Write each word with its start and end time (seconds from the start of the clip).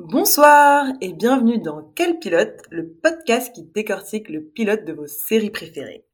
Bonsoir 0.00 0.86
et 1.00 1.12
bienvenue 1.12 1.58
dans 1.58 1.82
Quel 1.96 2.20
pilote, 2.20 2.60
le 2.70 2.86
podcast 2.86 3.52
qui 3.52 3.64
décortique 3.64 4.28
le 4.28 4.44
pilote 4.44 4.84
de 4.84 4.92
vos 4.92 5.08
séries 5.08 5.50
préférées. 5.50 6.04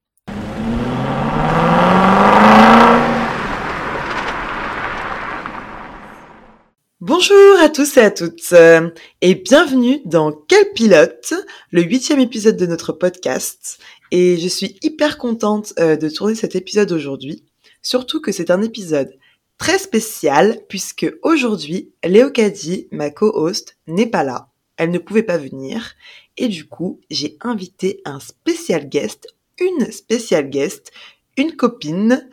Bonjour 7.02 7.58
à 7.60 7.68
tous 7.68 7.99
et 7.99 8.00
à 8.00 8.11
toutes 8.11 8.55
euh, 8.55 8.89
et 9.20 9.34
bienvenue 9.34 10.00
dans 10.06 10.32
Quel 10.32 10.72
pilote, 10.72 11.34
le 11.70 11.82
huitième 11.82 12.20
épisode 12.20 12.56
de 12.56 12.64
notre 12.64 12.92
podcast. 12.92 13.78
Et 14.10 14.38
je 14.38 14.48
suis 14.48 14.78
hyper 14.80 15.18
contente 15.18 15.74
euh, 15.78 15.96
de 15.96 16.08
tourner 16.08 16.34
cet 16.34 16.56
épisode 16.56 16.90
aujourd'hui, 16.90 17.44
surtout 17.82 18.22
que 18.22 18.32
c'est 18.32 18.50
un 18.50 18.62
épisode 18.62 19.12
très 19.59 19.79
spécial 19.79 20.61
puisque 20.68 21.12
aujourd'hui, 21.23 21.93
Léocadie, 22.04 22.89
ma 22.91 23.11
co-host, 23.11 23.77
n'est 23.86 24.07
pas 24.07 24.25
là. 24.25 24.48
Elle 24.77 24.91
ne 24.91 24.98
pouvait 24.98 25.23
pas 25.23 25.39
venir 25.39 25.95
et 26.36 26.49
du 26.49 26.67
coup, 26.67 27.00
j'ai 27.11 27.36
invité 27.40 28.00
un 28.04 28.21
spécial 28.21 28.89
guest, 28.89 29.29
une 29.59 29.90
spéciale 29.93 30.50
guest, 30.50 30.93
une 31.36 31.54
copine, 31.57 32.29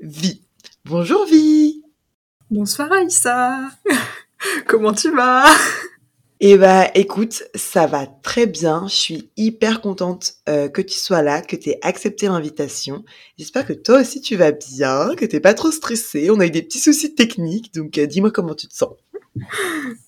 Vi. 0.00 0.42
Bonjour 0.84 1.24
Vi. 1.26 1.82
Bonsoir 2.50 2.92
Aïssa. 2.92 3.70
Comment 4.66 4.92
tu 4.92 5.10
vas? 5.10 5.46
Eh 6.40 6.56
bah 6.56 6.86
écoute, 6.94 7.42
ça 7.56 7.86
va 7.86 8.06
très 8.06 8.46
bien. 8.46 8.86
Je 8.86 8.94
suis 8.94 9.30
hyper 9.36 9.80
contente 9.80 10.34
euh, 10.48 10.68
que 10.68 10.80
tu 10.80 10.96
sois 10.96 11.20
là, 11.20 11.42
que 11.42 11.56
tu 11.56 11.70
aies 11.70 11.80
accepté 11.82 12.26
l'invitation. 12.26 13.04
J'espère 13.36 13.66
que 13.66 13.72
toi 13.72 14.00
aussi 14.00 14.20
tu 14.20 14.36
vas 14.36 14.52
bien, 14.52 15.16
que 15.16 15.24
t'es 15.24 15.40
pas 15.40 15.54
trop 15.54 15.72
stressée. 15.72 16.30
On 16.30 16.38
a 16.38 16.46
eu 16.46 16.50
des 16.50 16.62
petits 16.62 16.78
soucis 16.78 17.16
techniques, 17.16 17.74
donc 17.74 17.98
euh, 17.98 18.06
dis-moi 18.06 18.30
comment 18.30 18.54
tu 18.54 18.68
te 18.68 18.74
sens. 18.74 18.90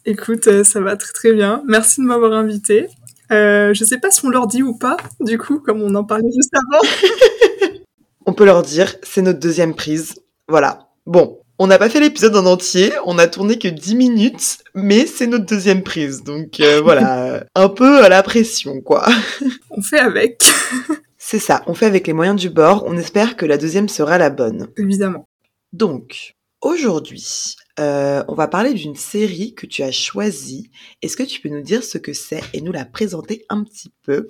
Écoute, 0.05 0.47
euh, 0.47 0.63
ça 0.63 0.81
va 0.81 0.97
très 0.97 1.13
très 1.13 1.33
bien. 1.33 1.65
Merci 1.67 2.01
de 2.01 2.07
m'avoir 2.07 2.33
invitée. 2.33 2.87
je 3.31 3.85
sais 3.85 3.99
pas 3.99 4.13
si 4.13 4.25
on 4.25 4.29
leur 4.29 4.47
dit 4.47 4.63
ou 4.63 4.79
pas, 4.79 4.99
du 5.19 5.37
coup, 5.37 5.59
comme 5.59 5.83
on 5.83 5.93
en 5.97 6.05
parlait 6.05 6.31
juste 6.33 6.55
avant. 6.55 7.81
on 8.27 8.35
peut 8.35 8.45
leur 8.45 8.63
dire, 8.63 8.95
c'est 9.03 9.23
notre 9.23 9.41
deuxième 9.41 9.75
prise. 9.75 10.15
Voilà. 10.47 10.91
Bon, 11.07 11.40
on 11.63 11.67
n'a 11.67 11.77
pas 11.77 11.91
fait 11.91 12.01
l'épisode 12.01 12.35
en 12.37 12.47
entier, 12.47 12.91
on 13.05 13.19
a 13.19 13.27
tourné 13.27 13.59
que 13.59 13.69
10 13.69 13.95
minutes, 13.95 14.59
mais 14.75 15.05
c'est 15.05 15.27
notre 15.27 15.45
deuxième 15.45 15.83
prise. 15.83 16.25
Donc 16.25 16.59
euh, 16.59 16.81
voilà, 16.83 17.45
un 17.55 17.69
peu 17.69 18.03
à 18.03 18.09
la 18.09 18.23
pression, 18.23 18.81
quoi. 18.81 19.07
On 19.71 19.83
fait 19.83 19.99
avec. 19.99 20.43
c'est 21.19 21.39
ça, 21.39 21.63
on 21.67 21.75
fait 21.75 21.85
avec 21.85 22.07
les 22.07 22.15
moyens 22.15 22.41
du 22.41 22.49
bord. 22.49 22.85
On 22.87 22.97
espère 22.97 23.37
que 23.37 23.45
la 23.45 23.59
deuxième 23.59 23.91
sera 23.91 24.17
la 24.17 24.31
bonne. 24.31 24.69
Évidemment. 24.79 25.27
Donc, 25.75 26.35
aujourd'hui, 26.63 27.55
euh, 27.79 28.25
on 28.27 28.35
va 28.35 28.49
parler 28.49 28.73
d'une 28.73 28.97
série 28.97 29.55
que 29.55 29.67
tu 29.67 29.83
as 29.83 29.93
choisie. 29.93 30.71
Est-ce 31.03 31.17
que 31.17 31.23
tu 31.23 31.43
peux 31.43 31.51
nous 31.51 31.63
dire 31.63 31.85
ce 31.85 31.99
que 31.99 32.15
c'est 32.15 32.43
et 32.55 32.63
nous 32.63 32.73
la 32.73 32.87
présenter 32.87 33.45
un 33.51 33.65
petit 33.65 33.93
peu? 34.03 34.29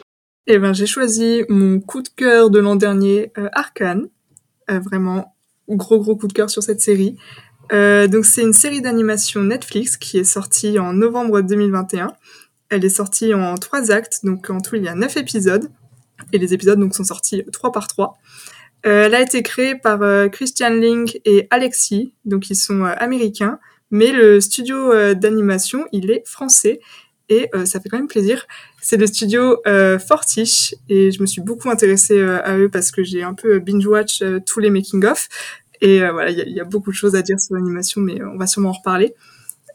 Eh 0.49 0.59
ben, 0.59 0.75
j'ai 0.75 0.87
choisi 0.87 1.45
mon 1.49 1.79
coup 1.81 2.03
de 2.03 2.09
cœur 2.09 2.51
de 2.51 2.59
l'an 2.59 2.75
dernier, 2.75 3.33
euh, 3.39 3.49
Arkane. 3.53 4.09
vraiment 4.69 5.37
gros 5.77 5.99
gros 6.01 6.17
coup 6.17 6.27
de 6.27 6.33
cœur 6.33 6.51
sur 6.51 6.63
cette 6.63 6.81
série. 6.81 7.17
Euh, 7.73 8.09
donc 8.09 8.25
c'est 8.25 8.43
une 8.43 8.53
série 8.53 8.81
d'animation 8.81 9.43
Netflix 9.43 9.97
qui 9.97 10.19
est 10.19 10.25
sortie 10.25 10.79
en 10.79 10.93
novembre 10.93 11.41
2021. 11.41 12.13
Elle 12.69 12.85
est 12.85 12.89
sortie 12.89 13.35
en 13.35 13.57
trois 13.57 13.91
actes, 13.91 14.21
donc 14.25 14.51
en 14.51 14.61
tout 14.61 14.77
il 14.77 14.85
y 14.85 14.89
a 14.89 14.95
neuf 14.95 15.17
épisodes. 15.17 15.71
Et 16.33 16.39
les 16.39 16.53
épisodes 16.53 16.79
donc 16.79 16.95
sont 16.95 17.05
sortis 17.05 17.45
trois 17.53 17.73
par 17.73 17.87
trois. 17.87 18.19
Euh, 18.87 19.07
elle 19.07 19.15
a 19.15 19.21
été 19.21 19.43
créée 19.43 19.75
par 19.75 20.03
euh, 20.03 20.29
Christian 20.29 20.71
Link 20.71 21.21
et 21.25 21.47
Alexis, 21.51 22.15
donc 22.25 22.51
ils 22.51 22.57
sont 22.57 22.83
américains, 22.83 23.59
mais 23.91 24.13
le 24.13 24.41
studio 24.41 25.15
d'animation 25.15 25.87
il 25.93 26.11
est 26.11 26.27
français 26.27 26.81
et 27.29 27.49
ça 27.65 27.79
fait 27.79 27.89
quand 27.89 27.99
même 27.99 28.09
plaisir. 28.09 28.47
C'est 28.83 28.97
le 28.97 29.07
studio 29.07 29.59
Fortiche 30.07 30.75
et 30.89 31.11
je 31.11 31.21
me 31.21 31.27
suis 31.27 31.43
beaucoup 31.43 31.71
intéressée 31.71 32.21
à 32.23 32.57
eux 32.59 32.69
parce 32.69 32.91
que 32.91 33.03
j'ai 33.03 33.23
un 33.23 33.35
peu 33.35 33.59
binge 33.59 33.87
watch 33.87 34.23
tous 34.47 34.61
les 34.61 34.71
making 34.71 35.05
of. 35.05 35.29
Et 35.81 36.03
euh, 36.03 36.13
voilà, 36.13 36.31
il 36.31 36.53
y, 36.53 36.61
a 36.61 36.65
beaucoup 36.65 36.91
de 36.91 36.97
choses 36.97 37.15
à 37.15 37.23
dire 37.23 37.41
sur 37.41 37.55
l'animation, 37.55 38.01
mais 38.01 38.23
on 38.23 38.37
va 38.37 38.47
sûrement 38.47 38.71
en 38.71 38.73
reparler. 38.73 39.15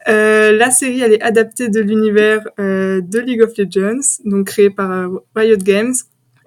Euh, 0.08 0.52
la 0.52 0.70
série, 0.70 1.00
elle 1.00 1.12
est 1.12 1.22
adaptée 1.22 1.68
de 1.68 1.80
l'univers 1.80 2.42
euh, 2.60 3.00
de 3.00 3.18
League 3.18 3.42
of 3.42 3.56
Legends, 3.58 4.20
donc 4.24 4.46
créé 4.46 4.70
par 4.70 4.90
euh, 4.92 5.08
Riot 5.34 5.56
Games. 5.56 5.94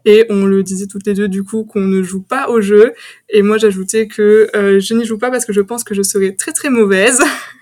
Et 0.06 0.26
on 0.30 0.46
le 0.46 0.64
disait 0.64 0.88
toutes 0.88 1.06
les 1.06 1.14
deux 1.14 1.28
du 1.28 1.44
coup 1.44 1.66
qu'on 1.66 1.82
ne 1.82 2.02
joue 2.02 2.22
pas 2.22 2.50
au 2.50 2.62
jeu. 2.62 2.94
Et 3.28 3.42
moi 3.42 3.58
j'ajoutais 3.58 4.08
que 4.08 4.50
euh, 4.56 4.80
je 4.80 4.94
n'y 4.94 5.04
joue 5.04 5.18
pas 5.18 5.30
parce 5.30 5.46
que 5.46 5.52
je 5.52 5.60
pense 5.60 5.84
que 5.84 5.94
je 5.94 6.04
serais 6.04 6.36
très 6.36 6.54
très 6.54 6.70
mauvaise. 6.70 7.20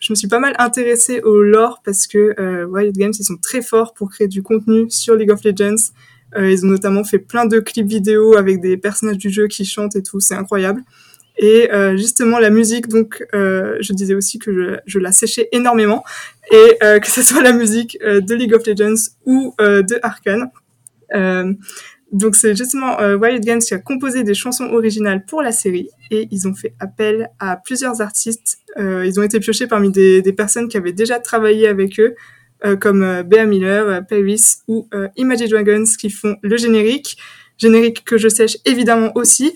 je 0.00 0.12
me 0.12 0.14
suis 0.14 0.28
pas 0.28 0.38
mal 0.38 0.54
intéressée 0.58 1.20
au 1.20 1.42
lore 1.42 1.82
parce 1.84 2.06
que 2.06 2.34
Riot 2.72 2.92
Games 2.92 3.12
ils 3.18 3.24
sont 3.24 3.36
très 3.36 3.62
forts 3.62 3.94
pour 3.94 4.10
créer 4.10 4.28
du 4.28 4.42
contenu 4.42 4.90
sur 4.90 5.16
League 5.16 5.30
of 5.30 5.44
Legends. 5.44 5.92
Euh, 6.36 6.50
ils 6.50 6.64
ont 6.64 6.68
notamment 6.68 7.04
fait 7.04 7.18
plein 7.18 7.44
de 7.44 7.60
clips 7.60 7.86
vidéo 7.86 8.36
avec 8.36 8.60
des 8.60 8.76
personnages 8.76 9.18
du 9.18 9.30
jeu 9.30 9.48
qui 9.48 9.64
chantent 9.64 9.96
et 9.96 10.02
tout, 10.02 10.20
c'est 10.20 10.34
incroyable. 10.34 10.82
Et 11.38 11.72
euh, 11.72 11.96
justement 11.96 12.38
la 12.38 12.50
musique, 12.50 12.88
donc 12.88 13.24
euh, 13.34 13.76
je 13.80 13.92
disais 13.92 14.14
aussi 14.14 14.38
que 14.38 14.52
je, 14.52 14.76
je, 14.86 14.98
la 14.98 15.12
séchais 15.12 15.48
énormément, 15.52 16.04
et 16.50 16.76
euh, 16.82 16.98
que 17.00 17.10
ce 17.10 17.22
soit 17.22 17.42
la 17.42 17.52
musique 17.52 17.98
euh, 18.02 18.20
de 18.20 18.34
League 18.34 18.54
of 18.54 18.66
Legends 18.66 19.10
ou 19.24 19.54
euh, 19.60 19.82
de 19.82 19.98
Arkane. 20.02 20.50
Donc 22.12 22.36
c'est 22.36 22.54
justement 22.54 22.98
Wild 22.98 23.42
Games 23.44 23.60
qui 23.60 23.74
a 23.74 23.78
composé 23.78 24.22
des 24.22 24.34
chansons 24.34 24.66
originales 24.66 25.24
pour 25.24 25.42
la 25.42 25.52
série, 25.52 25.88
et 26.10 26.28
ils 26.30 26.46
ont 26.46 26.54
fait 26.54 26.74
appel 26.78 27.30
à 27.38 27.56
plusieurs 27.56 28.00
artistes. 28.00 28.58
ils 28.78 29.18
ont 29.18 29.22
été 29.22 29.40
piochés 29.40 29.66
parmi 29.66 29.90
des, 29.90 30.22
des 30.22 30.32
personnes 30.32 30.68
qui 30.68 30.76
avaient 30.76 30.92
déjà 30.92 31.18
travaillé 31.18 31.66
avec 31.68 31.98
eux, 31.98 32.14
euh, 32.64 32.76
comme 32.76 33.02
euh, 33.02 33.22
Bea 33.22 33.44
Miller, 33.44 33.88
euh, 33.88 34.00
Paris 34.02 34.58
ou 34.68 34.88
Imagine 35.16 35.48
Dragons 35.48 35.84
qui 35.98 36.10
font 36.10 36.36
le 36.42 36.56
générique, 36.56 37.16
générique 37.58 38.04
que 38.04 38.18
je 38.18 38.28
sèche 38.28 38.58
évidemment 38.64 39.10
aussi. 39.16 39.52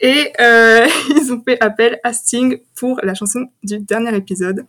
Et 0.00 0.32
euh, 0.40 0.86
ils 1.10 1.32
ont 1.32 1.42
fait 1.42 1.62
appel 1.62 2.00
à 2.04 2.12
Sting 2.12 2.58
pour 2.74 3.00
la 3.02 3.14
chanson 3.14 3.46
du 3.62 3.78
dernier 3.78 4.14
épisode. 4.16 4.64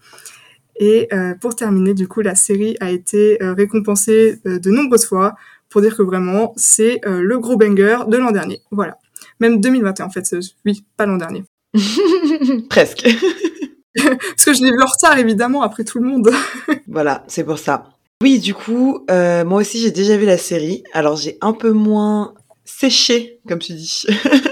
Et 0.78 1.08
euh, 1.13 1.35
pour 1.35 1.56
terminer, 1.56 1.94
du 1.94 2.08
coup, 2.08 2.22
la 2.22 2.35
série 2.35 2.75
a 2.79 2.91
été 2.91 3.41
euh, 3.44 3.53
récompensée 3.53 4.40
de 4.46 4.72
nombreuses 4.72 5.06
fois 5.06 5.35
pour 5.71 5.81
dire 5.81 5.97
que 5.97 6.03
vraiment, 6.03 6.53
c'est 6.57 7.01
le 7.05 7.39
gros 7.39 7.57
banger 7.57 7.99
de 8.07 8.17
l'an 8.17 8.31
dernier. 8.31 8.61
Voilà. 8.69 8.97
Même 9.39 9.59
2021, 9.59 10.05
en 10.05 10.09
fait. 10.09 10.35
Oui, 10.65 10.83
pas 10.97 11.07
l'an 11.07 11.17
dernier. 11.17 11.43
Presque. 12.69 13.03
Parce 13.95 14.45
que 14.45 14.53
je 14.53 14.63
l'ai 14.63 14.71
vu 14.71 14.81
en 14.81 14.85
retard, 14.85 15.17
évidemment, 15.17 15.63
après 15.63 15.83
tout 15.83 15.99
le 15.99 16.07
monde. 16.07 16.31
voilà, 16.87 17.23
c'est 17.27 17.43
pour 17.43 17.57
ça. 17.57 17.89
Oui, 18.21 18.39
du 18.39 18.53
coup, 18.53 19.03
euh, 19.09 19.43
moi 19.43 19.61
aussi 19.61 19.79
j'ai 19.79 19.89
déjà 19.89 20.15
vu 20.15 20.25
la 20.25 20.37
série. 20.37 20.83
Alors 20.93 21.15
j'ai 21.15 21.37
un 21.41 21.53
peu 21.53 21.71
moins 21.71 22.35
séché, 22.66 23.39
comme 23.47 23.59
tu 23.59 23.73
dis, 23.73 24.05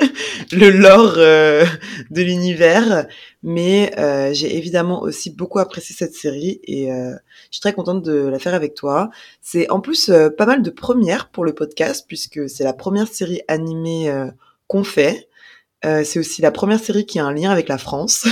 le 0.51 0.69
lore 0.69 1.15
euh, 1.17 1.65
de 2.09 2.21
l'univers, 2.21 3.07
mais 3.43 3.91
euh, 3.97 4.33
j'ai 4.33 4.57
évidemment 4.57 5.01
aussi 5.01 5.29
beaucoup 5.29 5.59
apprécié 5.59 5.95
cette 5.95 6.13
série 6.13 6.59
et 6.63 6.91
euh, 6.91 7.11
je 7.49 7.55
suis 7.55 7.61
très 7.61 7.73
contente 7.73 8.03
de 8.03 8.27
la 8.27 8.39
faire 8.39 8.53
avec 8.53 8.73
toi. 8.73 9.09
C'est 9.41 9.69
en 9.69 9.79
plus 9.79 10.11
pas 10.37 10.45
mal 10.45 10.61
de 10.61 10.69
premières 10.69 11.29
pour 11.29 11.45
le 11.45 11.53
podcast 11.53 12.05
puisque 12.07 12.49
c'est 12.49 12.63
la 12.63 12.73
première 12.73 13.07
série 13.07 13.41
animée 13.47 14.11
qu'on 14.67 14.83
fait. 14.83 15.29
c'est 15.83 16.19
aussi 16.19 16.41
la 16.41 16.51
première 16.51 16.79
série 16.79 17.05
qui 17.05 17.19
a 17.19 17.25
un 17.25 17.33
lien 17.33 17.51
avec 17.51 17.67
la 17.67 17.77
France. 17.77 18.27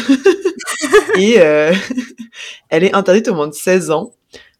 et 1.17 1.35
elle 2.69 2.83
est 2.83 2.93
interdite 2.93 3.27
au 3.27 3.35
moins 3.35 3.47
de 3.47 3.53
16 3.53 3.91
ans. 3.91 4.13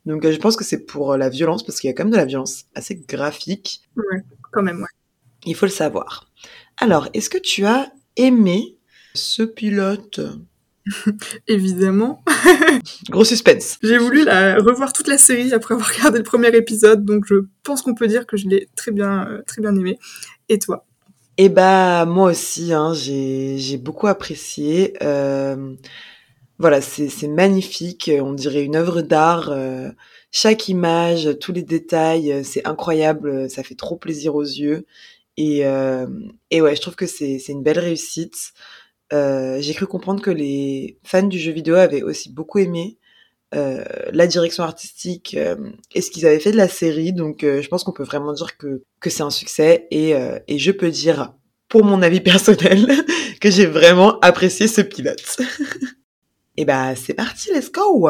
Donc 0.06 0.26
je 0.26 0.38
pense 0.38 0.56
que 0.56 0.64
c'est 0.64 0.86
pour 0.86 1.18
la 1.18 1.28
violence, 1.28 1.64
parce 1.64 1.82
qu'il 1.82 1.90
y 1.90 1.92
a 1.92 1.94
quand 1.94 2.06
même 2.06 2.14
de 2.14 2.18
la 2.18 2.26
violence 2.26 2.66
assez 2.76 2.96
graphique. 2.96 3.82
Ouais, 3.98 4.24
quand 4.52 4.64
même. 4.64 4.86
Il 5.48 5.56
faut 5.56 5.66
le 5.66 5.72
savoir. 5.72 6.30
Alors, 6.78 7.08
est-ce 7.14 7.30
que 7.30 7.38
tu 7.38 7.66
as 7.66 7.90
aimé 8.18 8.78
ce 9.16 9.44
pilote? 9.44 10.20
Évidemment. 11.48 12.22
Gros 13.10 13.24
suspense. 13.24 13.78
J'ai 13.82 13.98
voulu 13.98 14.26
la, 14.26 14.58
revoir 14.58 14.94
toute 14.94 15.08
la 15.08 15.18
série 15.18 15.54
après 15.54 15.74
avoir 15.74 15.90
regardé 15.90 16.18
le 16.18 16.24
premier 16.24 16.50
épisode, 16.50 17.06
donc 17.06 17.26
je 17.28 17.36
pense 17.64 17.82
qu'on 17.82 17.96
peut 17.96 18.08
dire 18.08 18.26
que 18.26 18.38
je 18.38 18.48
l'ai 18.48 18.68
très 18.76 18.92
bien, 18.92 19.28
euh, 19.28 19.42
très 19.48 19.62
bien 19.62 19.76
aimé. 19.76 19.98
Et 20.50 20.60
toi? 20.60 20.86
Eh 21.38 21.50
bah 21.50 22.06
moi 22.06 22.32
aussi, 22.32 22.74
hein, 22.74 22.94
j'ai 22.94 23.78
beaucoup 23.78 24.08
apprécié. 24.08 24.96
Euh, 25.02 25.76
voilà, 26.60 26.82
c'est 26.82 27.28
magnifique, 27.28 28.12
on 28.20 28.34
dirait 28.34 28.64
une 28.64 28.76
œuvre 28.76 29.02
d'art. 29.02 29.50
Euh, 29.52 29.92
chaque 30.32 30.68
image, 30.68 31.38
tous 31.40 31.54
les 31.54 31.62
détails, 31.62 32.44
c'est 32.44 32.68
incroyable, 32.68 33.50
ça 33.50 33.64
fait 33.64 33.76
trop 33.76 33.96
plaisir 33.96 34.36
aux 34.36 34.42
yeux. 34.44 34.86
Et, 35.38 35.66
euh, 35.66 36.08
et 36.50 36.62
ouais, 36.62 36.76
je 36.76 36.82
trouve 36.82 36.96
que 36.96 37.06
c'est 37.06 37.38
une 37.48 37.64
belle 37.64 37.80
réussite. 37.80 38.54
Euh, 39.14 39.58
J'ai 39.62 39.74
cru 39.74 39.88
comprendre 39.88 40.22
que 40.22 40.32
les 40.32 40.98
fans 41.04 41.24
du 41.24 41.40
jeu 41.40 41.52
vidéo 41.52 41.76
avaient 41.76 42.02
aussi 42.02 42.32
beaucoup 42.32 42.58
aimé 42.60 42.98
euh, 43.56 43.86
la 44.12 44.28
direction 44.28 44.64
artistique 44.64 45.36
euh, 45.38 45.56
et 45.94 46.02
ce 46.02 46.12
qu'ils 46.12 46.26
avaient 46.26 46.40
fait 46.40 46.52
de 46.52 46.58
la 46.58 46.68
série. 46.68 47.14
Donc 47.14 47.40
je 47.42 47.68
pense 47.68 47.84
qu'on 47.84 47.94
peut 47.94 48.04
vraiment 48.04 48.34
dire 48.34 48.58
que, 48.58 48.84
que 49.00 49.10
c'est 49.10 49.24
un 49.24 49.30
succès. 49.30 49.88
Et, 49.92 50.14
et 50.48 50.60
je 50.60 50.72
peux 50.72 50.90
dire, 50.90 51.34
pour 51.70 51.84
mon 51.84 52.02
avis 52.02 52.22
personnel, 52.22 52.88
que 53.42 53.52
j'ai 53.52 53.66
vraiment 53.66 54.20
apprécié 54.22 54.68
ce 54.68 54.82
pilote. 54.82 55.38
Et 56.60 56.66
bah 56.66 56.96
c'est 56.96 57.14
parti, 57.14 57.52
let's 57.54 57.72
go 57.72 58.10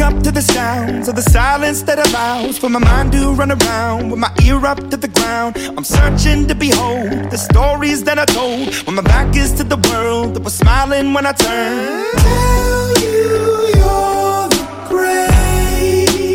up 0.00 0.22
to 0.22 0.30
the 0.30 0.40
sounds 0.42 1.08
of 1.08 1.14
the 1.14 1.22
silence 1.22 1.82
that 1.82 1.98
allows 2.08 2.58
for 2.58 2.68
my 2.68 2.78
mind 2.78 3.12
to 3.12 3.32
run 3.32 3.50
around 3.52 4.10
with 4.10 4.18
my 4.18 4.32
ear 4.44 4.64
up 4.66 4.78
to 4.90 4.96
the 4.96 5.08
ground. 5.08 5.56
I'm 5.76 5.84
searching 5.84 6.46
to 6.48 6.54
behold 6.54 7.30
the 7.30 7.36
stories 7.36 8.02
that 8.04 8.18
I 8.18 8.24
told 8.24 8.74
when 8.86 8.96
my 8.96 9.02
back 9.02 9.36
is 9.36 9.52
to 9.54 9.64
the 9.64 9.76
world 9.90 10.34
that 10.34 10.42
was 10.42 10.54
smiling 10.54 11.12
when 11.14 11.26
I 11.26 11.32
turned. 11.32 12.18
Tell 12.18 12.92
you 13.02 13.72
you're 13.78 14.48
the 14.56 14.64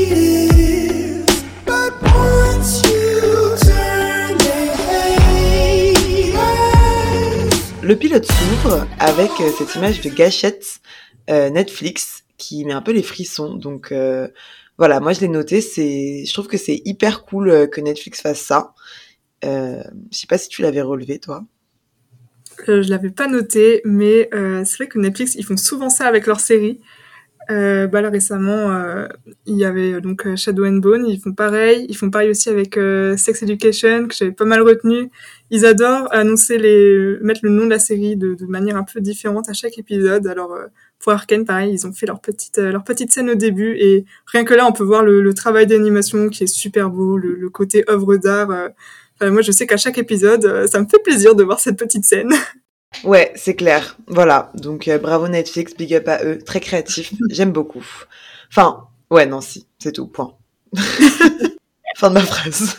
greatest, 0.09 1.45
but 1.65 1.93
once 2.01 2.81
you 2.85 3.57
turn, 3.65 4.37
they 4.37 4.67
hate 4.87 6.35
us. 6.35 7.83
Le 7.83 7.95
pilote 7.95 8.25
s'ouvre 8.25 8.87
avec 8.99 9.31
euh, 9.39 9.51
cette 9.57 9.75
image 9.75 10.01
de 10.01 10.09
gâchette 10.09 10.79
euh, 11.29 11.49
Netflix 11.49 12.23
qui 12.39 12.65
met 12.65 12.73
un 12.73 12.81
peu 12.81 12.91
les 12.91 13.03
frissons. 13.03 13.53
Donc 13.53 13.91
euh, 13.91 14.27
voilà, 14.79 14.99
moi 14.99 15.13
je 15.13 15.19
l'ai 15.19 15.27
noté. 15.27 15.61
C'est, 15.61 16.23
je 16.25 16.33
trouve 16.33 16.47
que 16.47 16.57
c'est 16.57 16.81
hyper 16.85 17.23
cool 17.25 17.49
euh, 17.49 17.67
que 17.67 17.81
Netflix 17.81 18.21
fasse 18.21 18.41
ça. 18.41 18.73
Euh, 19.45 19.81
je 20.11 20.17
sais 20.17 20.27
pas 20.27 20.37
si 20.37 20.49
tu 20.49 20.61
l'avais 20.61 20.81
relevé 20.81 21.19
toi. 21.19 21.45
Euh, 22.67 22.81
je 22.81 22.89
l'avais 22.89 23.09
pas 23.09 23.27
noté, 23.27 23.81
mais 23.85 24.29
euh, 24.33 24.63
c'est 24.65 24.77
vrai 24.77 24.87
que 24.87 24.99
Netflix, 24.99 25.35
ils 25.35 25.45
font 25.45 25.57
souvent 25.57 25.89
ça 25.89 26.07
avec 26.07 26.25
leurs 26.25 26.39
séries. 26.39 26.79
Bah 27.49 28.07
récemment, 28.11 29.07
il 29.47 29.55
y 29.57 29.65
avait 29.65 30.01
donc 30.01 30.35
Shadow 30.35 30.67
and 30.67 30.73
Bone, 30.73 31.07
ils 31.07 31.19
font 31.19 31.33
pareil. 31.33 31.87
Ils 31.89 31.97
font 31.97 32.11
pareil 32.11 32.29
aussi 32.29 32.47
avec 32.47 32.75
Sex 33.17 33.41
Education, 33.41 34.07
que 34.07 34.13
j'avais 34.13 34.31
pas 34.31 34.45
mal 34.45 34.61
retenu. 34.61 35.09
Ils 35.49 35.65
adorent 35.65 36.13
annoncer 36.13 36.59
les, 36.59 37.17
mettre 37.21 37.39
le 37.41 37.49
nom 37.49 37.65
de 37.65 37.71
la 37.71 37.79
série 37.79 38.15
de, 38.15 38.35
de 38.35 38.45
manière 38.45 38.77
un 38.77 38.83
peu 38.83 39.01
différente 39.01 39.49
à 39.49 39.53
chaque 39.53 39.79
épisode. 39.79 40.27
Alors 40.27 40.55
pour 40.99 41.13
Arkane, 41.13 41.45
pareil, 41.45 41.73
ils 41.73 41.87
ont 41.87 41.93
fait 41.93 42.05
leur 42.05 42.19
petite 42.19 42.57
euh, 42.59 42.71
leur 42.71 42.83
petite 42.83 43.11
scène 43.11 43.29
au 43.29 43.35
début 43.35 43.75
et 43.77 44.05
rien 44.27 44.43
que 44.43 44.53
là, 44.53 44.65
on 44.67 44.71
peut 44.73 44.83
voir 44.83 45.03
le, 45.03 45.21
le 45.21 45.33
travail 45.33 45.65
d'animation 45.67 46.29
qui 46.29 46.43
est 46.43 46.47
super 46.47 46.89
beau, 46.89 47.17
le, 47.17 47.35
le 47.35 47.49
côté 47.49 47.83
œuvre 47.89 48.17
d'art. 48.17 48.51
euh. 48.51 48.69
Enfin, 49.21 49.31
moi, 49.31 49.41
je 49.41 49.51
sais 49.51 49.67
qu'à 49.67 49.77
chaque 49.77 49.97
épisode, 49.97 50.45
euh, 50.45 50.67
ça 50.67 50.79
me 50.81 50.87
fait 50.87 50.99
plaisir 51.03 51.35
de 51.35 51.43
voir 51.43 51.59
cette 51.59 51.77
petite 51.77 52.05
scène. 52.05 52.31
Ouais, 53.03 53.31
c'est 53.35 53.53
clair. 53.53 53.97
Voilà. 54.07 54.51
Donc 54.55 54.87
euh, 54.87 54.97
bravo 54.97 55.27
Netflix, 55.27 55.75
big 55.77 55.93
up 55.93 56.07
à 56.07 56.23
eux, 56.25 56.39
très 56.39 56.59
créatif. 56.59 57.13
J'aime 57.29 57.51
beaucoup. 57.51 57.85
Enfin, 58.51 58.87
ouais, 59.11 59.27
non, 59.27 59.41
si, 59.41 59.67
c'est 59.77 59.91
tout. 59.91 60.07
Point. 60.07 60.33
fin 61.97 62.09
de 62.09 62.15
ma 62.15 62.21
phrase. 62.21 62.77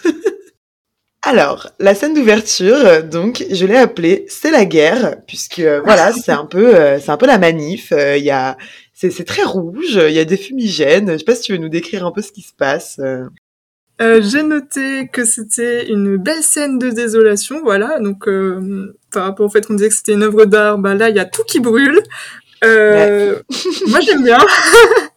Alors, 1.23 1.69
la 1.79 1.95
scène 1.95 2.15
d'ouverture, 2.15 2.77
euh, 2.77 3.03
donc, 3.03 3.45
je 3.51 3.67
l'ai 3.67 3.77
appelée 3.77 4.25
"C'est 4.29 4.51
la 4.51 4.65
guerre", 4.65 5.17
puisque 5.27 5.59
euh, 5.59 5.81
voilà, 5.85 6.13
c'est 6.13 6.33
un 6.33 6.47
peu, 6.47 6.75
euh, 6.75 6.99
c'est 6.99 7.11
un 7.11 7.17
peu 7.19 7.27
la 7.27 7.39
manif. 7.39 7.93
euh, 7.93 8.17
Il 8.17 8.25
y 8.25 8.31
a, 8.31 8.57
c'est, 8.95 9.11
c'est 9.11 9.25
très 9.25 9.43
rouge. 9.43 9.99
Il 10.09 10.13
y 10.15 10.19
a 10.19 10.25
des 10.25 10.37
fumigènes. 10.39 11.13
Je 11.13 11.19
sais 11.19 11.25
pas 11.25 11.35
si 11.35 11.43
tu 11.43 11.53
veux 11.53 11.59
nous 11.59 11.69
décrire 11.69 12.07
un 12.07 12.13
peu 12.13 12.23
ce 12.23 12.33
qui 12.33 12.43
se 12.43 12.55
passe. 12.57 12.97
euh. 13.01 13.25
Euh, 14.01 14.23
j'ai 14.23 14.43
noté 14.43 15.09
que 15.13 15.27
c'était 15.27 15.91
une 15.91 16.17
belle 16.17 16.43
scène 16.43 16.79
de 16.79 16.89
désolation, 16.89 17.61
voilà. 17.63 17.99
Donc, 18.01 18.27
euh, 18.29 18.97
par 19.13 19.25
rapport 19.25 19.45
au 19.45 19.51
fait 19.51 19.67
qu'on 19.67 19.75
disait 19.75 19.91
que 19.91 19.95
c'était 19.95 20.15
une 20.15 20.23
œuvre 20.23 20.47
d'art, 20.47 20.79
bah 20.79 20.95
là, 20.95 21.11
il 21.11 21.17
y 21.17 21.19
a 21.19 21.27
tout 21.27 21.45
qui 21.45 21.61
brûle. 21.61 22.01
Euh, 22.65 23.39
Moi, 23.89 24.01
j'aime 24.01 24.25
bien. 24.25 24.39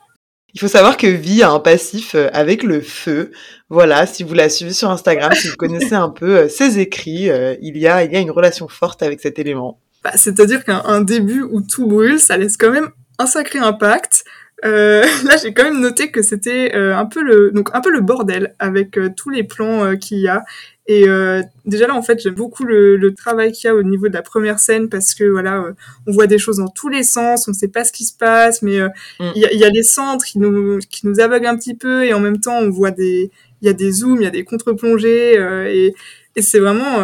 Il 0.54 0.60
faut 0.60 0.68
savoir 0.68 0.98
que 0.98 1.08
Vi 1.08 1.42
a 1.42 1.50
un 1.50 1.60
passif 1.60 2.14
euh, 2.14 2.30
avec 2.32 2.62
le 2.62 2.80
feu. 2.80 3.32
Voilà, 3.70 4.06
si 4.06 4.24
vous 4.24 4.36
la 4.36 4.50
suivez 4.50 4.74
sur 4.74 4.92
Instagram, 4.92 5.34
si 5.34 5.48
vous 5.48 5.56
connaissez 5.56 5.96
un 5.96 6.10
peu 6.10 6.38
euh, 6.38 6.48
ses 6.48 6.78
écrits, 6.78 7.32
euh, 7.32 7.56
il 7.62 7.76
y 7.78 7.88
a 7.88 8.04
une 8.04 8.30
relation 8.30 8.68
forte 8.68 9.02
avec 9.02 9.20
cet 9.20 9.40
élément. 9.40 9.80
Bah, 10.04 10.12
C'est-à-dire 10.16 10.64
qu'un 10.64 10.84
un 10.86 11.02
début 11.02 11.42
où 11.42 11.62
tout 11.62 11.88
brûle, 11.88 12.20
ça 12.20 12.38
laisse 12.38 12.56
quand 12.56 12.70
même 12.70 12.90
un 13.18 13.26
sacré 13.26 13.60
impact. 13.60 14.26
Là, 14.64 15.36
j'ai 15.44 15.54
quand 15.54 15.66
même 15.66 15.82
noté 15.82 16.10
que 16.10 16.22
c'était 16.22 16.74
un 16.74 17.06
peu 17.06 17.22
le 17.22 18.00
bordel 18.00 18.56
avec 18.60 18.98
tous 19.18 19.30
les 19.30 19.44
plans 19.44 19.98
qu'il 19.98 20.20
y 20.20 20.30
a. 20.30 20.46
Et 20.88 21.08
euh, 21.08 21.42
déjà 21.66 21.88
là, 21.88 21.96
en 21.96 22.02
fait, 22.02 22.20
j'aime 22.22 22.34
beaucoup 22.36 22.66
le, 22.66 22.98
le 22.98 23.14
travail 23.14 23.54
qu'il 23.54 23.68
y 23.68 23.72
a 23.72 23.76
au 23.76 23.84
niveau 23.84 24.10
de 24.10 24.14
la 24.14 24.22
première 24.22 24.60
scène 24.60 24.90
parce 24.90 25.14
que 25.16 25.24
voilà, 25.24 25.62
euh, 25.64 25.72
on 26.08 26.12
voit 26.12 26.28
des 26.28 26.38
choses 26.38 26.58
dans 26.58 26.68
tous 26.68 26.90
les 26.90 27.04
sens, 27.04 27.48
on 27.48 27.52
ne 27.52 27.56
sait 27.56 27.70
pas 27.70 27.86
ce 27.86 27.94
qui 27.94 28.04
se 28.04 28.18
passe, 28.18 28.62
mais 28.62 28.80
euh, 28.82 28.90
il 29.22 29.26
Mm. 29.28 29.32
y, 29.38 29.46
a, 29.46 29.54
il 29.54 29.60
y 29.60 29.64
a 29.64 29.70
les 29.70 29.84
centres 29.84 30.26
qui 30.26 30.40
nous 30.40 30.80
qui 30.90 31.08
nous 31.08 31.20
aveuglent 31.22 31.48
un 31.48 31.56
petit 31.58 31.74
peu 31.76 32.04
et 32.06 32.14
en 32.14 32.20
même 32.20 32.40
temps, 32.40 32.58
on 32.60 32.70
voit 32.70 32.92
des 32.92 33.32
il 33.62 33.66
y 33.66 33.70
a 33.70 33.74
des 33.74 33.92
zooms, 33.94 34.18
il 34.20 34.24
y 34.26 34.28
a 34.28 34.30
des 34.30 34.44
contre-plongées 34.44 35.36
et, 35.70 35.94
et 36.36 36.42
c'est 36.42 36.60
vraiment 36.60 37.00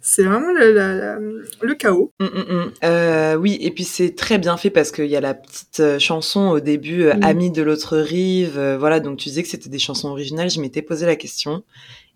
c'est 0.00 0.22
vraiment 0.22 0.52
le, 0.52 0.72
la- 0.72 0.94
la- 0.94 1.18
le 1.60 1.74
chaos. 1.74 2.12
Hum. 2.20 2.70
Euh, 2.84 3.34
oui, 3.34 3.58
et 3.60 3.70
puis 3.70 3.84
c'est 3.84 4.14
très 4.14 4.38
bien 4.38 4.56
fait 4.56 4.70
parce 4.70 4.90
qu'il 4.92 5.06
y 5.06 5.16
a 5.16 5.20
la 5.20 5.34
petite 5.34 5.98
chanson 5.98 6.48
au 6.48 6.60
début, 6.60 7.02
euh, 7.02 7.14
Mm. 7.16 7.24
Amis 7.24 7.50
de 7.50 7.62
l'autre 7.62 7.98
rive. 7.98 8.58
euh, 8.58 8.78
voilà, 8.78 9.00
donc 9.00 9.18
tu 9.18 9.28
disais 9.28 9.42
que 9.42 9.48
c'était 9.48 9.68
des 9.68 9.78
chansons 9.78 10.08
originales. 10.08 10.48
Je 10.48 10.60
m'étais 10.60 10.80
posé 10.82 11.04
la 11.04 11.16
question 11.16 11.62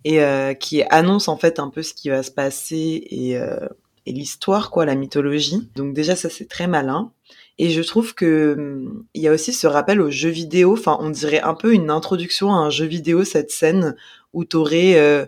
et 0.04 0.22
euh, 0.22 0.54
qui 0.54 0.82
annonce 0.90 1.28
en 1.28 1.36
fait 1.36 1.58
un 1.58 1.68
peu 1.68 1.82
ce 1.82 1.94
qui 1.94 2.08
va 2.08 2.22
se 2.22 2.30
passer 2.30 3.06
et, 3.10 3.38
euh, 3.38 3.68
et 4.06 4.12
l'histoire, 4.12 4.70
quoi, 4.70 4.84
la 4.84 4.94
mythologie. 4.94 5.68
Donc 5.76 5.94
déjà 5.94 6.16
ça 6.16 6.28
c'est 6.28 6.48
très 6.48 6.66
malin. 6.66 7.12
Et 7.58 7.70
je 7.70 7.82
trouve 7.82 8.14
que 8.14 8.54
hum, 8.58 9.04
il 9.14 9.22
y 9.22 9.28
a 9.28 9.32
aussi 9.32 9.52
ce 9.52 9.66
rappel 9.66 10.00
aux 10.00 10.10
jeux 10.10 10.30
vidéo. 10.30 10.72
Enfin, 10.72 10.96
on 11.00 11.10
dirait 11.10 11.40
un 11.40 11.54
peu 11.54 11.72
une 11.72 11.90
introduction 11.90 12.52
à 12.52 12.56
un 12.56 12.70
jeu 12.70 12.86
vidéo 12.86 13.24
cette 13.24 13.50
scène 13.50 13.94
où 14.32 14.44
t'aurais 14.44 14.94
euh, 14.96 15.26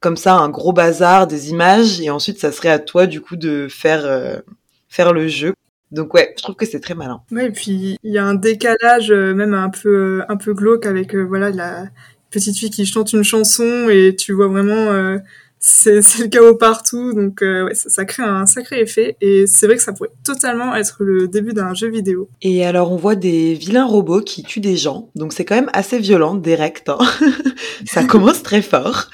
comme 0.00 0.16
ça 0.16 0.34
un 0.34 0.48
gros 0.48 0.72
bazar 0.72 1.26
des 1.26 1.50
images 1.50 2.00
et 2.00 2.10
ensuite 2.10 2.38
ça 2.38 2.52
serait 2.52 2.68
à 2.68 2.78
toi 2.78 3.06
du 3.06 3.20
coup 3.20 3.36
de 3.36 3.66
faire 3.68 4.04
euh, 4.04 4.38
faire 4.88 5.12
le 5.12 5.28
jeu. 5.28 5.54
Donc 5.92 6.14
ouais, 6.14 6.34
je 6.36 6.42
trouve 6.42 6.56
que 6.56 6.66
c'est 6.66 6.80
très 6.80 6.94
malin. 6.94 7.22
Ouais, 7.30 7.46
et 7.46 7.50
puis 7.50 7.96
il 8.02 8.12
y 8.12 8.18
a 8.18 8.24
un 8.24 8.34
décalage 8.34 9.10
euh, 9.10 9.34
même 9.34 9.54
un 9.54 9.70
peu 9.70 10.22
un 10.28 10.36
peu 10.36 10.52
glauque 10.52 10.86
avec 10.86 11.14
euh, 11.14 11.22
voilà 11.22 11.50
la 11.50 11.86
petite 12.30 12.56
fille 12.56 12.70
qui 12.70 12.86
chante 12.86 13.12
une 13.12 13.22
chanson 13.22 13.88
et 13.88 14.14
tu 14.16 14.32
vois 14.32 14.48
vraiment 14.48 14.74
euh, 14.74 15.18
c'est 15.58 16.00
le 16.18 16.28
chaos 16.28 16.54
partout 16.54 17.12
donc 17.12 17.42
euh, 17.42 17.68
ça 17.74 18.04
crée 18.04 18.22
un 18.22 18.46
sacré 18.46 18.80
effet 18.80 19.16
et 19.20 19.46
c'est 19.46 19.66
vrai 19.66 19.76
que 19.76 19.82
ça 19.82 19.92
pourrait 19.92 20.10
totalement 20.24 20.74
être 20.76 20.98
le 21.00 21.28
début 21.28 21.52
d'un 21.52 21.74
jeu 21.74 21.88
vidéo. 21.88 22.28
Et 22.42 22.64
alors 22.64 22.92
on 22.92 22.96
voit 22.96 23.16
des 23.16 23.54
vilains 23.54 23.86
robots 23.86 24.20
qui 24.20 24.42
tuent 24.42 24.60
des 24.60 24.76
gens, 24.76 25.10
donc 25.14 25.32
c'est 25.32 25.44
quand 25.44 25.56
même 25.56 25.70
assez 25.72 25.98
violent, 25.98 26.34
direct. 26.34 26.88
hein. 26.88 26.98
ça 27.86 28.04
commence 28.04 28.42
très 28.42 28.62
fort. 28.62 29.08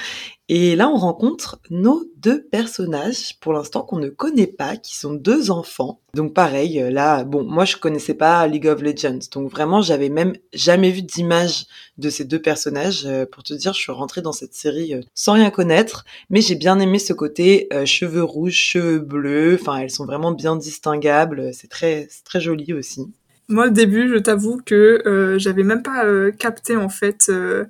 Et 0.54 0.76
là 0.76 0.90
on 0.90 0.98
rencontre 0.98 1.60
nos 1.70 2.04
deux 2.18 2.42
personnages, 2.44 3.40
pour 3.40 3.54
l'instant 3.54 3.80
qu'on 3.80 3.96
ne 3.96 4.10
connaît 4.10 4.46
pas, 4.46 4.76
qui 4.76 4.98
sont 4.98 5.14
deux 5.14 5.50
enfants. 5.50 6.02
Donc 6.12 6.34
pareil, 6.34 6.78
euh, 6.78 6.90
là, 6.90 7.24
bon, 7.24 7.42
moi 7.42 7.64
je 7.64 7.78
connaissais 7.78 8.12
pas 8.12 8.46
League 8.46 8.66
of 8.66 8.82
Legends, 8.82 9.30
donc 9.32 9.50
vraiment 9.50 9.80
j'avais 9.80 10.10
même 10.10 10.34
jamais 10.52 10.90
vu 10.90 11.00
d'image 11.00 11.64
de 11.96 12.10
ces 12.10 12.26
deux 12.26 12.38
personnages. 12.38 13.06
Euh, 13.06 13.24
pour 13.24 13.42
te 13.42 13.54
dire, 13.54 13.72
je 13.72 13.80
suis 13.80 13.92
rentrée 13.92 14.20
dans 14.20 14.32
cette 14.32 14.52
série 14.52 14.92
euh, 14.92 15.00
sans 15.14 15.32
rien 15.32 15.50
connaître, 15.50 16.04
mais 16.28 16.42
j'ai 16.42 16.54
bien 16.54 16.78
aimé 16.80 16.98
ce 16.98 17.14
côté 17.14 17.70
cheveux 17.86 18.22
rouges, 18.22 18.52
cheveux 18.52 18.98
bleus. 18.98 19.56
Enfin, 19.58 19.78
elles 19.78 19.90
sont 19.90 20.04
vraiment 20.04 20.32
bien 20.32 20.56
distinguables. 20.56 21.54
C'est 21.54 21.70
très, 21.70 22.08
très 22.26 22.42
joli 22.42 22.74
aussi. 22.74 23.10
Moi 23.52 23.66
au 23.66 23.70
début, 23.70 24.08
je 24.08 24.16
t'avoue 24.18 24.60
que 24.64 25.02
euh, 25.06 25.38
j'avais 25.38 25.62
même 25.62 25.82
pas 25.82 26.04
euh, 26.04 26.30
capté 26.32 26.76
en 26.76 26.88
fait 26.88 27.26
euh, 27.28 27.64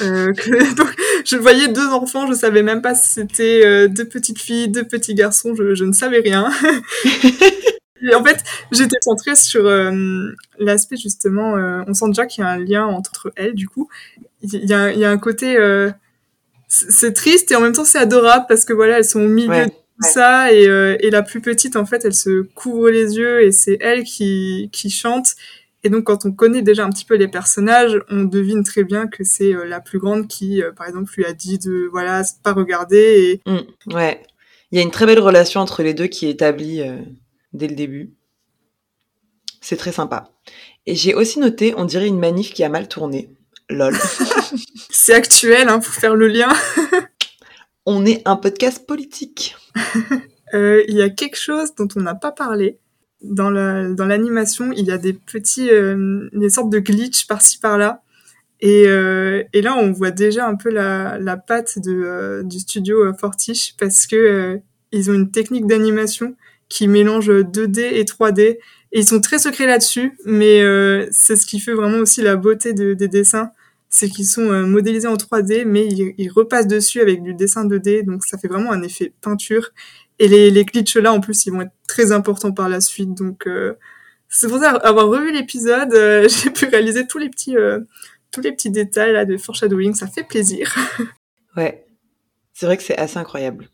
euh, 0.00 0.32
que 0.32 0.74
donc 0.76 0.88
je 1.24 1.36
voyais 1.36 1.68
deux 1.68 1.88
enfants, 1.88 2.26
je 2.26 2.34
savais 2.34 2.62
même 2.62 2.80
pas 2.80 2.94
si 2.94 3.08
c'était 3.14 3.62
euh, 3.64 3.88
deux 3.88 4.04
petites 4.04 4.40
filles, 4.40 4.68
deux 4.68 4.84
petits 4.84 5.14
garçons, 5.14 5.54
je, 5.54 5.74
je 5.74 5.84
ne 5.84 5.92
savais 5.92 6.20
rien. 6.20 6.50
Et 8.02 8.14
en 8.14 8.22
fait, 8.22 8.44
j'étais 8.72 8.98
centrée 9.00 9.36
sur 9.36 9.66
euh, 9.66 10.28
l'aspect 10.58 10.96
justement, 10.96 11.56
euh, 11.56 11.82
on 11.88 11.94
sent 11.94 12.08
déjà 12.08 12.26
qu'il 12.26 12.44
y 12.44 12.46
a 12.46 12.50
un 12.50 12.58
lien 12.58 12.86
entre 12.86 13.32
elles 13.36 13.54
du 13.54 13.68
coup. 13.68 13.88
Il 14.42 14.64
y 14.64 14.74
a, 14.74 14.92
il 14.92 14.98
y 14.98 15.04
a 15.04 15.10
un 15.10 15.18
côté, 15.18 15.56
euh, 15.56 15.90
c'est 16.68 16.90
c'est 16.90 17.12
triste 17.12 17.50
et 17.50 17.56
en 17.56 17.60
même 17.60 17.72
temps 17.72 17.84
c'est 17.84 17.98
adorable 17.98 18.44
parce 18.48 18.64
que 18.64 18.72
voilà, 18.72 18.98
elles 18.98 19.04
sont 19.04 19.22
au 19.22 19.28
milieu 19.28 19.48
Ouais, 19.48 19.72
ça 20.00 20.52
et, 20.52 20.68
euh, 20.68 20.96
et 21.00 21.10
la 21.10 21.22
plus 21.22 21.40
petite 21.40 21.76
en 21.76 21.86
fait, 21.86 22.04
elle 22.04 22.14
se 22.14 22.42
couvre 22.42 22.88
les 22.90 23.16
yeux 23.16 23.42
et 23.42 23.52
c'est 23.52 23.78
elle 23.80 24.04
qui, 24.04 24.68
qui 24.72 24.90
chante. 24.90 25.34
Et 25.84 25.88
donc 25.88 26.04
quand 26.04 26.26
on 26.26 26.32
connaît 26.32 26.62
déjà 26.62 26.84
un 26.84 26.90
petit 26.90 27.04
peu 27.04 27.14
les 27.14 27.28
personnages, 27.28 27.98
on 28.10 28.24
devine 28.24 28.64
très 28.64 28.84
bien 28.84 29.06
que 29.06 29.24
c'est 29.24 29.54
euh, 29.54 29.64
la 29.64 29.80
plus 29.80 29.98
grande 29.98 30.26
qui, 30.26 30.62
euh, 30.62 30.72
par 30.72 30.86
exemple, 30.88 31.12
lui 31.16 31.24
a 31.24 31.32
dit 31.32 31.58
de 31.58 31.88
voilà, 31.90 32.22
pas 32.42 32.52
regarder 32.52 33.40
et 33.46 33.50
Mm, 33.50 33.94
ouais. 33.94 34.22
Il 34.72 34.78
y 34.78 34.80
a 34.80 34.84
une 34.84 34.90
très 34.90 35.06
belle 35.06 35.20
relation 35.20 35.60
entre 35.60 35.82
les 35.82 35.94
deux 35.94 36.08
qui 36.08 36.26
est 36.26 36.30
établie 36.30 36.82
dès 37.52 37.68
le 37.68 37.76
début. 37.76 38.10
C'est 39.60 39.76
très 39.76 39.92
sympa. 39.92 40.32
Et 40.86 40.96
j'ai 40.96 41.14
aussi 41.14 41.38
noté, 41.38 41.72
on 41.76 41.84
dirait 41.84 42.08
une 42.08 42.18
manif 42.18 42.52
qui 42.52 42.64
a 42.64 42.68
mal 42.68 42.88
tourné. 42.88 43.30
Lol. 43.68 43.96
c'est 44.90 45.14
actuel 45.14 45.68
hein, 45.68 45.78
pour 45.78 45.92
faire 45.92 46.16
le 46.16 46.26
lien. 46.26 46.48
on 47.86 48.04
est 48.04 48.22
un 48.26 48.36
podcast 48.36 48.86
politique. 48.86 49.56
Euh, 50.54 50.84
il 50.86 50.94
y 50.94 51.02
a 51.02 51.10
quelque 51.10 51.36
chose 51.36 51.74
dont 51.74 51.88
on 51.96 52.00
n'a 52.02 52.14
pas 52.14 52.30
parlé. 52.30 52.78
Dans 53.20 53.50
la- 53.50 53.88
dans 53.88 54.06
l'animation, 54.06 54.70
il 54.70 54.84
y 54.86 54.92
a 54.92 54.96
des 54.96 55.12
petits, 55.12 55.68
euh, 55.70 56.28
des 56.32 56.50
sortes 56.50 56.70
de 56.70 56.78
glitch 56.78 57.26
par-ci 57.26 57.58
par-là. 57.58 58.04
Et, 58.60 58.84
euh, 58.86 59.42
et 59.52 59.60
là, 59.60 59.76
on 59.76 59.90
voit 59.90 60.12
déjà 60.12 60.46
un 60.46 60.54
peu 60.54 60.70
la, 60.70 61.36
patte 61.36 61.80
du 61.80 62.60
studio 62.60 63.12
Fortiche 63.18 63.74
parce 63.76 64.06
que 64.06 64.60
ils 64.92 65.10
ont 65.10 65.14
une 65.14 65.32
technique 65.32 65.66
d'animation 65.66 66.36
qui 66.68 66.86
mélange 66.86 67.28
2D 67.28 67.80
et 67.80 68.04
3D. 68.04 68.40
Et 68.92 69.00
ils 69.00 69.04
sont 69.04 69.20
très 69.20 69.40
secrets 69.40 69.66
là-dessus, 69.66 70.16
mais 70.26 70.60
c'est 71.10 71.34
ce 71.34 71.44
qui 71.44 71.58
fait 71.58 71.74
vraiment 71.74 71.98
aussi 71.98 72.22
la 72.22 72.36
beauté 72.36 72.72
de, 72.72 72.94
des 72.94 73.08
dessins, 73.08 73.50
c'est 73.96 74.10
qu'ils 74.10 74.26
sont 74.26 74.50
euh, 74.50 74.66
modélisés 74.66 75.08
en 75.08 75.14
3D, 75.16 75.64
mais 75.64 75.86
ils, 75.88 76.28
repassent 76.28 76.66
dessus 76.66 77.00
avec 77.00 77.22
du 77.22 77.32
dessin 77.32 77.66
2D, 77.66 78.04
donc 78.04 78.26
ça 78.26 78.36
fait 78.36 78.46
vraiment 78.46 78.70
un 78.70 78.82
effet 78.82 79.14
peinture. 79.22 79.70
Et 80.18 80.28
les, 80.28 80.50
les 80.50 80.64
glitches 80.66 80.98
là, 80.98 81.14
en 81.14 81.20
plus, 81.20 81.46
ils 81.46 81.50
vont 81.50 81.62
être 81.62 81.72
très 81.88 82.12
importants 82.12 82.52
par 82.52 82.68
la 82.68 82.82
suite, 82.82 83.14
donc 83.14 83.46
euh, 83.46 83.72
c'est 84.28 84.48
pour 84.48 84.58
ça 84.58 84.72
avoir 84.72 85.06
revu 85.06 85.32
l'épisode, 85.32 85.94
euh, 85.94 86.28
j'ai 86.42 86.50
pu 86.50 86.66
réaliser 86.66 87.06
tous 87.06 87.16
les 87.16 87.30
petits 87.30 87.56
euh, 87.56 87.80
tous 88.32 88.42
les 88.42 88.52
petits 88.52 88.70
détails 88.70 89.14
là 89.14 89.24
de 89.24 89.38
foreshadowing, 89.38 89.94
ça 89.94 90.08
fait 90.08 90.24
plaisir. 90.24 90.76
ouais, 91.56 91.86
c'est 92.52 92.66
vrai 92.66 92.76
que 92.76 92.82
c'est 92.82 92.98
assez 92.98 93.16
incroyable. 93.16 93.70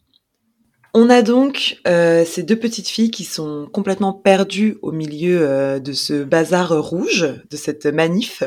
On 0.95 1.09
a 1.09 1.23
donc 1.23 1.79
euh, 1.89 2.23
ces 2.27 2.43
deux 2.43 2.59
petites 2.59 2.89
filles 2.89 3.11
qui 3.11 3.25
sont 3.25 3.67
complètement 3.73 4.13
perdues 4.13 4.77
au 4.83 4.93
milieu 4.93 5.41
euh, 5.41 5.79
de 5.79 5.95
ce 5.95 6.23
bazar 6.23 6.79
rouge, 6.83 7.27
de 7.51 7.57
cette 7.57 7.87
manif. 7.87 8.43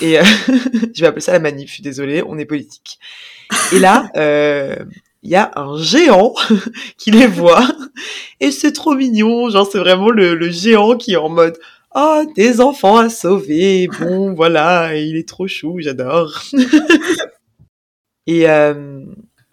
Et 0.00 0.18
euh, 0.18 0.22
je 0.94 1.00
vais 1.02 1.06
appeler 1.08 1.20
ça 1.20 1.32
la 1.32 1.40
manif, 1.40 1.68
je 1.68 1.74
suis 1.74 1.82
désolée, 1.82 2.22
on 2.26 2.38
est 2.38 2.46
politique. 2.46 2.98
Et 3.74 3.78
là, 3.78 4.10
il 5.22 5.30
y 5.30 5.36
a 5.36 5.52
un 5.56 5.76
géant 5.76 6.34
qui 6.96 7.10
les 7.10 7.26
voit. 7.26 7.68
Et 8.40 8.50
c'est 8.50 8.72
trop 8.72 8.94
mignon, 8.94 9.50
genre 9.50 9.68
c'est 9.70 9.78
vraiment 9.78 10.08
le, 10.08 10.34
le, 10.34 10.48
géant 10.48 10.96
qui 10.96 11.12
est 11.12 11.16
en 11.16 11.28
mode 11.28 11.58
«Oh, 11.94 12.24
des 12.34 12.62
enfants 12.62 12.96
à 12.96 13.10
sauver, 13.10 13.88
bon 14.00 14.32
voilà, 14.34 14.96
il 14.96 15.16
est 15.16 15.28
trop 15.28 15.46
chou, 15.46 15.76
j'adore.» 15.80 16.42
Et 18.26 18.46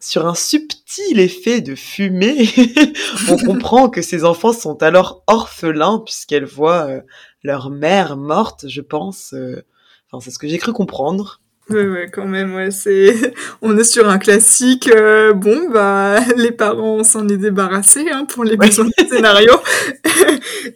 sur 0.02 0.28
un 0.28 0.36
subtil 0.36 1.20
effet 1.20 1.62
de 1.62 1.76
fumée, 1.76 2.50
on 3.30 3.38
comprend 3.38 3.90
que 3.90 4.02
ces 4.02 4.26
enfants 4.26 4.54
sont 4.54 4.82
alors 4.84 5.24
orphelins 5.28 6.02
puisqu'elles 6.06 6.46
voient 6.46 6.88
euh, 6.88 7.02
leur 7.44 7.70
mère 7.70 8.18
morte, 8.18 8.66
je 8.68 8.82
pense. 8.82 9.34
Euh... 9.34 9.64
Enfin, 10.12 10.24
c'est 10.24 10.32
ce 10.32 10.40
que 10.40 10.48
j'ai 10.48 10.58
cru 10.58 10.74
comprendre. 10.74 11.40
Ouais, 11.70 11.88
ouais, 11.88 12.10
quand 12.12 12.26
même, 12.26 12.54
ouais, 12.56 12.72
c'est, 12.72 13.34
on 13.62 13.78
est 13.78 13.84
sur 13.84 14.10
un 14.10 14.18
classique. 14.18 14.90
Euh, 14.94 15.34
bon, 15.34 15.70
bah, 15.72 16.20
les 16.36 16.52
parents 16.52 17.04
s'en 17.04 17.28
est 17.30 17.38
débarrassés 17.38 18.08
hein, 18.12 18.26
pour 18.26 18.44
les 18.44 18.58
besoins 18.58 18.86
ouais. 18.86 19.04
du 19.04 19.16
scénario. 19.16 19.54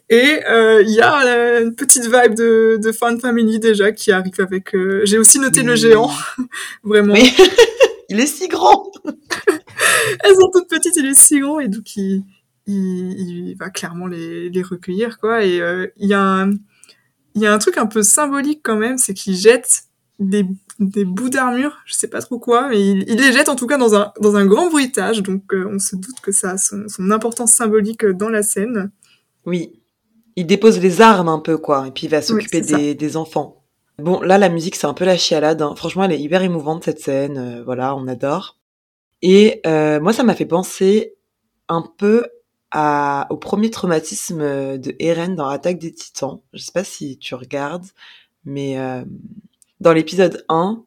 Et 0.09 0.39
il 0.39 0.43
euh, 0.49 0.83
y 0.83 1.01
a 1.01 1.25
euh, 1.25 1.63
une 1.63 1.75
petite 1.75 2.05
vibe 2.05 2.35
de, 2.35 2.79
de 2.81 2.91
fan 2.91 3.19
family 3.19 3.59
déjà 3.59 3.91
qui 3.91 4.11
arrive 4.11 4.39
avec. 4.39 4.75
J'ai 5.03 5.17
aussi 5.17 5.39
noté 5.39 5.61
Oui. 5.61 5.67
le 5.67 5.75
géant, 5.75 6.11
vraiment. 6.83 7.13
Oui. 7.13 7.35
Il 8.09 8.19
est 8.19 8.25
si 8.25 8.47
grand. 8.47 8.91
Elles 9.05 10.35
sont 10.35 10.49
toutes 10.53 10.69
petites, 10.69 10.95
il 10.95 11.05
est 11.05 11.19
si 11.19 11.39
grand 11.39 11.59
et 11.59 11.67
donc 11.67 11.95
il, 11.95 12.23
il, 12.67 13.49
il 13.49 13.55
va 13.57 13.69
clairement 13.69 14.07
les, 14.07 14.49
les 14.49 14.61
recueillir 14.61 15.19
quoi. 15.19 15.43
Et 15.43 15.61
euh, 15.61 15.87
il 15.97 16.09
y 16.09 16.13
a 16.13 16.21
un, 16.21 16.51
il 17.35 17.41
y 17.41 17.45
a 17.45 17.53
un 17.53 17.57
truc 17.57 17.77
un 17.77 17.85
peu 17.85 18.03
symbolique 18.03 18.61
quand 18.63 18.77
même, 18.77 18.97
c'est 18.97 19.13
qu'il 19.13 19.35
jette 19.35 19.83
des, 20.19 20.45
des 20.79 21.05
bouts 21.05 21.29
d'armure, 21.29 21.77
je 21.85 21.93
sais 21.93 22.07
pas 22.07 22.21
trop 22.21 22.39
quoi, 22.39 22.69
mais 22.69 22.81
il, 22.81 23.09
il 23.09 23.17
les 23.17 23.33
jette 23.33 23.49
en 23.49 23.55
tout 23.55 23.67
cas 23.67 23.77
dans 23.77 23.95
un, 23.95 24.13
dans 24.21 24.35
un 24.35 24.45
grand 24.45 24.69
bruitage, 24.69 25.21
donc 25.21 25.53
euh, 25.53 25.69
on 25.71 25.79
se 25.79 25.95
doute 25.95 26.19
que 26.21 26.31
ça 26.31 26.51
a 26.51 26.57
son, 26.57 26.85
son 26.87 27.11
importance 27.11 27.51
symbolique 27.51 28.05
dans 28.05 28.29
la 28.29 28.43
scène. 28.43 28.91
Oui. 29.45 29.81
Il 30.37 30.45
dépose 30.45 30.79
les 30.79 31.01
armes 31.01 31.29
un 31.29 31.39
peu, 31.39 31.57
quoi, 31.57 31.87
et 31.87 31.91
puis 31.91 32.07
il 32.07 32.09
va 32.09 32.21
s'occuper 32.21 32.93
des 32.95 33.17
enfants. 33.17 33.64
Bon, 33.97 34.21
là, 34.21 34.37
la 34.37 34.49
musique, 34.49 34.75
c'est 34.75 34.87
un 34.87 34.93
peu 34.93 35.05
la 35.05 35.17
chialade. 35.17 35.61
hein. 35.61 35.73
Franchement, 35.75 36.03
elle 36.03 36.11
est 36.11 36.19
hyper 36.19 36.41
émouvante, 36.41 36.83
cette 36.83 36.99
scène. 36.99 37.37
euh, 37.37 37.63
voilà, 37.63 37.95
on 37.95 38.07
adore. 38.07 38.57
Et 39.21 39.61
euh, 39.65 39.99
moi, 39.99 40.13
ça 40.13 40.23
m'a 40.23 40.35
fait 40.35 40.45
penser 40.45 41.15
un 41.69 41.81
peu 41.97 42.25
à, 42.71 43.27
au 43.29 43.37
premier 43.37 43.69
traumatisme 43.71 44.41
euh, 44.41 44.77
de 44.77 44.95
Eren 44.99 45.35
dans 45.35 45.47
Attaque 45.47 45.79
des 45.79 45.93
Titans. 45.93 46.41
Je 46.53 46.61
sais 46.61 46.73
pas 46.73 46.83
si 46.83 47.17
tu 47.17 47.35
regardes, 47.35 47.85
mais 48.43 48.77
euh, 48.79 49.03
dans 49.79 49.93
l'épisode 49.93 50.45
1, 50.49 50.83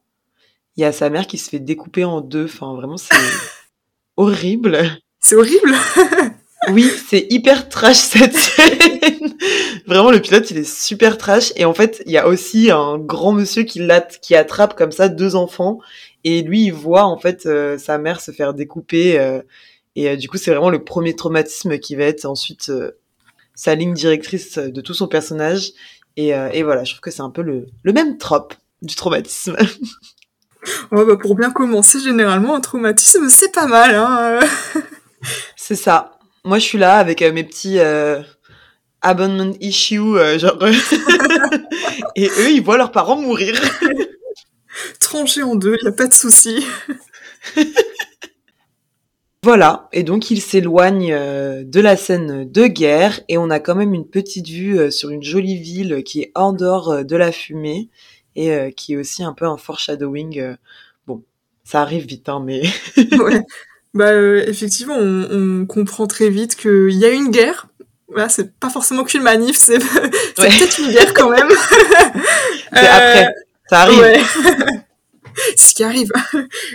il 0.77 0.81
y 0.81 0.85
a 0.85 0.91
sa 0.91 1.09
mère 1.09 1.25
qui 1.27 1.37
se 1.39 1.49
fait 1.49 1.59
découper 1.59 2.05
en 2.05 2.21
deux. 2.21 2.45
Enfin, 2.45 2.75
vraiment, 2.75 2.97
c'est 2.97 3.15
horrible. 4.17 4.77
C'est 5.19 5.35
horrible? 5.35 5.73
Oui, 6.71 6.91
c'est 7.07 7.25
hyper 7.29 7.69
trash 7.69 7.95
cette 7.97 8.35
scène. 8.35 9.08
Vraiment, 9.87 10.11
le 10.11 10.19
pilote, 10.19 10.49
il 10.51 10.57
est 10.57 10.69
super 10.69 11.17
trash. 11.17 11.51
Et 11.55 11.65
en 11.65 11.73
fait, 11.73 12.01
il 12.05 12.11
y 12.11 12.17
a 12.17 12.27
aussi 12.27 12.71
un 12.71 12.97
grand 12.97 13.31
monsieur 13.31 13.63
qui, 13.63 13.81
qui 14.21 14.35
attrape 14.35 14.75
comme 14.75 14.91
ça 14.91 15.09
deux 15.09 15.35
enfants. 15.35 15.79
Et 16.23 16.41
lui, 16.41 16.65
il 16.65 16.73
voit 16.73 17.03
en 17.03 17.17
fait 17.17 17.45
euh, 17.45 17.77
sa 17.77 17.97
mère 17.97 18.21
se 18.21 18.31
faire 18.31 18.53
découper. 18.53 19.19
euh, 19.19 19.41
et 19.95 20.09
euh, 20.09 20.15
du 20.15 20.27
coup, 20.29 20.37
c'est 20.37 20.51
vraiment 20.51 20.69
le 20.69 20.83
premier 20.83 21.15
traumatisme 21.15 21.77
qui 21.79 21.95
va 21.95 22.05
être 22.05 22.25
ensuite 22.25 22.71
sa 23.55 23.75
ligne 23.75 23.93
directrice 23.93 24.57
de 24.57 24.81
tout 24.81 24.93
son 24.93 25.07
personnage. 25.07 25.71
Et, 26.17 26.29
et 26.29 26.63
voilà, 26.63 26.83
je 26.83 26.91
trouve 26.91 27.01
que 27.01 27.11
c'est 27.11 27.21
un 27.21 27.29
peu 27.29 27.41
le, 27.41 27.67
le 27.83 27.93
même 27.93 28.17
trope 28.17 28.53
du 28.81 28.95
traumatisme. 28.95 29.55
oh, 30.91 31.05
bah, 31.05 31.17
Pour 31.17 31.35
bien 31.35 31.51
commencer, 31.51 31.99
généralement, 31.99 32.55
un 32.55 32.61
traumatisme, 32.61 33.29
c'est 33.29 33.53
pas 33.53 33.67
mal. 33.67 33.95
Hein 33.95 34.39
c'est 35.55 35.75
ça. 35.75 36.19
Moi, 36.43 36.59
je 36.59 36.65
suis 36.65 36.77
là 36.77 36.97
avec 36.97 37.21
mes 37.21 37.43
petits 37.43 37.79
abandonment 39.01 39.55
issues, 39.61 39.99
euh, 40.17 40.37
genre. 40.39 40.57
et 42.15 42.27
eux, 42.27 42.51
ils 42.51 42.61
voient 42.63 42.77
leurs 42.77 42.91
parents 42.91 43.19
mourir. 43.21 43.59
Tranché 44.99 45.43
en 45.43 45.55
deux, 45.55 45.77
y 45.83 45.87
a 45.87 45.91
pas 45.91 46.07
de 46.07 46.13
souci. 46.13 46.63
Voilà, 49.43 49.87
et 49.93 50.03
donc 50.03 50.31
ils 50.31 50.41
s'éloignent 50.41 51.13
euh, 51.13 51.63
de 51.63 51.79
la 51.79 51.95
scène 51.95 52.49
de 52.51 52.67
guerre 52.67 53.21
et 53.29 53.37
on 53.37 53.49
a 53.49 53.61
quand 53.61 53.73
même 53.75 53.93
une 53.93 54.05
petite 54.07 54.49
vue 54.49 54.77
euh, 54.77 54.91
sur 54.91 55.11
une 55.11 55.23
jolie 55.23 55.55
ville 55.57 56.03
qui 56.03 56.21
est 56.21 56.31
en 56.35 56.51
dehors 56.51 56.91
euh, 56.91 57.03
de 57.03 57.15
la 57.15 57.31
fumée 57.31 57.89
et 58.35 58.51
euh, 58.51 58.69
qui 58.69 58.93
est 58.93 58.97
aussi 58.97 59.23
un 59.23 59.31
peu 59.33 59.45
un 59.45 59.55
foreshadowing. 59.55 60.39
euh, 60.39 60.55
bon, 61.07 61.23
ça 61.63 61.81
arrive 61.81 62.05
vite, 62.05 62.27
hein, 62.27 62.41
mais 62.45 62.63
ouais. 62.97 63.41
Bah, 63.93 64.11
euh, 64.11 64.43
effectivement, 64.45 64.97
on, 64.99 65.61
on 65.61 65.65
comprend 65.65 66.05
très 66.05 66.29
vite 66.29 66.55
qu'il 66.57 66.91
y 66.91 67.05
a 67.05 67.09
une 67.09 67.31
guerre. 67.31 67.68
Voilà, 68.11 68.29
c'est 68.29 68.57
pas 68.59 68.69
forcément 68.69 69.03
qu'une 69.03 69.21
manif, 69.23 69.57
c'est 69.57 69.77
Ouais. 70.39 70.47
peut-être 70.49 70.79
une 70.79 70.91
guerre 70.91 71.13
quand 71.13 71.29
même. 71.29 71.47
c'est 72.73 72.87
après, 72.87 73.27
ça 73.69 73.81
arrive. 73.81 73.99
Ouais. 73.99 74.21
Ce 75.57 75.73
qui 75.75 75.83
arrive. 75.83 76.11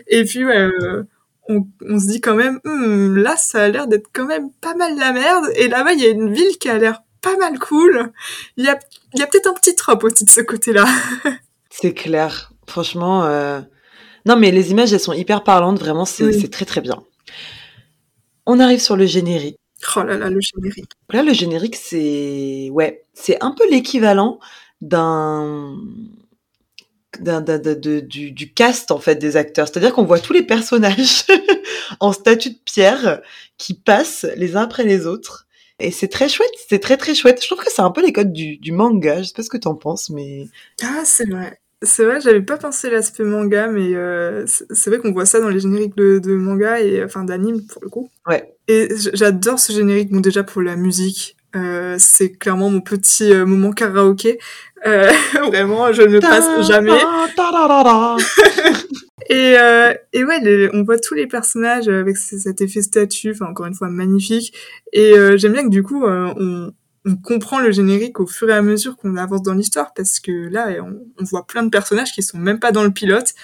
Et 0.09 0.25
puis, 0.25 0.45
ouais, 0.45 0.57
euh, 0.57 1.03
on, 1.49 1.67
on 1.87 1.99
se 1.99 2.07
dit 2.07 2.21
quand 2.21 2.35
même, 2.35 2.61
Hmm, 2.64 3.17
là, 3.17 3.37
ça 3.37 3.64
a 3.64 3.69
l'air 3.69 3.87
d'être 3.88 4.09
quand 4.12 4.26
même 4.26 4.50
pas 4.61 4.75
mal 4.75 4.97
la 4.99 5.12
merde. 5.12 5.47
Et 5.57 5.69
là-bas, 5.69 5.93
il 5.93 6.00
y 6.00 6.07
a 6.07 6.11
une 6.11 6.33
ville 6.33 6.57
qui 6.59 6.69
a 6.69 6.79
l'air 6.79 7.03
pas 7.21 7.37
mal 7.37 7.59
cool. 7.59 8.12
Il 8.57 8.64
y 8.64 8.69
a, 8.69 8.79
il 9.14 9.21
y 9.21 9.23
a 9.23 9.26
peut-être 9.26 9.49
un 9.49 9.55
petit 9.55 9.75
trope 9.75 10.05
aussi 10.05 10.25
de 10.25 10.31
ce 10.31 10.41
côté-là. 10.41 10.87
C'est 11.71 11.93
clair. 11.95 12.53
Franchement, 12.67 13.25
euh... 13.25 13.61
non, 14.25 14.37
mais 14.37 14.50
les 14.50 14.71
images, 14.71 14.93
elles 14.93 15.00
sont 15.00 15.12
hyper 15.12 15.43
parlantes. 15.43 15.79
Vraiment, 15.79 16.05
c'est 16.05 16.25
Oui. 16.25 16.38
c'est 16.41 16.50
très 16.50 16.64
très 16.64 16.81
bien. 16.81 17.03
On 18.47 18.61
arrive 18.61 18.81
sur 18.81 18.97
le 18.97 19.07
générique. 19.07 19.57
Oh 19.97 20.03
là 20.03 20.17
là, 20.17 20.31
le 20.31 20.41
générique. 20.41 20.91
Là, 21.12 21.23
le 21.23 21.33
générique, 21.33 21.76
c'est 21.76 22.69
ouais, 22.73 23.03
c'est 23.12 23.43
un 23.43 23.53
peu 23.53 23.69
l'équivalent 23.71 24.38
d'un 24.81 25.76
de- 27.21 28.00
du, 28.00 28.33
du 28.33 28.53
cast 28.53 28.91
en 28.91 28.99
fait 28.99 29.17
des 29.17 29.37
acteurs. 29.37 29.69
C'est-à-dire 29.69 29.93
qu'on 29.93 30.05
voit 30.05 30.19
tous 30.19 30.33
les 30.33 30.43
personnages 30.43 31.25
en 32.00 32.12
statue 32.12 32.50
de 32.50 32.59
pierre 32.64 33.21
qui 33.59 33.75
passent 33.75 34.26
les 34.37 34.57
uns 34.57 34.62
après 34.62 34.85
les 34.85 35.07
autres. 35.07 35.47
Et 35.81 35.91
c'est 35.91 36.09
très 36.09 36.29
chouette, 36.29 36.50
c'est 36.69 36.79
très 36.81 36.97
très 36.97 37.14
chouette. 37.14 37.41
Je 37.43 37.47
trouve 37.49 37.64
que 37.64 37.71
c'est 37.73 37.83
un 37.83 37.91
peu 37.91 38.05
les 38.05 38.12
codes 38.12 38.33
du, 38.33 38.57
du 38.59 38.73
manga. 38.73 39.19
Je 39.23 39.29
sais 39.29 39.33
pas 39.35 39.43
ce 39.43 39.50
que 39.50 39.57
t'en 39.57 39.75
penses, 39.75 40.11
mais 40.11 40.47
Ah, 40.83 41.03
c'est 41.05 41.29
vrai. 41.29 41.59
C'est 41.83 42.04
vrai, 42.04 42.21
j'avais 42.21 42.40
pas 42.40 42.57
pensé 42.57 42.88
l'aspect 42.88 43.25
manga, 43.25 43.66
mais 43.69 43.95
euh, 43.95 44.45
c'est 44.47 44.88
vrai 44.90 44.99
qu'on 44.99 45.12
voit 45.12 45.26
ça 45.26 45.40
dans 45.40 45.49
les 45.50 45.61
génériques 45.61 45.97
de, 45.97 46.19
de 46.19 46.35
manga 46.35 46.81
et 46.81 47.04
enfin 47.04 47.25
d'anime 47.25 47.66
pour 47.66 47.83
le 47.85 47.90
coup. 47.90 48.11
ouais, 48.26 48.54
Et 48.69 48.88
j'adore 49.12 49.59
ce 49.59 49.73
générique, 49.73 50.11
bon 50.11 50.21
déjà 50.21 50.43
pour 50.45 50.62
la 50.62 50.76
musique, 50.76 51.37
euh, 51.57 51.97
c'est 51.99 52.33
clairement 52.33 52.71
mon 52.71 52.81
petit 52.81 53.33
euh, 53.35 53.45
moment 53.45 53.73
karaoké. 53.73 54.38
Euh, 54.87 55.11
vraiment, 55.47 55.93
je 55.93 56.02
ne 56.02 56.07
le 56.09 56.21
passe 56.21 56.49
jamais. 56.66 56.90
Et, 59.31 59.57
euh, 59.59 59.95
et 60.12 60.23
ouais, 60.25 60.38
les- 60.40 60.69
on 60.75 60.83
voit 60.85 60.99
tous 60.99 61.14
les 61.14 61.26
personnages 61.26 61.88
avec 61.88 62.16
cet 62.19 62.61
effet 62.61 62.83
statue, 62.83 63.31
enfin 63.31 63.47
encore 63.47 63.64
une 63.66 63.75
fois 63.75 63.88
magnifique. 63.88 64.52
Et 64.93 65.16
euh, 65.16 65.37
j'aime 65.38 65.52
bien 65.52 65.64
que 65.64 65.71
du 65.71 65.83
coup, 65.83 66.04
on, 66.04 66.73
on 67.05 67.17
comprend 67.17 67.59
le 67.61 67.71
générique 67.71 68.21
au 68.21 68.27
fur 68.27 68.49
et 68.49 68.55
à 68.55 68.63
mesure 68.63 68.97
qu'on 68.97 69.17
avance 69.17 69.43
dans 69.43 69.55
l'histoire, 69.55 69.93
parce 69.95 70.21
que 70.21 70.49
là, 70.49 70.69
on, 70.83 71.01
on 71.21 71.25
voit 71.25 71.47
plein 71.47 71.63
de 71.63 71.71
personnages 71.71 72.13
qui 72.13 72.23
sont 72.23 72.39
même 72.39 72.59
pas 72.59 72.73
dans 72.73 72.83
le 72.83 72.91
pilote. 72.91 73.35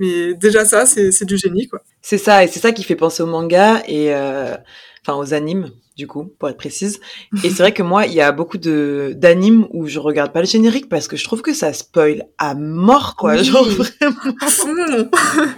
Mais 0.00 0.32
déjà 0.32 0.64
ça, 0.64 0.86
c'est 0.86 1.24
du 1.26 1.36
génie, 1.36 1.68
quoi. 1.68 1.82
C'est 2.00 2.18
ça, 2.18 2.42
et 2.42 2.48
c'est 2.48 2.58
ça 2.60 2.72
qui 2.72 2.82
fait 2.82 2.96
penser 2.96 3.22
au 3.22 3.26
manga 3.26 3.82
et 3.86 4.14
euh, 4.14 4.56
enfin 5.02 5.18
aux 5.18 5.34
animes, 5.34 5.70
du 5.94 6.06
coup, 6.06 6.24
pour 6.38 6.48
être 6.48 6.56
précise. 6.56 7.00
Et 7.44 7.50
c'est 7.50 7.62
vrai 7.62 7.74
que 7.74 7.82
moi, 7.82 8.06
il 8.06 8.14
y 8.14 8.22
a 8.22 8.32
beaucoup 8.32 8.56
de 8.56 9.12
d'animes 9.14 9.68
où 9.72 9.86
je 9.86 9.98
regarde 9.98 10.32
pas 10.32 10.40
le 10.40 10.46
générique 10.46 10.88
parce 10.88 11.06
que 11.06 11.18
je 11.18 11.24
trouve 11.24 11.42
que 11.42 11.52
ça 11.52 11.74
spoil 11.74 12.24
à 12.38 12.54
mort, 12.54 13.16
quoi. 13.16 13.34
Oui. 13.34 13.44
Genre 13.44 13.68
vraiment, 13.68 15.10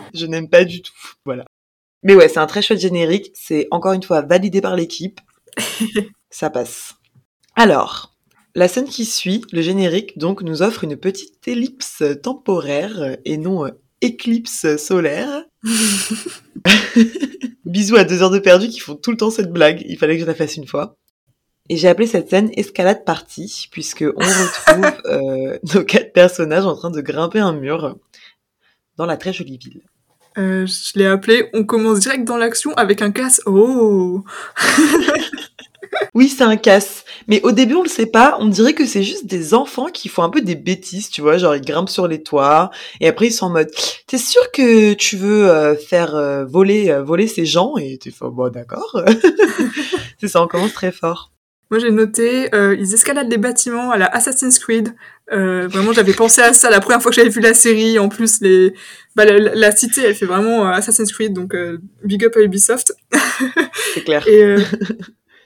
je 0.15 0.27
n'aime 0.27 0.49
pas 0.49 0.65
du 0.65 0.83
tout. 0.83 0.93
Voilà. 1.25 1.45
Mais 2.03 2.17
ouais, 2.17 2.29
c'est 2.29 2.41
un 2.41 2.47
très 2.47 2.63
chouette 2.63 2.81
générique. 2.81 3.31
C'est 3.35 3.69
encore 3.71 3.93
une 3.93 4.03
fois 4.03 4.23
validé 4.23 4.61
par 4.61 4.75
l'équipe. 4.75 5.21
ça 6.31 6.51
passe. 6.51 6.97
Alors, 7.55 8.15
La 8.55 8.69
scène 8.69 8.89
qui 8.89 9.07
suit, 9.07 9.45
le 9.53 9.63
générique, 9.63 10.19
donc, 10.19 10.43
nous 10.43 10.63
offre 10.63 10.85
une 10.85 10.97
petite 10.97 11.49
ellipse 11.49 12.03
temporaire 12.23 13.17
et 13.25 13.39
non 13.39 13.65
euh, 13.65 13.71
éclipse 14.03 14.77
solaire. 14.77 15.45
Bisous 17.65 17.97
à 17.97 18.05
deux 18.05 18.23
heures 18.23 18.31
de 18.31 18.39
perdu 18.39 18.69
qui 18.69 18.81
font 18.81 18.95
tout 18.95 19.11
le 19.11 19.17
temps 19.17 19.31
cette 19.31 19.53
blague. 19.53 19.83
Il 19.87 19.97
fallait 19.97 20.17
que 20.17 20.23
je 20.23 20.27
la 20.27 20.35
fasse 20.35 20.57
une 20.57 20.67
fois. 20.67 20.97
Et 21.69 21.77
j'ai 21.77 21.89
appelé 21.89 22.07
cette 22.07 22.29
scène 22.29 22.51
escalade 22.55 23.05
partie, 23.05 23.69
puisque 23.71 24.05
on 24.17 24.21
retrouve 24.21 24.93
euh, 25.07 25.59
nos 25.75 25.85
quatre 25.85 26.13
personnages 26.13 26.67
en 26.67 26.77
train 26.77 26.91
de 26.91 27.01
grimper 27.01 27.39
un 27.39 27.55
mur 27.55 27.97
dans 28.97 29.07
la 29.07 29.17
très 29.17 29.33
jolie 29.33 29.59
ville. 29.59 29.83
Euh, 30.39 30.67
je 30.67 30.99
l'ai 30.99 31.07
appelé 31.07 31.51
On 31.53 31.65
commence 31.65 32.01
direct 32.01 32.25
dans 32.25 32.37
l'action 32.37 32.73
avec 32.75 33.03
un 33.03 33.11
casse. 33.11 33.41
Oh 33.47 34.25
Oui, 36.15 36.29
c'est 36.29 36.45
un 36.45 36.57
casse. 36.57 37.05
Mais 37.29 37.41
au 37.43 37.53
début, 37.53 37.75
on 37.75 37.83
le 37.83 37.89
sait 37.89 38.07
pas. 38.07 38.37
On 38.41 38.47
dirait 38.47 38.75
que 38.75 38.87
c'est 38.87 39.03
juste 39.03 39.27
des 39.27 39.55
enfants 39.55 39.87
qui 39.87 40.09
font 40.09 40.23
un 40.23 40.31
peu 40.31 40.41
des 40.41 40.55
bêtises, 40.55 41.11
tu 41.11 41.21
vois. 41.21 41.39
Genre, 41.39 41.55
ils 41.55 41.63
grimpent 41.63 41.89
sur 41.89 42.07
les 42.07 42.23
toits. 42.23 42.71
Et 43.01 43.09
après, 43.09 43.29
ils 43.29 43.33
sont 43.33 43.47
en 43.47 43.51
mode, 43.51 43.71
t'es 44.07 44.19
sûr 44.19 44.51
que 44.53 44.95
tu 44.95 45.17
veux 45.17 45.49
euh, 45.49 45.75
faire 45.77 46.15
euh, 46.15 46.45
voler, 46.45 46.91
euh, 46.91 47.03
voler 47.03 47.27
ces 47.27 47.47
gens? 47.47 47.77
Et 47.77 47.99
tu 47.99 48.11
fais, 48.11 48.27
bon, 48.31 48.51
d'accord. 48.51 49.03
c'est 50.21 50.29
ça, 50.29 50.43
on 50.43 50.49
commence 50.49 50.75
très 50.75 50.93
fort. 50.93 51.33
Moi, 51.73 51.79
j'ai 51.79 51.91
noté, 51.91 52.55
euh, 52.55 52.77
ils 52.79 52.93
escaladent 52.93 53.31
les 53.31 53.39
bâtiments 53.39 53.93
à 53.93 53.97
la 53.97 54.05
Assassin's 54.05 54.59
Creed. 54.59 54.95
Euh, 55.33 55.69
vraiment, 55.69 55.95
j'avais 55.95 56.13
pensé 56.13 56.43
à 56.43 56.53
ça 56.53 56.69
la 56.69 56.81
première 56.81 57.01
fois 57.01 57.11
que 57.11 57.15
j'avais 57.15 57.31
vu 57.31 57.41
la 57.41 57.55
série. 57.55 57.99
En 57.99 58.11
plus, 58.11 58.43
les, 58.43 58.75
bah, 59.17 59.25
la, 59.25 59.39
la 59.39 59.73
cité, 59.75 60.03
elle 60.03 60.15
fait 60.15 60.27
vraiment 60.27 60.67
Assassin's 60.67 61.11
Creed, 61.11 61.33
donc 61.33 61.55
euh, 61.55 61.79
big 62.05 62.27
up 62.27 62.37
à 62.37 62.41
Ubisoft. 62.41 62.93
C'est 63.95 64.05
clair. 64.05 64.23
Et 64.29 64.45
euh, 64.45 64.61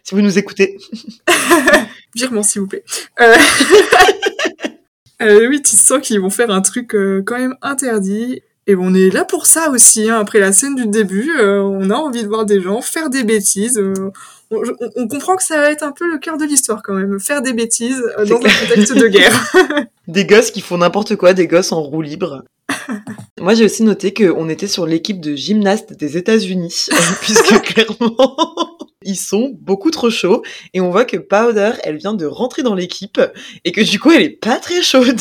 Si 0.08 0.14
vous 0.14 0.20
nous 0.20 0.38
écoutez. 0.38 0.78
virement, 2.14 2.44
s'il 2.44 2.60
vous 2.60 2.68
plaît. 2.68 2.84
Euh... 3.20 3.34
euh, 5.22 5.48
oui, 5.48 5.60
tu 5.62 5.74
sens 5.74 6.00
qu'ils 6.00 6.20
vont 6.20 6.30
faire 6.30 6.50
un 6.50 6.60
truc 6.60 6.94
euh, 6.94 7.24
quand 7.26 7.36
même 7.36 7.56
interdit. 7.60 8.40
Et 8.68 8.76
on 8.76 8.94
est 8.94 9.10
là 9.12 9.24
pour 9.24 9.46
ça 9.46 9.68
aussi. 9.70 10.08
Hein. 10.08 10.20
Après 10.20 10.38
la 10.38 10.52
scène 10.52 10.76
du 10.76 10.86
début, 10.86 11.32
on 11.40 11.90
a 11.90 11.94
envie 11.94 12.22
de 12.22 12.28
voir 12.28 12.46
des 12.46 12.60
gens 12.60 12.80
faire 12.82 13.10
des 13.10 13.24
bêtises. 13.24 13.80
on, 13.80 14.12
on- 14.56 14.62
on 14.94 15.08
comprend 15.08 15.34
que 15.36 15.42
ça 15.42 15.60
va 15.60 15.70
être 15.72 15.82
un 15.82 15.92
peu 15.92 16.08
le 16.08 16.18
cœur 16.18 16.36
de 16.36 16.44
l'histoire 16.44 16.82
quand 16.84 16.94
même. 16.94 17.18
Faire 17.18 17.42
des 17.42 17.52
bêtises 17.52 18.00
dans 18.16 18.36
un 18.36 18.40
contexte 18.40 18.96
de 18.96 19.08
guerre. 19.08 19.52
Des 20.08 20.24
gosses 20.24 20.52
qui 20.52 20.60
font 20.60 20.78
n'importe 20.78 21.16
quoi, 21.16 21.32
des 21.32 21.48
gosses 21.48 21.72
en 21.72 21.82
roue 21.82 22.00
libre. 22.02 22.44
Moi, 23.40 23.54
j'ai 23.54 23.64
aussi 23.64 23.82
noté 23.82 24.12
qu'on 24.12 24.48
était 24.48 24.66
sur 24.66 24.86
l'équipe 24.86 25.20
de 25.20 25.34
gymnastes 25.34 25.92
des 25.92 26.16
États-Unis, 26.16 26.86
puisque 27.20 27.60
clairement, 27.62 28.78
ils 29.02 29.16
sont 29.16 29.56
beaucoup 29.60 29.90
trop 29.90 30.10
chauds. 30.10 30.42
Et 30.74 30.80
on 30.80 30.90
voit 30.90 31.04
que 31.04 31.16
Powder, 31.16 31.72
elle 31.84 31.96
vient 31.96 32.14
de 32.14 32.26
rentrer 32.26 32.62
dans 32.62 32.74
l'équipe, 32.74 33.20
et 33.64 33.72
que 33.72 33.80
du 33.80 34.00
coup, 34.00 34.10
elle 34.10 34.22
est 34.22 34.30
pas 34.30 34.58
très 34.58 34.82
chaude 34.82 35.20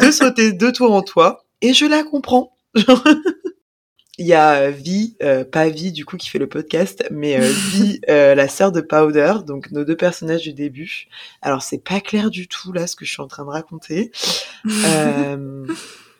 de 0.00 0.10
sauter 0.10 0.52
de 0.52 0.70
toit 0.70 0.90
en 0.90 1.02
toit. 1.02 1.44
Et 1.62 1.74
je 1.74 1.86
la 1.86 2.02
comprends. 2.02 2.56
Il 4.20 4.26
y 4.26 4.34
a 4.34 4.56
euh, 4.56 4.70
Vi, 4.70 5.16
euh, 5.22 5.44
pas 5.44 5.70
Vi 5.70 5.92
du 5.92 6.04
coup 6.04 6.18
qui 6.18 6.28
fait 6.28 6.38
le 6.38 6.46
podcast, 6.46 7.06
mais 7.10 7.40
euh, 7.40 7.50
Vi, 7.50 8.02
euh, 8.10 8.34
la 8.34 8.48
sœur 8.48 8.70
de 8.70 8.82
Powder, 8.82 9.36
donc 9.46 9.70
nos 9.70 9.82
deux 9.82 9.96
personnages 9.96 10.42
du 10.42 10.52
début. 10.52 11.08
Alors 11.40 11.62
c'est 11.62 11.82
pas 11.82 12.00
clair 12.00 12.28
du 12.28 12.46
tout 12.46 12.70
là 12.74 12.86
ce 12.86 12.96
que 12.96 13.06
je 13.06 13.12
suis 13.12 13.22
en 13.22 13.28
train 13.28 13.46
de 13.46 13.50
raconter. 13.50 14.12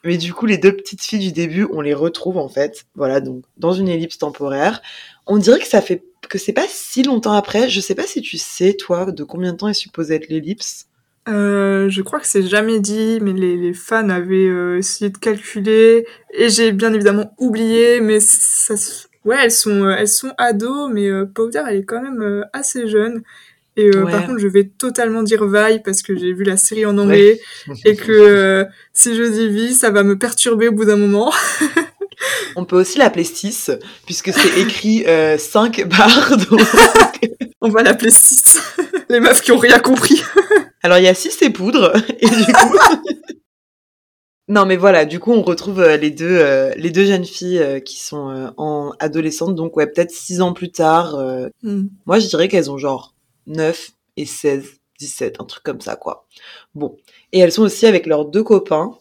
Mais 0.04 0.16
du 0.16 0.32
coup, 0.32 0.46
les 0.46 0.58
deux 0.58 0.74
petites 0.74 1.02
filles 1.02 1.18
du 1.18 1.32
début, 1.32 1.66
on 1.72 1.80
les 1.80 1.94
retrouve 1.94 2.38
en 2.38 2.48
fait, 2.48 2.86
voilà, 2.94 3.20
donc 3.20 3.44
dans 3.58 3.72
une 3.72 3.88
ellipse 3.88 4.18
temporaire. 4.18 4.80
On 5.26 5.36
dirait 5.36 5.58
que 5.58 5.66
ça 5.66 5.82
fait 5.82 6.02
que 6.28 6.38
c'est 6.38 6.52
pas 6.52 6.66
si 6.68 7.02
longtemps 7.02 7.32
après. 7.32 7.68
Je 7.68 7.80
sais 7.80 7.94
pas 7.94 8.06
si 8.06 8.22
tu 8.22 8.38
sais 8.38 8.74
toi 8.74 9.10
de 9.10 9.24
combien 9.24 9.52
de 9.52 9.58
temps 9.58 9.68
est 9.68 9.74
supposée 9.74 10.14
être 10.14 10.28
l'ellipse. 10.28 10.86
Euh, 11.28 11.88
je 11.90 12.02
crois 12.02 12.18
que 12.18 12.26
c'est 12.26 12.42
jamais 12.46 12.80
dit, 12.80 13.18
mais 13.20 13.32
les, 13.32 13.56
les 13.56 13.74
fans 13.74 14.08
avaient 14.08 14.48
euh, 14.48 14.78
essayé 14.78 15.10
de 15.10 15.18
calculer 15.18 16.06
et 16.32 16.48
j'ai 16.48 16.72
bien 16.72 16.92
évidemment 16.94 17.34
oublié. 17.38 18.00
Mais 18.00 18.20
ça, 18.20 18.74
ouais, 19.24 19.36
elles 19.42 19.50
sont, 19.52 19.84
euh, 19.84 19.94
elles 19.98 20.08
sont 20.08 20.32
ados, 20.38 20.90
mais 20.92 21.08
euh, 21.08 21.26
Powder, 21.26 21.62
elle 21.68 21.76
est 21.76 21.84
quand 21.84 22.02
même 22.02 22.22
euh, 22.22 22.44
assez 22.52 22.88
jeune. 22.88 23.22
Et 23.76 23.86
euh, 23.94 24.04
Ouais. 24.04 24.10
par 24.10 24.26
contre, 24.26 24.38
je 24.38 24.48
vais 24.48 24.64
totalement 24.64 25.22
dire 25.22 25.44
Vi 25.46 25.78
parce 25.84 26.02
que 26.02 26.16
j'ai 26.16 26.32
vu 26.32 26.44
la 26.44 26.56
série 26.56 26.84
en 26.86 26.98
anglais 26.98 27.40
et 27.84 27.96
que 27.96 28.10
euh, 28.12 28.64
si 28.92 29.14
je 29.16 29.22
dis 29.22 29.48
Vi, 29.48 29.74
ça 29.74 29.90
va 29.90 30.02
me 30.02 30.18
perturber 30.18 30.68
au 30.68 30.72
bout 30.72 30.84
d'un 30.84 30.96
moment. 30.96 31.32
On 32.56 32.64
peut 32.64 32.76
aussi 32.78 32.98
l'appeler 32.98 33.24
6 33.24 33.70
puisque 34.04 34.32
c'est 34.32 34.60
écrit 34.60 35.04
5 35.38 35.86
barres. 35.88 36.36
donc- 36.50 36.60
On 37.62 37.68
va 37.70 37.82
l'appeler 37.82 38.10
6. 38.10 38.58
les 39.08 39.20
meufs 39.20 39.40
qui 39.40 39.52
ont 39.52 39.58
rien 39.58 39.78
compris. 39.78 40.20
Alors 40.82 40.98
il 40.98 41.04
y 41.04 41.08
a 41.08 41.14
6 41.14 41.40
et 41.42 41.50
poudre 41.50 41.92
et 42.20 42.26
du 42.28 42.44
coup. 42.52 42.76
Non 44.48 44.66
mais 44.66 44.76
voilà, 44.76 45.04
du 45.04 45.20
coup 45.20 45.32
on 45.32 45.42
retrouve 45.42 45.80
euh, 45.80 45.96
les 45.96 46.10
deux 46.10 46.26
euh, 46.28 46.72
les 46.76 46.90
deux 46.90 47.04
jeunes 47.04 47.24
filles 47.24 47.60
euh, 47.60 47.78
qui 47.78 48.02
sont 48.02 48.30
euh, 48.30 48.48
en 48.56 48.92
adolescentes 48.98 49.54
donc 49.54 49.76
ouais 49.76 49.86
peut-être 49.86 50.10
6 50.10 50.40
ans 50.40 50.52
plus 50.52 50.72
tard 50.72 51.14
euh, 51.14 51.48
Hmm. 51.62 51.84
Moi, 52.06 52.18
je 52.18 52.26
dirais 52.26 52.48
qu'elles 52.48 52.70
ont 52.70 52.78
genre 52.78 53.14
9 53.50 53.90
et 54.16 54.24
16, 54.26 54.64
17, 54.98 55.36
un 55.40 55.44
truc 55.44 55.62
comme 55.62 55.80
ça, 55.80 55.96
quoi. 55.96 56.26
Bon. 56.74 56.96
Et 57.32 57.38
elles 57.40 57.52
sont 57.52 57.62
aussi 57.62 57.86
avec 57.86 58.06
leurs 58.06 58.24
deux 58.26 58.42
copains 58.42 58.92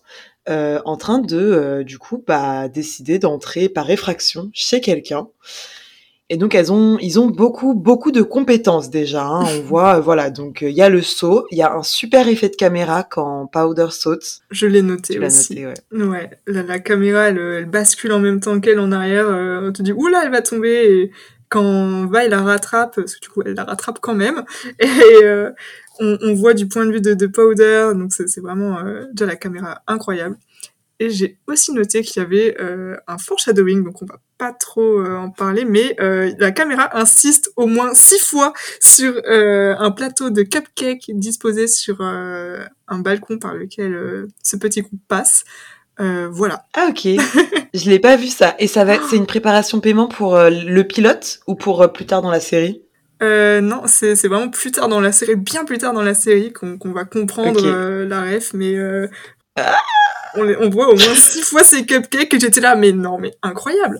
euh, 0.49 0.79
en 0.85 0.97
train 0.97 1.19
de, 1.19 1.37
euh, 1.37 1.83
du 1.83 1.97
coup, 1.99 2.23
bah, 2.25 2.67
décider 2.69 3.19
d'entrer 3.19 3.69
par 3.69 3.89
effraction 3.91 4.49
chez 4.53 4.81
quelqu'un. 4.81 5.27
Et 6.31 6.37
donc, 6.37 6.53
elles 6.53 6.71
ont, 6.71 6.97
ils 7.01 7.19
ont 7.19 7.25
beaucoup, 7.27 7.73
beaucoup 7.73 8.11
de 8.11 8.21
compétences 8.21 8.89
déjà. 8.91 9.23
hein. 9.25 9.45
On 9.45 9.61
voit, 9.65 9.97
euh, 9.97 9.99
voilà. 9.99 10.29
Donc, 10.29 10.61
euh, 10.63 10.69
il 10.69 10.75
y 10.75 10.81
a 10.81 10.89
le 10.89 11.01
saut, 11.01 11.47
il 11.51 11.57
y 11.57 11.61
a 11.63 11.73
un 11.73 11.81
super 11.83 12.27
effet 12.27 12.49
de 12.49 12.55
caméra 12.55 13.03
quand 13.03 13.47
Powder 13.47 13.87
saute. 13.89 14.41
Je 14.51 14.67
l'ai 14.67 14.81
noté 14.83 15.15
Tu 15.15 15.25
aussi. 15.25 15.61
noté, 15.61 15.67
ouais. 15.97 16.03
Ouais, 16.05 16.29
la, 16.47 16.63
la 16.63 16.79
caméra, 16.79 17.29
elle, 17.29 17.39
elle 17.39 17.65
bascule 17.65 18.11
en 18.11 18.19
même 18.19 18.39
temps 18.39 18.59
qu'elle 18.59 18.79
en 18.79 18.91
arrière. 18.91 19.27
on 19.27 19.71
te 19.71 19.81
dit, 19.81 19.91
oula, 19.91 20.21
elle 20.23 20.31
va 20.31 20.41
tomber. 20.43 20.85
Et 21.01 21.11
quand 21.49 22.05
Vi 22.05 22.29
la 22.29 22.41
rattrape, 22.41 22.95
parce 22.95 23.15
que 23.15 23.21
du 23.21 23.29
coup, 23.29 23.41
elle 23.45 23.55
la 23.55 23.63
rattrape 23.63 23.99
quand 23.99 24.15
même. 24.15 24.43
Et 24.79 25.23
euh, 25.23 25.51
on, 25.99 26.17
on 26.21 26.33
voit 26.33 26.53
du 26.53 26.67
point 26.67 26.85
de 26.85 26.91
vue 26.91 27.01
de, 27.01 27.13
de 27.13 27.27
Powder. 27.27 27.91
Donc, 27.95 28.13
c'est 28.13 28.41
vraiment 28.41 28.79
euh, 28.79 29.05
déjà 29.13 29.25
la 29.25 29.35
caméra 29.35 29.81
incroyable. 29.87 30.37
Et 31.01 31.09
j'ai 31.09 31.39
aussi 31.47 31.71
noté 31.71 32.01
qu'il 32.01 32.21
y 32.21 32.25
avait 32.25 32.57
euh, 32.59 32.97
un 33.07 33.17
foreshadowing, 33.17 33.85
donc 33.85 34.01
on 34.01 34.05
va 34.05 34.19
pas 34.37 34.51
trop 34.51 34.99
euh, 34.99 35.15
en 35.15 35.29
parler, 35.29 35.63
mais 35.63 35.95
euh, 36.01 36.33
la 36.39 36.51
caméra 36.51 36.89
insiste 36.97 37.51
au 37.55 37.67
moins 37.67 37.93
six 37.93 38.19
fois 38.19 38.51
sur 38.81 39.13
euh, 39.25 39.75
un 39.79 39.91
plateau 39.91 40.29
de 40.29 40.43
cupcakes 40.43 41.09
disposé 41.13 41.67
sur 41.67 42.01
un 42.01 42.99
balcon 42.99 43.39
par 43.39 43.53
lequel 43.53 44.27
ce 44.43 44.57
petit 44.57 44.81
groupe 44.81 44.99
passe. 45.07 45.45
Euh, 45.99 46.29
voilà. 46.31 46.65
Ah, 46.73 46.87
ok. 46.89 47.03
je 47.73 47.89
l'ai 47.89 47.99
pas 47.99 48.15
vu 48.15 48.27
ça. 48.27 48.55
Et 48.59 48.67
ça 48.67 48.85
va, 48.85 48.97
c'est 49.09 49.15
une 49.15 49.25
préparation 49.25 49.79
paiement 49.79 50.07
pour 50.07 50.35
euh, 50.35 50.49
le 50.49 50.83
pilote 50.83 51.39
ou 51.47 51.55
pour 51.55 51.81
euh, 51.81 51.87
plus 51.87 52.05
tard 52.05 52.21
dans 52.21 52.31
la 52.31 52.39
série? 52.39 52.81
Euh, 53.21 53.59
non, 53.59 53.81
c'est 53.85 54.15
c'est 54.15 54.29
vraiment 54.29 54.49
plus 54.49 54.71
tard 54.71 54.87
dans 54.87 55.01
la 55.01 55.11
série, 55.11 55.35
bien 55.35 55.65
plus 55.65 55.77
tard 55.77 55.93
dans 55.93 56.01
la 56.01 56.13
série, 56.13 56.53
qu'on 56.53 56.77
va 56.91 57.03
comprendre 57.03 57.67
la 58.05 58.21
ref, 58.21 58.53
mais 58.53 58.75
euh, 58.75 59.07
on, 60.35 60.47
on 60.47 60.69
voit 60.69 60.87
au 60.87 60.95
moins 60.95 61.15
six 61.15 61.41
fois 61.41 61.65
ces 61.65 61.85
cupcakes 61.85 62.33
et 62.33 62.39
j'étais 62.39 62.61
là, 62.61 62.75
mais 62.75 62.93
non, 62.93 63.17
mais 63.17 63.33
incroyable. 63.41 63.99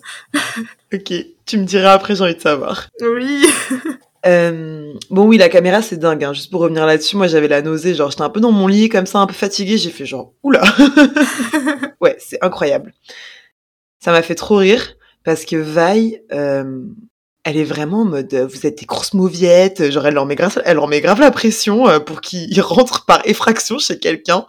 Ok. 0.94 1.14
Tu 1.46 1.58
me 1.58 1.66
diras 1.66 1.92
après, 1.94 2.16
j'ai 2.16 2.24
envie 2.24 2.36
de 2.36 2.42
savoir. 2.42 2.88
Oui. 3.02 3.46
Euh, 4.26 4.94
bon 5.10 5.26
oui, 5.26 5.38
la 5.38 5.50
caméra 5.50 5.82
c'est 5.82 5.98
dingue. 5.98 6.24
Hein. 6.24 6.34
Juste 6.34 6.52
pour 6.52 6.62
revenir 6.62 6.86
là-dessus, 6.86 7.16
moi 7.16 7.28
j'avais 7.28 7.48
la 7.48 7.62
nausée, 7.62 7.96
genre 7.96 8.12
j'étais 8.12 8.24
un 8.24 8.30
peu 8.30 8.40
dans 8.40 8.52
mon 8.52 8.68
lit 8.68 8.90
comme 8.90 9.06
ça, 9.06 9.20
un 9.20 9.28
peu 9.28 9.34
fatiguée, 9.34 9.78
j'ai 9.78 9.92
fait 9.92 10.06
genre 10.06 10.34
oula. 10.44 10.62
ouais, 12.02 12.16
c'est 12.20 12.38
incroyable. 12.44 12.94
Ça 14.00 14.12
m'a 14.12 14.22
fait 14.22 14.36
trop 14.36 14.58
rire 14.58 14.96
parce 15.24 15.46
que 15.46 15.56
Vi, 15.56 16.18
euh, 16.32 16.84
elle 17.46 17.58
est 17.58 17.64
vraiment 17.64 18.02
en 18.02 18.06
mode 18.06 18.34
euh, 18.34 18.46
vous 18.46 18.66
êtes 18.66 18.80
des 18.80 18.86
grosses 18.86 19.14
mauviettes, 19.14 19.92
genre 19.92 20.06
elle 20.06 20.14
leur 20.14 20.26
met 20.26 20.36
grave, 20.36 20.62
elle 20.66 20.76
leur 20.76 20.88
met 20.88 21.00
grave 21.00 21.22
la 21.22 21.32
pression 21.32 21.88
euh, 21.88 22.00
pour 22.00 22.20
qu'ils 22.20 22.62
rentrent 22.62 23.06
par 23.06 23.22
effraction 23.26 23.80
chez 23.80 23.98
quelqu'un. 23.98 24.46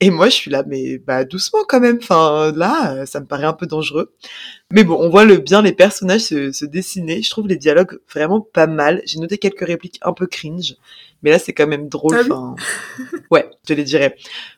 Et 0.00 0.10
moi 0.10 0.28
je 0.28 0.34
suis 0.34 0.50
là 0.50 0.64
mais 0.66 0.98
bah 0.98 1.24
doucement 1.24 1.60
quand 1.68 1.80
même. 1.80 1.98
Enfin 2.02 2.52
là, 2.54 2.94
euh, 2.94 3.06
ça 3.06 3.20
me 3.20 3.26
paraît 3.26 3.46
un 3.46 3.52
peu 3.52 3.66
dangereux. 3.66 4.14
Mais 4.72 4.82
bon, 4.82 4.96
on 5.00 5.10
voit 5.10 5.24
le 5.24 5.38
bien 5.38 5.62
les 5.62 5.72
personnages 5.72 6.22
se 6.22 6.64
dessiner. 6.64 7.22
Je 7.22 7.30
trouve 7.30 7.46
les 7.46 7.56
dialogues 7.56 8.00
vraiment 8.12 8.40
pas 8.40 8.66
mal. 8.66 9.02
J'ai 9.06 9.20
noté 9.20 9.38
quelques 9.38 9.66
répliques 9.66 10.00
un 10.02 10.12
peu 10.12 10.26
cringe, 10.26 10.76
mais 11.24 11.30
là 11.30 11.38
c'est 11.38 11.54
quand 11.54 11.66
même 11.66 11.88
drôle. 11.88 12.16
Ah 12.16 12.22
Enfin, 12.24 12.54
ouais, 13.30 13.48
je 13.64 13.68
te 13.68 13.72
les 13.72 13.82
dirais. 13.82 14.14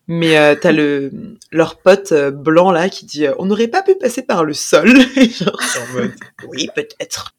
Mais 0.09 0.37
euh, 0.37 0.55
t'as 0.61 0.73
le 0.73 1.11
leur 1.53 1.79
pote 1.79 2.13
euh, 2.13 2.31
blanc 2.31 2.73
là 2.73 2.89
qui 2.89 3.07
dit 3.07 3.27
euh, 3.27 3.35
on 3.39 3.47
n'aurait 3.47 3.69
pas 3.69 3.83
pu 3.83 3.95
passer 3.95 4.23
par 4.23 4.45
le 4.45 4.53
sol. 4.53 4.89
Genre, 5.17 5.63
c'est 5.63 5.79
en 5.79 5.95
mode, 5.95 6.13
oui 6.49 6.69
peut-être. 6.75 7.35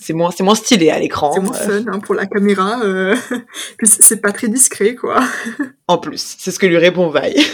C'est 0.00 0.12
moins 0.12 0.32
c'est 0.32 0.42
moins 0.42 0.56
stylé 0.56 0.90
à 0.90 0.98
l'écran. 0.98 1.32
C'est 1.32 1.40
moins 1.40 1.56
euh, 1.56 1.82
fun 1.84 1.92
hein, 1.92 2.00
pour 2.00 2.16
la 2.16 2.26
caméra. 2.26 2.82
Euh... 2.82 3.16
Puis 3.78 3.86
c'est 3.86 4.20
pas 4.20 4.32
très 4.32 4.48
discret, 4.48 4.94
quoi. 4.94 5.20
En 5.86 5.98
plus, 5.98 6.36
c'est 6.38 6.50
ce 6.50 6.58
que 6.58 6.66
lui 6.66 6.78
répond 6.78 7.10
Vi. 7.10 7.44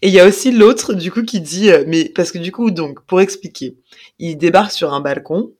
Et 0.00 0.08
il 0.08 0.14
y 0.14 0.18
a 0.18 0.26
aussi 0.26 0.50
l'autre, 0.50 0.94
du 0.94 1.12
coup, 1.12 1.22
qui 1.22 1.42
dit, 1.42 1.70
mais 1.86 2.10
parce 2.14 2.32
que 2.32 2.38
du 2.38 2.52
coup, 2.52 2.70
donc, 2.70 3.02
pour 3.02 3.20
expliquer, 3.20 3.76
il 4.18 4.36
débarque 4.36 4.72
sur 4.72 4.94
un 4.94 5.00
balcon, 5.02 5.52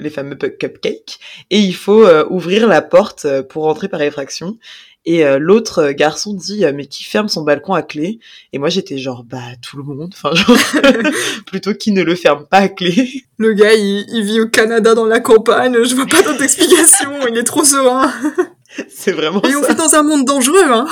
les 0.00 0.10
fameux 0.10 0.36
cupcakes, 0.36 1.18
et 1.50 1.58
il 1.58 1.74
faut 1.74 2.06
euh, 2.06 2.24
ouvrir 2.30 2.66
la 2.66 2.82
porte 2.82 3.24
euh, 3.24 3.42
pour 3.42 3.64
rentrer 3.64 3.88
par 3.88 4.00
effraction. 4.02 4.58
Et 5.04 5.24
euh, 5.24 5.40
l'autre 5.40 5.90
garçon 5.90 6.32
dit 6.32 6.64
mais 6.74 6.86
qui 6.86 7.02
ferme 7.02 7.28
son 7.28 7.42
balcon 7.42 7.74
à 7.74 7.82
clé? 7.82 8.20
Et 8.52 8.58
moi 8.58 8.68
j'étais 8.68 8.98
genre 8.98 9.24
bah 9.24 9.40
tout 9.60 9.76
le 9.76 9.82
monde, 9.82 10.14
enfin 10.14 10.32
genre 10.32 10.56
plutôt 11.46 11.74
qui 11.74 11.90
ne 11.90 12.04
le 12.04 12.14
ferme 12.14 12.46
pas 12.46 12.58
à 12.58 12.68
clé. 12.68 13.24
Le 13.36 13.52
gars 13.52 13.74
il, 13.74 14.06
il 14.08 14.24
vit 14.24 14.40
au 14.40 14.46
Canada 14.46 14.94
dans 14.94 15.06
la 15.06 15.18
campagne, 15.18 15.82
je 15.82 15.94
vois 15.96 16.06
pas 16.06 16.22
d'autre 16.22 16.42
explication, 16.42 17.10
il 17.28 17.36
est 17.36 17.42
trop 17.42 17.64
serein. 17.64 18.12
C'est 18.88 19.12
vraiment 19.12 19.42
Et 19.42 19.54
on 19.56 19.62
vit 19.62 19.74
dans 19.74 19.94
un 19.96 20.02
monde 20.04 20.24
dangereux, 20.24 20.64
hein. 20.64 20.86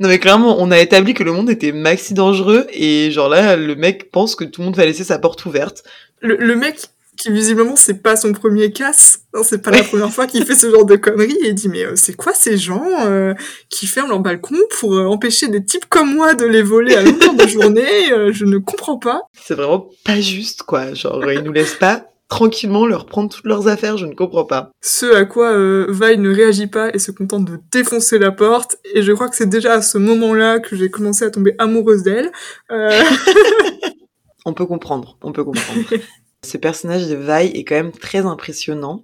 Non 0.00 0.08
mais 0.08 0.18
clairement, 0.18 0.56
on 0.60 0.70
a 0.70 0.78
établi 0.78 1.14
que 1.14 1.24
le 1.24 1.32
monde 1.32 1.48
était 1.48 1.72
maxi 1.72 2.12
dangereux 2.12 2.66
et 2.72 3.10
genre 3.10 3.30
là, 3.30 3.56
le 3.56 3.74
mec 3.74 4.10
pense 4.10 4.36
que 4.36 4.44
tout 4.44 4.60
le 4.60 4.66
monde 4.66 4.76
va 4.76 4.84
laisser 4.84 5.04
sa 5.04 5.18
porte 5.18 5.44
ouverte. 5.46 5.82
Le, 6.20 6.36
le 6.36 6.56
mec 6.56 6.90
qui 7.16 7.30
visiblement 7.30 7.76
c'est 7.76 8.02
pas 8.02 8.16
son 8.16 8.32
premier 8.32 8.72
casse, 8.72 9.22
non 9.34 9.42
c'est 9.42 9.62
pas 9.62 9.70
la 9.70 9.82
première 9.84 10.10
fois 10.10 10.26
qu'il 10.26 10.44
fait 10.44 10.54
ce 10.54 10.70
genre 10.70 10.84
de 10.84 10.96
conneries 10.96 11.38
et 11.44 11.52
dit 11.52 11.68
mais 11.68 11.84
euh, 11.84 11.96
c'est 11.96 12.14
quoi 12.14 12.32
ces 12.34 12.56
gens 12.56 12.84
euh, 13.06 13.34
qui 13.68 13.86
ferment 13.86 14.10
leur 14.10 14.20
balcon 14.20 14.56
pour 14.78 14.94
euh, 14.94 15.06
empêcher 15.06 15.48
des 15.48 15.64
types 15.64 15.86
comme 15.88 16.14
moi 16.14 16.34
de 16.34 16.44
les 16.44 16.62
voler 16.62 16.94
à 16.94 17.02
longueur 17.02 17.34
de 17.34 17.46
journée, 17.46 18.32
je 18.32 18.44
ne 18.44 18.58
comprends 18.58 18.98
pas. 18.98 19.22
C'est 19.34 19.54
vraiment 19.54 19.88
pas 20.04 20.20
juste 20.20 20.62
quoi, 20.62 20.94
genre 20.94 21.30
ils 21.30 21.42
nous 21.42 21.52
laissent 21.52 21.74
pas 21.74 22.10
tranquillement 22.30 22.86
leur 22.86 23.04
prendre 23.04 23.28
toutes 23.28 23.44
leurs 23.44 23.68
affaires, 23.68 23.98
je 23.98 24.06
ne 24.06 24.14
comprends 24.14 24.44
pas. 24.44 24.70
Ce 24.80 25.14
à 25.14 25.26
quoi 25.26 25.50
euh, 25.50 26.16
ne 26.16 26.34
réagit 26.34 26.68
pas 26.68 26.90
et 26.94 26.98
se 26.98 27.10
contente 27.10 27.44
de 27.44 27.58
défoncer 27.70 28.18
la 28.18 28.30
porte. 28.30 28.78
Et 28.94 29.02
je 29.02 29.12
crois 29.12 29.28
que 29.28 29.36
c'est 29.36 29.48
déjà 29.48 29.74
à 29.74 29.82
ce 29.82 29.98
moment-là 29.98 30.60
que 30.60 30.76
j'ai 30.76 30.90
commencé 30.90 31.24
à 31.24 31.30
tomber 31.30 31.54
amoureuse 31.58 32.02
d'elle. 32.04 32.30
Euh... 32.70 33.02
on 34.46 34.54
peut 34.54 34.64
comprendre, 34.64 35.18
on 35.22 35.32
peut 35.32 35.44
comprendre. 35.44 35.80
Ce 36.44 36.56
personnage 36.56 37.06
de 37.08 37.16
Vi 37.16 37.48
est 37.58 37.64
quand 37.64 37.74
même 37.74 37.92
très 37.92 38.20
impressionnant. 38.20 39.02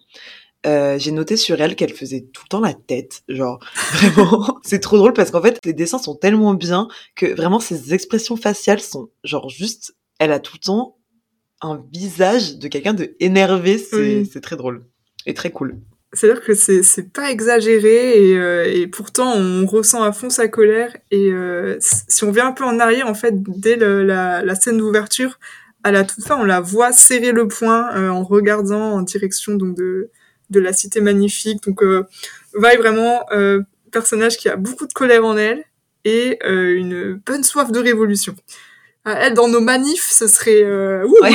Euh, 0.67 0.99
j'ai 0.99 1.13
noté 1.13 1.37
sur 1.37 1.61
elle 1.61 1.77
qu'elle 1.77 1.93
faisait 1.93 2.23
tout 2.33 2.43
le 2.47 2.49
temps 2.49 2.61
la 2.61 2.73
tête, 2.75 3.23
genre 3.29 3.61
vraiment. 3.93 4.59
c'est 4.65 4.81
trop 4.81 4.97
drôle 4.97 5.13
parce 5.13 5.31
qu'en 5.31 5.43
fait 5.43 5.61
les 5.65 5.73
dessins 5.75 5.99
sont 5.99 6.17
tellement 6.17 6.55
bien 6.55 6.89
que 7.15 7.27
vraiment 7.37 7.61
ses 7.61 7.95
expressions 7.95 8.37
faciales 8.37 8.81
sont 8.81 9.11
genre 9.23 9.49
juste. 9.51 9.95
Elle 10.19 10.33
a 10.33 10.41
tout 10.41 10.55
le 10.61 10.65
temps 10.65 10.97
un 11.61 11.85
visage 11.93 12.57
de 12.57 12.69
quelqu'un 12.69 12.95
de 12.95 13.15
énervé, 13.21 13.79
c'est 13.79 14.23
Oui. 14.35 14.41
très 14.41 14.57
drôle 14.57 14.87
et 15.27 15.35
très 15.35 15.51
cool. 15.51 15.77
C'est-à-dire 16.15 16.43
que 16.43 16.55
c'est 16.55 16.83
c'est 16.83 17.13
pas 17.13 17.31
exagéré 17.31 18.31
et, 18.31 18.37
euh, 18.37 18.65
et 18.65 18.87
pourtant 18.87 19.35
on 19.37 19.67
ressent 19.67 20.03
à 20.03 20.11
fond 20.13 20.31
sa 20.31 20.49
colère. 20.49 20.97
Et 21.11 21.31
euh, 21.31 21.77
si 21.81 22.25
on 22.25 22.33
vient 22.33 22.47
un 22.49 22.53
peu 22.53 22.65
en 22.65 22.81
arrière, 22.81 23.07
en 23.07 23.15
fait, 23.15 23.35
dès 23.37 23.77
le- 23.77 24.03
la, 24.05 24.43
la 24.43 24.55
scène 24.55 24.79
d'ouverture, 24.79 25.39
à 25.87 25.93
la 25.93 26.03
toute 26.03 26.25
fin, 26.25 26.37
on 26.37 26.45
la 26.45 26.61
voit 26.61 26.91
serrer 26.91 27.31
le 27.31 27.47
poing 27.47 27.95
euh, 27.95 28.09
en 28.09 28.25
regardant 28.25 28.95
en 28.95 29.03
direction 29.03 29.55
donc 29.55 29.77
de, 29.77 30.11
de 30.51 30.59
la 30.59 30.73
cité 30.73 31.01
magnifique. 31.01 31.63
Donc, 31.63 31.81
euh, 31.81 32.03
Vi 32.55 32.77
vraiment 32.77 33.25
euh, 33.31 33.63
personnage 33.93 34.37
qui 34.37 34.49
a 34.49 34.57
beaucoup 34.57 34.89
de 34.89 34.93
colère 34.93 35.25
en 35.25 35.37
elle 35.37 35.63
et 36.05 36.41
une 36.45 37.21
bonne 37.25 37.45
soif 37.45 37.71
de 37.71 37.79
révolution. 37.79 38.35
Euh, 39.07 39.15
Elle, 39.17 39.35
dans 39.35 39.47
nos 39.47 39.61
manifs, 39.61 40.11
ce 40.11 40.27
serait... 40.27 40.65
Ouais. 40.65 41.31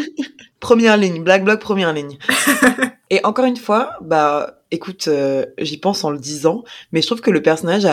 première 0.60 0.96
ligne, 0.96 1.22
Black 1.22 1.44
Bloc, 1.44 1.60
première 1.60 1.92
ligne. 1.92 2.16
Et 3.10 3.20
encore 3.24 3.44
une 3.44 3.58
fois, 3.58 3.98
bah, 4.00 4.59
écoute, 4.70 5.08
euh, 5.08 5.46
j'y 5.58 5.78
pense 5.78 6.04
en 6.04 6.10
le 6.10 6.18
disant, 6.18 6.64
mais 6.92 7.02
je 7.02 7.06
trouve 7.06 7.20
que 7.20 7.30
le 7.30 7.42
personnage 7.42 7.86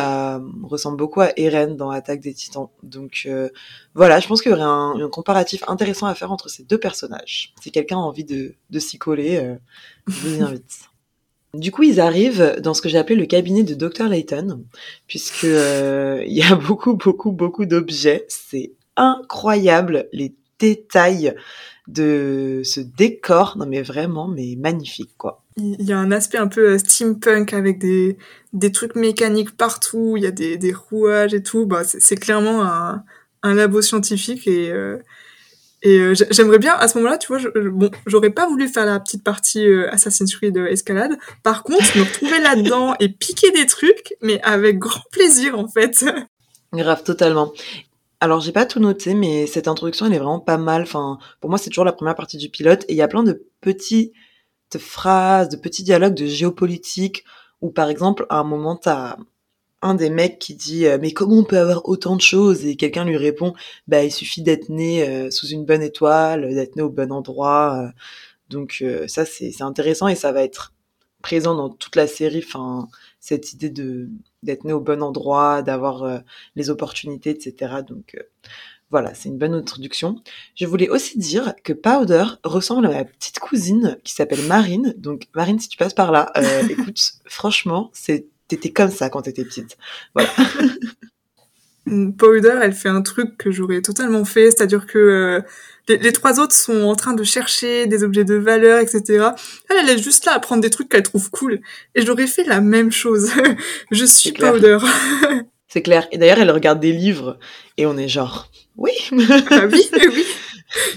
ressemble 0.64 0.98
beaucoup 0.98 1.22
à 1.22 1.32
Eren 1.38 1.76
dans 1.76 1.90
Attaque 1.90 2.20
des 2.22 2.34
Titans. 2.34 2.68
Donc 2.84 3.24
euh, 3.26 3.50
voilà, 3.96 4.20
je 4.20 4.28
pense 4.28 4.42
qu'il 4.42 4.52
y 4.52 4.54
aurait 4.54 4.64
un, 4.64 5.10
comparatif 5.10 5.64
intéressant 5.68 6.08
à 6.08 6.16
faire 6.16 6.32
entre 6.32 6.50
ces 6.50 6.64
deux 6.64 6.80
personnages. 6.80 7.54
Si 7.62 7.72
quelqu'un 7.72 7.98
a 7.98 8.02
envie 8.02 8.26
de, 8.26 8.56
s'y 8.80 8.98
coller, 8.98 9.38
euh, 9.38 9.56
je 10.08 10.28
vous 10.28 10.44
invite. 10.44 10.80
Du 11.54 11.72
coup, 11.72 11.84
ils 11.84 12.00
arrivent 12.02 12.58
dans 12.62 12.74
ce 12.74 12.82
que 12.82 12.90
j'ai 12.90 12.98
appelé 12.98 13.16
le 13.16 13.26
cabinet 13.26 13.64
de 13.64 13.74
Dr. 13.74 14.10
Layton, 14.10 14.64
puisque 15.08 15.46
euh, 15.46 16.22
il 16.28 16.34
y 16.34 16.44
a 16.44 16.56
beaucoup, 16.68 16.96
beaucoup, 16.96 17.32
beaucoup 17.32 17.66
d'objets. 17.66 18.26
C'est 18.28 18.74
incroyable 18.96 20.08
les 20.12 20.36
détails 20.60 21.34
de 21.88 22.62
ce 22.66 22.82
décor. 22.82 23.58
Non 23.58 23.66
mais 23.66 23.82
vraiment, 23.82 24.28
mais 24.28 24.56
magnifique 24.58 25.18
quoi. 25.18 25.47
Il 25.58 25.82
y 25.84 25.92
a 25.92 25.98
un 25.98 26.12
aspect 26.12 26.38
un 26.38 26.48
peu 26.48 26.74
euh, 26.74 26.78
steampunk 26.78 27.54
avec 27.54 27.80
des, 27.80 28.18
des 28.54 28.72
trucs 28.72 28.96
mécaniques 28.96 29.58
partout, 29.58 30.14
il 30.16 30.24
y 30.24 30.28
a 30.28 30.32
des, 30.32 30.58
des 30.58 30.72
rouages 30.74 31.34
et 31.34 31.42
tout. 31.42 31.66
Bah, 31.66 31.82
c'est 31.84 32.16
clairement 32.16 32.64
un, 32.64 33.04
un 33.44 33.54
labo 33.56 33.82
scientifique 33.82 34.48
et, 34.48 34.72
euh, 34.72 34.98
et 35.82 36.00
euh, 36.00 36.14
j'ai- 36.14 36.28
j'aimerais 36.30 36.60
bien 36.60 36.76
à 36.76 36.88
ce 36.88 36.98
moment-là, 37.00 37.18
tu 37.18 37.28
vois, 37.28 37.40
je- 37.40 37.50
bon, 37.70 37.90
j'aurais 38.06 38.30
pas 38.30 38.48
voulu 38.48 38.68
faire 38.68 38.86
la 38.86 39.00
petite 39.00 39.24
partie 39.24 39.66
Assassin's 39.90 40.36
Creed 40.36 40.58
escalade. 40.58 41.18
Par 41.42 41.64
contre, 41.64 41.98
me 41.98 42.04
retrouver 42.04 42.40
là-dedans 42.40 42.94
et 43.00 43.10
piquer 43.10 43.50
des 43.52 43.66
trucs, 43.66 44.14
mais 44.22 44.40
avec 44.44 44.78
grand 44.78 45.02
plaisir 45.12 45.58
en 45.58 45.68
fait. 45.68 46.06
Grave, 46.74 47.02
totalement. 47.04 47.52
Alors 48.20 48.42
j'ai 48.42 48.52
pas 48.52 48.66
tout 48.66 48.80
noté, 48.80 49.14
mais 49.16 49.48
cette 49.48 49.68
introduction 49.68 50.06
elle 50.06 50.14
est 50.14 50.18
vraiment 50.20 50.40
pas 50.40 50.58
mal. 50.58 50.84
Enfin, 50.84 51.18
pour 51.42 51.50
moi 51.50 51.58
c'est 51.58 51.70
toujours 51.70 51.86
la 51.86 51.94
première 51.94 52.16
partie 52.16 52.38
du 52.38 52.50
pilote 52.50 52.84
et 52.88 52.94
il 52.94 52.98
y 52.98 53.02
a 53.02 53.08
plein 53.08 53.24
de 53.24 53.44
petites 53.62 54.12
phrases, 54.78 55.50
de 55.50 55.56
petits 55.58 55.84
dialogues 55.84 56.16
de 56.16 56.26
géopolitique 56.26 57.24
où 57.62 57.70
par 57.72 57.90
exemple 57.90 58.26
à 58.30 58.40
un 58.40 58.44
moment 58.44 58.76
t'as 58.76 59.18
un 59.82 59.96
des 59.96 60.10
mecs 60.10 60.40
qui 60.40 60.56
dit 60.56 60.88
euh, 60.88 60.98
mais 61.00 61.12
comment 61.14 61.38
on 61.40 61.44
peut 61.44 61.58
avoir 61.60 61.88
autant 61.88 62.16
de 62.16 62.22
choses? 62.22 62.66
Et 62.66 62.76
quelqu'un 62.76 63.06
lui 63.06 63.18
répond 63.18 63.54
bah 63.88 64.04
il 64.04 64.12
suffit 64.12 64.42
d'être 64.42 64.70
né 64.70 65.08
euh, 65.08 65.32
sous 65.32 65.48
une 65.48 65.66
bonne 65.66 65.82
étoile, 65.84 66.54
d'être 66.54 66.76
né 66.76 66.82
au 66.84 66.90
bon 66.90 67.12
endroit. 67.12 67.84
euh. 67.88 67.92
donc 68.50 68.84
ça 69.08 69.26
c'est 69.26 69.62
intéressant 69.62 70.08
et 70.08 70.16
ça 70.16 70.32
va 70.32 70.44
être 70.44 70.74
présent 71.22 71.56
dans 71.56 71.70
toute 71.70 71.96
la 71.96 72.08
série. 72.08 72.44
Enfin 72.46 72.90
cette 73.20 73.54
idée 73.54 73.70
de 73.70 74.10
d'être 74.44 74.64
né 74.66 74.74
au 74.74 74.82
bon 74.82 75.02
endroit, 75.04 75.62
d'avoir 75.62 76.22
les 76.56 76.70
opportunités, 76.70 77.32
etc. 77.32 77.82
Donc 77.88 78.16
voilà, 78.90 79.14
c'est 79.14 79.28
une 79.28 79.38
bonne 79.38 79.54
introduction. 79.54 80.22
Je 80.56 80.66
voulais 80.66 80.88
aussi 80.90 81.18
dire 81.18 81.54
que 81.64 81.74
Powder 81.74 82.24
ressemble 82.44 82.86
à 82.86 82.90
ma 82.90 83.04
petite 83.04 83.40
cousine 83.40 83.98
qui 84.04 84.14
s'appelle 84.14 84.42
Marine. 84.44 84.94
Donc 84.98 85.28
Marine, 85.36 85.60
si 85.60 85.68
tu 85.68 85.78
passes 85.78 85.94
par 85.94 86.12
là, 86.12 86.32
euh, 86.38 86.64
écoute, 86.70 87.00
franchement, 87.26 87.92
t'étais 88.48 88.72
comme 88.72 88.92
ça 88.92 89.10
quand 89.10 89.24
t'étais 89.24 89.44
petite. 89.44 89.78
Voilà. 90.14 90.30
Powder, 92.18 92.60
elle 92.62 92.74
fait 92.74 92.90
un 92.90 93.02
truc 93.02 93.38
que 93.38 93.52
j'aurais 93.52 93.82
totalement 93.82 94.26
fait, 94.26 94.52
c'est-à-dire 94.52 94.86
que 94.86 94.98
euh, 94.98 95.42
les, 95.88 95.98
les 95.98 96.12
trois 96.12 96.40
autres 96.40 96.56
sont 96.56 96.84
en 96.84 96.96
train 96.96 97.14
de 97.14 97.24
chercher 97.24 97.88
des 97.88 98.04
objets 98.04 98.26
de 98.26 98.36
valeur, 98.36 98.80
etc. 98.80 99.30
Elle, 99.70 99.78
elle 99.82 99.90
est 99.90 100.02
juste 100.02 100.26
là 100.26 100.34
à 100.34 100.40
prendre 100.40 100.62
des 100.62 100.70
trucs 100.70 100.90
qu'elle 100.90 101.04
trouve 101.04 101.30
cool. 101.30 101.62
Et 101.96 102.06
j'aurais 102.06 102.28
fait 102.28 102.44
la 102.44 102.62
même 102.62 102.92
chose. 102.92 103.32
Je 103.92 104.06
suis. 104.06 104.32
Powder. 104.32 104.80
C'est 105.68 105.82
clair. 105.82 106.08
Et 106.12 106.18
d'ailleurs, 106.18 106.40
elle 106.40 106.52
regarde 106.52 106.80
des 106.80 106.94
livres 106.94 107.38
et 107.78 107.86
on 107.86 107.98
est 107.98 108.08
genre, 108.08 108.50
oui, 108.78 108.92
ah 109.50 109.66
oui, 109.72 109.90
oui. 110.16 110.26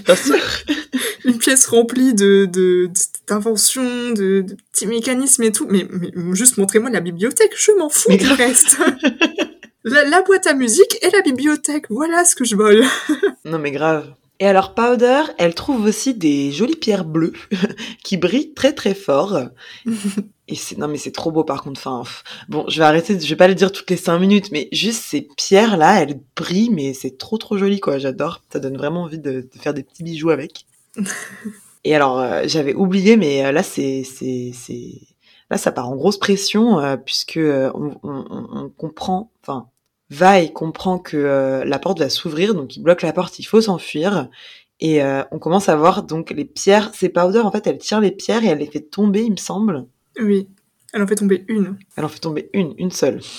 bien 0.05 0.15
sûr. 0.15 0.37
Une 1.25 1.37
pièce 1.37 1.65
remplie 1.67 2.13
de 2.13 2.45
de- 2.51 2.89
d'inventions, 3.27 4.11
de, 4.11 4.41
de 4.41 4.55
petits 4.71 4.87
mécanismes 4.87 5.43
et 5.43 5.51
tout. 5.51 5.67
Mais, 5.69 5.87
mais 5.91 6.11
juste 6.35 6.57
montrez-moi 6.57 6.89
la 6.89 6.99
bibliothèque, 6.99 7.53
je 7.57 7.71
m'en 7.77 7.89
fous 7.89 8.09
Mais 8.09 8.17
du 8.17 8.25
grave. 8.25 8.37
reste. 8.37 8.77
La, 9.83 10.03
la 10.05 10.21
boîte 10.21 10.45
à 10.47 10.53
musique 10.53 10.97
et 11.01 11.09
la 11.09 11.21
bibliothèque, 11.21 11.85
voilà 11.89 12.23
ce 12.25 12.35
que 12.35 12.45
je 12.45 12.55
vole. 12.55 12.83
Non 13.45 13.57
mais 13.59 13.71
grave. 13.71 14.13
Et 14.39 14.47
alors 14.47 14.73
Powder, 14.73 15.21
elle 15.37 15.53
trouve 15.55 15.85
aussi 15.85 16.13
des 16.15 16.51
jolies 16.51 16.75
pierres 16.75 17.05
bleues 17.05 17.33
qui 18.03 18.17
brillent 18.17 18.53
très 18.53 18.73
très 18.73 18.95
fort. 18.95 19.39
Et 20.51 20.55
c'est 20.55 20.77
non 20.77 20.87
mais 20.87 20.97
c'est 20.97 21.11
trop 21.11 21.31
beau 21.31 21.43
par 21.43 21.63
contre. 21.63 21.81
Enfin 21.87 22.03
bon, 22.49 22.65
je 22.67 22.77
vais 22.79 22.85
arrêter, 22.85 23.19
je 23.19 23.27
vais 23.27 23.35
pas 23.37 23.47
le 23.47 23.55
dire 23.55 23.71
toutes 23.71 23.89
les 23.89 23.97
cinq 23.97 24.19
minutes, 24.19 24.51
mais 24.51 24.67
juste 24.71 25.01
ces 25.03 25.21
pierres 25.37 25.77
là, 25.77 26.01
elles 26.01 26.19
brillent, 26.35 26.69
mais 26.71 26.93
c'est 26.93 27.17
trop 27.17 27.37
trop 27.39 27.57
joli 27.57 27.79
quoi. 27.79 27.97
J'adore. 27.99 28.43
Ça 28.51 28.59
donne 28.59 28.77
vraiment 28.77 29.03
envie 29.03 29.19
de, 29.19 29.31
de 29.53 29.59
faire 29.59 29.73
des 29.73 29.83
petits 29.83 30.03
bijoux 30.03 30.29
avec. 30.29 30.65
Et 31.83 31.95
alors 31.95 32.19
euh, 32.19 32.43
j'avais 32.45 32.73
oublié, 32.75 33.17
mais 33.17 33.45
euh, 33.45 33.51
là 33.51 33.63
c'est 33.63 34.03
c'est 34.03 34.51
c'est 34.53 34.93
là 35.49 35.57
ça 35.57 35.71
part 35.71 35.89
en 35.89 35.95
grosse 35.95 36.19
pression 36.19 36.79
euh, 36.79 36.97
puisque 36.97 37.37
euh, 37.37 37.71
on, 37.73 37.95
on, 38.03 38.25
on- 38.29 38.47
on 38.65 38.69
comprend, 38.69 39.31
enfin 39.43 39.67
Vi 40.09 40.51
comprend 40.53 40.99
que 40.99 41.63
la 41.65 41.79
porte 41.79 41.99
va 41.99 42.09
s'ouvrir, 42.09 42.53
donc 42.53 42.75
il 42.75 42.83
bloque 42.83 43.01
la 43.01 43.13
porte, 43.13 43.39
il 43.39 43.43
faut 43.45 43.61
s'enfuir. 43.61 44.29
Et 44.81 45.01
on 45.31 45.39
commence 45.39 45.69
à 45.69 45.75
voir 45.75 46.03
donc 46.03 46.31
les 46.31 46.43
pierres. 46.45 46.91
C'est 46.95 47.09
Powder, 47.09 47.39
en 47.41 47.51
fait, 47.51 47.67
elle 47.67 47.77
tire 47.77 48.01
les 48.01 48.11
pierres 48.11 48.43
et 48.43 48.47
elle 48.47 48.57
les 48.59 48.65
fait 48.65 48.81
tomber, 48.81 49.23
il 49.23 49.31
me 49.31 49.37
semble. 49.37 49.85
Oui, 50.19 50.47
elle 50.93 51.01
en 51.01 51.07
fait 51.07 51.15
tomber 51.15 51.45
une. 51.47 51.77
Elle 51.95 52.05
en 52.05 52.09
fait 52.09 52.19
tomber 52.19 52.49
une, 52.53 52.73
une 52.77 52.91
seule. 52.91 53.21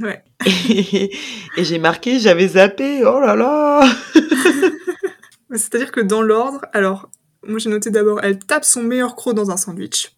Ouais. 0.00 0.24
Et, 0.44 1.14
et 1.56 1.64
j'ai 1.64 1.78
marqué, 1.78 2.18
j'avais 2.18 2.48
zappé, 2.48 3.04
oh 3.04 3.20
là 3.20 3.36
là 3.36 3.88
C'est-à-dire 5.50 5.92
que 5.92 6.00
dans 6.00 6.20
l'ordre, 6.20 6.62
alors, 6.72 7.08
moi 7.46 7.60
j'ai 7.60 7.70
noté 7.70 7.90
d'abord, 7.90 8.18
elle 8.24 8.40
tape 8.40 8.64
son 8.64 8.82
meilleur 8.82 9.14
croc 9.14 9.34
dans 9.34 9.52
un 9.52 9.56
sandwich. 9.56 10.16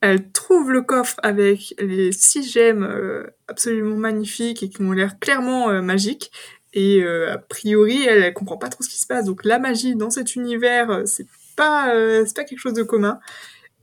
Elle 0.00 0.30
trouve 0.30 0.70
le 0.70 0.82
coffre 0.82 1.16
avec 1.24 1.74
les 1.80 2.12
six 2.12 2.48
gemmes 2.48 2.84
euh, 2.84 3.24
absolument 3.48 3.96
magnifiques 3.96 4.62
et 4.62 4.68
qui 4.68 4.80
ont 4.82 4.92
l'air 4.92 5.18
clairement 5.18 5.70
euh, 5.70 5.82
magiques. 5.82 6.30
Et 6.72 7.02
euh, 7.02 7.32
a 7.32 7.38
priori, 7.38 8.04
elle, 8.04 8.22
elle 8.22 8.34
comprend 8.34 8.58
pas 8.58 8.68
trop 8.68 8.84
ce 8.84 8.88
qui 8.88 9.00
se 9.00 9.08
passe. 9.08 9.24
Donc 9.24 9.44
la 9.44 9.58
magie 9.58 9.96
dans 9.96 10.10
cet 10.10 10.36
univers, 10.36 11.02
c'est 11.06 11.26
pas, 11.56 11.90
c'est 12.24 12.36
pas 12.36 12.44
quelque 12.44 12.60
chose 12.60 12.74
de 12.74 12.82
commun. 12.84 13.18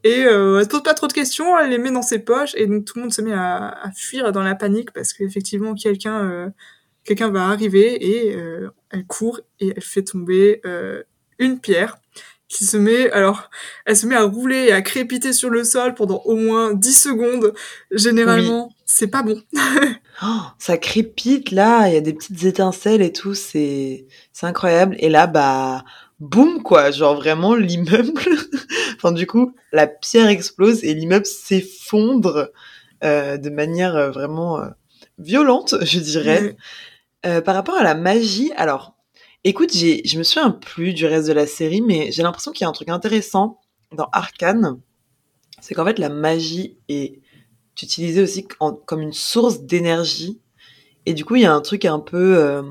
Et 0.03 0.25
euh, 0.25 0.57
elle 0.59 0.65
se 0.65 0.69
pose 0.69 0.83
pas 0.83 0.93
trop 0.93 1.07
de 1.07 1.13
questions, 1.13 1.57
elle 1.57 1.69
les 1.69 1.77
met 1.77 1.91
dans 1.91 2.01
ses 2.01 2.19
poches 2.19 2.53
et 2.55 2.67
donc 2.67 2.85
tout 2.85 2.93
le 2.97 3.03
monde 3.03 3.13
se 3.13 3.21
met 3.21 3.31
à, 3.31 3.69
à 3.69 3.91
fuir 3.91 4.31
dans 4.33 4.43
la 4.43 4.53
panique 4.53 4.91
parce 4.91 5.13
qu'effectivement 5.13 5.75
quelqu'un 5.75 6.29
euh, 6.29 6.49
quelqu'un 7.05 7.29
va 7.29 7.47
arriver 7.47 8.05
et 8.05 8.35
euh, 8.35 8.69
elle 8.89 9.05
court 9.05 9.39
et 9.61 9.73
elle 9.75 9.81
fait 9.83 10.03
tomber 10.03 10.59
euh, 10.65 11.03
une 11.39 11.59
pierre 11.59 11.97
qui 12.49 12.65
se 12.65 12.75
met 12.75 13.09
alors 13.11 13.49
elle 13.85 13.95
se 13.95 14.05
met 14.05 14.15
à 14.15 14.23
rouler 14.23 14.65
et 14.67 14.71
à 14.73 14.81
crépiter 14.81 15.31
sur 15.31 15.49
le 15.49 15.63
sol 15.63 15.93
pendant 15.93 16.21
au 16.25 16.35
moins 16.35 16.73
10 16.73 16.93
secondes. 16.93 17.53
Généralement, 17.91 18.73
c'est 18.85 19.07
pas 19.07 19.23
bon. 19.23 19.41
Oh, 20.21 20.41
ça 20.59 20.77
crépite 20.77 21.49
là, 21.49 21.87
il 21.87 21.95
y 21.95 21.97
a 21.97 22.01
des 22.01 22.13
petites 22.13 22.43
étincelles 22.43 23.01
et 23.01 23.11
tout, 23.11 23.33
c'est 23.33 24.05
c'est 24.31 24.45
incroyable. 24.45 24.95
Et 24.99 25.09
là, 25.09 25.25
bah, 25.25 25.83
boum 26.23 26.63
quoi, 26.63 26.89
genre 26.91 27.15
vraiment 27.15 27.53
l'immeuble. 27.55 28.13
enfin 28.95 29.11
du 29.11 29.27
coup, 29.27 29.53
la 29.71 29.87
pierre 29.87 30.29
explose 30.29 30.83
et 30.83 30.93
l'immeuble 30.93 31.25
s'effondre 31.25 32.49
euh, 33.03 33.37
de 33.37 33.49
manière 33.49 33.95
euh, 33.95 34.09
vraiment 34.11 34.59
euh, 34.59 34.69
violente, 35.19 35.75
je 35.81 35.99
dirais. 35.99 36.55
Euh, 37.25 37.41
par 37.41 37.55
rapport 37.55 37.75
à 37.75 37.83
la 37.83 37.95
magie, 37.95 38.51
alors, 38.57 38.95
écoute, 39.43 39.71
j'ai, 39.73 40.01
je 40.05 40.17
me 40.17 40.23
souviens 40.23 40.51
plus 40.51 40.93
du 40.93 41.05
reste 41.05 41.27
de 41.27 41.33
la 41.33 41.47
série, 41.47 41.81
mais 41.81 42.11
j'ai 42.11 42.23
l'impression 42.23 42.51
qu'il 42.51 42.63
y 42.63 42.65
a 42.65 42.69
un 42.69 42.73
truc 42.73 42.89
intéressant 42.89 43.59
dans 43.91 44.07
Arcane, 44.11 44.79
c'est 45.61 45.75
qu'en 45.75 45.85
fait 45.85 45.99
la 45.99 46.09
magie 46.09 46.77
est 46.89 47.19
utilisée 47.81 48.21
aussi 48.21 48.47
en- 48.59 48.73
comme 48.73 49.01
une 49.01 49.13
source 49.13 49.61
d'énergie, 49.61 50.39
et 51.05 51.13
du 51.13 51.25
coup 51.25 51.35
il 51.35 51.43
y 51.43 51.45
a 51.45 51.53
un 51.53 51.61
truc 51.61 51.85
un 51.85 51.99
peu, 51.99 52.37
euh, 52.37 52.63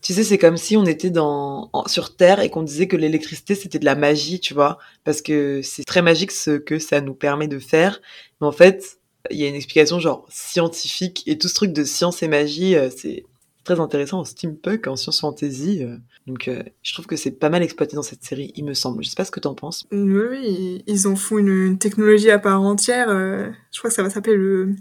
tu 0.00 0.12
sais, 0.12 0.22
c'est 0.22 0.38
comme 0.38 0.56
si 0.56 0.76
on 0.76 0.84
était 0.86 1.10
dans 1.10 1.70
sur 1.86 2.16
Terre 2.16 2.40
et 2.40 2.50
qu'on 2.50 2.62
disait 2.62 2.86
que 2.86 2.96
l'électricité 2.96 3.54
c'était 3.54 3.78
de 3.78 3.84
la 3.84 3.94
magie, 3.94 4.40
tu 4.40 4.54
vois, 4.54 4.78
parce 5.04 5.22
que 5.22 5.60
c'est 5.62 5.84
très 5.84 6.02
magique 6.02 6.30
ce 6.30 6.52
que 6.52 6.78
ça 6.78 7.00
nous 7.00 7.14
permet 7.14 7.48
de 7.48 7.58
faire, 7.58 8.00
mais 8.40 8.46
en 8.46 8.52
fait 8.52 8.98
il 9.30 9.38
y 9.38 9.44
a 9.44 9.48
une 9.48 9.54
explication 9.54 9.98
genre 10.00 10.26
scientifique 10.30 11.22
et 11.26 11.38
tout 11.38 11.48
ce 11.48 11.54
truc 11.54 11.72
de 11.72 11.84
science 11.84 12.22
et 12.22 12.28
magie, 12.28 12.76
euh, 12.76 12.88
c'est 12.94 13.24
très 13.64 13.80
intéressant 13.80 14.20
en 14.20 14.24
steampunk, 14.24 14.86
en 14.86 14.96
science 14.96 15.20
fantasy. 15.20 15.82
euh. 15.82 15.96
donc 16.26 16.48
euh, 16.48 16.62
je 16.82 16.92
trouve 16.94 17.06
que 17.06 17.16
c'est 17.16 17.32
pas 17.32 17.50
mal 17.50 17.62
exploité 17.62 17.96
dans 17.96 18.02
cette 18.02 18.24
série, 18.24 18.52
il 18.56 18.64
me 18.64 18.74
semble. 18.74 19.04
Je 19.04 19.10
sais 19.10 19.16
pas 19.16 19.24
ce 19.24 19.30
que 19.30 19.40
t'en 19.40 19.54
penses. 19.54 19.86
Oui, 19.92 20.22
oui, 20.30 20.84
ils 20.86 21.06
en 21.06 21.16
font 21.16 21.38
une, 21.38 21.78
technologie 21.78 22.30
à 22.30 22.38
part 22.38 22.62
entière. 22.62 23.08
je 23.08 23.78
crois 23.78 23.90
que 23.90 23.96
ça 23.96 24.02
va 24.02 24.10
s'appeler 24.10 24.36
le 24.36 24.74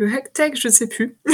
le 0.00 0.08
Hectech, 0.12 0.58
je 0.60 0.68
sais 0.68 0.86
plus. 0.88 1.16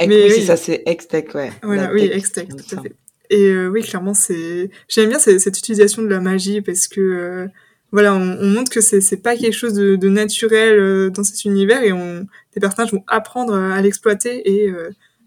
Mais 0.00 0.32
oui, 0.32 0.44
ça, 0.44 0.56
c'est 0.56 0.82
Hextech, 0.86 1.34
ouais. 1.34 1.52
Voilà, 1.62 1.92
oui, 1.92 2.08
tech, 2.08 2.16
Hextech, 2.18 2.48
qui 2.48 2.56
vient 2.56 2.56
de 2.56 2.62
tout 2.68 2.76
à 2.78 2.82
fait. 2.82 2.94
Et 3.30 3.44
euh, 3.50 3.68
oui, 3.68 3.82
clairement, 3.82 4.14
c'est. 4.14 4.70
J'aime 4.88 5.10
bien 5.10 5.18
cette, 5.18 5.38
cette 5.40 5.58
utilisation 5.58 6.02
de 6.02 6.08
la 6.08 6.20
magie 6.20 6.60
parce 6.62 6.88
que 6.88 7.00
euh, 7.00 7.46
voilà, 7.92 8.14
on, 8.14 8.38
on 8.40 8.46
montre 8.46 8.70
que 8.70 8.80
c'est 8.80 9.16
pas 9.22 9.36
quelque 9.36 9.52
chose 9.54 9.74
de, 9.74 9.96
de 9.96 10.08
naturel 10.08 10.78
euh, 10.78 11.10
dans 11.10 11.22
cet 11.24 11.44
univers 11.44 11.82
et 11.82 11.92
on 11.92 12.26
des 12.54 12.60
personnages 12.60 12.92
vont 12.92 13.04
apprendre 13.06 13.54
à 13.54 13.80
l'exploiter 13.82 14.50
et 14.50 14.72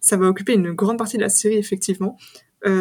ça 0.01 0.17
va 0.17 0.27
occuper 0.27 0.53
une 0.53 0.71
grande 0.73 0.97
partie 0.97 1.17
de 1.17 1.21
la 1.21 1.29
série 1.29 1.57
effectivement. 1.57 2.17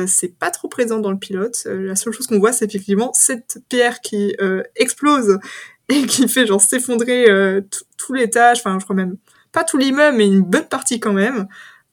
C'est 0.06 0.36
pas 0.38 0.50
trop 0.50 0.68
présent 0.68 0.98
dans 0.98 1.10
le 1.12 1.18
pilote. 1.18 1.66
La 1.66 1.94
seule 1.96 2.12
chose 2.12 2.26
qu'on 2.26 2.38
voit, 2.38 2.52
c'est 2.52 2.64
effectivement 2.66 3.12
cette 3.14 3.58
pierre 3.68 4.00
qui 4.00 4.34
explose 4.76 5.38
et 5.88 6.02
qui 6.06 6.26
fait 6.28 6.46
genre 6.46 6.60
s'effondrer 6.60 7.26
tout- 7.70 7.84
tout 7.96 8.12
l'étage. 8.14 8.58
Enfin, 8.58 8.78
je 8.80 8.84
crois 8.84 8.96
même 8.96 9.16
pas 9.52 9.64
tout 9.64 9.76
l'immeuble, 9.76 10.16
mais 10.16 10.26
une 10.26 10.42
bonne 10.42 10.66
partie 10.66 11.00
quand 11.00 11.12
même. 11.12 11.46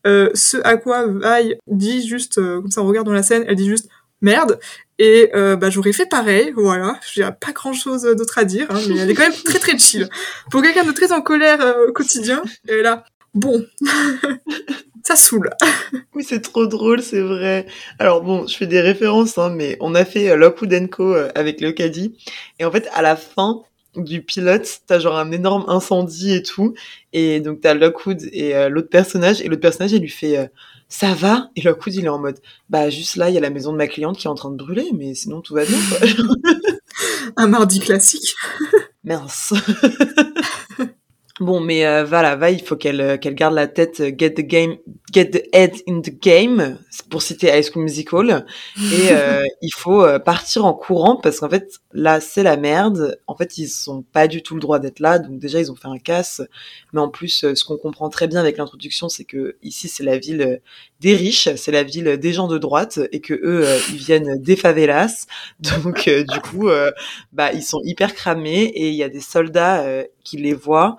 Euh, 0.05 0.29
ce 0.33 0.57
à 0.63 0.77
quoi 0.77 1.05
Vi 1.07 1.55
dit 1.67 2.07
juste, 2.07 2.37
euh, 2.37 2.61
comme 2.61 2.71
ça 2.71 2.81
en 2.81 2.87
regardant 2.87 3.11
la 3.11 3.23
scène, 3.23 3.43
elle 3.47 3.55
dit 3.55 3.67
juste 3.67 3.89
merde. 4.21 4.59
Et 4.99 5.29
euh, 5.35 5.55
bah, 5.55 5.69
j'aurais 5.69 5.93
fait 5.93 6.07
pareil, 6.07 6.51
voilà. 6.55 6.99
J'ai 7.13 7.23
pas 7.23 7.51
grand 7.53 7.73
chose 7.73 8.03
d'autre 8.03 8.37
à 8.39 8.45
dire, 8.45 8.67
hein, 8.69 8.79
mais 8.89 8.97
elle 8.97 9.11
est 9.11 9.13
quand 9.13 9.29
même 9.29 9.39
très 9.45 9.59
très 9.59 9.77
chill. 9.77 10.09
Pour 10.49 10.61
quelqu'un 10.61 10.83
de 10.83 10.91
très 10.91 11.11
en 11.11 11.21
colère 11.21 11.61
euh, 11.61 11.87
au 11.89 11.93
quotidien, 11.93 12.41
elle 12.67 12.79
est 12.79 12.81
là, 12.81 13.05
bon, 13.33 13.63
ça 15.03 15.15
saoule. 15.15 15.49
Oui, 16.15 16.25
c'est 16.27 16.41
trop 16.41 16.65
drôle, 16.65 17.03
c'est 17.03 17.21
vrai. 17.21 17.67
Alors 17.99 18.23
bon, 18.23 18.47
je 18.47 18.57
fais 18.57 18.65
des 18.65 18.81
références, 18.81 19.37
hein, 19.37 19.51
mais 19.55 19.77
on 19.81 19.93
a 19.93 20.03
fait 20.03 20.31
euh, 20.31 20.35
Lockwood 20.35 20.89
Co 20.89 21.13
euh, 21.13 21.29
avec 21.35 21.61
Leocadi. 21.61 22.17
Et 22.57 22.65
en 22.65 22.71
fait, 22.71 22.89
à 22.93 23.03
la 23.03 23.15
fin 23.15 23.61
du 24.03 24.21
pilote, 24.21 24.81
t'as 24.87 24.99
genre 24.99 25.17
un 25.17 25.31
énorme 25.31 25.65
incendie 25.67 26.33
et 26.33 26.43
tout. 26.43 26.73
Et 27.13 27.39
donc 27.39 27.61
t'as 27.61 27.73
Lockwood 27.73 28.23
et 28.31 28.55
euh, 28.55 28.69
l'autre 28.69 28.89
personnage. 28.89 29.41
Et 29.41 29.47
l'autre 29.47 29.61
personnage, 29.61 29.91
il 29.91 30.01
lui 30.01 30.09
fait 30.09 30.37
euh, 30.37 30.47
Ça 30.89 31.13
va?» 31.13 31.49
Et 31.55 31.61
Lockwood, 31.61 31.95
il 31.95 32.05
est 32.05 32.09
en 32.09 32.19
mode 32.19 32.39
«Bah 32.69 32.89
juste 32.89 33.15
là, 33.15 33.29
il 33.29 33.35
y 33.35 33.37
a 33.37 33.41
la 33.41 33.49
maison 33.49 33.71
de 33.71 33.77
ma 33.77 33.87
cliente 33.87 34.17
qui 34.17 34.27
est 34.27 34.29
en 34.29 34.35
train 34.35 34.51
de 34.51 34.57
brûler, 34.57 34.89
mais 34.93 35.13
sinon 35.13 35.41
tout 35.41 35.53
va 35.53 35.65
bien, 35.65 35.79
quoi. 35.89 36.07
Un 37.37 37.47
mardi 37.47 37.79
classique. 37.79 38.35
Mince. 39.03 39.53
bon, 41.39 41.59
mais 41.59 41.85
euh, 41.85 42.03
voilà, 42.03 42.35
va, 42.35 42.51
il 42.51 42.61
faut 42.61 42.75
qu'elle 42.75 43.01
euh, 43.01 43.17
qu'elle 43.17 43.35
garde 43.35 43.53
la 43.53 43.67
tête, 43.67 43.99
euh, 43.99 44.11
get 44.17 44.31
the 44.31 44.41
game, 44.41 44.77
get 45.11 45.31
the 45.31 45.43
head 45.53 45.73
in 45.87 46.01
the 46.01 46.09
game, 46.09 46.77
pour 47.09 47.21
citer 47.21 47.47
High 47.47 47.63
School 47.63 47.83
Musical. 47.83 48.45
Et 48.77 49.07
euh, 49.11 49.43
il 49.61 49.73
faut 49.73 50.05
partir 50.19 50.65
en 50.65 50.73
courant 50.73 51.15
parce 51.15 51.39
qu'en 51.39 51.49
fait, 51.49 51.79
là, 51.93 52.19
c'est 52.19 52.43
la 52.43 52.57
merde. 52.57 53.19
En 53.27 53.35
fait, 53.35 53.57
ils 53.57 53.67
sont 53.67 54.01
pas 54.01 54.27
du 54.27 54.41
tout 54.43 54.55
le 54.55 54.61
droit 54.61 54.79
d'être 54.79 54.99
là. 54.99 55.19
Donc 55.19 55.39
déjà, 55.39 55.59
ils 55.59 55.71
ont 55.71 55.75
fait 55.75 55.87
un 55.87 55.99
casse. 55.99 56.41
Mais 56.93 57.01
en 57.01 57.09
plus, 57.09 57.53
ce 57.53 57.63
qu'on 57.63 57.77
comprend 57.77 58.09
très 58.09 58.27
bien 58.27 58.39
avec 58.39 58.57
l'introduction, 58.57 59.09
c'est 59.09 59.25
que 59.25 59.57
ici, 59.63 59.87
c'est 59.87 60.03
la 60.03 60.17
ville 60.17 60.61
des 60.99 61.15
riches, 61.15 61.49
c'est 61.55 61.71
la 61.71 61.83
ville 61.83 62.17
des 62.17 62.33
gens 62.33 62.47
de 62.47 62.57
droite 62.57 62.99
et 63.11 63.21
que 63.21 63.33
eux, 63.33 63.65
euh, 63.65 63.77
ils 63.89 63.97
viennent 63.97 64.41
des 64.41 64.55
favelas. 64.55 65.27
Donc 65.83 66.07
euh, 66.07 66.23
du 66.23 66.39
coup, 66.39 66.69
euh, 66.69 66.91
bah 67.33 67.53
ils 67.53 67.63
sont 67.63 67.81
hyper 67.83 68.13
cramés 68.15 68.63
et 68.63 68.89
il 68.89 68.95
y 68.95 69.03
a 69.03 69.09
des 69.09 69.19
soldats 69.19 69.85
qui 70.23 70.37
les 70.37 70.53
voient. 70.53 70.97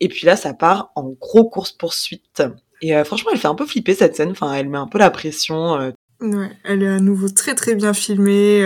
Et 0.00 0.08
puis 0.08 0.26
là, 0.26 0.36
ça 0.36 0.54
part 0.54 0.92
en 0.94 1.10
gros 1.20 1.48
course 1.48 1.72
poursuite. 1.72 2.42
Et 2.80 2.92
franchement, 3.04 3.30
elle 3.32 3.38
fait 3.38 3.48
un 3.48 3.56
peu 3.56 3.66
flipper 3.66 3.94
cette 3.94 4.14
scène. 4.14 4.30
Enfin, 4.30 4.52
elle 4.54 4.68
met 4.68 4.78
un 4.78 4.86
peu 4.86 4.98
la 4.98 5.10
pression. 5.10 5.92
Ouais, 6.20 6.50
elle 6.64 6.82
est 6.82 6.88
à 6.88 7.00
nouveau 7.00 7.28
très 7.28 7.54
très 7.54 7.74
bien 7.74 7.92
filmée. 7.92 8.64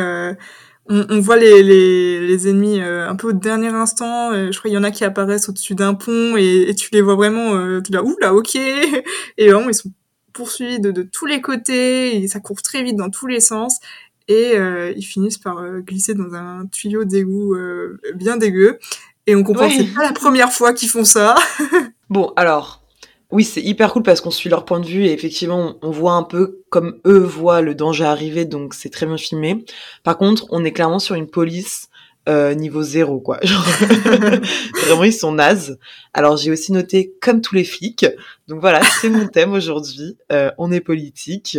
on, 0.89 1.21
voit 1.21 1.37
les, 1.37 1.63
les, 1.63 2.27
les 2.27 2.49
ennemis 2.49 2.81
un 2.81 3.17
peu 3.17 3.29
au 3.29 3.33
dernier 3.33 3.69
instant. 3.69 4.33
je 4.35 4.59
crois 4.59 4.69
qu'il 4.69 4.77
y 4.77 4.79
en 4.79 4.85
a 4.85 4.91
qui 4.91 5.05
apparaissent 5.05 5.49
au-dessus 5.49 5.75
d'un 5.75 5.95
pont 5.95 6.37
et, 6.37 6.75
tu 6.77 6.91
les 6.93 7.01
vois 7.01 7.15
vraiment. 7.15 7.55
Euh, 7.55 7.81
tu 7.81 7.93
là, 7.93 8.03
ouh 8.03 8.17
là, 8.21 8.35
ok. 8.35 8.57
Et 8.57 9.49
vraiment, 9.51 9.71
ils 9.71 9.75
sont 9.75 9.91
poursuivis 10.33 10.81
de, 10.81 10.91
de 10.91 11.03
tous 11.03 11.27
les 11.27 11.41
côtés. 11.41 12.17
Et 12.17 12.29
ça 12.29 12.41
court 12.41 12.63
très 12.63 12.83
vite 12.83 12.97
dans 12.97 13.11
tous 13.11 13.27
les 13.27 13.41
sens. 13.41 13.79
Et 14.29 14.53
euh, 14.55 14.93
ils 14.97 15.03
finissent 15.03 15.39
par 15.39 15.59
euh, 15.59 15.81
glisser 15.81 16.15
dans 16.15 16.35
un 16.35 16.67
tuyau 16.67 17.05
d'égout 17.05 17.55
euh, 17.55 18.01
bien 18.15 18.37
dégueu. 18.37 18.79
Et 19.27 19.35
on 19.35 19.43
comprend 19.43 19.69
que 19.69 19.75
c'est 19.75 19.95
pas 19.95 20.05
la 20.05 20.13
première 20.13 20.53
fois 20.53 20.73
qu'ils 20.73 20.89
font 20.89 21.05
ça. 21.05 21.35
Bon, 22.11 22.31
alors, 22.37 22.83
oui, 23.31 23.43
c'est 23.43 23.63
hyper 23.63 23.91
cool 23.95 24.03
parce 24.03 24.21
qu'on 24.21 24.31
suit 24.31 24.51
leur 24.51 24.67
point 24.67 24.81
de 24.81 24.87
vue 24.87 25.07
et 25.07 25.13
effectivement, 25.13 25.77
on 25.81 25.91
voit 25.91 26.13
un 26.13 26.25
peu 26.25 26.61
comme 26.69 26.99
eux 27.07 27.21
voient 27.21 27.63
le 27.63 27.75
danger 27.75 28.05
arriver, 28.05 28.45
donc 28.45 28.75
c'est 28.75 28.91
très 28.91 29.07
bien 29.07 29.17
filmé. 29.17 29.65
Par 30.03 30.19
contre, 30.19 30.45
on 30.51 30.63
est 30.63 30.73
clairement 30.73 30.99
sur 30.99 31.15
une 31.15 31.27
police 31.27 31.89
euh, 32.29 32.55
niveau 32.55 32.83
zéro, 32.83 33.21
quoi. 33.21 33.39
Genre, 33.43 33.65
vraiment, 34.85 35.05
ils 35.05 35.13
sont 35.13 35.33
nazes. 35.33 35.79
Alors, 36.15 36.37
j'ai 36.37 36.51
aussi 36.51 36.73
noté 36.73 37.15
comme 37.21 37.41
tous 37.41 37.55
les 37.55 37.65
flics. 37.65 38.07
Donc 38.49 38.61
voilà, 38.61 38.83
c'est 39.01 39.11
mon 39.11 39.27
thème 39.29 39.53
aujourd'hui. 39.53 40.17
Euh, 40.31 40.51
on 40.59 40.71
est 40.71 40.81
politique. 40.81 41.59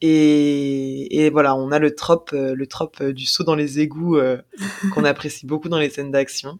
Et, 0.00 1.24
et 1.24 1.30
voilà, 1.30 1.56
on 1.56 1.72
a 1.72 1.78
le 1.78 1.94
trope, 1.94 2.30
euh, 2.34 2.54
le 2.54 2.66
trope 2.66 2.98
euh, 3.00 3.12
du 3.12 3.24
saut 3.24 3.44
dans 3.44 3.54
les 3.54 3.80
égouts 3.80 4.18
euh, 4.18 4.36
qu'on 4.92 5.04
apprécie 5.04 5.46
beaucoup 5.46 5.70
dans 5.70 5.78
les 5.78 5.88
scènes 5.88 6.10
d'action. 6.10 6.58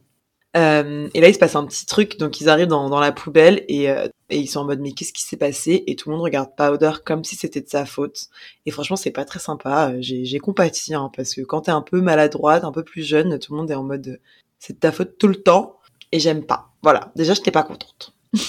Euh, 0.57 1.09
et 1.13 1.21
là, 1.21 1.29
il 1.29 1.35
se 1.35 1.39
passe 1.39 1.57
un 1.57 1.67
petit 1.67 1.85
truc, 1.85 2.17
donc 2.19 2.41
ils 2.41 2.49
arrivent 2.49 2.69
dans, 2.69 2.89
dans 2.89 3.01
la 3.01 3.13
poubelle 3.13 3.65
et, 3.69 3.91
euh, 3.91 4.09
et 4.31 4.39
ils 4.39 4.47
sont 4.47 4.61
en 4.61 4.65
mode 4.65 4.81
mais 4.81 4.93
qu'est-ce 4.93 5.13
qui 5.13 5.23
s'est 5.23 5.37
passé? 5.37 5.85
Et 5.87 5.97
tout 5.97 6.09
le 6.09 6.17
monde 6.17 6.25
regarde 6.25 6.51
Powder 6.57 6.93
comme 7.05 7.25
si 7.25 7.37
c'était 7.37 7.61
de 7.61 7.69
sa 7.69 7.87
faute. 7.87 8.29
Et 8.67 8.71
franchement, 8.71 8.97
c'est 8.97 9.11
pas 9.11 9.25
très 9.25 9.39
sympa. 9.41 9.91
Euh, 9.91 9.99
J'ai 10.01 10.25
j'ai 10.25 10.39
compati 10.39 10.95
hein, 10.95 11.11
parce 11.15 11.35
que 11.35 11.43
quand 11.43 11.63
t'es 11.63 11.71
un 11.73 11.83
peu 11.83 12.01
maladroite, 12.01 12.65
un 12.65 12.73
peu 12.73 12.83
plus 12.85 13.03
jeune, 13.03 13.39
tout 13.39 13.53
le 13.53 13.59
monde 13.59 13.71
est 13.71 13.75
en 13.75 13.85
mode 13.85 14.21
c'est 14.59 14.75
de 14.75 14.79
ta 14.79 14.93
faute 14.93 15.19
tout 15.19 15.29
le 15.29 15.37
temps 15.37 15.79
et 16.13 16.21
j'aime 16.21 16.45
pas. 16.45 16.71
Voilà, 16.83 17.13
déjà, 17.17 17.35
j'étais 17.35 17.51
pas 17.51 17.63
contente. 17.63 18.15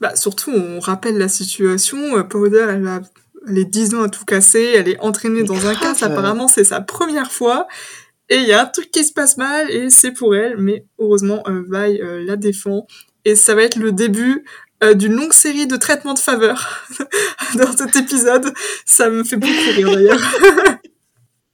Bah, 0.00 0.16
surtout, 0.16 0.50
on 0.50 0.80
rappelle 0.80 1.18
la 1.18 1.28
situation. 1.28 2.16
euh, 2.16 2.22
Powder, 2.22 2.66
elle 2.70 2.86
a 2.88 3.02
les 3.46 3.66
10 3.66 3.94
ans 3.96 4.02
à 4.02 4.08
tout 4.08 4.24
casser. 4.24 4.72
Elle 4.74 4.88
est 4.88 4.98
entraînée 5.00 5.42
Mais 5.42 5.46
dans 5.46 5.66
un 5.66 5.74
casse. 5.74 6.02
Apparemment, 6.02 6.48
c'est 6.48 6.64
sa 6.64 6.80
première 6.80 7.30
fois. 7.30 7.68
Et 8.30 8.36
il 8.36 8.46
y 8.46 8.52
a 8.52 8.62
un 8.62 8.66
truc 8.66 8.90
qui 8.90 9.04
se 9.04 9.12
passe 9.12 9.36
mal 9.36 9.70
et 9.70 9.90
c'est 9.90 10.12
pour 10.12 10.34
elle. 10.34 10.56
Mais 10.56 10.86
heureusement, 10.98 11.42
euh, 11.48 11.62
Vi 11.68 12.00
euh, 12.00 12.24
la 12.24 12.36
défend. 12.36 12.86
Et 13.26 13.34
ça 13.36 13.54
va 13.54 13.62
être 13.62 13.76
le 13.76 13.92
début 13.92 14.46
euh, 14.82 14.94
d'une 14.94 15.14
longue 15.14 15.32
série 15.32 15.66
de 15.66 15.76
traitements 15.76 16.14
de 16.14 16.18
faveur 16.18 16.86
dans 17.54 17.76
cet 17.76 17.96
épisode. 17.96 18.52
Ça 18.86 19.10
me 19.10 19.24
fait 19.24 19.36
beaucoup 19.36 19.70
rire 19.74 19.90
d'ailleurs. 19.92 20.20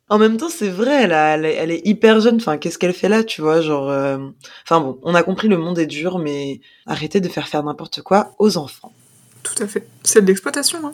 En 0.09 0.19
même 0.19 0.37
temps, 0.37 0.49
c'est 0.49 0.69
vrai, 0.69 1.03
elle, 1.03 1.45
est, 1.45 1.55
elle 1.55 1.73
est 1.73 1.85
hyper 1.85 2.21
jeune. 2.21 2.37
Enfin, 2.37 2.59
qu'est-ce 2.59 2.79
qu'elle 2.79 2.93
fait 2.93 3.09
là, 3.09 3.25
tu 3.25 3.41
vois 3.41 3.61
Genre, 3.61 3.91
euh, 3.91 4.19
enfin 4.63 4.81
bon, 4.81 5.01
on 5.03 5.17
a 5.17 5.25
compris 5.25 5.49
le 5.49 5.57
monde 5.57 5.81
est 5.81 5.87
dur, 5.87 6.19
mais 6.19 6.61
arrêtez 6.87 7.21
de 7.21 7.29
faire 7.29 7.49
faire 7.49 7.65
n'importe 7.65 8.03
quoi 8.03 8.33
aux 8.39 8.57
enfants. 8.57 8.93
Tout 9.43 9.61
à 9.61 9.67
fait. 9.67 9.89
C'est 10.05 10.23
de 10.23 10.27
l'exploitation. 10.27 10.79
Hein. 10.85 10.93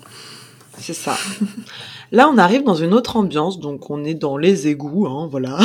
c'est 0.79 0.95
ça. 0.95 1.17
Là, 2.13 2.29
on 2.29 2.39
arrive 2.39 2.65
dans 2.65 2.75
une 2.75 2.95
autre 2.95 3.17
ambiance, 3.17 3.59
donc 3.59 3.91
on 3.91 4.03
est 4.05 4.15
dans 4.15 4.39
les 4.39 4.69
égouts, 4.69 5.07
hein, 5.07 5.29
voilà. 5.31 5.59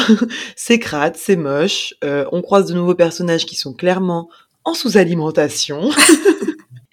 c'est 0.57 0.79
crade, 0.79 1.15
c'est 1.17 1.35
moche. 1.37 1.93
Euh, 2.03 2.25
on 2.33 2.41
croise 2.41 2.65
de 2.65 2.73
nouveaux 2.73 2.95
personnages 2.95 3.45
qui 3.45 3.55
sont 3.55 3.73
clairement 3.73 4.29
en 4.65 4.73
sous-alimentation. 4.73 5.89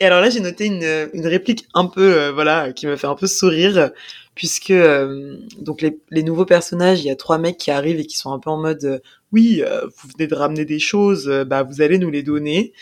Et 0.01 0.05
alors 0.07 0.21
là, 0.21 0.29
j'ai 0.29 0.41
noté 0.41 0.67
une, 0.67 1.09
une 1.13 1.27
réplique 1.27 1.69
un 1.75 1.87
peu, 1.87 2.15
euh, 2.15 2.33
voilà, 2.33 2.73
qui 2.73 2.87
me 2.87 2.97
fait 2.97 3.07
un 3.07 3.15
peu 3.15 3.27
sourire, 3.27 3.91
puisque 4.35 4.71
euh, 4.71 5.37
donc 5.61 5.83
les, 5.83 5.99
les 6.11 6.23
nouveaux 6.23 6.45
personnages, 6.47 7.01
il 7.01 7.07
y 7.07 7.11
a 7.11 7.17
trois 7.17 7.39
mecs 7.39 7.59
qui 7.59 7.71
arrivent 7.71 8.01
et 8.01 8.07
qui 8.07 8.17
sont 8.17 8.33
un 8.33 8.39
peu 8.39 8.51
en 8.51 8.57
mode, 8.57 8.85
euh, 8.85 8.99
oui, 9.33 9.63
euh, 9.65 9.87
vous 9.87 10.09
venez 10.17 10.27
de 10.27 10.35
ramener 10.35 10.65
des 10.65 10.79
choses, 10.79 11.29
euh, 11.29 11.45
bah 11.45 11.63
vous 11.63 11.81
allez 11.81 11.99
nous 11.99 12.11
les 12.11 12.23
donner. 12.23 12.73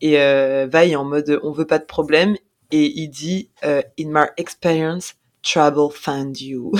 Et 0.00 0.20
euh, 0.20 0.66
Va 0.70 0.84
est 0.84 0.94
en 0.94 1.04
mode, 1.04 1.40
on 1.42 1.52
veut 1.52 1.66
pas 1.66 1.78
de 1.78 1.84
problème, 1.84 2.36
et 2.70 2.86
il 3.00 3.08
dit, 3.08 3.50
in 3.62 3.84
my 3.98 4.26
experience, 4.36 5.14
trouble 5.42 5.92
found 5.92 6.40
you. 6.40 6.72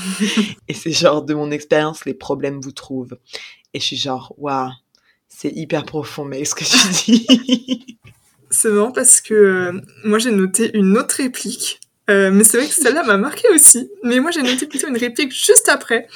et 0.68 0.74
c'est 0.74 0.92
genre 0.92 1.22
de 1.22 1.34
mon 1.34 1.50
expérience, 1.50 2.04
les 2.04 2.14
problèmes 2.14 2.60
vous 2.60 2.72
trouvent. 2.72 3.16
Et 3.74 3.80
je 3.80 3.84
suis 3.84 3.96
genre, 3.96 4.34
waouh, 4.38 4.70
c'est 5.28 5.50
hyper 5.50 5.84
profond, 5.84 6.24
mais 6.24 6.44
ce 6.44 6.54
que 6.54 6.64
tu 6.64 7.12
dis. 7.12 7.98
C'est 8.52 8.68
marrant 8.68 8.92
parce 8.92 9.22
que 9.22 9.34
euh, 9.34 9.72
moi 10.04 10.18
j'ai 10.18 10.30
noté 10.30 10.76
une 10.76 10.98
autre 10.98 11.16
réplique, 11.16 11.80
euh, 12.10 12.30
mais 12.30 12.44
c'est 12.44 12.58
vrai 12.58 12.68
que 12.68 12.74
celle-là 12.74 13.02
m'a 13.02 13.16
marqué 13.16 13.48
aussi. 13.54 13.90
Mais 14.04 14.20
moi 14.20 14.30
j'ai 14.30 14.42
noté 14.42 14.66
plutôt 14.66 14.88
une 14.88 14.96
réplique 14.98 15.32
juste 15.32 15.70
après, 15.70 16.06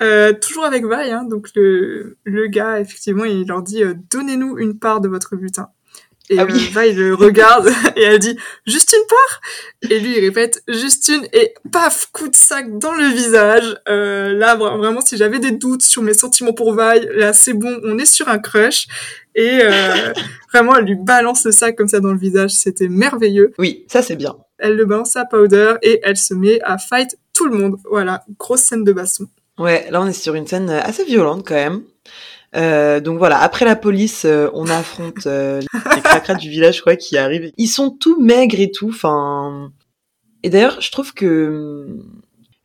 euh, 0.00 0.32
toujours 0.32 0.64
avec 0.64 0.84
Vi, 0.86 1.10
hein, 1.10 1.24
donc 1.24 1.48
le, 1.56 2.16
le 2.22 2.46
gars 2.46 2.78
effectivement 2.80 3.24
il 3.24 3.46
leur 3.48 3.62
dit 3.62 3.82
donnez-nous 4.08 4.56
une 4.58 4.78
part 4.78 5.00
de 5.00 5.08
votre 5.08 5.34
butin. 5.34 5.68
Et 6.32 6.38
Ah 6.38 6.44
oui. 6.44 6.52
euh, 6.76 6.80
Vi 6.82 6.92
le 6.94 7.14
regarde 7.14 7.68
et 7.96 8.02
elle 8.02 8.18
dit 8.20 8.36
juste 8.66 8.94
une 8.96 9.06
part 9.08 9.40
et 9.90 9.98
lui 9.98 10.16
il 10.16 10.20
répète 10.20 10.62
juste 10.68 11.08
une 11.08 11.26
et 11.32 11.52
paf 11.72 12.06
coup 12.12 12.28
de 12.28 12.36
sac 12.36 12.78
dans 12.78 12.94
le 12.94 13.04
visage. 13.06 13.76
Euh, 13.88 14.32
là 14.32 14.54
vra- 14.56 14.76
vraiment 14.78 15.00
si 15.00 15.16
j'avais 15.16 15.40
des 15.40 15.50
doutes 15.50 15.82
sur 15.82 16.02
mes 16.02 16.14
sentiments 16.14 16.52
pour 16.52 16.72
Vi, 16.72 17.08
là 17.16 17.32
c'est 17.32 17.52
bon 17.52 17.80
on 17.84 17.98
est 17.98 18.06
sur 18.06 18.28
un 18.28 18.38
crush 18.38 18.86
et 19.34 19.60
euh, 19.62 20.12
Vraiment, 20.52 20.74
elle 20.76 20.84
lui 20.84 20.96
balance 20.96 21.44
le 21.44 21.52
sac 21.52 21.76
comme 21.76 21.86
ça 21.86 22.00
dans 22.00 22.10
le 22.12 22.18
visage, 22.18 22.50
c'était 22.50 22.88
merveilleux. 22.88 23.52
oui, 23.58 23.84
ça 23.88 24.02
c'est 24.02 24.16
bien. 24.16 24.36
Elle 24.58 24.74
le 24.76 24.84
balance 24.84 25.14
à 25.16 25.24
Powder 25.24 25.74
et 25.82 26.00
elle 26.02 26.16
se 26.16 26.34
met 26.34 26.60
à 26.62 26.76
fight 26.78 27.16
tout 27.32 27.46
le 27.46 27.56
monde. 27.56 27.76
Voilà, 27.88 28.24
grosse 28.38 28.62
scène 28.62 28.82
de 28.84 28.92
baston. 28.92 29.26
Ouais, 29.58 29.86
là 29.90 30.00
on 30.02 30.06
est 30.06 30.12
sur 30.12 30.34
une 30.34 30.46
scène 30.46 30.68
assez 30.70 31.04
violente 31.04 31.44
quand 31.46 31.54
même. 31.54 31.82
Euh, 32.56 33.00
donc 33.00 33.18
voilà, 33.18 33.38
après 33.40 33.64
la 33.64 33.76
police, 33.76 34.24
euh, 34.24 34.48
on 34.54 34.66
affronte 34.68 35.26
euh, 35.26 35.60
les 35.94 36.00
cracras 36.02 36.34
du 36.34 36.50
village, 36.50 36.80
crois, 36.80 36.96
qui 36.96 37.16
arrivent. 37.16 37.52
Ils 37.56 37.68
sont 37.68 37.90
tout 37.90 38.20
maigres 38.20 38.58
et 38.60 38.70
tout. 38.72 38.88
Enfin, 38.88 39.70
et 40.42 40.50
d'ailleurs, 40.50 40.80
je 40.80 40.90
trouve 40.90 41.14
que 41.14 41.86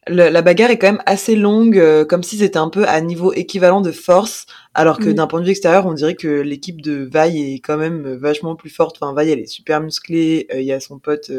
le- 0.07 0.29
la 0.29 0.41
bagarre 0.43 0.69
est 0.71 0.77
quand 0.77 0.91
même 0.91 1.01
assez 1.05 1.35
longue, 1.35 1.77
euh, 1.79 2.05
comme 2.05 2.23
si 2.23 2.37
c'était 2.37 2.57
un 2.57 2.69
peu 2.69 2.87
à 2.87 2.99
niveau 3.01 3.33
équivalent 3.33 3.81
de 3.81 3.91
force, 3.91 4.45
alors 4.75 4.97
que 4.99 5.05
Oui. 5.09 5.13
d'un 5.15 5.25
point 5.27 5.39
de 5.39 5.45
vue 5.45 5.51
extérieur, 5.51 5.85
on 5.87 5.93
dirait 5.93 6.15
que 6.15 6.41
l'équipe 6.41 6.81
de 6.81 7.07
Vi 7.11 7.55
est 7.55 7.59
quand 7.59 7.77
même 7.77 8.13
vachement 8.15 8.55
plus 8.55 8.69
forte. 8.71 8.97
Enfin, 9.01 9.13
Vi, 9.19 9.29
elle 9.31 9.39
est 9.39 9.45
super 9.47 9.81
musclée. 9.81 10.47
euh, 10.53 10.59
Il 10.61 10.65
y 10.65 10.71
a 10.73 10.79
son 10.79 10.97
pote 10.99 11.31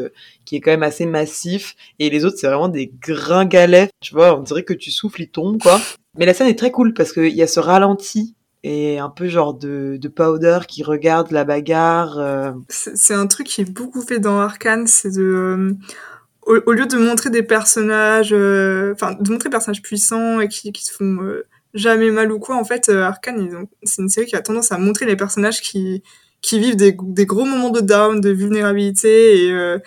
qui 0.45 0.55
est 0.55 0.61
quand 0.61 0.71
même 0.71 0.83
assez 0.83 1.05
massif, 1.05 1.75
et 1.99 2.09
les 2.09 2.23
autres, 2.23 2.37
c'est 2.39 2.47
vraiment 2.47 2.67
des 2.69 2.91
gringalets. 3.01 3.89
Tu 4.01 4.13
vois, 4.13 4.37
on 4.39 4.43
dirait 4.43 4.63
que 4.63 4.73
tu 4.73 4.91
souffles, 4.91 5.21
ils 5.23 5.29
tombent, 5.29 5.61
quoi. 5.61 5.81
Mais 6.17 6.25
la 6.25 6.33
scène 6.33 6.47
est 6.47 6.57
très 6.57 6.71
cool 6.71 6.93
parce 6.93 7.13
qu'il 7.13 7.35
y 7.35 7.43
a 7.43 7.47
ce 7.47 7.59
ralenti 7.59 8.35
et 8.67 8.99
un 8.99 9.09
peu 9.09 9.27
genre 9.29 9.53
de, 9.53 9.97
de 9.97 10.07
powder 10.09 10.59
qui 10.67 10.83
regarde 10.83 11.31
la 11.31 11.45
bagarre. 11.45 12.19
euh, 12.19 12.51
C'est 12.67 13.13
un 13.13 13.27
truc 13.27 13.47
qui 13.47 13.61
est 13.61 13.71
beaucoup 13.71 14.01
fait 14.01 14.19
dans 14.19 14.39
Arkane, 14.39 14.87
c'est 14.87 15.15
de... 15.15 15.21
euh, 15.23 16.61
au, 16.65 16.71
lieu 16.73 16.85
de 16.85 16.97
montrer 16.97 17.29
des 17.29 17.43
personnages... 17.43 18.33
euh, 18.33 18.93
Enfin, 18.93 19.13
de 19.19 19.31
montrer 19.31 19.49
des 19.49 19.53
personnages 19.53 19.81
puissants 19.81 20.39
et 20.41 20.49
qui, 20.49 20.71
qui 20.73 20.83
se 20.83 20.91
font 20.93 21.17
euh, 21.21 21.45
jamais 21.73 22.11
mal 22.11 22.31
ou 22.31 22.39
quoi, 22.39 22.57
en 22.57 22.65
fait, 22.65 22.89
euh, 22.89 23.03
Arkane, 23.03 23.67
c'est 23.83 24.01
une 24.01 24.09
série 24.09 24.27
qui 24.27 24.35
a 24.35 24.41
tendance 24.41 24.71
à 24.73 24.77
montrer 24.77 25.05
les 25.05 25.15
personnages 25.15 25.61
qui, 25.61 26.03
qui 26.41 26.59
vivent 26.59 26.75
des, 26.75 26.95
des 27.01 27.25
gros 27.25 27.45
moments 27.45 27.69
de 27.69 27.81
down, 27.81 28.19
de 28.19 28.29
vulnérabilité 28.29 29.47
et... 29.47 29.77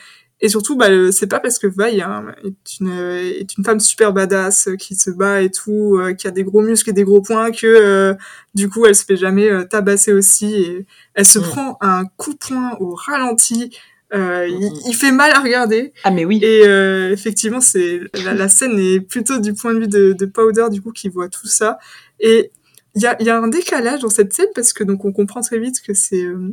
et 0.43 0.49
surtout, 0.49 0.77
bah, 0.77 0.89
c'est 1.13 1.27
pas 1.27 1.41
parce 1.41 1.59
que 1.59 1.67
hein, 1.81 2.27
est, 2.45 2.81
une, 2.81 2.91
est 2.91 3.57
une 3.59 3.65
femme 3.65 3.81
super 3.81 4.13
badass 4.13 4.69
euh, 4.69 4.77
qui 4.77 4.95
se 4.95 5.11
bat 5.11 5.43
et 5.43 5.51
tout, 5.51 5.99
euh, 5.99 6.15
qui 6.15 6.27
a 6.27 6.31
des 6.31 6.45
gros 6.45 6.63
muscles 6.63 6.91
et 6.91 6.93
des 6.95 7.05
gros 7.05 7.21
poings 7.21 7.51
que 7.51 7.67
euh, 7.67 8.15
du 8.55 8.69
coup 8.71 8.87
elle 8.87 8.95
se 8.95 9.05
fait 9.05 9.17
jamais 9.17 9.49
euh, 9.51 9.65
tabasser 9.65 10.13
aussi. 10.13 10.55
Et 10.55 10.87
elle 11.15 11.27
se 11.27 11.39
Mm. 11.39 11.43
prend 11.43 11.79
un 11.81 12.05
coup 12.17 12.33
de 12.33 12.39
poing 12.39 12.77
au 12.81 12.95
ralenti. 12.95 13.77
Euh, 14.13 14.49
il, 14.49 14.73
il 14.89 14.95
fait 14.95 15.13
mal 15.13 15.31
à 15.33 15.41
regarder. 15.41 15.93
Ah 16.05 16.11
mais 16.11 16.25
oui. 16.25 16.41
Et 16.43 16.67
euh, 16.67 17.13
effectivement, 17.13 17.61
c'est 17.61 18.01
la, 18.25 18.35
la 18.35 18.49
scène 18.49 18.79
est 18.79 19.01
plutôt 19.01 19.39
du 19.39 19.55
point 19.55 19.73
de 19.75 19.81
vue 19.81 19.89
de, 19.89 20.13
de 20.15 20.27
Powder 20.27 20.67
du 20.71 20.81
coup 20.83 20.91
qui 20.91 21.09
voit 21.09 21.29
tout 21.29 21.47
ça. 21.47 21.79
Et 22.19 22.51
il 22.97 23.03
y 23.03 23.07
a, 23.07 23.17
il 23.21 23.27
y 23.27 23.31
a 23.31 23.39
un 23.39 23.47
décalage 23.47 24.01
dans 24.01 24.09
cette 24.09 24.33
scène 24.33 24.49
parce 24.55 24.73
que 24.73 24.83
donc 24.83 25.05
on 25.05 25.13
comprend 25.13 25.43
très 25.43 25.59
vite 25.61 25.81
que 25.87 25.95
c'est 25.95 26.25
euh, 26.25 26.53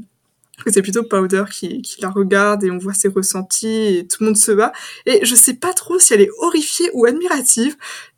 que 0.66 0.72
c'est 0.72 0.82
plutôt 0.82 1.04
Powder 1.04 1.44
qui, 1.52 1.82
qui 1.82 2.02
la 2.02 2.10
regarde 2.10 2.64
et 2.64 2.72
on 2.72 2.78
voit 2.78 2.94
ses 2.94 3.08
ressentis 3.10 3.98
et 3.98 4.08
tout 4.08 4.18
le 4.22 4.28
monde 4.28 4.38
se 4.38 4.52
bat. 4.52 4.72
Et 5.06 5.24
je 5.26 5.36
sais 5.36 5.54
pas 5.54 5.74
trop 5.74 6.00
si 6.00 6.14
elle 6.14 6.22
est 6.22 6.30
horrifiée 6.40 6.90
ou 6.94 7.06
admirative 7.06 7.76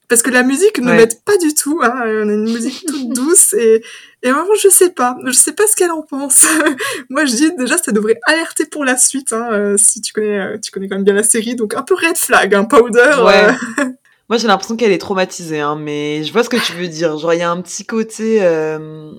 parce 0.08 0.24
que 0.24 0.32
la 0.32 0.42
musique 0.42 0.80
ne 0.80 0.88
Ouais. 0.90 0.96
m'aide 0.98 1.22
pas 1.24 1.38
du 1.38 1.54
tout. 1.54 1.80
Hein. 1.84 1.94
On 1.96 2.30
a 2.30 2.34
une 2.34 2.52
musique 2.52 2.84
toute 2.88 3.10
douce 3.14 3.54
et 3.54 3.84
et 4.24 4.32
vraiment 4.32 4.54
je 4.62 4.68
sais 4.68 4.90
pas, 4.90 5.16
je 5.26 5.32
sais 5.32 5.54
pas 5.54 5.66
ce 5.68 5.76
qu'elle 5.76 5.92
en 5.92 6.02
pense. 6.02 6.48
Moi 7.10 7.26
je 7.26 7.36
dis 7.36 7.52
déjà 7.58 7.78
ça 7.78 7.92
devrait 7.92 8.20
alerter 8.26 8.66
pour 8.66 8.84
la 8.86 8.98
suite. 8.98 9.34
Hein, 9.34 9.50
euh, 9.52 9.78
si 9.78 10.02
tu 10.02 10.12
connais 10.14 10.40
euh, 10.40 10.58
tu 10.58 10.72
connais 10.72 10.88
quand 10.88 10.96
même 10.96 11.04
bien 11.06 11.14
la 11.14 11.24
série 11.24 11.56
donc 11.56 11.74
un 11.76 11.84
peu 11.84 11.94
red 11.94 12.18
flag, 12.18 12.54
hein, 12.56 12.64
Powder. 12.66 13.12
Ouais. 13.24 13.48
euh, 13.82 13.86
Moi 14.30 14.38
j'ai 14.38 14.48
l'impression 14.48 14.76
qu'elle 14.76 14.92
est 14.92 14.98
traumatisée, 15.00 15.60
hein, 15.60 15.76
mais 15.76 16.24
je 16.24 16.32
vois 16.32 16.44
ce 16.44 16.50
que 16.50 16.58
tu 16.58 16.74
veux 16.74 16.88
dire. 16.88 17.18
Genre 17.18 17.34
il 17.34 17.40
y 17.40 17.44
a 17.44 17.50
un 17.52 17.62
petit 17.62 17.86
côté. 17.86 18.40
euh, 18.44 19.12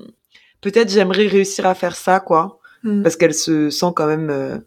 Peut-être 0.61 0.91
j'aimerais 0.91 1.27
réussir 1.27 1.67
à 1.67 1.75
faire 1.75 1.97
ça, 1.97 2.21
quoi. 2.21 2.60
Hmm. 2.85 3.03
Parce 3.03 3.17
qu'elle 3.17 3.35
se 3.35 3.71
sent 3.71 3.93
quand 3.95 4.07
même 4.07 4.31
euh, 4.31 4.59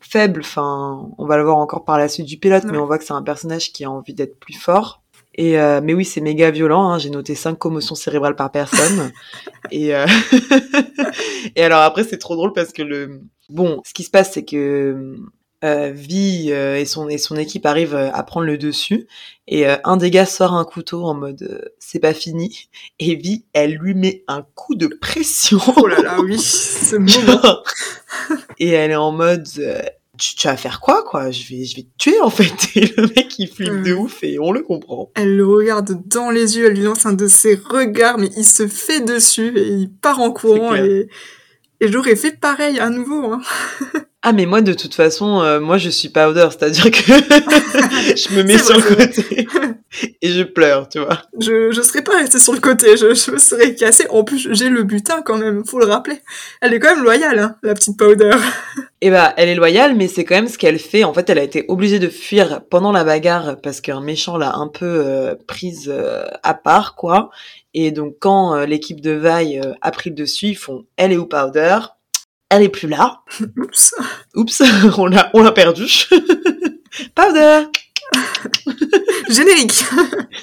faible. 0.00 0.40
Enfin, 0.40 1.08
on 1.18 1.26
va 1.26 1.36
le 1.36 1.44
voir 1.44 1.56
encore 1.56 1.84
par 1.84 1.98
la 1.98 2.08
suite 2.08 2.26
du 2.26 2.38
pilote, 2.38 2.64
mais 2.64 2.78
on 2.78 2.86
voit 2.86 2.98
que 2.98 3.04
c'est 3.04 3.12
un 3.12 3.22
personnage 3.22 3.72
qui 3.72 3.84
a 3.84 3.90
envie 3.90 4.14
d'être 4.14 4.38
plus 4.38 4.54
fort. 4.54 5.02
Et 5.38 5.60
euh, 5.60 5.80
mais 5.82 5.92
oui, 5.92 6.04
c'est 6.04 6.20
méga 6.20 6.50
violent. 6.50 6.90
Hein. 6.90 6.98
J'ai 6.98 7.10
noté 7.10 7.34
cinq 7.34 7.58
commotions 7.58 7.94
cérébrales 7.94 8.36
par 8.36 8.50
personne. 8.50 9.12
et 9.70 9.94
euh, 9.94 10.06
et 11.56 11.62
alors 11.62 11.80
après, 11.80 12.04
c'est 12.04 12.18
trop 12.18 12.36
drôle 12.36 12.52
parce 12.52 12.72
que 12.72 12.82
le 12.82 13.20
bon, 13.50 13.82
ce 13.84 13.92
qui 13.92 14.02
se 14.02 14.10
passe, 14.10 14.32
c'est 14.32 14.44
que 14.44 15.16
euh, 15.64 15.90
Vi 15.94 16.48
euh, 16.50 16.76
et 16.76 16.84
son 16.84 17.08
et 17.08 17.18
son 17.18 17.36
équipe 17.36 17.66
arrivent 17.66 17.94
euh, 17.94 18.10
à 18.12 18.22
prendre 18.22 18.46
le 18.46 18.58
dessus. 18.58 19.06
Et 19.48 19.66
euh, 19.66 19.76
un 19.84 19.96
des 19.96 20.10
gars 20.10 20.26
sort 20.26 20.54
un 20.54 20.64
couteau 20.64 21.04
en 21.04 21.14
mode 21.14 21.42
euh, 21.42 21.68
c'est 21.78 21.98
pas 21.98 22.14
fini. 22.14 22.68
Et 22.98 23.16
Vi, 23.16 23.44
elle 23.52 23.74
lui 23.74 23.94
met 23.94 24.24
un 24.28 24.44
coup 24.54 24.74
de 24.74 24.86
pression. 24.86 25.58
Oh 25.76 25.86
là 25.86 26.00
là, 26.02 26.20
oui, 26.20 26.38
ce 26.40 26.96
moment. 26.96 27.62
Et 28.58 28.70
elle 28.70 28.90
est 28.90 28.96
en 28.96 29.12
mode 29.12 29.46
euh, 29.58 29.82
tu, 30.18 30.34
tu 30.34 30.46
vas 30.46 30.56
faire 30.56 30.80
quoi 30.80 31.02
quoi? 31.02 31.30
Je 31.30 31.42
vais 31.48 31.64
je 31.64 31.76
vais 31.76 31.82
te 31.82 31.98
tuer 31.98 32.20
en 32.20 32.30
fait 32.30 32.52
et 32.74 32.86
le 32.96 33.02
mec 33.14 33.38
il 33.38 33.48
flippe 33.48 33.82
de 33.82 33.92
ouf 33.92 34.22
et 34.22 34.38
on 34.38 34.50
le 34.50 34.62
comprend 34.62 35.10
Elle 35.14 35.36
le 35.36 35.46
regarde 35.46 36.02
dans 36.06 36.30
les 36.30 36.56
yeux, 36.56 36.66
elle 36.66 36.74
lui 36.74 36.84
lance 36.84 37.04
un 37.06 37.12
de 37.12 37.28
ses 37.28 37.54
regards, 37.54 38.18
mais 38.18 38.30
il 38.36 38.46
se 38.46 38.66
fait 38.66 39.00
dessus 39.00 39.52
et 39.58 39.68
il 39.68 39.90
part 39.90 40.20
en 40.20 40.30
courant 40.30 40.74
et, 40.74 41.08
et 41.80 41.90
j'aurais 41.90 42.16
fait 42.16 42.38
pareil 42.38 42.78
à 42.78 42.90
nouveau. 42.90 43.32
Hein. 43.32 43.40
ah 44.22 44.32
mais 44.32 44.46
moi 44.46 44.60
de 44.60 44.72
toute 44.72 44.94
façon 44.94 45.40
euh, 45.40 45.60
moi 45.60 45.78
je 45.78 45.88
suis 45.88 46.08
powder 46.08 46.48
c'est 46.50 46.64
à 46.64 46.70
dire 46.70 46.90
que 46.90 46.98
je 48.16 48.34
me 48.34 48.42
mets 48.42 48.58
sur 48.58 48.78
vrai, 48.78 48.90
le 48.90 49.06
côté 49.06 49.48
et 50.22 50.28
je 50.28 50.42
pleure 50.42 50.88
tu 50.88 50.98
vois 50.98 51.22
Je, 51.38 51.70
je 51.70 51.82
serais 51.82 52.02
pas 52.02 52.18
restée 52.18 52.38
sur 52.38 52.52
le 52.52 52.60
côté, 52.60 52.96
je, 52.96 53.14
je 53.14 53.30
me 53.30 53.38
serais 53.38 53.74
cassée. 53.74 54.06
En 54.10 54.24
plus, 54.24 54.48
j'ai 54.52 54.68
le 54.68 54.82
butin 54.82 55.22
quand 55.22 55.38
même, 55.38 55.64
faut 55.64 55.78
le 55.78 55.86
rappeler. 55.86 56.20
Elle 56.60 56.74
est 56.74 56.80
quand 56.80 56.94
même 56.94 57.04
loyale, 57.04 57.38
hein, 57.38 57.56
la 57.62 57.74
petite 57.74 57.96
Powder. 57.96 58.32
et 59.00 59.10
bah 59.10 59.34
elle 59.36 59.48
est 59.48 59.54
loyale 59.54 59.94
mais 59.94 60.08
c'est 60.08 60.24
quand 60.24 60.34
même 60.34 60.48
ce 60.48 60.56
qu'elle 60.56 60.78
fait 60.78 61.04
en 61.04 61.12
fait 61.12 61.28
elle 61.28 61.38
a 61.38 61.42
été 61.42 61.66
obligée 61.68 61.98
de 61.98 62.08
fuir 62.08 62.62
pendant 62.70 62.92
la 62.92 63.04
bagarre 63.04 63.60
parce 63.62 63.82
qu'un 63.82 64.00
méchant 64.00 64.38
l'a 64.38 64.54
un 64.54 64.68
peu 64.68 64.86
euh, 64.86 65.34
prise 65.46 65.92
euh, 65.92 66.24
à 66.42 66.54
part 66.54 66.94
quoi 66.94 67.30
et 67.76 67.92
donc 67.92 68.16
quand 68.18 68.56
euh, 68.56 68.66
l'équipe 68.66 69.00
de 69.00 69.12
Vi 69.12 69.60
euh, 69.60 69.72
a 69.80 69.90
pris 69.92 70.10
le 70.10 70.16
dessus 70.16 70.48
ils 70.48 70.56
font 70.56 70.84
elle 70.96 71.12
est 71.12 71.16
où 71.16 71.26
powder 71.26 71.78
elle 72.48 72.62
est 72.62 72.68
plus 72.68 72.88
là 72.88 73.22
Oups. 73.56 73.94
Oups, 74.34 74.62
on 74.98 75.06
l'a, 75.06 75.30
on 75.34 75.42
l'a 75.42 75.52
perdu. 75.52 75.84
Powder. 77.14 77.64
Générique. 79.28 79.84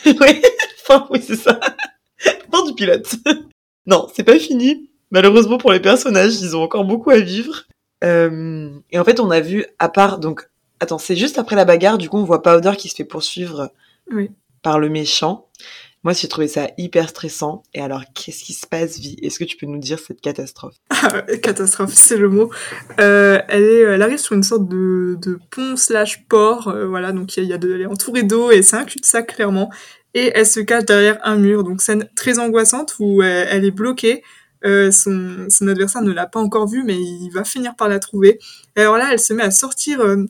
oui, 0.06 0.42
enfin, 0.82 1.08
oui, 1.10 1.24
c'est 1.26 1.38
ça. 1.38 1.60
Fin 2.52 2.66
du 2.66 2.74
pilote. 2.74 3.16
non, 3.86 4.10
c'est 4.14 4.24
pas 4.24 4.38
fini. 4.38 4.90
Malheureusement 5.12 5.58
pour 5.58 5.72
les 5.72 5.80
personnages, 5.80 6.42
ils 6.42 6.56
ont 6.56 6.64
encore 6.64 6.84
beaucoup 6.84 7.10
à 7.10 7.20
vivre. 7.20 7.64
Euh, 8.04 8.70
et 8.92 9.00
en 9.00 9.06
fait, 9.06 9.20
on 9.20 9.32
a 9.32 9.40
vu, 9.40 9.66
à 9.80 9.88
part, 9.88 10.20
donc, 10.20 10.50
attends, 10.80 10.98
c'est 10.98 11.16
juste 11.16 11.38
après 11.38 11.56
la 11.56 11.66
bagarre, 11.66 11.98
du 11.98 12.10
coup, 12.10 12.18
on 12.18 12.26
voit 12.26 12.42
Powder 12.42 12.74
qui 12.78 12.90
se 12.90 12.96
fait 12.96 13.06
poursuivre 13.06 13.72
Oui. 14.12 14.30
par 14.62 14.80
le 14.80 14.90
méchant. 14.90 15.48
Moi, 16.04 16.14
j'ai 16.14 16.28
trouvé 16.28 16.48
ça 16.48 16.68
hyper 16.78 17.10
stressant. 17.10 17.64
Et 17.74 17.82
alors, 17.82 18.04
qu'est-ce 18.14 18.44
qui 18.44 18.54
se 18.54 18.68
passe, 18.68 18.98
Vie? 19.00 19.18
Est-ce 19.22 19.40
que 19.40 19.46
tu 19.46 19.56
peux 19.58 19.66
nous 19.66 19.80
dire 19.80 20.00
cette 20.00 20.22
catastrophe? 20.22 20.76
Catastrophe, 21.42 21.94
c'est 21.94 22.18
le 22.18 22.30
mot. 22.30 22.52
Euh, 23.00 23.40
elle, 23.48 23.64
est, 23.64 24.02
arrive 24.02 24.18
sur 24.18 24.36
une 24.36 24.44
sorte 24.44 24.68
de, 24.68 25.40
pont 25.52 25.78
slash 25.78 26.28
port. 26.28 26.68
euh, 26.68 26.88
voilà, 26.88 27.12
donc 27.12 27.38
y 27.38 27.54
a, 27.54 27.56
elle 27.56 27.82
est 27.82 27.86
entourée 27.86 28.24
d'eau 28.24 28.52
et 28.52 28.62
c'est 28.62 28.76
un 28.76 28.84
cul-de-sac 28.84 29.36
clairement. 29.36 29.72
Et 30.14 30.32
elle 30.36 30.46
se 30.46 30.60
cache 30.60 30.86
derrière 30.86 31.20
un 31.24 31.38
mur. 31.38 31.64
Donc 31.64 31.82
scène 31.82 32.10
très 32.16 32.38
angoissante 32.38 32.96
où 33.00 33.24
elle, 33.24 33.48
elle 33.50 33.66
est 33.66 33.72
bloquée. 33.72 34.24
Euh, 34.66 34.92
son, 34.92 35.48
son 35.50 35.68
adversaire 35.68 36.02
ne 36.02 36.12
l'a 36.12 36.26
pas 36.26 36.40
encore 36.40 36.68
vue, 36.68 36.84
mais 36.84 36.96
il 36.96 37.30
va 37.34 37.44
finir 37.44 37.76
par 37.76 37.90
la 37.90 38.00
trouver. 38.00 38.40
Et 38.76 38.82
alors 38.82 38.98
là, 38.98 39.10
elle 39.12 39.20
se 39.20 39.34
met 39.34 39.44
à 39.44 39.52
sortir 39.52 40.00
euh, 40.02 40.26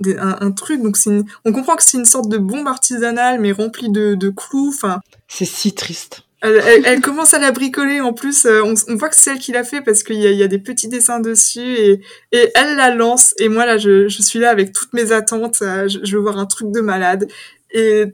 des- 0.00 0.16
un, 0.18 0.36
un 0.40 0.50
truc. 0.52 0.82
Donc 0.82 0.96
une- 1.06 1.24
on 1.44 1.52
comprend 1.52 1.76
que 1.76 1.82
c'est 1.84 1.98
une 1.98 2.04
sorte 2.04 2.28
de 2.28 2.38
bombe 2.38 2.66
artisanale, 2.68 3.40
mais 3.40 3.52
remplie 3.52 3.90
de, 3.90 4.14
de 4.14 4.28
clous. 4.30 4.72
Enfin, 4.74 5.00
C'est 5.28 5.44
si 5.44 5.72
triste. 5.74 6.22
elle, 6.42 6.60
elle- 6.66 6.82
elle 6.86 7.00
commence 7.00 7.34
à 7.34 7.38
la 7.38 7.52
bricoler. 7.52 8.00
En 8.00 8.12
plus, 8.12 8.46
euh, 8.46 8.62
on, 8.64 8.74
on 8.88 8.96
voit 8.96 9.08
que 9.10 9.16
c'est 9.16 9.32
elle 9.32 9.38
qui 9.38 9.52
l'a 9.52 9.64
fait 9.64 9.82
parce 9.82 10.02
qu'il 10.02 10.16
y 10.16 10.34
y 10.34 10.42
a 10.42 10.48
des 10.48 10.58
petits 10.58 10.88
dessins 10.88 11.20
dessus 11.20 11.60
et, 11.76 12.00
et 12.32 12.50
elle 12.54 12.76
la 12.76 12.94
lance. 12.94 13.34
Et 13.38 13.48
moi 13.48 13.66
là, 13.66 13.78
je, 13.78 14.08
je 14.08 14.22
suis 14.22 14.38
là 14.38 14.50
avec 14.50 14.72
toutes 14.72 14.92
mes 14.92 15.12
attentes. 15.12 15.58
euh, 15.62 15.86
je, 15.88 15.98
je 16.02 16.16
veux 16.16 16.22
voir 16.22 16.38
un 16.38 16.46
truc 16.46 16.70
de 16.72 16.80
malade. 16.80 17.28
Et 17.72 18.04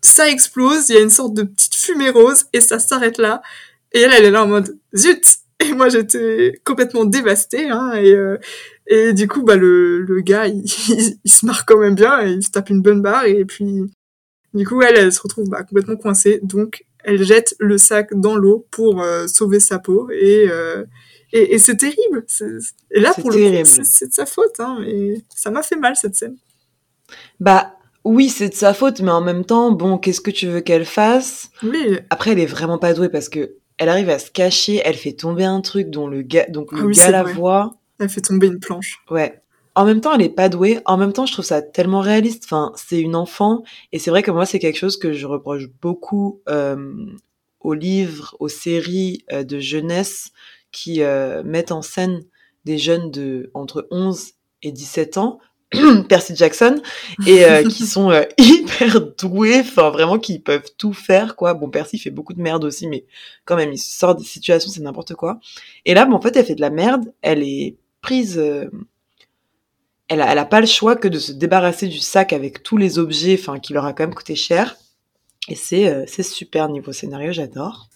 ça 0.00 0.28
explose. 0.28 0.88
Il 0.88 0.94
y 0.94 0.98
a 0.98 1.02
une 1.02 1.10
sorte 1.10 1.34
de 1.34 1.42
petite 1.42 1.74
fumée 1.74 2.10
rose 2.10 2.44
et 2.52 2.60
ça 2.60 2.78
s'arrête 2.78 3.18
là. 3.18 3.42
Et 3.92 4.00
elle, 4.00 4.12
elle 4.12 4.24
est 4.26 4.30
là 4.30 4.44
en 4.44 4.46
mode 4.46 4.76
zut. 4.96 5.24
Et 5.60 5.72
moi, 5.72 5.88
j'étais 5.88 6.60
complètement 6.64 7.04
dévastée. 7.04 7.68
Hein, 7.68 7.92
et, 7.94 8.12
euh, 8.12 8.36
et 8.88 9.12
du 9.12 9.28
coup, 9.28 9.42
bah 9.42 9.56
le, 9.56 10.00
le 10.02 10.20
gars, 10.20 10.46
il, 10.46 10.64
il, 10.88 11.18
il 11.24 11.30
se 11.30 11.46
marre 11.46 11.64
quand 11.66 11.78
même 11.78 11.94
bien. 11.94 12.20
Et 12.26 12.32
il 12.32 12.42
se 12.42 12.50
tape 12.50 12.70
une 12.70 12.82
bonne 12.82 13.02
barre. 13.02 13.24
Et 13.26 13.44
puis, 13.44 13.82
du 14.54 14.66
coup, 14.66 14.80
elle, 14.82 14.96
elle 14.96 15.12
se 15.12 15.20
retrouve 15.20 15.48
bah, 15.48 15.62
complètement 15.62 15.96
coincée. 15.96 16.40
Donc, 16.42 16.84
elle 17.04 17.22
jette 17.22 17.54
le 17.58 17.78
sac 17.78 18.14
dans 18.14 18.36
l'eau 18.36 18.66
pour 18.70 19.02
euh, 19.02 19.26
sauver 19.28 19.60
sa 19.60 19.78
peau 19.78 20.08
et 20.10 20.46
euh, 20.50 20.84
et, 21.32 21.54
et 21.54 21.58
c'est 21.58 21.76
terrible. 21.76 22.24
Et 22.90 23.00
là, 23.00 23.12
pour 23.14 23.30
le 23.30 23.36
terrible. 23.36 23.58
coup, 23.68 23.84
c'est- 23.84 24.06
de 24.08 24.12
sa 24.12 24.26
faute. 24.26 24.58
Hein, 24.60 24.78
et 24.86 25.22
ça 25.34 25.50
m'a 25.50 25.62
fait 25.62 25.76
mal 25.76 25.94
cette 25.96 26.14
scène. 26.14 26.36
Bah, 27.40 27.74
oui, 28.04 28.28
c'est 28.28 28.48
de 28.48 28.54
sa 28.54 28.74
faute, 28.74 29.00
mais 29.00 29.10
en 29.10 29.20
même 29.20 29.44
temps, 29.44 29.70
bon, 29.72 29.98
qu'est-ce 29.98 30.20
que 30.20 30.30
tu 30.30 30.46
veux 30.46 30.60
qu'elle 30.60 30.84
fasse? 30.86 31.50
Oui, 31.62 31.98
Après, 32.10 32.30
elle 32.32 32.38
est 32.38 32.46
vraiment 32.46 32.78
pas 32.78 32.94
douée 32.94 33.08
parce 33.08 33.28
que 33.28 33.56
elle 33.76 33.88
arrive 33.88 34.10
à 34.10 34.18
se 34.18 34.30
cacher, 34.30 34.80
elle 34.84 34.96
fait 34.96 35.12
tomber 35.12 35.44
un 35.44 35.60
truc 35.60 35.90
dont 35.90 36.08
le 36.08 36.22
gars, 36.22 36.46
donc 36.48 36.72
le 36.72 36.80
Ah 36.80 36.84
oui, 36.86 36.94
gars 36.94 37.10
la 37.10 37.22
vrai. 37.22 37.32
voit. 37.34 37.77
Elle 37.98 38.08
fait 38.08 38.20
tomber 38.20 38.46
une 38.46 38.60
planche. 38.60 38.98
Ouais. 39.10 39.42
En 39.74 39.84
même 39.84 40.00
temps, 40.00 40.12
elle 40.14 40.22
est 40.22 40.28
pas 40.28 40.48
douée. 40.48 40.80
En 40.86 40.96
même 40.96 41.12
temps, 41.12 41.26
je 41.26 41.32
trouve 41.32 41.44
ça 41.44 41.62
tellement 41.62 42.00
réaliste. 42.00 42.44
Enfin, 42.44 42.72
c'est 42.74 43.00
une 43.00 43.14
enfant. 43.14 43.62
Et 43.92 43.98
c'est 43.98 44.10
vrai 44.10 44.22
que 44.22 44.30
moi, 44.30 44.44
c'est 44.44 44.58
quelque 44.58 44.78
chose 44.78 44.96
que 44.96 45.12
je 45.12 45.26
reproche 45.26 45.68
beaucoup 45.80 46.40
euh, 46.48 47.06
aux 47.60 47.74
livres, 47.74 48.36
aux 48.40 48.48
séries 48.48 49.24
euh, 49.32 49.44
de 49.44 49.60
jeunesse 49.60 50.32
qui 50.72 51.02
euh, 51.02 51.42
mettent 51.44 51.72
en 51.72 51.82
scène 51.82 52.22
des 52.64 52.78
jeunes 52.78 53.10
de 53.10 53.50
entre 53.54 53.86
11 53.90 54.32
et 54.62 54.72
17 54.72 55.18
ans, 55.18 55.38
Percy 56.08 56.34
Jackson, 56.34 56.80
et 57.26 57.44
euh, 57.44 57.62
qui 57.68 57.86
sont 57.86 58.10
euh, 58.10 58.22
hyper 58.38 59.00
doués, 59.16 59.60
enfin 59.60 59.90
vraiment 59.90 60.18
qui 60.18 60.38
peuvent 60.38 60.70
tout 60.76 60.92
faire, 60.92 61.36
quoi. 61.36 61.54
Bon, 61.54 61.70
Percy 61.70 61.98
fait 61.98 62.10
beaucoup 62.10 62.34
de 62.34 62.42
merde 62.42 62.64
aussi, 62.64 62.86
mais 62.86 63.04
quand 63.44 63.56
même, 63.56 63.72
il 63.72 63.78
sort 63.78 64.14
des 64.14 64.24
situations, 64.24 64.70
c'est 64.70 64.80
n'importe 64.80 65.14
quoi. 65.14 65.40
Et 65.84 65.94
là, 65.94 66.04
bon, 66.04 66.16
en 66.16 66.20
fait, 66.20 66.36
elle 66.36 66.44
fait 66.44 66.54
de 66.54 66.60
la 66.60 66.70
merde, 66.70 67.12
elle 67.22 67.42
est 67.42 67.76
euh, 68.36 68.66
elle 70.08 70.20
a, 70.22 70.32
elle 70.32 70.38
a 70.38 70.44
pas 70.44 70.60
le 70.60 70.66
choix 70.66 70.96
que 70.96 71.08
de 71.08 71.18
se 71.18 71.32
débarrasser 71.32 71.86
du 71.86 71.98
sac 71.98 72.32
avec 72.32 72.62
tous 72.62 72.76
les 72.76 72.98
objets, 72.98 73.36
enfin, 73.38 73.58
qui 73.58 73.72
leur 73.72 73.84
a 73.84 73.92
quand 73.92 74.04
même 74.04 74.14
coûté 74.14 74.34
cher. 74.34 74.76
Et 75.48 75.54
c'est 75.54 75.88
euh, 75.88 76.04
super 76.22 76.68
niveau 76.68 76.92
scénario, 76.92 77.32
j'adore. 77.32 77.88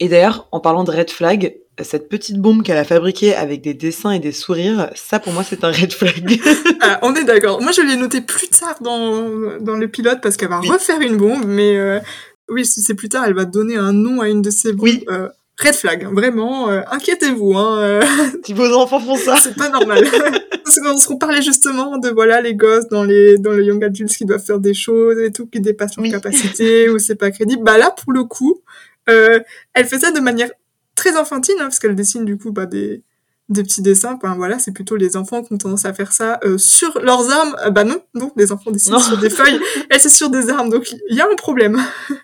Et 0.00 0.08
d'ailleurs, 0.08 0.48
en 0.52 0.60
parlant 0.60 0.84
de 0.84 0.90
red 0.90 1.10
flag, 1.10 1.56
cette 1.80 2.08
petite 2.08 2.36
bombe 2.38 2.62
qu'elle 2.62 2.76
a 2.76 2.84
fabriquée 2.84 3.34
avec 3.34 3.62
des 3.62 3.72
dessins 3.74 4.10
et 4.10 4.18
des 4.18 4.32
sourires, 4.32 4.90
ça 4.94 5.18
pour 5.18 5.32
moi 5.32 5.42
c'est 5.42 5.64
un 5.64 5.70
red 5.72 5.92
flag. 5.92 6.40
Ah, 6.84 6.98
on 7.02 7.14
est 7.14 7.22
d'accord. 7.24 7.62
Moi, 7.62 7.70
je 7.70 7.80
l'ai 7.80 7.94
noté 7.96 8.20
plus 8.20 8.48
tard 8.48 8.74
dans, 8.82 9.56
dans 9.60 9.76
le 9.76 9.86
pilote 9.86 10.18
parce 10.20 10.36
qu'elle 10.36 10.48
va 10.48 10.58
Oui. 10.58 10.68
refaire 10.68 11.00
une 11.00 11.16
bombe, 11.16 11.44
mais 11.46 11.76
euh, 11.76 12.00
oui, 12.48 12.66
c'est 12.66 12.80
c'est 12.80 12.94
plus 12.94 13.08
tard, 13.08 13.24
elle 13.24 13.34
va 13.34 13.44
donner 13.44 13.76
un 13.76 13.92
nom 13.92 14.20
à 14.20 14.28
une 14.28 14.42
de 14.42 14.50
ses 14.50 14.72
bombes. 14.72 14.82
Oui. 14.82 15.04
Euh, 15.08 15.28
red 15.62 15.74
flag, 15.74 16.06
vraiment, 16.12 16.68
euh, 16.70 16.80
inquiétez-vous, 16.90 17.54
hein, 17.54 17.78
euh, 17.78 18.02
si 18.44 18.52
vos 18.52 18.72
enfants 18.74 19.00
font 19.00 19.16
ça. 19.16 19.36
c'est 19.36 19.54
pas 19.56 19.68
normal. 19.68 20.04
Parce 20.64 20.78
qu'on 20.78 20.96
se 20.98 21.12
parlait 21.14 21.42
justement 21.42 21.98
de 21.98 22.08
voilà 22.08 22.40
les 22.40 22.54
gosses 22.54 22.88
dans 22.88 23.04
les 23.04 23.36
dans 23.38 23.50
le 23.52 23.62
young 23.64 23.82
adults 23.84 24.08
qui 24.16 24.24
doivent 24.24 24.44
faire 24.44 24.58
des 24.60 24.74
choses 24.74 25.18
et 25.18 25.30
tout 25.32 25.46
qui 25.46 25.60
dépassent 25.60 25.96
leur 25.96 26.04
Oui. 26.04 26.10
capacité 26.10 26.88
ou 26.88 26.98
c'est 26.98 27.16
pas 27.16 27.30
crédible. 27.30 27.62
Bah 27.64 27.78
là 27.78 27.90
pour 27.90 28.12
le 28.12 28.24
coup, 28.24 28.60
euh, 29.10 29.40
elle 29.74 29.86
fait 29.86 29.98
ça 29.98 30.10
de 30.12 30.20
manière 30.20 30.50
très 30.94 31.16
enfantine 31.16 31.56
hein, 31.58 31.64
parce 31.64 31.78
qu'elle 31.78 31.94
dessine 31.96 32.24
du 32.24 32.38
coup 32.38 32.52
bah 32.52 32.66
des 32.66 33.02
des 33.48 33.62
petits 33.62 33.82
dessins. 33.82 34.14
Enfin 34.14 34.34
voilà, 34.36 34.58
c'est 34.58 34.72
plutôt 34.72 34.96
les 34.96 35.16
enfants 35.16 35.42
qui 35.42 35.52
ont 35.52 35.58
tendance 35.58 35.84
à 35.84 35.92
faire 35.92 36.12
ça 36.12 36.38
euh, 36.44 36.58
sur 36.58 36.98
leurs 37.02 37.30
armes. 37.30 37.56
Euh, 37.66 37.70
bah 37.70 37.84
non, 37.84 38.00
non, 38.14 38.30
les 38.36 38.52
enfants 38.52 38.70
dessinent 38.70 38.92
Non. 38.92 38.98
sur 39.00 39.18
des 39.18 39.30
feuilles. 39.30 39.60
Elle 39.90 40.00
c'est 40.00 40.08
sur 40.08 40.30
des 40.30 40.48
armes, 40.50 40.70
donc 40.70 40.92
il 41.10 41.16
y 41.16 41.20
a 41.20 41.26
un 41.30 41.34
problème. 41.36 41.78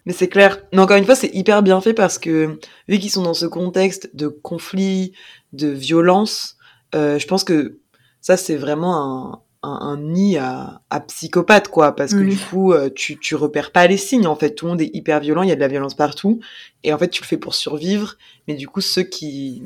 Mais 0.07 0.13
c'est 0.13 0.29
clair. 0.29 0.59
Mais 0.73 0.79
encore 0.79 0.97
une 0.97 1.05
fois, 1.05 1.15
c'est 1.17 1.35
hyper 1.35 1.63
bien 1.63 1.81
fait 1.81 1.95
parce 1.95 2.19
que 2.19 2.59
vu 2.89 2.99
qu'ils 2.99 3.11
sont 3.11 3.23
dans 3.23 3.35
ce 3.35 3.47
contexte 3.47 4.11
de 4.15 4.29
conflit, 4.29 5.13
de 5.53 5.69
violence, 5.69 6.57
euh, 6.95 7.19
je 7.19 7.27
pense 7.27 7.45
que 7.45 7.79
ça 8.21 8.37
c'est 8.37 8.57
vraiment 8.57 8.97
un, 8.97 9.69
un, 9.69 9.79
un 9.81 9.97
nid 9.99 10.39
à, 10.39 10.81
à 10.91 11.01
psychopathe 11.01 11.69
quoi. 11.69 11.95
Parce 11.95 12.13
que 12.13 12.19
Oui. 12.21 12.31
du 12.31 12.37
coup, 12.39 12.73
euh, 12.73 12.89
tu, 12.95 13.19
tu 13.19 13.35
repères 13.35 13.73
pas 13.73 13.87
les 13.87 13.97
signes 13.97 14.27
en 14.27 14.37
fait. 14.37 14.55
Tout 14.55 14.67
le 14.67 14.71
monde 14.73 14.81
est 14.81 14.91
hyper 14.95 15.21
violent, 15.21 15.43
il 15.43 15.49
y 15.49 15.53
a 15.53 15.57
de 15.57 15.61
la 15.61 15.69
violence 15.69 15.95
partout. 15.95 16.41
Et 16.85 16.93
en 16.93 16.99
fait, 16.99 17.09
tu 17.09 17.23
le 17.23 17.27
fais 17.27 17.37
pour 17.37 17.55
survivre. 17.55 18.15
Mais 18.47 18.55
du 18.55 18.69
coup, 18.69 18.81
ceux 18.81 19.03
qui 19.03 19.63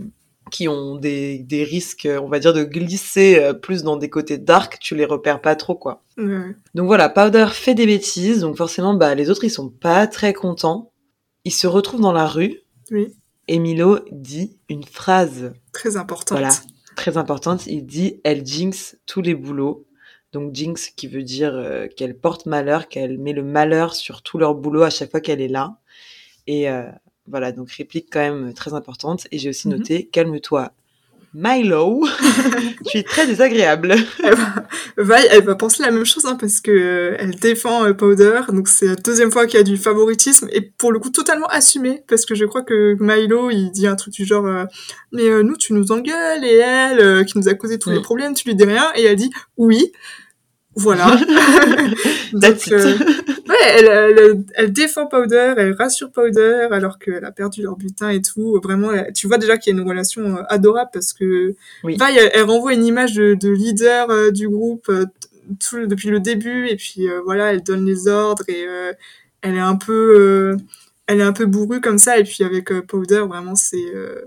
qui 0.53 0.69
ont 0.69 0.95
des, 0.95 1.39
des 1.39 1.65
risques, 1.65 2.07
on 2.07 2.29
va 2.29 2.39
dire, 2.39 2.53
de 2.53 2.63
glisser 2.63 3.41
euh, 3.41 3.53
plus 3.53 3.83
dans 3.83 3.97
des 3.97 4.11
côtés 4.11 4.39
dark, 4.39 4.79
tu 4.79 4.95
les 4.95 5.05
repères 5.05 5.41
pas 5.41 5.57
trop 5.57 5.75
quoi. 5.75 6.05
Donc 6.75 6.87
voilà, 6.87 7.09
Powder 7.09 7.47
fait 7.51 7.75
des 7.75 7.87
bêtises, 7.87 8.41
donc 8.41 8.57
forcément, 8.57 8.95
bah, 8.95 9.17
les 9.17 9.31
autres, 9.31 9.43
ils 9.43 9.51
sont 9.51 9.71
pas 9.71 10.07
très 10.07 10.33
contents. 10.33 10.93
Ils 11.45 11.53
se 11.53 11.67
retrouvent 11.67 12.03
dans 12.03 12.13
la 12.13 12.29
rue, 12.29 12.61
Oui, 12.93 13.13
et 13.49 13.59
Milo 13.59 13.99
dit 14.13 14.57
une 14.69 14.85
phrase 14.85 15.53
très 15.73 15.97
importante. 15.97 16.39
Voilà. 16.39 16.55
très 16.95 17.17
importante. 17.17 17.67
Il 17.67 17.87
dit 17.87 18.21
«Elle 18.25 18.47
jinx 18.47 18.97
tous 19.07 19.23
les 19.23 19.35
boulots». 19.35 19.87
Donc 20.33 20.55
jinx 20.55 20.91
qui 20.91 21.09
veut 21.09 21.23
dire 21.23 21.55
euh, 21.55 21.89
qu'elle 21.89 22.17
porte 22.17 22.47
malheur, 22.47 22.89
qu'elle 22.89 23.19
met 23.19 23.33
le 23.33 23.43
malheur 23.43 23.95
sur 23.95 24.23
tout 24.23 24.39
leur 24.39 24.55
boulot 24.55 24.83
à 24.83 24.91
chaque 24.91 25.11
fois 25.11 25.21
qu'elle 25.21 25.41
est 25.41 25.49
là. 25.49 25.79
Et 26.47 26.71
euh, 26.71 26.85
voilà, 27.29 27.53
donc 27.53 27.71
réplique 27.73 28.09
quand 28.13 28.21
même 28.21 28.53
très 28.55 28.75
importante. 28.75 29.27
Et 29.33 29.39
j'ai 29.39 29.49
aussi 29.51 29.69
Mhm. 29.69 29.75
noté 29.77 30.09
«Calme-toi, 30.13 30.73
Milo, 31.35 32.05
tu 32.87 32.99
es 32.99 33.03
très 33.03 33.27
désagréable». 33.27 33.95
elle 34.23 34.35
va, 34.35 34.55
Va, 34.99 35.21
elle 35.25 35.45
va 35.45 35.55
penser 35.55 35.83
la 35.83 35.91
même 35.91 36.05
chose 36.05 36.27
hein, 36.27 36.37
parce 36.39 36.61
que 36.61 36.71
euh, 36.71 37.17
elle 37.19 37.35
défend 37.37 37.87
euh, 37.87 37.95
Powder, 37.95 38.43
donc 38.51 38.69
c'est 38.69 38.87
la 38.87 38.97
deuxième 38.97 39.31
fois 39.33 39.47
qu'il 39.47 39.57
y 39.57 39.61
a 39.61 39.63
du 39.65 39.79
favoritisme 39.79 40.49
et 40.53 40.61
pour 40.61 40.93
le 40.93 40.99
coup 40.99 41.09
totalement 41.09 41.47
assumé 41.47 42.03
parce 42.09 42.27
que 42.27 42.35
je 42.35 42.45
crois 42.45 42.61
que 42.63 42.97
Milo 43.01 43.51
il 43.51 43.71
dit 43.71 43.87
un 43.87 43.97
truc 43.97 44.13
du 44.13 44.27
genre 44.27 44.45
euh, 44.47 44.65
mais 45.13 45.23
euh, 45.29 45.43
nous 45.43 45.57
tu 45.57 45.73
nous 45.73 45.91
engueules 45.93 46.45
et 46.45 46.57
elle 46.59 47.01
euh, 47.01 47.25
qui 47.25 47.39
nous 47.39 47.49
a 47.49 47.55
causé 47.55 47.79
tous 47.79 47.89
Mm. 47.91 47.95
les 47.95 48.03
problèmes 48.03 48.35
tu 48.35 48.47
lui 48.47 48.55
dis 48.55 48.65
rien 48.65 48.93
et 48.95 49.05
elle 49.05 49.17
dit 49.17 49.31
oui 49.57 49.91
voilà 50.75 51.07
it. 52.33 52.73
euh, 52.73 52.97
ouais 53.49 53.57
elle, 53.77 53.87
elle, 53.87 54.45
elle 54.55 54.73
défend 54.73 55.07
Powder 55.07 55.55
elle 55.57 55.73
rassure 55.73 56.11
Powder 56.11 56.69
alors 56.71 56.99
qu'elle 56.99 57.25
a 57.25 57.31
perdu 57.33 57.63
leur 57.63 57.77
butin 57.77 58.09
et 58.11 58.23
tout 58.23 58.59
vraiment 58.63 58.93
elle- 58.93 59.13
tu 59.13 59.27
vois 59.27 59.39
déjà 59.39 59.59
qu'il 59.59 59.75
y 59.75 59.79
a 59.79 59.83
une 59.83 59.87
relation 59.89 60.37
euh, 60.39 60.43
adorable 60.49 60.91
parce 60.93 61.13
que 61.13 61.55
Oui. 61.85 61.97
Elle, 62.33 62.43
renvoie 62.45 62.73
une 62.75 62.85
image 62.85 63.15
de, 63.15 63.35
de 63.35 63.51
leader 63.51 64.11
euh, 64.11 64.31
du 64.31 64.49
groupe 64.49 64.87
euh, 64.89 65.05
tout, 65.61 65.87
depuis 65.87 66.09
le 66.09 66.21
début 66.21 66.69
et 66.69 66.77
puis 66.77 67.09
euh, 67.09 67.21
voilà 67.25 67.53
elle 67.53 67.63
donne 67.63 67.85
les 67.85 68.09
ordres 68.09 68.45
et 68.49 68.65
euh, 68.67 68.93
elle 69.43 69.55
est 69.57 69.61
un 69.61 69.77
peu 69.77 70.15
euh, 70.19 70.57
elle 71.07 71.21
est 71.21 71.25
un 71.25 71.33
peu 71.35 71.47
bourrue 71.47 71.81
comme 71.81 71.99
ça 71.99 72.19
et 72.19 72.25
puis 72.25 72.45
avec 72.45 72.73
Powder 72.87 73.25
vraiment 73.29 73.57
c'est 73.57 73.95
euh, 73.95 74.23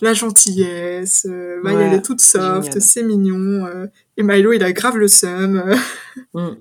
la 0.00 0.14
gentillesse 0.14 1.26
euh, 1.28 1.60
Ouais, 1.62 1.74
elle 1.74 1.94
est 1.94 2.02
toute 2.02 2.20
soft 2.20 2.80
c'est 2.80 3.02
mignon 3.02 3.66
euh, 3.66 3.86
et 4.16 4.22
Milo 4.22 4.52
il 4.52 4.62
a 4.64 4.72
grave 4.72 4.96
le 4.96 5.08
seum. 5.08 5.74
Mm. 6.34 6.56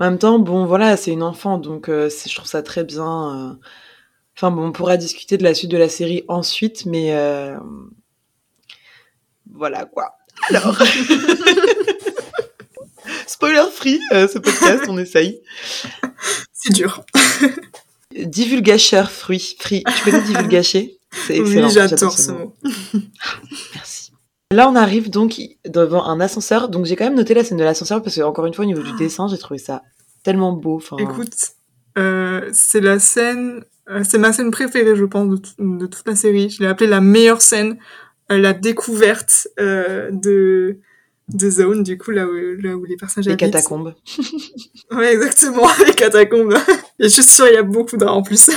En 0.00 0.04
même 0.06 0.18
temps, 0.18 0.38
bon, 0.38 0.64
voilà, 0.66 0.96
c'est 0.96 1.12
une 1.12 1.22
enfant, 1.22 1.58
donc 1.58 1.88
euh, 1.88 2.08
je 2.10 2.34
trouve 2.34 2.48
ça 2.48 2.62
très 2.62 2.82
bien. 2.82 3.52
euh. 3.52 3.54
Enfin 4.36 4.50
bon, 4.50 4.66
on 4.68 4.72
pourra 4.72 4.96
discuter 4.96 5.36
de 5.36 5.44
la 5.44 5.54
suite 5.54 5.70
de 5.70 5.76
la 5.76 5.88
série 5.88 6.24
ensuite, 6.28 6.86
mais 6.86 7.14
voilà 9.52 9.84
quoi. 9.84 10.16
Alors, 10.48 10.76
spoiler 13.26 13.64
free, 13.70 14.00
ce 14.10 14.38
podcast, 14.38 14.84
on 14.88 14.98
essaye. 14.98 15.40
c'est 16.52 16.72
dur 16.72 17.04
Divulgacheur 18.12 19.10
fruit 19.10 19.56
free. 19.58 19.84
Tu 19.84 20.04
connais 20.04 20.22
divulgacher? 20.22 20.98
C'est 21.12 21.38
excellent. 21.38 21.66
oui 21.68 21.72
j'adore 21.72 22.18
ce 22.18 22.32
mot 22.32 22.54
Merci. 23.74 24.12
Là, 24.52 24.68
on 24.68 24.74
arrive 24.76 25.08
donc 25.10 25.40
devant 25.66 26.04
un 26.04 26.20
ascenseur. 26.20 26.68
Donc, 26.68 26.84
j'ai 26.84 26.96
quand 26.96 27.04
même 27.04 27.14
noté 27.14 27.32
la 27.34 27.42
scène 27.44 27.56
de 27.58 27.64
l'ascenseur 27.64 28.02
parce 28.02 28.16
que, 28.16 28.20
encore 28.22 28.44
une 28.46 28.52
fois, 28.54 28.64
au 28.64 28.68
niveau 28.68 28.82
du 28.82 28.92
dessin, 28.96 29.26
j'ai 29.28 29.38
trouvé 29.38 29.58
ça 29.58 29.82
tellement 30.22 30.52
beau. 30.52 30.76
Enfin, 30.76 30.96
écoute 30.98 31.34
Euh, 31.98 32.48
c'est 32.52 32.80
la 32.80 32.98
scène, 32.98 33.64
euh, 33.90 34.02
c'est 34.04 34.18
ma 34.18 34.32
scène 34.32 34.50
préférée, 34.50 34.96
je 34.96 35.04
pense, 35.04 35.28
de, 35.28 35.40
de 35.78 35.86
toute 35.86 36.06
la 36.06 36.14
série. 36.16 36.48
Je 36.50 36.60
l'ai 36.60 36.66
appelée 36.66 36.86
la 36.86 37.00
meilleure 37.00 37.42
scène, 37.42 37.78
euh, 38.30 38.38
la 38.38 38.52
découverte 38.52 39.48
euh, 39.60 40.10
de 40.10 40.78
de 41.34 41.50
zone, 41.50 41.82
du 41.82 41.98
coup, 41.98 42.10
là 42.10 42.26
où, 42.26 42.32
là 42.60 42.76
où 42.76 42.84
les 42.84 42.96
personnages 42.96 43.26
Les 43.26 43.32
habitent. 43.32 43.52
catacombes. 43.52 43.94
Ouais, 44.90 45.14
exactement, 45.14 45.66
les 45.86 45.94
catacombes. 45.94 46.54
Et 46.98 47.04
je 47.08 47.08
suis 47.08 47.22
sûre, 47.22 47.46
il 47.48 47.54
y 47.54 47.56
a 47.56 47.62
beaucoup 47.62 47.96
de 47.96 48.04
rats 48.04 48.12
en 48.12 48.22
plus. 48.22 48.50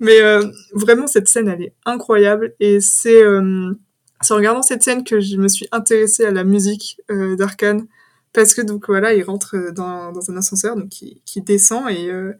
Mais 0.00 0.20
euh, 0.20 0.44
vraiment, 0.74 1.06
cette 1.06 1.28
scène, 1.28 1.48
elle 1.48 1.62
est 1.62 1.74
incroyable. 1.84 2.54
Et 2.60 2.80
c'est 2.80 3.22
euh, 3.22 3.72
c'est 4.20 4.34
en 4.34 4.36
regardant 4.36 4.62
cette 4.62 4.82
scène 4.82 5.04
que 5.04 5.20
je 5.20 5.36
me 5.36 5.48
suis 5.48 5.66
intéressée 5.72 6.24
à 6.24 6.30
la 6.30 6.44
musique 6.44 7.00
euh, 7.10 7.36
d'Arkane. 7.36 7.86
Parce 8.32 8.54
que, 8.54 8.62
donc, 8.62 8.86
voilà, 8.86 9.12
il 9.12 9.22
rentre 9.24 9.72
dans, 9.74 10.12
dans 10.12 10.30
un 10.30 10.36
ascenseur 10.36 10.76
donc, 10.76 10.88
qui, 10.88 11.20
qui 11.26 11.42
descend 11.42 11.90
et, 11.90 12.08
euh, 12.08 12.32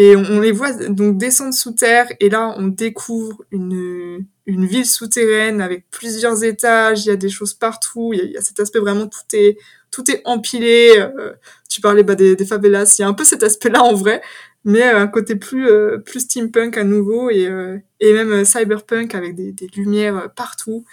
et 0.00 0.14
on, 0.16 0.24
on 0.36 0.40
les 0.40 0.52
voit 0.52 0.72
donc 0.88 1.18
descendre 1.18 1.54
sous 1.54 1.72
terre. 1.72 2.06
Et 2.20 2.28
là, 2.30 2.54
on 2.56 2.68
découvre 2.68 3.42
une, 3.50 4.24
une 4.46 4.66
ville 4.66 4.86
souterraine 4.86 5.60
avec 5.60 5.84
plusieurs 5.90 6.44
étages. 6.44 7.04
Il 7.04 7.08
y 7.08 7.12
a 7.12 7.16
des 7.16 7.28
choses 7.30 7.54
partout. 7.54 8.12
Il 8.14 8.18
y 8.18 8.22
a, 8.22 8.24
il 8.24 8.32
y 8.32 8.36
a 8.36 8.40
cet 8.40 8.60
aspect 8.60 8.78
vraiment, 8.78 9.08
tout 9.08 9.26
est, 9.32 9.58
tout 9.90 10.08
est 10.10 10.22
empilé. 10.24 10.94
euh, 10.98 11.32
tu 11.68 11.80
parlais 11.80 12.02
bah, 12.04 12.14
des, 12.14 12.36
des 12.36 12.46
favelas, 12.46 12.94
il 12.98 13.02
y 13.02 13.04
a 13.04 13.08
un 13.08 13.12
peu 13.14 13.24
cet 13.24 13.42
aspect-là 13.42 13.82
en 13.82 13.94
vrai, 13.94 14.22
mais 14.64 14.82
euh, 14.82 14.98
un 15.00 15.06
côté 15.08 15.36
plus 15.36 15.68
euh, 15.68 15.98
plus 15.98 16.20
steampunk 16.20 16.76
à 16.78 16.84
nouveau 16.84 17.30
et 17.30 17.46
euh, 17.46 17.78
et 18.00 18.12
même 18.12 18.44
cyberpunk 18.44 19.14
avec 19.14 19.34
des, 19.34 19.52
des 19.52 19.68
lumières 19.76 20.30
partout. 20.34 20.84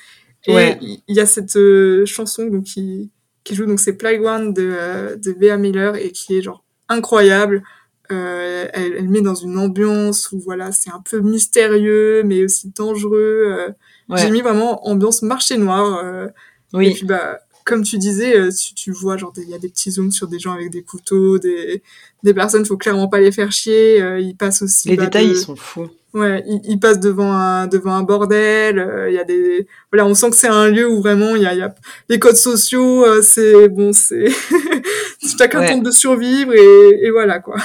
Et 0.47 0.77
il 0.81 1.15
y 1.15 1.19
a 1.19 1.25
cette 1.25 1.57
chanson 2.05 2.45
donc 2.47 2.65
qui 2.65 3.09
qui 3.43 3.55
joue 3.55 3.65
donc 3.65 3.79
c'est 3.79 3.93
Playground 3.93 4.55
de 4.55 5.15
de 5.15 5.31
Bea 5.33 5.57
Miller 5.57 5.95
et 5.95 6.11
qui 6.11 6.37
est 6.37 6.41
genre 6.41 6.63
incroyable. 6.87 7.63
Euh, 8.11 8.67
elle, 8.73 8.93
elle 8.97 9.09
met 9.09 9.21
dans 9.21 9.35
une 9.35 9.57
ambiance 9.57 10.31
où 10.31 10.39
voilà 10.39 10.71
c'est 10.71 10.91
un 10.91 11.01
peu 11.09 11.19
mystérieux 11.19 12.23
mais 12.23 12.43
aussi 12.43 12.71
dangereux. 12.75 13.45
Euh, 13.47 13.69
J'ai 14.15 14.25
Ouais. 14.25 14.31
mis 14.31 14.41
vraiment 14.41 14.87
ambiance 14.87 15.21
marché 15.23 15.57
noir. 15.57 16.01
euh, 16.03 16.27
et 16.27 16.77
Oui. 16.77 16.93
puis 16.93 17.05
bah 17.05 17.39
comme 17.65 17.81
tu 17.83 17.97
disais, 17.97 18.49
tu, 18.51 18.75
tu 18.75 18.91
vois 18.91 19.17
genre 19.17 19.33
il 19.37 19.49
y 19.49 19.55
a 19.55 19.57
des 19.57 19.69
petits 19.69 19.89
zooms 19.89 20.11
sur 20.11 20.27
des 20.27 20.37
gens 20.37 20.53
avec 20.53 20.69
des 20.69 20.83
couteaux, 20.83 21.39
des 21.39 21.81
des 22.21 22.33
personnes 22.33 22.63
faut 22.65 22.77
clairement 22.77 23.07
pas 23.07 23.19
les 23.19 23.31
faire 23.31 23.51
chier. 23.51 24.01
euh, 24.01 24.19
ils 24.19 24.35
passent 24.35 24.61
aussi. 24.61 24.89
Les 24.89 24.97
bah, 24.97 25.05
détails, 25.05 25.27
de- 25.29 25.31
ils 25.33 25.37
sont 25.37 25.55
fous. 25.55 25.89
Ouais, 26.13 26.43
ils, 26.47 26.61
ils 26.65 26.79
passent 26.79 26.99
devant 26.99 27.33
un 27.33 27.65
devant 27.67 27.93
un 27.95 28.03
bordel. 28.03 28.77
euh, 28.79 29.09
Il 29.09 29.15
y 29.15 29.19
a 29.19 29.23
des 29.23 29.67
voilà, 29.91 30.05
on 30.05 30.13
sent 30.13 30.29
que 30.29 30.35
c'est 30.35 30.47
un 30.47 30.67
lieu 30.69 30.87
où 30.87 31.01
vraiment 31.01 31.35
il 31.35 31.41
y 31.41 31.45
a, 31.47 31.53
il 31.53 31.59
y 31.59 31.63
a 31.63 31.73
les 32.07 32.19
codes 32.19 32.35
sociaux. 32.37 33.03
euh, 33.03 33.21
c'est 33.23 33.67
bon, 33.69 33.91
c'est 33.93 34.27
chacun 35.37 35.61
Ouais. 35.61 35.67
tente 35.71 35.83
de 35.83 35.91
survivre 35.91 36.53
et, 36.53 37.05
et 37.05 37.09
voilà 37.11 37.39
quoi. 37.39 37.55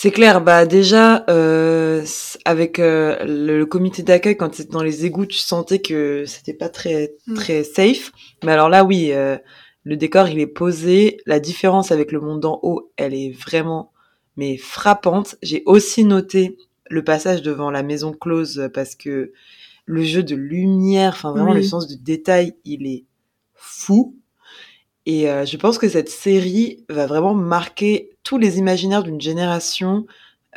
C'est 0.00 0.12
clair, 0.12 0.40
bah 0.40 0.64
déjà 0.64 1.24
euh, 1.28 2.04
avec 2.44 2.78
euh, 2.78 3.16
le, 3.24 3.58
le 3.58 3.66
comité 3.66 4.04
d'accueil 4.04 4.36
quand 4.36 4.54
c'était 4.54 4.70
dans 4.70 4.84
les 4.84 5.04
égouts, 5.04 5.26
tu 5.26 5.38
sentais 5.38 5.80
que 5.80 6.24
c'était 6.24 6.54
pas 6.54 6.68
très 6.68 7.16
Mm. 7.26 7.34
très 7.34 7.64
safe. 7.64 8.12
Mais 8.44 8.52
alors 8.52 8.68
là, 8.68 8.84
oui, 8.84 9.10
euh, 9.10 9.36
le 9.82 9.96
décor 9.96 10.28
il 10.28 10.38
est 10.38 10.46
posé. 10.46 11.16
La 11.26 11.40
différence 11.40 11.90
avec 11.90 12.12
le 12.12 12.20
monde 12.20 12.38
d'en 12.38 12.60
haut, 12.62 12.92
elle 12.96 13.12
est 13.12 13.32
vraiment 13.32 13.90
mais 14.36 14.56
frappante. 14.56 15.34
J'ai 15.42 15.64
aussi 15.66 16.04
noté 16.04 16.56
le 16.88 17.02
passage 17.02 17.42
devant 17.42 17.72
la 17.72 17.82
maison 17.82 18.12
close 18.12 18.70
parce 18.72 18.94
que 18.94 19.32
le 19.84 20.02
jeu 20.04 20.22
de 20.22 20.36
lumière, 20.36 21.14
enfin 21.14 21.32
vraiment 21.32 21.52
le 21.54 21.64
sens 21.64 21.88
du 21.88 21.96
détail, 21.96 22.54
il 22.64 22.86
est 22.86 23.04
fou. 23.54 24.14
Et 25.06 25.28
euh, 25.28 25.44
je 25.44 25.56
pense 25.56 25.76
que 25.78 25.88
cette 25.88 26.10
série 26.10 26.84
va 26.88 27.06
vraiment 27.06 27.34
marquer 27.34 28.10
tous 28.28 28.36
les 28.36 28.58
imaginaires 28.58 29.02
d'une 29.02 29.22
génération. 29.22 30.04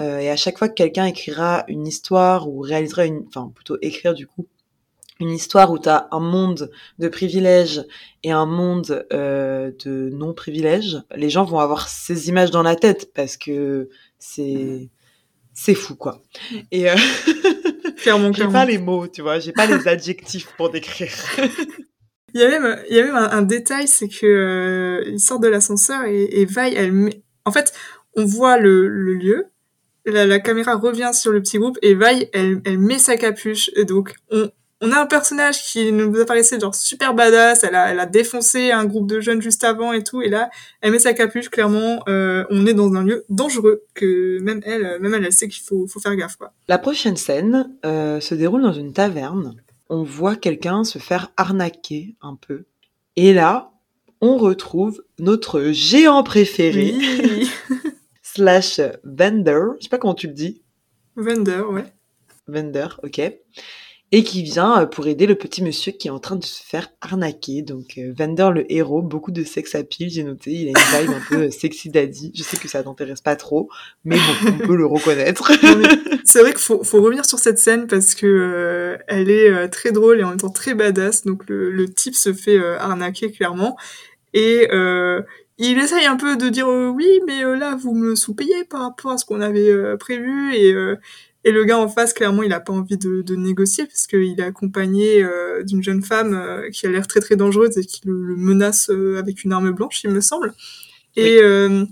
Euh, 0.02 0.20
et 0.20 0.30
à 0.30 0.36
chaque 0.36 0.58
fois 0.58 0.68
que 0.68 0.74
quelqu'un 0.74 1.06
écrira 1.06 1.64
une 1.70 1.88
histoire 1.88 2.50
ou 2.50 2.60
réalisera 2.60 3.06
une, 3.06 3.24
enfin 3.28 3.50
plutôt 3.56 3.78
écrire 3.82 4.14
du 4.14 4.28
coup, 4.28 4.46
une 5.22 5.30
histoire 5.30 5.72
où 5.72 5.80
tu 5.80 5.88
as 5.88 6.10
un 6.12 6.20
monde 6.20 6.70
de 7.00 7.08
privilèges 7.08 7.86
et 8.24 8.32
un 8.32 8.46
monde 8.46 9.06
euh, 9.14 9.72
de 9.86 10.10
non-privilèges, 10.12 11.02
les 11.16 11.30
gens 11.30 11.46
vont 11.46 11.60
avoir 11.60 11.88
ces 11.88 12.28
images 12.28 12.52
dans 12.52 12.62
la 12.62 12.76
tête 12.76 13.14
parce 13.14 13.38
que 13.38 13.88
c'est 14.20 14.90
c'est 15.54 15.76
fou 15.76 15.96
quoi. 15.96 16.22
Et 16.72 16.90
euh, 16.90 16.96
Clairement, 18.02 18.34
j'ai 18.34 18.48
pas 18.50 18.66
les 18.66 18.80
mots, 18.80 19.08
tu 19.08 19.22
vois, 19.22 19.40
j'ai 19.40 19.54
pas 19.54 19.66
les 19.66 19.88
adjectifs 19.88 20.48
pour 20.58 20.72
décrire. 20.72 21.14
Il 22.34 22.42
y 22.42 22.44
a 22.44 22.50
même, 22.50 22.82
il 22.90 22.96
y 22.96 23.00
a 23.02 23.04
même 23.04 23.18
un, 23.18 23.30
un 23.30 23.42
détail, 23.42 23.90
c'est 23.90 24.08
que 24.08 24.26
euh, 24.26 25.04
ils 25.06 25.20
sortent 25.20 25.44
de 25.44 25.50
l'ascenseur 25.50 26.06
et, 26.06 26.24
et 26.24 26.46
Vi, 26.46 26.74
elle 26.78 26.94
met... 26.94 27.22
En 27.46 27.52
fait, 27.52 27.74
on 28.16 28.26
voit 28.26 28.58
le, 28.58 28.88
lieu, 28.88 29.48
la, 30.06 30.40
caméra 30.40 30.76
revient 30.76 31.12
sur 31.14 31.32
le 31.32 31.42
petit 31.42 31.58
groupe 31.58 31.78
et 31.82 31.96
Vi, 31.96 32.28
elle, 32.34 32.80
met 32.80 33.00
sa 33.00 33.18
capuche. 33.18 33.70
Et 33.76 33.86
donc, 33.86 34.14
on, 34.32 34.92
a 34.92 35.00
un 35.00 35.06
personnage 35.06 35.64
qui 35.64 35.92
nous 35.92 36.20
apparaissait 36.20 36.60
genre 36.60 36.74
super 36.74 37.14
badass, 37.14 37.64
elle 37.64 37.76
a, 37.76 38.06
défoncé 38.06 38.72
un 38.72 38.86
groupe 38.86 39.08
de 39.08 39.20
jeunes 39.20 39.42
juste 39.42 39.64
avant 39.64 39.94
et 39.94 40.04
tout, 40.04 40.22
et 40.22 40.30
là, 40.30 40.50
elle 40.82 40.92
met 40.92 41.00
sa 41.00 41.14
capuche, 41.14 41.50
clairement, 41.50 42.04
euh, 42.10 42.46
on 42.50 42.66
est 42.66 42.74
dans 42.74 42.94
un 42.96 43.04
lieu 43.04 43.24
dangereux, 43.30 43.84
que 43.94 44.40
même 44.42 44.62
elle, 44.66 45.00
même 45.00 45.14
elle, 45.14 45.32
sait 45.32 45.48
qu'il 45.48 45.64
faut, 45.64 45.88
faut 45.88 46.00
faire 46.00 46.16
gaffe, 46.16 46.36
quoi. 46.36 46.52
La 46.68 46.80
prochaine 46.80 47.16
scène 47.16 47.70
euh, 47.86 48.20
se 48.20 48.34
déroule 48.34 48.64
dans 48.64 48.74
une 48.74 48.94
taverne. 48.94 49.56
On 49.90 50.04
voit 50.04 50.36
quelqu'un 50.36 50.84
se 50.84 51.00
faire 51.00 51.32
arnaquer 51.38 52.16
un 52.22 52.36
peu. 52.36 52.64
Et 53.18 53.34
là, 53.34 53.71
on 54.22 54.38
retrouve 54.38 55.04
notre 55.20 55.72
géant 55.72 56.24
préféré, 56.24 56.94
Oui. 56.96 57.50
slash 58.22 58.80
vendor, 59.04 59.76
je 59.80 59.84
sais 59.84 59.90
pas 59.90 59.98
comment 59.98 60.14
tu 60.16 60.28
le 60.28 60.34
dis, 60.34 60.62
Vendor, 61.16 61.72
ouais. 61.72 61.86
vendor, 62.48 63.00
ok, 63.04 63.20
et 64.14 64.24
qui 64.24 64.44
vient 64.44 64.82
euh, 64.82 64.86
pour 64.86 65.08
aider 65.08 65.26
le 65.26 65.36
petit 65.36 65.64
monsieur 65.64 65.92
qui 65.94 66.08
est 66.10 66.12
en 66.12 66.20
train 66.20 66.36
de 66.36 66.44
se 66.44 66.62
faire 66.64 66.90
arnaquer. 67.00 67.62
Donc 67.62 67.98
euh, 67.98 68.14
vendor 68.18 68.52
le 68.52 68.70
héros, 68.72 69.02
beaucoup 69.02 69.32
de 69.32 69.44
sex 69.44 69.74
appeal, 69.74 70.10
j'ai 70.10 70.24
noté, 70.24 70.52
il 70.52 70.68
a 70.68 70.70
une 71.02 71.06
vibe 71.08 71.16
un 71.16 71.22
peu 71.30 71.44
euh, 71.44 71.50
sexy 71.52 71.90
daddy. 71.90 72.32
Je 72.36 72.44
sais 72.44 72.58
que 72.58 72.68
ça 72.68 72.84
t'intéresse 72.84 73.22
pas 73.22 73.36
trop, 73.38 73.70
mais 74.04 74.18
bon, 74.18 74.52
on 74.64 74.68
peut 74.68 74.76
le 74.76 74.86
reconnaître. 74.86 75.52
C'est 76.26 76.42
vrai 76.42 76.52
qu'il 76.52 76.62
faut, 76.62 76.84
faut 76.84 77.02
revenir 77.02 77.26
sur 77.26 77.40
cette 77.40 77.58
scène 77.58 77.88
parce 77.88 78.14
que 78.16 78.26
euh, 78.28 78.98
elle 79.08 79.30
est 79.30 79.50
euh, 79.50 79.68
très 79.68 79.92
drôle 79.92 80.20
et 80.20 80.24
en 80.24 80.30
même 80.30 80.40
temps 80.40 80.50
très 80.50 80.74
badass. 80.74 81.24
Donc 81.26 81.48
le, 81.50 81.72
le 81.72 81.90
type 81.90 82.16
se 82.16 82.32
fait 82.34 82.58
euh, 82.58 82.78
arnaquer 82.80 83.32
clairement 83.32 83.78
et 84.34 84.68
euh, 84.72 85.22
il 85.58 85.78
essaye 85.80 86.06
un 86.06 86.16
peu 86.18 86.38
de 86.38 86.50
dire 86.50 86.68
euh, 86.70 86.88
oui 86.88 87.08
mais 87.28 87.44
euh, 87.44 87.56
là 87.56 87.76
vous 87.76 87.94
me 87.94 88.16
sous-payez 88.16 88.64
par 88.66 88.82
rapport 88.82 89.12
à 89.12 89.18
ce 89.18 89.26
qu'on 89.26 89.42
avait 89.42 89.70
euh, 89.70 89.98
prévu. 89.98 90.54
Et 90.56 90.74
euh, 90.74 90.96
et 91.44 91.52
le 91.52 91.64
gars 91.66 91.80
en 91.80 91.88
face 91.88 92.14
clairement 92.14 92.44
il 92.44 92.54
a 92.54 92.60
pas 92.60 92.74
envie 92.74 92.98
de, 92.98 93.22
de 93.24 93.36
négocier 93.36 93.86
parce 93.86 94.06
qu'il 94.08 94.40
est 94.40 94.44
accompagné 94.44 95.24
euh, 95.24 95.64
d'une 95.64 95.82
jeune 95.84 96.04
femme 96.04 96.34
euh, 96.36 96.70
qui 96.70 96.86
a 96.86 96.90
l'air 96.90 97.08
très 97.08 97.20
très 97.20 97.36
dangereuse 97.36 97.78
et 97.78 97.86
qui 97.86 98.02
le, 98.06 98.24
le 98.24 98.36
menace 98.36 98.90
euh, 98.92 99.18
avec 99.20 99.44
une 99.44 99.52
arme 99.54 99.72
blanche 99.72 100.04
il 100.04 100.12
me 100.12 100.22
semble. 100.22 100.54
Et 101.16 101.40
euh, 101.42 101.84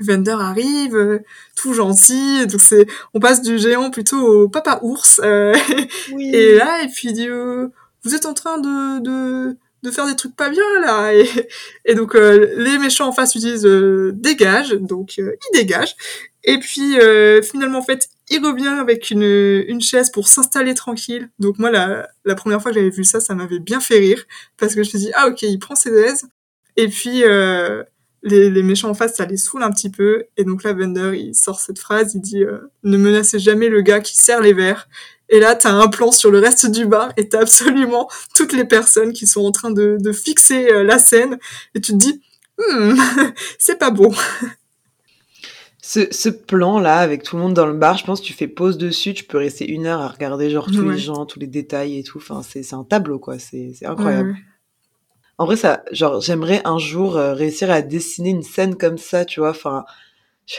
Vendor 0.00 0.40
arrive, 0.40 1.22
tout 1.54 1.72
gentil, 1.72 2.46
donc 2.46 2.60
c'est, 2.60 2.86
on 3.14 3.20
passe 3.20 3.40
du 3.42 3.58
géant 3.58 3.90
plutôt 3.90 4.18
au 4.44 4.48
papa 4.48 4.78
ours, 4.82 5.20
euh, 5.24 5.54
Oui. 6.12 6.30
et 6.34 6.54
là, 6.56 6.82
et 6.82 6.88
puis 6.88 7.08
il 7.08 7.14
dit, 7.14 7.28
euh, 7.28 7.68
vous 8.04 8.14
êtes 8.14 8.26
en 8.26 8.34
train 8.34 8.58
de, 8.58 9.00
de, 9.00 9.56
de 9.86 9.90
faire 9.90 10.06
des 10.06 10.16
trucs 10.16 10.36
pas 10.36 10.50
bien 10.50 10.62
là, 10.80 11.12
et, 11.84 11.94
donc 11.94 12.14
euh, 12.14 12.52
les 12.56 12.78
méchants 12.78 13.08
en 13.08 13.12
face 13.12 13.34
lui 13.34 13.40
disent, 13.40 13.66
euh, 13.66 14.12
dégage, 14.14 14.70
donc 14.70 15.14
euh, 15.18 15.36
il 15.52 15.58
dégage, 15.58 15.96
et 16.44 16.58
puis 16.58 16.98
euh, 16.98 17.42
finalement 17.42 17.78
en 17.78 17.82
fait, 17.82 18.08
il 18.28 18.44
revient 18.44 18.66
avec 18.66 19.10
une, 19.10 19.22
une 19.22 19.80
chaise 19.80 20.10
pour 20.10 20.28
s'installer 20.28 20.74
tranquille, 20.74 21.30
donc 21.38 21.58
moi 21.58 21.70
la, 21.70 22.08
la 22.24 22.34
première 22.34 22.60
fois 22.60 22.72
que 22.72 22.78
j'avais 22.78 22.90
vu 22.90 23.04
ça, 23.04 23.20
ça 23.20 23.34
m'avait 23.34 23.60
bien 23.60 23.80
fait 23.80 23.98
rire, 23.98 24.24
parce 24.58 24.74
que 24.74 24.82
je 24.82 24.88
me 24.88 24.90
suis 24.90 24.98
dit, 24.98 25.10
ah 25.14 25.28
ok, 25.28 25.42
il 25.42 25.58
prend 25.58 25.74
ses 25.74 25.92
aises, 25.92 26.26
et 26.76 26.88
puis 26.88 27.22
les, 28.22 28.50
les 28.50 28.62
méchants 28.62 28.90
en 28.90 28.94
face, 28.94 29.14
ça 29.14 29.24
les 29.24 29.36
saoule 29.36 29.62
un 29.62 29.70
petit 29.70 29.88
peu. 29.88 30.24
Et 30.36 30.42
donc 30.42 30.64
là, 30.64 30.72
Bender, 30.72 31.12
il 31.16 31.34
sort 31.34 31.60
cette 31.60 31.78
phrase, 31.78 32.14
il 32.14 32.20
dit 32.20 32.44
Ne 32.82 32.98
menacez 32.98 33.38
jamais 33.38 33.68
le 33.68 33.82
gars 33.82 34.00
qui 34.00 34.16
sert 34.16 34.40
les 34.40 34.52
verres». 34.52 34.88
Et 35.28 35.40
là, 35.40 35.54
t'as 35.56 35.70
un 35.72 35.88
plan 35.88 36.12
sur 36.12 36.30
le 36.30 36.38
reste 36.38 36.70
du 36.70 36.86
bar 36.86 37.12
et 37.16 37.28
t'as 37.28 37.40
absolument 37.40 38.08
toutes 38.34 38.52
les 38.52 38.64
personnes 38.64 39.12
qui 39.12 39.26
sont 39.26 39.44
en 39.44 39.50
train 39.52 39.70
de, 39.70 39.96
de 40.00 40.12
fixer 40.12 40.70
euh, 40.72 40.84
la 40.84 40.98
scène. 40.98 41.38
Et 41.74 41.80
tu 41.80 41.92
te 41.92 41.96
dis 41.96 42.20
Hmm, 42.58 42.94
c'est 43.58 43.78
pas 43.78 43.90
beau. 43.90 44.14
Ce, 45.82 46.08
ce 46.10 46.28
plan-là, 46.28 46.96
avec 46.98 47.22
tout 47.22 47.36
le 47.36 47.42
monde 47.42 47.54
dans 47.54 47.66
le 47.66 47.72
bar, 47.74 47.96
je 47.96 48.04
pense 48.04 48.20
que 48.20 48.26
tu 48.26 48.32
fais 48.32 48.48
pause 48.48 48.76
dessus, 48.76 49.14
tu 49.14 49.22
peux 49.24 49.38
rester 49.38 49.68
une 49.70 49.86
heure 49.86 50.00
à 50.00 50.08
regarder 50.08 50.50
genre 50.50 50.66
tous 50.66 50.80
Ouais. 50.80 50.94
les 50.94 50.98
gens, 50.98 51.26
tous 51.26 51.38
les 51.38 51.46
détails 51.46 51.98
et 51.98 52.02
tout. 52.02 52.18
Enfin, 52.18 52.42
c'est 52.42 52.62
c'est 52.64 52.74
un 52.74 52.82
tableau, 52.82 53.18
quoi. 53.20 53.38
C'est 53.38 53.72
c'est 53.78 53.86
incroyable. 53.86 54.30
Ouais, 54.30 54.36
En 55.38 55.44
vrai, 55.46 55.56
ça, 55.56 55.84
genre, 55.92 56.20
j'aimerais 56.20 56.60
un 56.64 56.78
jour 56.78 57.16
euh, 57.16 57.34
réussir 57.34 57.70
à 57.70 57.82
dessiner 57.82 58.30
une 58.30 58.42
scène 58.42 58.76
comme 58.76 58.98
ça, 58.98 59.24
tu 59.24 59.38
vois. 59.40 59.50
Enfin, 59.50 59.84
je- 60.46 60.56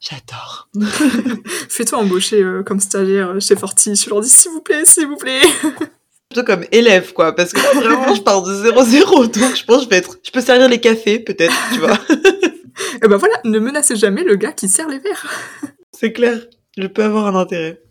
j'adore. 0.00 0.68
Fais-toi 1.68 1.98
embaucher 1.98 2.42
euh, 2.42 2.62
comme 2.62 2.80
stagiaire 2.80 3.40
chez 3.40 3.56
Fortis. 3.56 3.96
Je 3.96 4.10
leur 4.10 4.20
dis 4.20 4.28
S'il 4.28 4.50
vous 4.50 4.60
plaît, 4.60 4.84
s'il 4.84 5.06
vous 5.06 5.16
plaît. 5.16 5.42
plutôt 6.30 6.46
comme 6.46 6.64
élève, 6.70 7.12
quoi, 7.12 7.34
parce 7.34 7.52
que 7.52 7.60
là, 7.60 7.80
vraiment, 7.80 8.14
je 8.14 8.22
pars 8.22 8.42
de 8.42 8.54
0-0, 8.54 9.32
donc 9.32 9.56
je 9.56 9.64
pense 9.64 9.78
que 9.78 9.84
je 9.84 9.88
vais 9.88 9.96
être, 9.96 10.16
je 10.22 10.30
peux 10.30 10.40
servir 10.40 10.68
les 10.68 10.80
cafés, 10.80 11.18
peut-être, 11.18 11.54
tu 11.72 11.80
vois. 11.80 11.98
Et 13.02 13.08
ben 13.08 13.16
voilà, 13.16 13.34
ne 13.44 13.58
menacez 13.58 13.96
jamais 13.96 14.22
le 14.22 14.36
gars 14.36 14.52
qui 14.52 14.68
sert 14.68 14.88
les 14.88 15.00
verres. 15.00 15.26
C'est 15.92 16.12
clair, 16.12 16.38
je 16.78 16.86
peux 16.86 17.02
avoir 17.02 17.26
un 17.26 17.38
intérêt. 17.38 17.82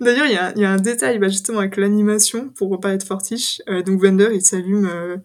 D'ailleurs, 0.00 0.26
il 0.26 0.32
y 0.32 0.36
a, 0.36 0.52
y 0.56 0.64
a, 0.64 0.70
un 0.70 0.76
détail, 0.76 1.18
bah, 1.18 1.28
justement, 1.28 1.60
avec 1.60 1.76
l'animation, 1.78 2.50
pour 2.50 2.78
pas 2.80 2.92
être 2.92 3.06
fortiche. 3.06 3.62
Euh, 3.68 3.82
donc, 3.82 4.02
Wender, 4.02 4.28
il 4.32 4.42
s'allume 4.42 4.86
euh, 4.86 5.16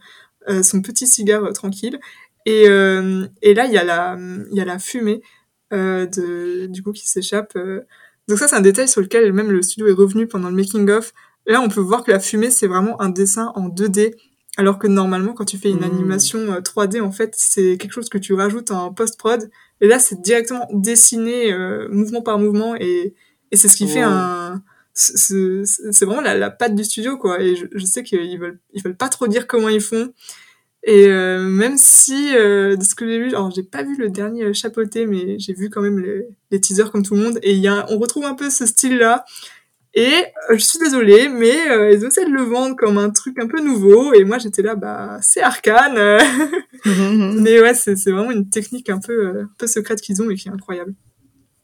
euh, 0.50 0.64
son 0.64 0.82
petit 0.82 1.08
cigare 1.08 1.52
tranquille. 1.54 2.00
Et, 2.46 2.64
et 2.64 3.54
là, 3.54 3.66
il 3.66 3.72
y 3.72 3.78
a 3.78 3.86
la, 3.86 4.18
il 4.20 4.58
y 4.58 4.60
a 4.60 4.66
la 4.66 4.78
fumée 4.78 5.22
de, 5.74 6.68
du 6.68 6.84
coup, 6.84 6.92
qui 6.92 7.08
s'échappe. 7.08 7.58
Donc 8.28 8.40
ça, 8.40 8.48
c'est 8.48 8.56
un 8.56 8.62
détail 8.62 8.88
sur 8.88 9.02
lequel 9.02 9.34
même 9.34 9.52
le 9.52 9.62
studio 9.62 9.88
est 9.88 9.94
revenu 9.94 10.28
pendant 10.28 10.50
le 10.50 10.56
making-of. 10.56 11.12
Là, 11.46 11.62
on 11.62 11.68
peut 11.68 11.82
voir 11.82 12.04
que 12.04 12.12
la 12.12 12.20
fumée, 12.20 12.52
c'est 12.52 12.68
vraiment 12.68 13.02
un 13.02 13.10
dessin 13.10 13.52
en 13.56 13.68
2D 13.68 14.14
alors 14.58 14.78
que 14.78 14.88
normalement, 14.88 15.34
quand 15.34 15.46
tu 15.46 15.58
fais 15.58 15.70
une 15.70 15.80
Mmh. 15.80 15.84
animation 15.84 16.40
euh, 16.52 16.62
3D, 16.62 17.02
en 17.02 17.12
fait, 17.12 17.34
c'est 17.36 17.78
quelque 17.78 17.92
chose 17.92 18.10
que 18.10 18.20
tu 18.20 18.34
rajoutes 18.34 18.72
en 18.72 18.94
post-prod. 18.94 19.50
Et 19.82 19.88
là, 19.88 19.98
c'est 20.00 20.22
directement 20.22 20.68
dessiné 20.72 21.52
euh, 21.52 21.88
mouvement 21.90 22.22
par 22.22 22.38
mouvement. 22.38 22.76
Et, 22.76 23.16
et 23.52 23.56
c'est 23.58 23.68
ce 23.68 23.76
qui 23.78 23.88
fait 23.88 24.02
un... 24.02 24.62
C'est 24.96 25.64
c'est 25.66 26.06
vraiment 26.06 26.22
la, 26.22 26.36
la 26.38 26.52
patte 26.52 26.76
du 26.76 26.84
studio, 26.84 27.18
quoi. 27.18 27.42
Et 27.42 27.56
je, 27.56 27.66
je 27.74 27.84
sais 27.84 28.04
qu'ils 28.04 28.40
veulent, 28.40 28.60
ils 28.74 28.84
veulent 28.84 28.96
pas 28.96 29.10
trop 29.10 29.26
dire 29.28 29.48
comment 29.48 29.70
ils 29.70 29.82
font. 29.82 30.14
Et 30.86 31.08
euh, 31.08 31.42
même 31.42 31.78
si, 31.78 32.36
euh, 32.36 32.76
de 32.76 32.84
ce 32.84 32.94
que 32.94 33.08
j'ai 33.08 33.18
vu, 33.18 33.28
alors 33.30 33.52
j'ai 33.52 33.64
pas 33.64 33.84
vu 33.84 33.96
le 33.96 34.10
dernier 34.10 34.44
euh, 34.44 34.54
chapeauté, 34.54 35.06
mais 35.06 35.40
j'ai 35.40 35.54
vu 35.54 35.70
quand 35.70 35.82
même 35.82 36.00
les, 36.00 36.28
les 36.52 36.60
teasers 36.60 36.92
comme 36.92 37.04
tout 37.04 37.16
le 37.16 37.22
monde. 37.22 37.40
Et 37.42 37.54
y 37.56 37.70
a, 37.70 37.86
on 37.90 37.98
retrouve 37.98 38.26
un 38.26 38.34
peu 38.36 38.50
ce 38.50 38.66
style-là. 38.66 39.24
Et 39.94 40.12
euh, 40.50 40.56
je 40.56 40.58
suis 40.58 40.80
désolée, 40.80 41.30
mais 41.30 41.56
ils 41.94 42.04
essaient 42.04 42.26
de 42.26 42.32
le 42.32 42.42
vendre 42.42 42.76
comme 42.76 42.98
un 42.98 43.12
truc 43.12 43.40
un 43.40 43.48
peu 43.48 43.62
nouveau. 43.62 44.14
Et 44.14 44.26
moi, 44.26 44.40
j'étais 44.40 44.62
là, 44.62 44.76
bah, 44.76 45.20
c'est 45.22 45.42
Arcane. 45.42 45.98
euh. 45.98 46.20
mais 47.40 47.62
ouais, 47.62 47.74
c'est 47.76 47.96
vraiment 48.12 48.32
une 48.32 48.50
technique 48.50 48.90
un 48.90 49.00
peu, 49.00 49.42
un 49.42 49.50
peu 49.58 49.68
secrète 49.68 50.02
qu'ils 50.02 50.22
ont 50.22 50.30
et 50.30 50.36
qui 50.36 50.50
est 50.50 50.52
incroyable. 50.52 50.94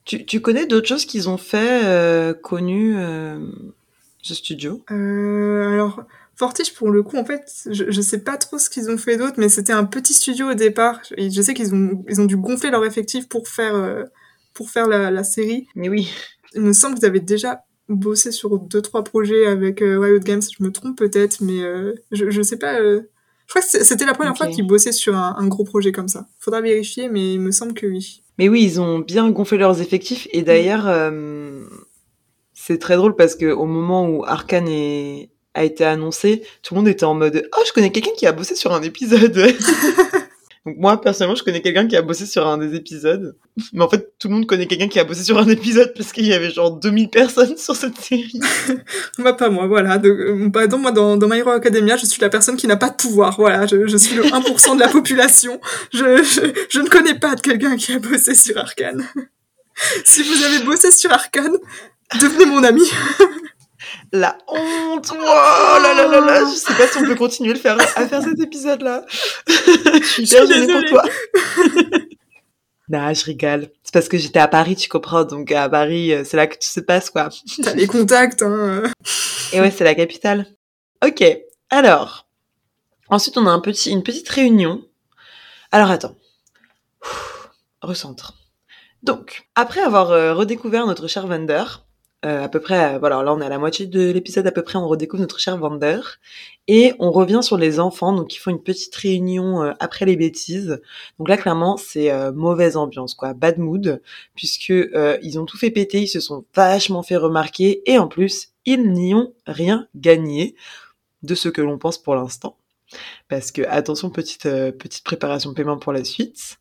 tu, 0.06 0.26
tu 0.26 0.40
connais 0.40 0.66
d'autres 0.66 0.88
choses 0.88 1.06
qu'ils 1.06 1.28
ont 1.28 1.38
fait, 1.38 2.34
connues, 2.42 2.96
ce 4.22 4.34
studio? 4.34 4.82
Alors, 4.88 6.06
Fortiche, 6.40 6.74
pour 6.74 6.90
le 6.90 7.04
coup, 7.04 7.18
en 7.18 7.26
fait, 7.26 7.44
je, 7.70 7.92
je 7.92 8.02
sais 8.02 8.20
pas 8.24 8.38
trop 8.38 8.58
ce 8.58 8.70
qu'ils 8.70 8.90
ont 8.90 8.98
fait 8.98 9.18
d'autre, 9.18 9.36
mais 9.38 9.50
c'était 9.50 9.74
un 9.74 9.84
petit 9.84 10.14
studio 10.14 10.52
au 10.52 10.54
départ. 10.54 11.02
Et 11.18 11.30
je 11.30 11.42
sais 11.42 11.54
qu'ils 11.54 11.76
ont, 11.76 12.04
ils 12.08 12.20
ont 12.22 12.26
dû 12.26 12.38
gonfler 12.38 12.72
leur 12.72 12.86
effectif 12.86 13.28
pour 13.28 13.48
faire, 13.50 13.76
euh, 13.76 14.06
pour 14.54 14.70
faire 14.70 14.88
la, 14.88 15.12
la 15.12 15.24
série. 15.26 15.68
Mais 15.76 15.90
oui. 15.90 16.10
Il 16.56 16.62
me 16.62 16.72
semble 16.74 16.96
qu'ils 16.96 17.06
avaient 17.06 17.20
déjà 17.20 17.64
bossé 17.90 18.32
sur 18.32 18.58
deux 18.58 18.82
trois 18.82 19.04
projets 19.04 19.46
avec 19.48 19.82
euh, 19.82 20.00
Riot 20.00 20.20
Games. 20.20 20.42
Je 20.58 20.64
me 20.64 20.72
trompe 20.72 20.98
peut-être, 20.98 21.42
mais 21.42 21.62
euh, 21.62 21.94
je, 22.12 22.30
je 22.30 22.42
sais 22.42 22.58
pas. 22.58 22.80
euh, 22.80 23.02
Je 23.48 23.54
crois 23.54 23.62
que 23.62 23.68
c'était 23.84 24.06
la 24.06 24.14
première 24.14 24.38
fois 24.38 24.48
qu'ils 24.48 24.66
bossaient 24.66 24.94
sur 24.94 25.18
un, 25.18 25.36
un 25.38 25.48
gros 25.48 25.66
projet 25.66 25.92
comme 25.92 26.08
ça. 26.08 26.28
Faudra 26.40 26.62
vérifier, 26.62 27.10
mais 27.10 27.34
il 27.34 27.42
me 27.42 27.52
semble 27.52 27.74
que 27.74 27.86
oui. 27.86 28.24
Mais 28.38 28.48
oui, 28.48 28.64
ils 28.64 28.80
ont 28.80 29.00
bien 29.00 29.30
gonflé 29.30 29.58
leurs 29.58 29.82
effectifs. 29.82 30.28
Et 30.32 30.42
d'ailleurs, 30.44 30.88
c'est 32.54 32.78
très 32.78 32.96
drôle 32.96 33.16
parce 33.18 33.36
que 33.36 33.52
au 33.52 33.66
moment 33.66 34.08
où 34.08 34.24
Arkane 34.26 34.68
est- 34.70 35.32
a 35.54 35.64
été 35.64 35.84
annoncé, 35.84 36.44
tout 36.62 36.74
le 36.74 36.80
monde 36.80 36.88
était 36.88 37.06
en 37.06 37.16
mode 37.16 37.50
Oh, 37.58 37.62
je 37.66 37.72
connais 37.72 37.92
quelqu'un 37.92 38.12
qui 38.18 38.28
a 38.28 38.32
bossé 38.32 38.56
sur 38.56 38.74
un 38.74 38.82
épisode. 38.82 39.34
Donc 40.66 40.76
moi, 40.78 41.00
personnellement, 41.00 41.36
je 41.36 41.44
connais 41.44 41.62
quelqu'un 41.62 41.88
qui 41.88 41.96
a 41.96 42.02
bossé 42.02 42.26
sur 42.26 42.46
un 42.46 42.58
des 42.58 42.76
épisodes. 42.76 43.36
Mais 43.72 43.84
en 43.84 43.90
fait, 43.90 44.14
tout 44.20 44.28
le 44.28 44.36
monde 44.36 44.46
connaît 44.46 44.68
quelqu'un 44.68 44.90
qui 44.90 45.00
a 45.00 45.06
bossé 45.06 45.24
sur 45.24 45.38
un 45.38 45.48
épisode 45.48 45.94
parce 45.96 46.12
qu'il 46.12 46.26
y 46.26 46.34
avait 46.34 46.52
genre 46.52 46.72
2000 46.72 47.10
personnes 47.10 47.58
sur 47.58 47.76
cette 47.76 47.98
série. 47.98 48.40
Bah 49.18 49.34
pas 49.34 49.50
moi, 49.50 49.68
voilà. 49.68 49.98
Donc, 49.98 50.12
euh, 50.12 50.48
bah, 50.50 50.68
dans, 50.68 50.78
moi, 50.78 50.92
dans, 50.92 51.18
dans 51.18 51.28
My 51.28 51.38
Hero 51.38 51.52
Academia, 51.52 51.98
je 51.98 52.06
suis 52.06 52.22
la 52.22 52.30
personne 52.30 52.58
qui 52.58 52.68
n'a 52.68 52.76
pas 52.76 52.90
de 52.90 52.96
pouvoir. 52.96 53.36
Voilà, 53.38 53.68
je, 53.68 53.88
je 53.88 53.98
suis 53.98 54.16
le 54.16 54.24
1% 54.24 54.76
de 54.76 54.80
la 54.80 54.90
population. 54.90 55.60
Je, 55.94 56.24
je, 56.24 56.42
je 56.70 56.80
ne 56.80 56.88
connais 56.88 57.18
pas 57.18 57.36
de 57.36 57.42
quelqu'un 57.42 57.76
qui 57.78 57.94
a 57.94 58.00
bossé 58.00 58.36
sur 58.36 58.58
Arkane. 58.58 59.08
si 60.06 60.24
vous 60.24 60.44
avez 60.44 60.64
bossé 60.66 60.92
sur 60.92 61.12
Arkane, 61.12 61.58
devenez 62.22 62.46
mon 62.46 62.64
ami. 62.64 62.84
La 64.12 64.38
honte! 64.48 65.12
Oh 65.12 65.78
là 65.84 65.94
là 65.94 66.08
là 66.08 66.20
là! 66.20 66.40
Je 66.46 66.56
sais 66.56 66.74
pas 66.74 66.88
si 66.88 66.98
on 66.98 67.06
peut 67.06 67.16
continuer 67.16 67.54
le 67.54 67.60
faire, 67.60 67.78
à 67.80 68.08
faire 68.08 68.24
cet 68.24 68.40
épisode-là. 68.40 69.06
je 69.48 69.54
suis 70.04 70.24
hyper 70.24 70.46
suis 70.46 70.54
gênée 70.54 70.74
pour 70.74 70.90
toi. 70.90 71.04
nah, 72.90 73.14
je 73.14 73.26
rigole. 73.26 73.70
C'est 73.84 73.94
parce 73.94 74.10
que 74.10 74.18
j'étais 74.18 74.40
à 74.40 74.48
Paris, 74.48 74.76
tu 74.76 74.90
comprends. 74.90 75.26
Donc 75.26 75.52
à 75.52 75.70
Paris, 75.70 76.14
euh, 76.14 76.24
c'est 76.26 76.38
là 76.38 76.48
que 76.48 76.56
tout 76.56 76.68
se 76.68 76.80
passe, 76.80 77.10
quoi. 77.10 77.30
T'as 77.64 77.74
les 77.74 77.88
contacts, 77.88 78.42
hein. 78.42 78.84
Et 79.54 79.62
ouais, 79.62 79.72
c'est 79.72 79.84
la 79.84 79.96
capitale. 79.96 80.48
Ok. 81.06 81.24
Alors. 81.70 82.28
Ensuite, 83.10 83.38
on 83.38 83.48
a 83.48 83.52
un 83.52 83.60
petit, 83.60 83.92
une 83.92 84.04
petite 84.04 84.30
réunion. 84.30 84.84
Alors 85.72 85.92
attends. 85.92 86.16
Ouh, 87.04 87.48
Recentre. 87.82 88.34
Donc, 89.04 89.48
après 89.56 89.82
avoir 89.82 90.12
euh, 90.12 90.34
redécouvert 90.34 90.86
notre 90.86 91.08
cher 91.08 91.26
Vander, 91.26 91.64
euh, 92.26 92.44
à 92.44 92.50
peu 92.50 92.60
près, 92.60 92.96
euh, 92.96 93.00
voilà, 93.00 93.24
là 93.24 93.34
on 93.34 93.42
est 93.42 93.46
à 93.46 93.50
la 93.50 93.60
moitié 93.60 93.86
de 93.88 94.12
l'épisode 94.12 94.46
à 94.48 94.52
peu 94.52 94.62
près, 94.62 94.78
on 94.78 94.88
redécouvre 94.88 95.22
notre 95.22 95.40
cher 95.40 95.58
Vander, 95.58 96.00
et 96.72 96.94
on 97.00 97.10
revient 97.10 97.40
sur 97.42 97.58
les 97.58 97.80
enfants, 97.80 98.14
donc 98.14 98.36
ils 98.36 98.38
font 98.38 98.52
une 98.52 98.62
petite 98.62 98.96
réunion 98.96 99.64
euh, 99.64 99.72
après 99.80 100.06
les 100.06 100.16
bêtises. 100.16 100.80
Donc 101.18 101.28
là, 101.28 101.36
clairement, 101.36 101.78
c'est 101.78 102.12
euh, 102.12 102.32
mauvaise 102.32 102.78
ambiance, 102.78 103.16
quoi, 103.16 103.34
bad 103.34 103.58
mood, 103.58 104.04
puisque 104.36 104.70
euh, 104.70 105.18
ils 105.24 105.40
ont 105.40 105.46
tout 105.46 105.58
fait 105.58 105.72
péter, 105.72 106.04
ils 106.04 106.08
se 106.08 106.20
sont 106.20 106.46
vachement 106.54 107.02
fait 107.02 107.16
remarquer, 107.16 107.82
et 107.92 107.98
en 107.98 108.08
plus, 108.08 108.50
ils 108.66 108.92
n'y 108.92 109.16
ont 109.16 109.34
rien 109.48 109.88
gagné 109.96 110.54
de 111.24 111.34
ce 111.34 111.50
que 111.50 111.62
l'on 111.64 111.80
pense 111.80 111.98
pour 111.98 112.14
l'instant. 112.14 112.56
Parce 113.30 113.52
que, 113.52 113.64
attention, 113.64 114.12
petite, 114.12 114.44
petite 114.44 115.04
préparation 115.04 115.56
paiement 115.56 115.78
pour 115.78 115.92
la 115.92 116.04
suite. 116.04 116.60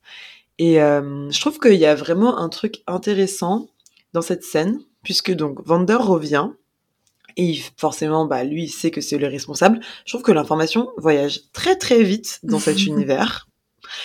Et 0.58 0.76
je 0.76 1.40
trouve 1.40 1.58
qu'il 1.58 1.74
y 1.74 1.86
a 1.86 1.94
vraiment 1.94 2.38
un 2.38 2.48
truc 2.48 2.82
intéressant 2.86 3.68
dans 4.14 4.22
cette 4.22 4.42
scène, 4.42 4.80
puisque 5.08 5.32
donc 5.32 5.64
Vander 5.64 5.94
revient, 5.94 6.50
et 7.38 7.58
forcément, 7.78 8.26
bah, 8.26 8.44
lui, 8.44 8.64
il 8.64 8.68
sait 8.68 8.90
que 8.90 9.00
c'est 9.00 9.16
le 9.16 9.26
responsable. 9.26 9.80
Je 10.04 10.12
trouve 10.12 10.20
que 10.20 10.32
l'information 10.32 10.90
voyage 10.98 11.44
très 11.54 11.76
très 11.76 12.02
vite 12.02 12.40
dans 12.42 12.58
cet 12.58 12.84
univers, 12.86 13.48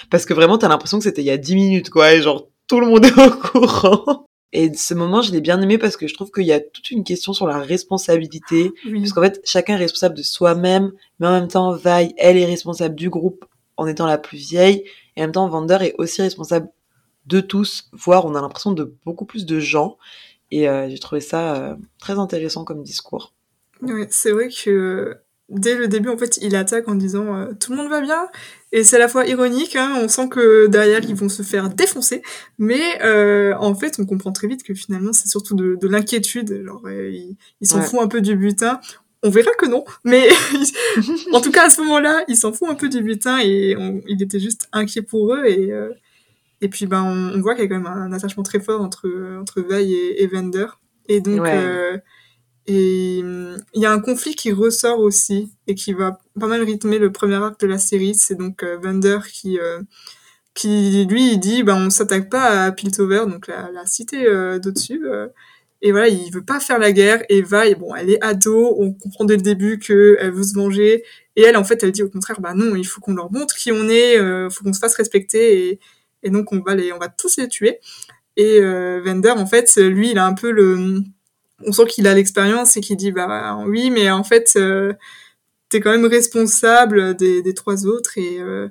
parce 0.10 0.26
que 0.26 0.34
vraiment, 0.34 0.58
t'as 0.58 0.70
l'impression 0.70 1.00
que 1.00 1.04
c'était 1.04 1.22
il 1.22 1.26
y 1.26 1.30
a 1.30 1.36
10 1.36 1.56
minutes, 1.56 1.90
quoi, 1.90 2.14
et 2.14 2.22
genre, 2.22 2.48
tout 2.70 2.80
le 2.80 2.88
monde 2.88 3.04
est 3.06 3.20
au 3.20 3.32
courant. 3.32 4.28
Et 4.54 4.74
ce 4.74 4.94
moment, 4.94 5.22
je 5.22 5.34
l'ai 5.34 5.42
bien 5.42 5.62
aimé 5.62 5.78
parce 5.78 5.98
que 5.98 6.08
je 6.08 6.14
trouve 6.14 6.32
qu'il 6.32 6.46
y 6.46 6.54
a 6.54 6.62
toute 6.62 6.90
une 6.90 7.04
question 7.04 7.34
sur 7.34 7.48
la 7.48 7.58
responsabilité, 7.60 8.72
Oui. 8.86 9.02
parce 9.02 9.12
qu'en 9.12 9.24
fait, 9.24 9.42
chacun 9.44 9.74
est 9.74 9.80
responsable 9.80 10.16
de 10.16 10.24
soi-même, 10.24 10.94
mais 11.20 11.28
en 11.28 11.32
même 11.34 11.50
temps, 11.50 11.74
Vi, 11.74 12.14
elle 12.18 12.38
est 12.38 12.46
responsable 12.46 12.96
du 12.96 13.10
groupe 13.10 13.44
en 13.76 13.88
étant 13.88 14.06
la 14.06 14.18
plus 14.18 14.38
vieille, 14.38 14.86
et 15.18 15.22
en 15.22 15.24
même 15.26 15.34
temps, 15.34 15.50
Vander 15.50 15.80
est 15.82 15.96
aussi 15.98 16.22
responsable 16.22 16.70
de 17.26 17.42
tous, 17.42 17.90
voire 17.92 18.24
on 18.26 18.36
a 18.36 18.42
l'impression 18.42 18.72
de 18.72 18.96
beaucoup 19.04 19.26
plus 19.26 19.46
de 19.46 19.60
gens. 19.60 19.98
Et 20.56 20.70
euh, 20.70 20.88
j'ai 20.90 21.00
trouvé 21.00 21.20
ça 21.22 21.56
euh, 21.56 21.76
très 22.00 22.14
intéressant 22.20 22.64
comme 22.64 22.84
discours. 22.84 23.34
Ouais, 23.82 24.08
c'est 24.12 24.32
vrai 24.32 24.50
que 24.50 25.16
dès 25.50 25.76
le 25.76 25.88
début, 25.88 26.10
en 26.10 26.18
fait, 26.18 26.38
il 26.42 26.56
attaque 26.56 26.88
en 26.88 26.96
disant 26.96 27.36
euh, 27.36 27.54
tout 27.60 27.72
le 27.72 27.78
monde 27.78 27.90
va 27.90 28.02
bien? 28.02 28.28
Et 28.72 28.84
c'est 28.84 28.98
à 28.98 29.00
la 29.00 29.08
fois 29.08 29.26
ironique, 29.26 29.76
hein, 29.76 29.98
on 30.02 30.08
sent 30.08 30.30
que 30.30 30.68
derrière, 30.68 31.02
ils 31.04 31.16
vont 31.16 31.28
se 31.30 31.42
faire 31.42 31.70
défoncer. 31.70 32.22
Mais 32.60 32.82
euh, 33.04 33.56
en 33.60 33.74
fait, 33.74 33.96
on 34.00 34.06
comprend 34.06 34.32
très 34.32 34.48
vite 34.48 34.64
que 34.64 34.74
finalement, 34.76 35.12
c'est 35.14 35.28
surtout 35.28 35.56
de, 35.56 35.76
de 35.82 35.88
l'inquiétude. 35.88 36.64
Genre, 36.66 36.82
euh, 36.86 37.10
ils 37.12 37.36
il 37.62 37.68
s'en 37.68 37.80
Ouais. 37.80 37.86
fout 37.86 38.00
un 38.02 38.08
peu 38.08 38.22
du 38.22 38.36
butin. 38.36 38.80
On 39.24 39.30
verra 39.30 39.52
que 39.58 39.66
non, 39.66 39.86
mais 40.04 40.28
en 41.34 41.42
tout 41.42 41.52
cas 41.52 41.66
à 41.68 41.70
ce 41.70 41.82
moment-là, 41.82 42.24
il 42.28 42.36
s'en 42.38 42.52
fout 42.54 42.68
un 42.70 42.76
peu 42.76 42.90
du 42.90 43.02
butin 43.02 43.40
et 43.40 43.76
on- 43.78 44.02
il 44.08 44.22
était 44.22 44.40
juste 44.40 44.68
inquiet 44.74 45.02
pour 45.02 45.34
eux 45.34 45.46
et 45.46 45.72
et 46.64 46.70
puis 46.70 46.88
ben 46.88 47.04
on, 47.04 47.38
on 47.38 47.42
voit 47.42 47.54
qu'il 47.54 47.64
y 47.64 47.68
a 47.68 47.70
quand 47.70 47.80
même 47.80 47.86
un, 47.86 48.12
attachement 48.12 48.44
très 48.44 48.60
fort 48.60 48.82
entre 48.82 49.08
entre 49.40 49.62
Veil 49.62 49.94
et, 49.94 50.24
et 50.24 50.28
Vander 50.28 50.68
et 51.08 51.22
donc 51.22 51.42
Ouais. 51.42 51.54
euh, 51.54 51.98
et 52.66 53.20
il 53.20 53.82
y 53.82 53.86
a 53.86 53.92
un 53.92 54.00
conflit 54.00 54.36
qui 54.36 54.52
ressort 54.52 55.00
aussi 55.00 55.52
et 55.68 55.76
qui 55.76 55.94
va 55.94 56.20
pas 56.40 56.48
mal 56.48 56.64
rythmer 56.64 56.98
le 56.98 57.12
premier 57.12 57.36
arc 57.36 57.60
de 57.60 57.68
la 57.68 57.78
série. 57.78 58.16
C'est 58.16 58.36
donc 58.36 58.64
euh, 58.64 58.78
Vander 58.78 59.20
qui, 59.32 59.60
euh, 59.60 59.82
qui 60.54 61.06
lui, 61.06 61.34
il 61.34 61.40
dit, 61.40 61.64
ben 61.64 61.76
on 61.76 61.90
s'attaque 61.90 62.30
pas 62.30 62.66
à 62.66 62.72
Piltover, 62.72 63.26
donc 63.28 63.48
la, 63.48 63.70
la 63.72 63.86
cité 63.86 64.26
euh, 64.26 64.60
d'au-dessus. 64.60 65.06
et 65.82 65.92
voilà, 65.92 66.08
il 66.08 66.32
veut 66.32 66.46
pas 66.46 66.62
faire 66.62 66.80
la 66.80 66.94
guerre. 66.94 67.24
Et 67.28 67.42
Va, 67.42 67.68
et 67.68 67.76
bon, 67.76 67.94
elle 67.96 68.10
est 68.10 68.24
ado, 68.24 68.76
on 68.80 68.94
comprend 68.94 69.26
dès 69.26 69.36
le 69.36 69.42
début 69.42 69.78
que 69.80 70.16
elle 70.22 70.32
veut 70.32 70.44
se 70.44 70.54
venger. 70.54 71.04
Et 71.36 71.42
elle, 71.42 71.58
en 71.58 71.64
fait, 71.66 71.84
elle 71.84 71.92
dit 71.92 72.04
au 72.04 72.10
contraire, 72.10 72.40
bah 72.40 72.54
non, 72.54 72.76
il 72.76 72.86
faut 72.86 73.02
qu'on 73.02 73.16
leur 73.16 73.32
montre 73.32 73.56
qui 73.56 73.72
on 73.74 73.90
est, 73.90 74.18
faut 74.50 74.64
qu'on 74.64 74.74
se 74.74 74.80
fasse 74.80 74.96
respecter. 74.96 75.68
Et, 75.68 75.80
et 76.24 76.30
donc 76.30 76.52
on 76.52 76.60
va 76.60 76.76
les, 76.76 76.92
on 76.94 77.00
va 77.00 77.10
tous 77.10 77.38
les 77.38 77.48
tuer. 77.48 77.80
Et 78.36 78.60
euh, 78.62 79.02
Vander, 79.06 79.30
en 79.32 79.46
fait, 79.46 79.76
lui, 79.78 80.12
il 80.12 80.18
a 80.18 80.26
un 80.26 80.34
peu 80.34 80.52
le 80.52 81.04
on 81.66 81.72
sent 81.72 81.86
qu'il 81.86 82.08
a 82.08 82.14
l'expérience 82.14 82.78
et 82.78 82.82
qu'il 82.82 82.98
dit 82.98 83.12
bah 83.12 83.64
oui 83.66 83.90
mais 83.90 84.10
en 84.10 84.24
fait 84.24 84.54
euh, 84.56 84.94
t'es 85.70 85.80
quand 85.80 85.92
même 85.92 86.06
responsable 86.06 87.16
des, 87.16 87.42
des 87.42 87.54
trois 87.54 87.86
autres 87.86 88.18
et 88.18 88.40
euh, 88.40 88.68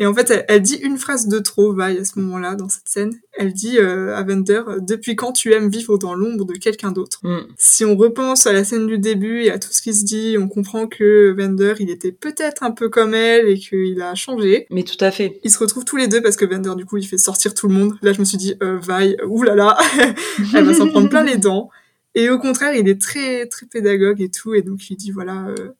Et 0.00 0.06
en 0.06 0.14
fait, 0.14 0.30
elle, 0.30 0.44
elle 0.48 0.62
dit 0.62 0.76
une 0.76 0.96
phrase 0.96 1.28
de 1.28 1.38
trop, 1.38 1.74
Vi, 1.74 1.98
à 1.98 2.04
ce 2.04 2.18
moment-là, 2.18 2.56
dans 2.56 2.70
cette 2.70 2.88
scène. 2.88 3.12
Elle 3.34 3.52
dit 3.52 3.78
euh, 3.78 4.16
à 4.16 4.22
Vander, 4.22 4.62
euh, 4.66 4.80
depuis 4.80 5.14
quand 5.14 5.32
tu 5.32 5.52
aimes 5.52 5.68
vivre 5.68 5.98
dans 5.98 6.14
l'ombre 6.14 6.46
de 6.46 6.54
quelqu'un 6.54 6.90
d'autre? 6.90 7.20
Mm. 7.22 7.40
Si 7.58 7.84
on 7.84 7.96
repense 7.96 8.46
à 8.46 8.54
la 8.54 8.64
scène 8.64 8.86
du 8.86 8.98
début 8.98 9.42
et 9.42 9.50
à 9.50 9.58
tout 9.58 9.68
ce 9.70 9.82
qui 9.82 9.92
se 9.92 10.06
dit, 10.06 10.36
on 10.40 10.48
comprend 10.48 10.86
que 10.86 11.34
Vander, 11.36 11.74
il 11.80 11.90
était 11.90 12.12
peut-être 12.12 12.62
un 12.62 12.70
peu 12.70 12.88
comme 12.88 13.12
elle 13.12 13.46
et 13.50 13.58
qu'il 13.58 14.00
a 14.00 14.14
changé. 14.14 14.66
Mais 14.70 14.84
tout 14.84 15.02
à 15.04 15.10
fait. 15.10 15.38
Ils 15.44 15.50
se 15.50 15.58
retrouvent 15.58 15.84
tous 15.84 15.98
les 15.98 16.08
deux 16.08 16.22
parce 16.22 16.36
que 16.36 16.46
Vander, 16.46 16.74
du 16.76 16.86
coup, 16.86 16.96
il 16.96 17.06
fait 17.06 17.18
sortir 17.18 17.52
tout 17.52 17.68
le 17.68 17.74
monde. 17.74 17.92
Là, 18.00 18.14
je 18.14 18.20
me 18.20 18.24
suis 18.24 18.38
dit, 18.38 18.54
euh, 18.62 18.78
Vi, 18.80 19.16
oulala, 19.28 19.76
elle 20.54 20.64
va 20.64 20.72
s'en 20.72 20.88
prendre 20.88 21.10
plein 21.10 21.22
les 21.22 21.36
dents. 21.36 21.68
Et 22.14 22.28
au 22.28 22.38
contraire, 22.38 22.74
il 22.74 22.88
est 22.88 23.00
très 23.00 23.46
très 23.46 23.66
pédagogue 23.66 24.20
et 24.20 24.30
tout, 24.30 24.54
et 24.54 24.62
donc 24.62 24.90
il 24.90 24.96
dit 24.96 25.12
voilà, 25.12 25.46
euh, 25.46 25.70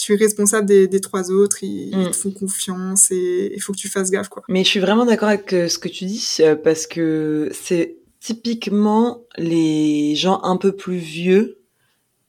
tu 0.00 0.14
es 0.14 0.16
responsable 0.16 0.66
des, 0.66 0.88
des 0.88 1.00
trois 1.00 1.30
autres, 1.30 1.62
ils, 1.62 1.96
Mm. 1.96 2.00
ils 2.02 2.10
te 2.10 2.16
font 2.16 2.30
confiance 2.32 3.10
et 3.10 3.52
il 3.54 3.60
faut 3.60 3.72
que 3.72 3.78
tu 3.78 3.88
fasses 3.88 4.10
gaffe 4.10 4.28
quoi. 4.28 4.42
Mais 4.48 4.64
je 4.64 4.68
suis 4.68 4.80
vraiment 4.80 5.04
d'accord 5.06 5.28
avec 5.28 5.52
euh, 5.52 5.68
ce 5.68 5.78
que 5.78 5.88
tu 5.88 6.04
dis 6.06 6.38
euh, 6.40 6.56
parce 6.56 6.86
que 6.86 7.50
c'est 7.52 7.96
typiquement 8.20 9.22
les 9.38 10.14
gens 10.14 10.40
un 10.42 10.56
peu 10.56 10.72
plus 10.72 10.96
vieux. 10.98 11.56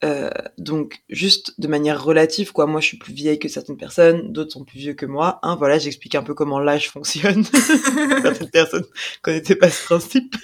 euh, 0.04 0.30
donc 0.58 0.96
juste 1.08 1.60
de 1.60 1.68
manière 1.68 2.02
relative 2.02 2.50
quoi 2.52 2.66
moi 2.66 2.80
je 2.80 2.86
suis 2.88 2.96
plus 2.98 3.12
vieille 3.12 3.38
que 3.38 3.48
certaines 3.48 3.76
personnes 3.76 4.32
d'autres 4.32 4.50
sont 4.50 4.64
plus 4.64 4.78
vieux 4.80 4.94
que 4.94 5.06
moi 5.06 5.38
hein 5.44 5.54
voilà 5.56 5.78
j'explique 5.78 6.16
un 6.16 6.24
peu 6.24 6.34
comment 6.34 6.58
l'âge 6.58 6.90
fonctionne 6.90 7.44
certaines 8.22 8.50
personnes 8.50 8.84
connaissaient 9.22 9.54
pas 9.54 9.70
ce 9.70 9.84
principe 9.84 10.34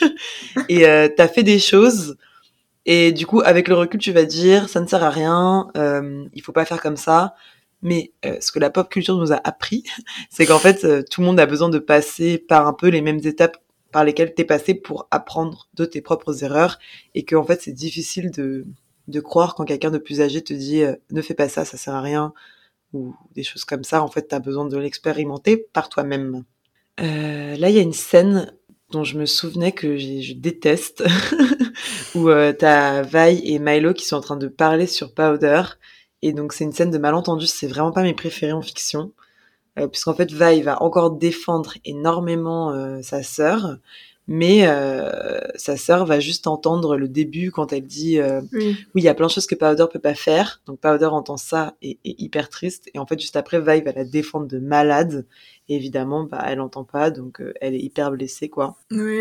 et 0.69 0.87
euh, 0.87 1.09
t'as 1.17 1.27
fait 1.27 1.43
des 1.43 1.59
choses 1.59 2.17
et 2.91 3.13
du 3.13 3.27
coup 3.27 3.43
avec 3.45 3.69
le 3.69 3.75
recul 3.75 4.01
tu 4.01 4.13
vas 4.13 4.25
dire 4.25 4.71
ça 4.71 4.81
ne 4.81 4.87
sert 4.87 5.05
à 5.05 5.11
rien 5.11 5.69
euh, 5.77 6.25
il 6.33 6.43
faut 6.43 6.53
pas 6.53 6.65
faire 6.65 6.81
comme 6.81 6.97
ça. 6.97 7.35
Mais 7.81 8.13
euh, 8.25 8.39
ce 8.41 8.51
que 8.51 8.59
la 8.59 8.71
pop 8.71 8.89
culture 8.89 9.17
nous 9.19 9.31
a 9.31 9.41
appris 9.45 9.85
c'est 10.31 10.47
qu'en 10.47 10.59
fait 10.59 10.85
euh, 10.85 11.03
tout 11.09 11.21
le 11.21 11.27
monde 11.27 11.39
a 11.39 11.45
besoin 11.45 11.69
de 11.69 11.79
passer 11.79 12.39
par 12.39 12.67
un 12.67 12.73
peu 12.73 12.89
les 12.89 13.03
mêmes 13.03 13.21
étapes 13.23 13.59
par 13.93 14.05
lesquelles 14.05 14.35
t'es 14.35 14.45
passé 14.45 14.73
pour 14.75 15.07
apprendre 15.11 15.69
de 15.75 15.85
tes 15.85 16.01
propres 16.01 16.43
erreurs. 16.45 16.79
Et 17.15 17.25
que 17.27 17.37
en 17.37 17.45
fait 17.45 17.61
c'est 17.61 17.73
difficile 17.73 18.31
de 18.31 19.21
croire 19.21 19.55
quand 19.55 19.67
quelqu'un 19.67 19.91
de 19.91 19.99
plus 19.99 20.23
âgé 20.23 20.43
te 20.43 20.55
dit 20.55 20.83
ne 21.11 21.23
fais 21.23 21.35
pas 21.35 21.51
ça 21.51 21.67
ça 21.67 21.77
sert 21.77 21.95
à 21.95 22.01
rien 22.01 22.33
ou 22.95 23.15
des 23.35 23.43
choses 23.43 23.67
comme 23.67 23.85
ça. 23.85 24.03
En 24.03 24.09
fait 24.09 24.23
t'as 24.23 24.41
besoin 24.41 24.65
de 24.65 24.79
l'expérimenter 24.79 25.59
par 25.59 25.91
toi-même. 25.91 26.45
Là 26.97 27.69
il 27.69 27.75
y 27.75 27.79
a 27.79 27.83
une 27.83 27.93
scène 27.93 28.51
dont 28.91 29.05
je 29.05 29.19
me 29.19 29.27
souvenais 29.27 29.73
que 29.73 29.97
je 29.97 30.33
déteste 30.33 31.05
où 32.15 32.29
euh, 32.29 32.53
t'as 32.53 33.03
Vi 33.03 33.41
et 33.45 33.59
Milo 33.59 33.93
qui 33.93 34.07
sont 34.07 34.17
en 34.17 34.21
train 34.21 34.37
de 34.37 34.49
parler 34.49 34.87
sur 34.87 35.13
Powder 35.15 35.63
et 36.23 36.33
donc 36.33 36.53
c'est 36.53 36.65
une 36.65 36.73
scène 36.73 36.91
de 36.91 36.99
malentendu 36.99 37.47
c'est 37.47 37.67
vraiment 37.67 37.93
pas 37.93 38.03
mes 38.03 38.15
préférés 38.15 38.53
en 38.53 38.63
fiction 38.63 39.13
euh, 39.79 39.89
puisqu'en 39.89 40.15
fait 40.15 40.33
Vi 40.33 40.63
va 40.63 40.83
encore 40.83 41.13
défendre 41.13 41.75
énormément 41.85 42.73
euh, 42.73 43.01
sa 43.03 43.23
sœur 43.23 43.79
mais 44.31 44.69
euh, 44.69 45.41
sa 45.55 45.79
sœur 45.79 46.05
va 46.05 46.21
juste 46.21 46.47
entendre 46.47 46.99
le 46.99 47.09
début 47.09 47.51
quand 47.51 47.73
elle 47.73 47.87
dit 47.87 48.19
euh, 48.19 48.43
Oui. 48.53 48.77
oui, 48.95 49.03
il 49.03 49.03
y 49.03 49.09
a 49.09 49.15
plein 49.15 49.27
de 49.27 49.33
choses 49.33 49.47
que 49.47 49.55
Powder 49.55 49.87
peut 49.91 49.99
pas 49.99 50.15
faire. 50.15 50.61
Donc 50.67 50.81
Powder 50.81 51.07
entend 51.07 51.39
ça 51.39 51.75
et 51.81 51.99
est 52.05 52.21
hyper 52.21 52.51
triste. 52.51 52.91
Et 52.93 52.99
en 52.99 53.07
fait, 53.07 53.19
juste 53.19 53.37
après, 53.37 53.59
Vi 53.59 53.81
va 53.81 53.93
la 53.93 54.05
défendre 54.05 54.47
de 54.47 54.59
malade. 54.59 55.27
Et 55.69 55.77
évidemment, 55.77 56.25
bah, 56.25 56.45
elle 56.47 56.61
entend 56.61 56.85
pas, 56.85 57.11
donc 57.11 57.41
euh, 57.41 57.53
elle 57.61 57.75
est 57.75 57.81
hyper 57.81 58.11
blessée, 58.11 58.49
quoi. 58.49 58.77
Oui, 58.91 59.21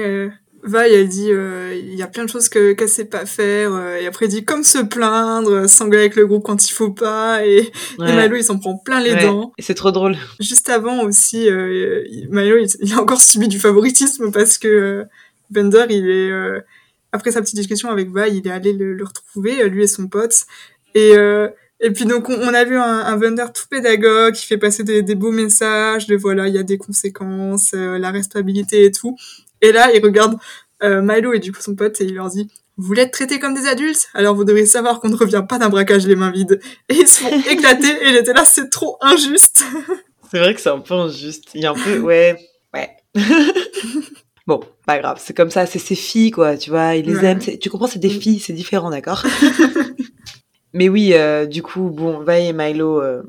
Vi, 0.64 0.78
elle 0.78 1.08
dit 1.08 1.32
euh, 1.32 1.76
il 1.80 1.94
y 1.94 2.02
a 2.02 2.08
plein 2.08 2.26
de 2.26 2.30
choses 2.30 2.50
que 2.50 2.74
qu'elle 2.74 2.90
sait 2.90 3.06
pas 3.06 3.28
faire 3.28 3.74
euh, 3.74 3.98
et 3.98 4.08
après 4.08 4.26
elle 4.26 4.32
dit 4.32 4.44
comme 4.44 4.64
se 4.64 4.80
plaindre, 4.80 5.70
s'engueuler 5.70 6.02
avec 6.06 6.16
le 6.16 6.26
groupe 6.26 6.44
quand 6.44 6.68
il 6.68 6.74
faut 6.74 6.90
pas 6.90 7.46
et, 7.46 7.58
et 7.60 7.72
Ouais. 8.00 8.12
Milo 8.24 8.36
il 8.38 8.44
s'en 8.44 8.58
prend 8.58 8.76
plein 8.76 9.00
les 9.00 9.14
Ouais. 9.14 9.22
dents. 9.22 9.54
Et 9.60 9.62
c'est 9.62 9.76
trop 9.76 9.92
drôle. 9.92 10.18
Juste 10.40 10.68
avant 10.70 11.04
aussi, 11.04 11.48
euh, 11.48 12.04
il- 12.10 12.28
Milo, 12.32 12.58
il, 12.58 12.68
il 12.82 12.94
a 12.96 13.00
encore 13.00 13.22
subi 13.22 13.48
du 13.48 13.60
favoritisme 13.60 14.32
parce 14.32 14.58
que 14.58 14.68
euh, 14.68 15.04
Bender, 15.52 15.86
il 15.92 16.10
est 16.10 16.32
euh, 16.32 16.60
après 17.12 17.32
sa 17.32 17.42
petite 17.42 17.56
discussion 17.56 17.90
avec 17.92 18.08
Vi, 18.10 18.38
il 18.38 18.48
est 18.48 18.52
allé 18.52 18.74
le, 18.74 18.96
le 18.96 19.04
retrouver, 19.06 19.70
lui 19.70 19.84
et 19.84 19.88
son 19.88 20.08
pote. 20.08 20.34
Et 20.96 21.16
euh, 21.16 21.50
et 21.80 21.92
puis 21.92 22.06
donc 22.06 22.30
on, 22.30 22.34
on 22.34 22.54
a 22.54 22.64
vu 22.64 22.78
un, 22.78 22.84
un 22.84 23.18
Bender 23.18 23.46
tout 23.54 23.66
pédagogue 23.70 24.34
qui 24.34 24.46
fait 24.46 24.58
passer 24.58 24.84
des, 24.84 25.02
des 25.02 25.16
beaux 25.16 25.32
messages 25.32 26.08
de 26.08 26.16
voilà, 26.16 26.48
il 26.48 26.56
y 26.56 26.58
a 26.60 26.64
des 26.64 26.78
conséquences, 26.78 27.72
euh, 27.74 27.98
la 27.98 28.12
responsabilité 28.12 28.84
et 28.86 28.92
tout. 28.92 29.16
Et 29.62 29.72
là, 29.72 29.90
il 29.94 30.04
regarde 30.04 30.38
euh, 30.84 31.02
Milo 31.02 31.34
et 31.34 31.40
du 31.40 31.52
coup 31.52 31.62
son 31.62 31.76
pote 31.76 32.00
et 32.02 32.06
il 32.06 32.16
leur 32.16 32.30
dit 32.30 32.50
vous 32.80 32.86
voulez 32.86 33.02
être 33.02 33.12
traités 33.12 33.40
comme 33.40 33.56
des 33.56 33.66
adultes? 33.68 34.08
Alors 34.14 34.36
vous 34.36 34.44
devez 34.44 34.68
savoir 34.68 35.00
qu'on 35.00 35.10
ne 35.10 35.16
revient 35.16 35.44
pas 35.50 35.58
d'un 35.58 35.70
braquage 35.70 36.06
les 36.06 36.16
mains 36.16 36.30
vides. 36.32 36.60
Et 36.90 36.96
ils 36.96 37.08
se 37.08 37.22
font 37.22 37.40
éclater 37.50 37.88
et 37.88 38.10
il 38.10 38.16
était 38.16 38.34
là, 38.34 38.46
c'est 38.46 38.70
trop 38.70 38.98
injuste. 39.02 39.64
C'est 40.32 40.40
vrai 40.40 40.54
que 40.54 40.60
c'est 40.60 40.70
un 40.70 40.80
peu 40.80 40.94
injuste. 40.94 41.46
Il 41.54 41.62
y 41.62 41.66
a 41.66 41.72
un 41.72 41.74
peu, 41.74 42.00
ouais, 42.00 42.38
ouais. 42.74 42.90
bon, 44.46 44.60
pas 44.86 45.00
grave. 45.00 45.22
C'est 45.24 45.34
comme 45.36 45.50
ça. 45.50 45.66
C'est 45.66 45.80
ses 45.80 45.96
filles, 45.96 46.32
quoi. 46.32 46.58
Tu 46.58 46.70
vois, 46.70 46.96
il 46.96 47.06
les 47.06 47.16
Ouais. 47.16 47.26
aime. 47.28 47.40
Tu 47.40 47.70
comprends, 47.70 47.88
c'est 47.88 47.98
des 48.00 48.10
Mm. 48.10 48.20
filles. 48.22 48.40
C'est 48.42 48.52
différent, 48.52 48.90
d'accord? 48.90 49.24
Mais 50.78 50.90
oui, 50.90 51.14
euh, 51.14 51.48
du 51.48 51.64
coup, 51.64 51.90
bon, 51.90 52.20
Vi 52.20 52.48
et 52.48 52.54
Milo 52.54 53.02
euh, 53.02 53.24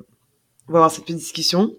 vont 0.66 0.76
avoir 0.76 0.90
cette 0.90 1.04
petite 1.04 1.16
discussion 1.16 1.74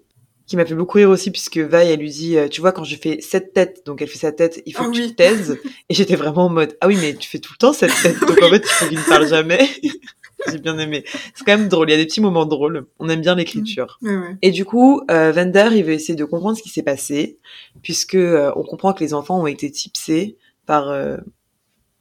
qui 0.48 0.56
m'a 0.58 0.66
fait 0.66 0.74
beaucoup 0.74 0.98
rire 0.98 1.12
aussi 1.12 1.30
puisque 1.30 1.58
Vi, 1.58 1.76
elle 1.76 2.00
lui 2.00 2.10
dit, 2.10 2.36
euh, 2.36 2.48
tu 2.48 2.60
vois, 2.60 2.72
quand 2.72 2.84
je 2.84 2.96
fais 2.96 3.20
cette 3.22 3.54
tête, 3.54 3.84
donc 3.86 4.02
elle 4.02 4.08
fait 4.08 4.18
sa 4.18 4.32
tête, 4.32 4.64
il 4.66 4.74
faut 4.74 4.86
Ah 4.86 4.90
que 4.90 4.96
tu 4.96 5.02
oui. 5.04 5.12
te 5.12 5.16
taises. 5.16 5.60
Et 5.90 5.94
j'étais 5.94 6.16
vraiment 6.16 6.46
en 6.48 6.50
mode, 6.50 6.76
ah 6.82 6.88
oui, 6.88 6.98
mais 7.00 7.14
tu 7.14 7.30
fais 7.30 7.38
tout 7.38 7.54
le 7.54 7.58
temps 7.60 7.72
cette 7.72 7.94
tête, 8.02 8.20
donc 8.20 8.42
en 8.42 8.50
fait, 8.50 8.64
il 8.64 8.70
faut 8.70 8.88
qu'il 8.88 8.98
ne 8.98 9.04
parle 9.04 9.28
jamais. 9.28 9.70
J'ai 10.50 10.58
bien 10.58 10.80
aimé. 10.80 11.04
C'est 11.36 11.44
quand 11.46 11.58
même 11.58 11.68
drôle. 11.68 11.90
Il 11.90 11.92
y 11.92 11.96
a 11.96 11.98
des 11.98 12.06
petits 12.06 12.22
moments 12.22 12.46
drôles. 12.46 12.88
On 12.98 13.10
aime 13.10 13.20
bien 13.22 13.36
l'écriture. 13.36 14.00
Ouais. 14.02 14.38
Et 14.42 14.52
du 14.52 14.64
coup, 14.64 15.02
euh, 15.12 15.34
Vander, 15.34 15.70
il 15.74 15.84
veut 15.84 15.92
essayer 15.92 16.16
de 16.16 16.24
comprendre 16.24 16.58
ce 16.58 16.64
qui 16.64 16.70
s'est 16.70 16.82
passé, 16.82 17.38
puisque 17.84 18.16
euh, 18.16 18.52
on 18.56 18.64
comprend 18.64 18.94
que 18.94 19.02
les 19.04 19.14
enfants 19.14 19.42
ont 19.42 19.48
été 19.48 19.70
tipsés 19.70 20.38
par 20.66 20.90
euh, 20.90 21.18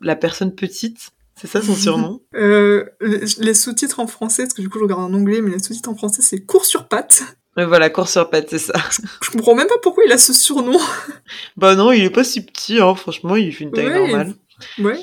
la 0.01 0.15
personne 0.17 0.55
petite. 0.55 1.11
C'est 1.41 1.47
ça 1.47 1.63
son 1.63 1.75
surnom? 1.75 2.21
Euh, 2.35 2.85
les, 3.01 3.55
sous-titres 3.55 4.01
en 4.01 4.07
français, 4.07 4.43
parce 4.45 4.55
que 4.55 4.63
du 4.63 4.69
coup 4.69 4.79
je 4.79 4.85
regarde 4.85 5.03
en 5.03 5.15
anglais, 5.15 5.41
mais 5.41 5.51
les 5.51 5.59
sous-titres 5.59 5.89
en 5.89 5.97
français 5.97 6.23
c'est 6.23 6.41
cours 6.41 6.65
sur 6.65 6.89
pattes. 6.89 7.23
Mais 7.57 7.65
voilà, 7.65 7.91
cours 7.91 8.09
sur 8.09 8.29
pattes, 8.31 8.51
c'est 8.51 8.59
ça. 8.59 8.75
Je 9.23 9.31
comprends 9.31 9.55
même 9.55 9.67
pas 9.67 9.79
pourquoi 9.83 10.05
il 10.05 10.13
a 10.13 10.19
ce 10.19 10.33
surnom. 10.33 10.79
Bah 11.57 11.75
non, 11.75 11.91
il 11.91 12.05
est 12.05 12.11
pas 12.11 12.23
si 12.23 12.45
petit, 12.45 12.81
hein. 12.81 12.95
franchement, 12.95 13.35
il 13.35 13.53
fait 13.53 13.65
une 13.65 13.73
taille 13.73 13.87
Ouais, 13.87 13.99
normale. 13.99 14.35
Ouais. 14.79 15.01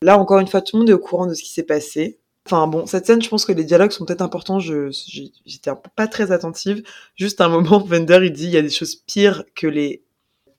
Là, 0.00 0.18
encore 0.18 0.38
une 0.38 0.46
fois, 0.46 0.62
tout 0.62 0.76
le 0.76 0.80
monde 0.80 0.90
est 0.90 0.94
au 0.94 0.98
courant 0.98 1.26
de 1.26 1.34
ce 1.34 1.42
qui 1.42 1.52
s'est 1.52 1.62
passé. 1.62 2.20
Enfin 2.46 2.66
bon, 2.66 2.86
cette 2.86 3.06
scène, 3.06 3.20
je 3.20 3.28
pense 3.28 3.44
que 3.44 3.52
les 3.52 3.64
dialogues 3.64 3.90
sont 3.90 4.06
peut-être 4.06 4.22
importants. 4.22 4.60
Je, 4.60 4.88
j'étais 5.44 5.70
pas 5.94 6.06
très 6.06 6.32
attentive. 6.32 6.82
Juste 7.16 7.42
un 7.42 7.48
moment, 7.48 7.80
Vander, 7.80 8.20
il 8.22 8.32
dit, 8.32 8.44
il 8.44 8.50
y 8.50 8.56
a 8.56 8.62
des 8.62 8.70
choses 8.70 8.96
pires 8.96 9.44
que 9.54 9.66
les 9.66 10.02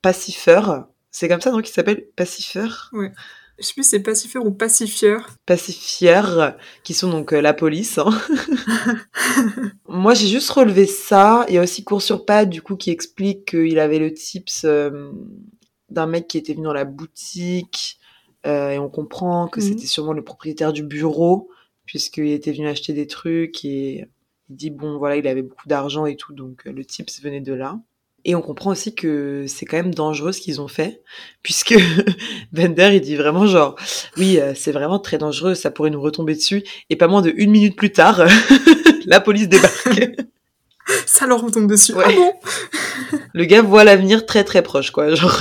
pacifeurs. 0.02 0.86
C'est 1.10 1.28
comme 1.28 1.40
ça, 1.40 1.50
donc, 1.50 1.68
il 1.68 1.72
s'appelle 1.72 2.06
pacifeurs 2.14 2.92
Je 3.60 3.66
sais 3.66 3.74
plus 3.74 3.82
si 3.82 3.90
c'est 3.90 4.00
pacifieur 4.00 4.46
ou 4.46 4.50
pacifieur. 4.52 5.28
pacifières, 5.46 6.56
qui 6.82 6.94
sont 6.94 7.10
donc 7.10 7.32
euh, 7.34 7.40
la 7.42 7.52
police. 7.52 7.98
hein. 7.98 8.08
Moi, 9.88 10.14
j'ai 10.14 10.28
juste 10.28 10.50
relevé 10.50 10.86
ça. 10.86 11.44
Il 11.48 11.54
y 11.54 11.58
a 11.58 11.62
aussi 11.62 11.84
Cours 11.84 12.02
sur 12.02 12.24
Pad, 12.24 12.48
du 12.48 12.62
coup, 12.62 12.76
qui 12.76 12.90
explique 12.90 13.44
qu'il 13.50 13.78
avait 13.78 13.98
le 13.98 14.12
tips 14.14 14.62
euh, 14.64 15.10
d'un 15.90 16.06
mec 16.06 16.26
qui 16.28 16.38
était 16.38 16.54
venu 16.54 16.64
dans 16.64 16.72
la 16.72 16.84
boutique. 16.84 17.98
euh, 18.46 18.70
et 18.70 18.78
on 18.78 18.88
comprend 18.88 19.48
que 19.48 19.60
Mhm. 19.60 19.66
c'était 19.66 19.86
sûrement 19.86 20.14
le 20.14 20.24
propriétaire 20.24 20.72
du 20.72 20.82
bureau, 20.82 21.50
puisqu'il 21.84 22.28
était 22.30 22.52
venu 22.52 22.66
acheter 22.68 22.94
des 22.94 23.06
trucs. 23.06 23.62
Et 23.66 24.06
il 24.48 24.56
dit, 24.56 24.70
bon, 24.70 24.96
voilà, 24.96 25.16
il 25.16 25.26
avait 25.28 25.42
beaucoup 25.42 25.68
d'argent 25.68 26.06
et 26.06 26.16
tout, 26.16 26.32
donc 26.32 26.64
le 26.64 26.82
tips 26.84 27.20
venait 27.20 27.42
de 27.42 27.52
là. 27.52 27.78
Et 28.24 28.34
on 28.34 28.42
comprend 28.42 28.70
aussi 28.70 28.94
que 28.94 29.46
c'est 29.48 29.64
quand 29.64 29.76
même 29.76 29.94
dangereux 29.94 30.32
ce 30.32 30.40
qu'ils 30.40 30.60
ont 30.60 30.68
fait, 30.68 31.02
puisque 31.42 31.74
Bender, 32.52 32.90
il 32.94 33.00
dit 33.00 33.16
vraiment 33.16 33.46
genre, 33.46 33.76
oui, 34.16 34.38
euh, 34.38 34.52
c'est 34.54 34.72
vraiment 34.72 34.98
très 34.98 35.18
dangereux, 35.18 35.54
ça 35.54 35.70
pourrait 35.70 35.90
nous 35.90 36.00
retomber 36.00 36.34
dessus. 36.34 36.62
Et 36.90 36.96
pas 36.96 37.08
moins 37.08 37.22
de 37.22 37.32
une 37.36 37.50
minute 37.50 37.76
plus 37.76 37.92
tard, 37.92 38.24
la 39.06 39.20
police 39.20 39.48
débarque. 39.48 40.16
Ça 41.06 41.26
leur 41.26 41.42
retombe 41.42 41.68
dessus. 41.68 41.92
Ouais. 41.92 42.04
Ah 42.06 42.12
bon? 42.12 42.32
Le 43.32 43.44
gars 43.44 43.62
voit 43.62 43.84
l'avenir 43.84 44.26
très 44.26 44.42
très 44.42 44.62
proche, 44.62 44.90
quoi. 44.90 45.14
Genre, 45.14 45.40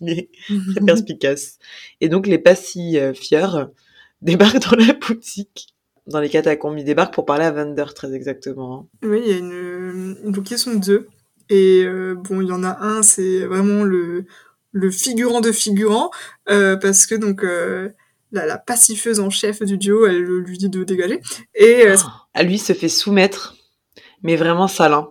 il 0.00 0.10
est 0.10 0.30
très 0.48 0.84
perspicace. 0.84 1.58
Et 2.00 2.08
donc 2.08 2.26
les 2.26 2.38
pacifieurs 2.38 3.70
débarquent 4.20 4.70
dans 4.70 4.76
la 4.76 4.94
boutique, 4.94 5.68
dans 6.06 6.20
les 6.20 6.28
catacombes. 6.28 6.78
Ils 6.78 6.84
débarquent 6.84 7.14
pour 7.14 7.24
parler 7.24 7.44
à 7.44 7.52
Vander, 7.52 7.84
très 7.94 8.12
exactement. 8.14 8.88
Oui, 9.02 9.20
il 9.24 9.30
y 9.30 9.34
a 9.34 9.38
une... 9.38 10.16
Donc 10.24 10.50
ils 10.50 10.58
sont 10.58 10.74
deux. 10.74 11.08
Et 11.50 11.84
euh, 11.84 12.14
bon, 12.14 12.40
il 12.40 12.48
y 12.48 12.52
en 12.52 12.62
a 12.64 12.78
un, 12.80 13.02
c'est 13.02 13.46
vraiment 13.46 13.84
le, 13.84 14.26
le 14.72 14.90
figurant 14.90 15.40
de 15.40 15.52
figurant, 15.52 16.10
euh, 16.50 16.76
parce 16.76 17.06
que 17.06 17.14
donc 17.14 17.42
euh, 17.44 17.88
la, 18.32 18.44
la 18.46 18.58
pacifeuse 18.58 19.18
en 19.20 19.30
chef 19.30 19.62
du 19.62 19.78
duo, 19.78 20.06
elle 20.06 20.22
lui 20.22 20.58
dit 20.58 20.68
de 20.68 20.84
dégager. 20.84 21.20
Et 21.54 21.84
Oh, 21.94 22.08
à 22.34 22.42
lui 22.42 22.58
se 22.58 22.72
fait 22.74 22.88
soumettre, 22.88 23.56
mais 24.22 24.36
vraiment 24.36 24.68
salin. 24.68 25.08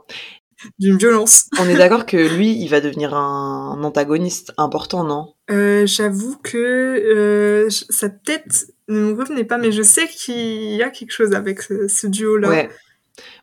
d'une 0.80 0.98
violence. 0.98 1.46
On 1.60 1.68
est 1.70 1.76
d'accord 1.78 2.06
que 2.06 2.18
lui, 2.18 2.52
il 2.60 2.68
va 2.68 2.82
devenir 2.82 3.14
un 3.16 3.84
antagoniste 3.84 4.54
important, 4.58 5.04
non? 5.04 5.34
J'avoue 5.86 6.38
que 6.44 7.68
sa 7.70 8.10
tête 8.10 8.68
ne 8.88 9.00
me 9.02 9.20
revenait 9.20 9.44
pas, 9.44 9.58
mais 9.58 9.72
je 9.72 9.82
sais 9.84 10.08
qu'il 10.08 10.76
y 10.76 10.82
a 10.84 10.90
quelque 10.90 11.12
chose 11.12 11.34
avec 11.34 11.62
ce, 11.62 11.88
ce 11.88 12.08
duo-là. 12.08 12.50
Ouais. 12.50 12.70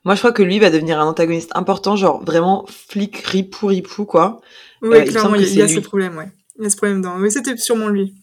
Moi, 0.05 0.15
je 0.15 0.21
crois 0.21 0.33
que 0.33 0.43
lui 0.43 0.59
va 0.59 0.71
devenir 0.71 1.01
un 1.01 1.07
antagoniste 1.07 1.51
important, 1.55 1.97
genre 1.97 2.23
vraiment 2.25 2.65
flic 2.69 3.17
ripou 3.27 3.67
ripou, 3.67 4.05
quoi. 4.05 4.41
Oui, 4.83 4.99
Euh, 4.99 5.05
clairement, 5.05 5.35
il 5.35 5.43
que 5.45 5.49
y 5.49 5.63
a, 5.63 5.67
il 5.67 5.71
y 5.71 5.73
a 5.73 5.75
ce 5.77 5.81
problème, 5.81 6.17
ouais. 6.17 6.31
Il 6.59 6.65
y 6.65 6.67
a 6.67 6.71
ce 6.71 6.77
problème 6.77 7.01
dans. 7.03 7.19
Oui, 7.19 7.31
c'était 7.31 7.57
sûrement 7.57 7.89
lui. 7.89 8.15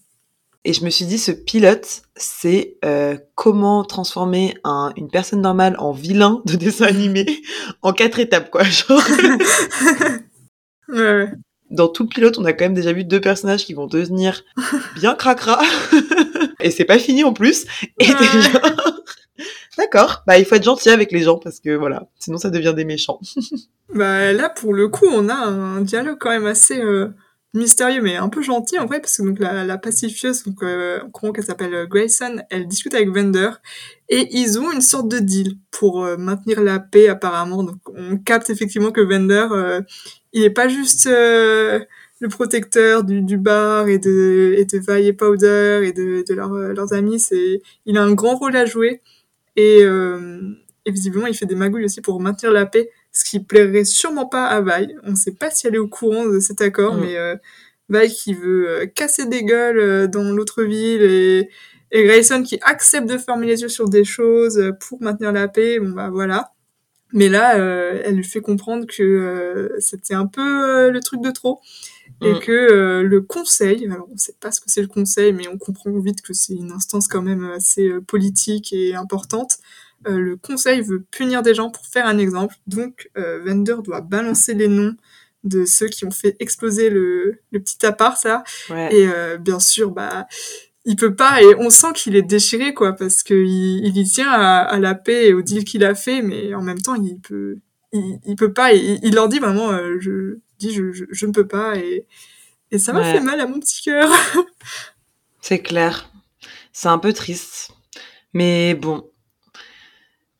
Et 0.63 0.73
je 0.73 0.85
me 0.85 0.91
suis 0.91 1.05
dit, 1.05 1.17
ce 1.17 1.31
pilote, 1.31 2.03
c'est 2.15 2.77
euh, 2.85 3.17
comment 3.33 3.83
transformer 3.83 4.53
un, 4.63 4.93
une 4.95 5.09
personne 5.09 5.41
normale 5.41 5.75
en 5.79 5.91
vilain 5.91 6.41
de 6.45 6.55
dessin 6.55 6.85
animé 6.85 7.25
en 7.81 7.93
quatre 7.93 8.19
étapes, 8.19 8.51
quoi. 8.51 8.63
Genre, 8.65 9.01
Ouais, 10.89 10.97
ouais. 10.99 11.29
dans 11.69 11.87
tout 11.87 12.03
le 12.03 12.09
pilote, 12.09 12.37
on 12.37 12.45
a 12.45 12.53
quand 12.53 12.65
même 12.65 12.73
déjà 12.73 12.91
vu 12.93 13.03
deux 13.05 13.21
personnages 13.21 13.65
qui 13.65 13.73
vont 13.73 13.87
devenir 13.87 14.43
bien 14.95 15.15
cracra. 15.15 15.59
Et 16.59 16.69
c'est 16.69 16.85
pas 16.85 16.99
fini 16.99 17.23
en 17.23 17.33
plus. 17.33 17.65
Et 17.99 18.07
Ouais. 18.09 18.15
D'accord, 19.77 20.23
bah 20.27 20.37
il 20.37 20.45
faut 20.45 20.55
être 20.55 20.63
gentil 20.63 20.89
avec 20.89 21.11
les 21.11 21.21
gens 21.21 21.37
parce 21.37 21.59
que 21.59 21.75
voilà, 21.75 22.07
sinon 22.19 22.37
ça 22.37 22.49
devient 22.49 22.73
des 22.75 22.85
méchants. 22.85 23.19
Bah 23.93 24.31
là, 24.31 24.47
pour 24.47 24.73
le 24.73 24.87
coup, 24.87 25.07
on 25.11 25.27
a 25.27 25.33
un 25.35 25.81
dialogue 25.81 26.15
quand 26.17 26.29
même 26.29 26.45
assez 26.45 26.79
euh, 26.79 27.09
mystérieux, 27.53 28.01
mais 28.01 28.15
un 28.15 28.29
peu 28.29 28.41
gentil 28.41 28.79
en 28.79 28.85
vrai, 28.85 28.99
parce 29.01 29.17
que 29.17 29.23
donc 29.23 29.39
la, 29.39 29.65
la 29.65 29.77
pacifieuse, 29.77 30.43
donc 30.43 30.63
euh, 30.63 30.99
qu'elle 31.33 31.43
s'appelle 31.43 31.73
euh, 31.73 31.85
Grayson, 31.85 32.41
elle 32.49 32.67
discute 32.67 32.93
avec 32.93 33.09
Vander, 33.09 33.51
et 34.09 34.27
ils 34.31 34.59
ont 34.59 34.71
une 34.71 34.81
sorte 34.81 35.09
de 35.09 35.19
deal 35.19 35.57
pour 35.71 36.03
euh, 36.03 36.17
maintenir 36.17 36.61
la 36.61 36.79
paix 36.79 37.09
apparemment. 37.09 37.63
Donc 37.63 37.77
on 37.93 38.17
capte 38.17 38.49
effectivement 38.49 38.91
que 38.91 39.01
Vander, 39.01 39.47
il 40.33 40.43
est 40.43 40.49
pas 40.49 40.69
juste 40.69 41.07
le 41.07 42.27
protecteur 42.29 43.03
du, 43.03 43.37
bar 43.37 43.87
et 43.87 43.97
de 43.97 44.55
et 44.57 44.65
de 44.65 44.77
Vi 44.77 45.07
et 45.07 45.13
Powder 45.13 45.81
et 45.83 45.91
de, 45.91 46.23
leurs 46.73 46.93
amis, 46.93 47.19
c'est 47.19 47.61
il 47.85 47.97
a 47.97 48.03
un 48.03 48.13
grand 48.13 48.37
rôle 48.37 48.55
à 48.55 48.65
jouer 48.65 49.01
et, 49.55 49.79
euh, 49.83 50.41
et 50.85 50.91
visiblement 50.91 51.27
il 51.27 51.35
fait 51.35 51.45
des 51.45 51.55
magouilles 51.55 51.85
aussi 51.85 52.01
pour 52.01 52.19
maintenir 52.21 52.51
la 52.51 52.65
paix 52.65 52.89
ce 53.11 53.25
qui 53.25 53.39
plairait 53.43 53.83
sûrement 53.83 54.25
pas 54.25 54.45
à 54.47 54.61
Vi. 54.61 54.93
On 55.03 55.15
sait 55.15 55.33
pas 55.33 55.51
si 55.51 55.67
elle 55.67 55.75
est 55.75 55.79
au 55.79 55.87
courant 55.87 56.25
de 56.27 56.39
cet 56.39 56.61
accord, 56.61 56.95
Mm. 56.95 57.01
mais 57.01 57.17
euh, 57.17 57.35
Vi 57.89 58.07
qui 58.13 58.33
veut 58.33 58.69
euh, 58.69 58.85
casser 58.87 59.25
des 59.25 59.43
gueules 59.43 60.07
dans 60.09 60.23
l'autre 60.31 60.63
ville 60.63 61.01
et, 61.03 61.49
et 61.91 62.03
Grayson 62.05 62.41
qui 62.43 62.57
accepte 62.63 63.07
de 63.09 63.17
fermer 63.17 63.47
les 63.47 63.61
yeux 63.63 63.69
sur 63.69 63.89
des 63.89 64.05
choses 64.05 64.71
pour 64.79 65.01
maintenir 65.01 65.33
la 65.33 65.47
paix. 65.49 65.79
Bon 65.79 65.89
bah 65.89 66.09
voilà. 66.09 66.51
Mais 67.13 67.27
là, 67.27 67.57
euh, 67.59 68.01
elle 68.05 68.15
lui 68.15 68.23
fait 68.23 68.39
comprendre 68.39 68.85
que 68.87 69.03
euh, 69.03 69.75
c'était 69.79 70.13
un 70.13 70.27
peu 70.27 70.41
euh, 70.87 70.91
le 70.91 71.01
truc 71.01 71.21
de 71.21 71.31
trop 71.31 71.59
et 72.21 72.33
Mm. 72.33 72.39
que 72.39 72.51
euh, 72.51 73.03
le 73.03 73.21
conseil, 73.21 73.85
alors 73.85 74.07
on 74.11 74.17
sait 74.17 74.35
pas 74.39 74.51
ce 74.51 74.59
que 74.61 74.69
c'est 74.69 74.81
le 74.81 74.87
conseil, 74.87 75.33
mais 75.33 75.47
on 75.47 75.57
comprend 75.57 75.91
vite 75.99 76.21
que 76.21 76.33
c'est 76.33 76.53
une 76.53 76.71
instance 76.71 77.07
quand 77.07 77.21
même 77.21 77.43
assez 77.51 77.87
euh, 77.89 78.01
politique 78.01 78.71
et 78.73 78.95
importante. 78.95 79.57
Euh, 80.07 80.17
le 80.17 80.35
conseil 80.37 80.81
veut 80.81 81.01
punir 81.11 81.41
des 81.43 81.53
gens 81.53 81.69
pour 81.69 81.85
faire 81.85 82.07
un 82.07 82.17
exemple, 82.17 82.55
donc 82.67 83.09
euh, 83.17 83.41
Vander 83.45 83.75
doit 83.83 84.01
balancer 84.01 84.53
les 84.53 84.67
noms 84.67 84.95
de 85.43 85.65
ceux 85.65 85.87
qui 85.87 86.05
ont 86.05 86.11
fait 86.11 86.35
exploser 86.39 86.89
le, 86.91 87.39
le 87.51 87.59
petit 87.59 87.83
appart, 87.85 88.15
ça. 88.19 88.43
Ouais. 88.69 88.95
Et 88.95 89.07
euh, 89.07 89.37
bien 89.37 89.59
sûr, 89.59 89.91
bah, 89.91 90.27
il 90.85 90.95
peut 90.95 91.15
pas, 91.15 91.41
et 91.43 91.55
on 91.59 91.69
sent 91.69 91.93
qu'il 91.95 92.15
est 92.15 92.21
déchiré, 92.23 92.73
quoi, 92.73 92.93
parce 92.93 93.21
que 93.23 93.33
il, 93.33 93.85
il 93.85 93.97
y 93.97 94.03
tient 94.03 94.29
à, 94.31 94.59
à 94.59 94.79
la 94.79 94.95
paix 94.95 95.27
et 95.29 95.33
au 95.33 95.41
deal 95.41 95.63
qu'il 95.63 95.83
a 95.83 95.93
fait, 95.95 96.21
mais 96.21 96.53
en 96.55 96.61
même 96.61 96.81
temps, 96.81 96.95
il 96.95 97.19
peut, 97.19 97.57
il, 97.93 98.19
il 98.25 98.35
peut 98.35 98.53
pas, 98.53 98.73
il, 98.73 98.99
il 99.03 99.13
leur 99.15 99.29
dit 99.29 99.39
vraiment, 99.39 99.71
euh, 99.71 99.97
je 99.99 100.37
dis, 100.59 100.73
je, 100.73 100.91
je, 100.91 101.05
je 101.09 101.25
ne 101.25 101.31
peux 101.31 101.47
pas, 101.47 101.77
et, 101.77 102.05
et 102.71 102.79
ça 102.79 102.93
m'a 102.93 103.01
Ouais. 103.01 103.11
fait 103.13 103.19
mal 103.21 103.39
à 103.41 103.47
mon 103.47 103.59
petit 103.59 103.81
cœur. 103.83 104.09
C'est 105.41 105.59
clair. 105.59 106.09
C'est 106.73 106.87
un 106.89 106.97
peu 106.99 107.13
triste. 107.13 107.71
Mais 108.33 108.75
bon. 108.75 109.09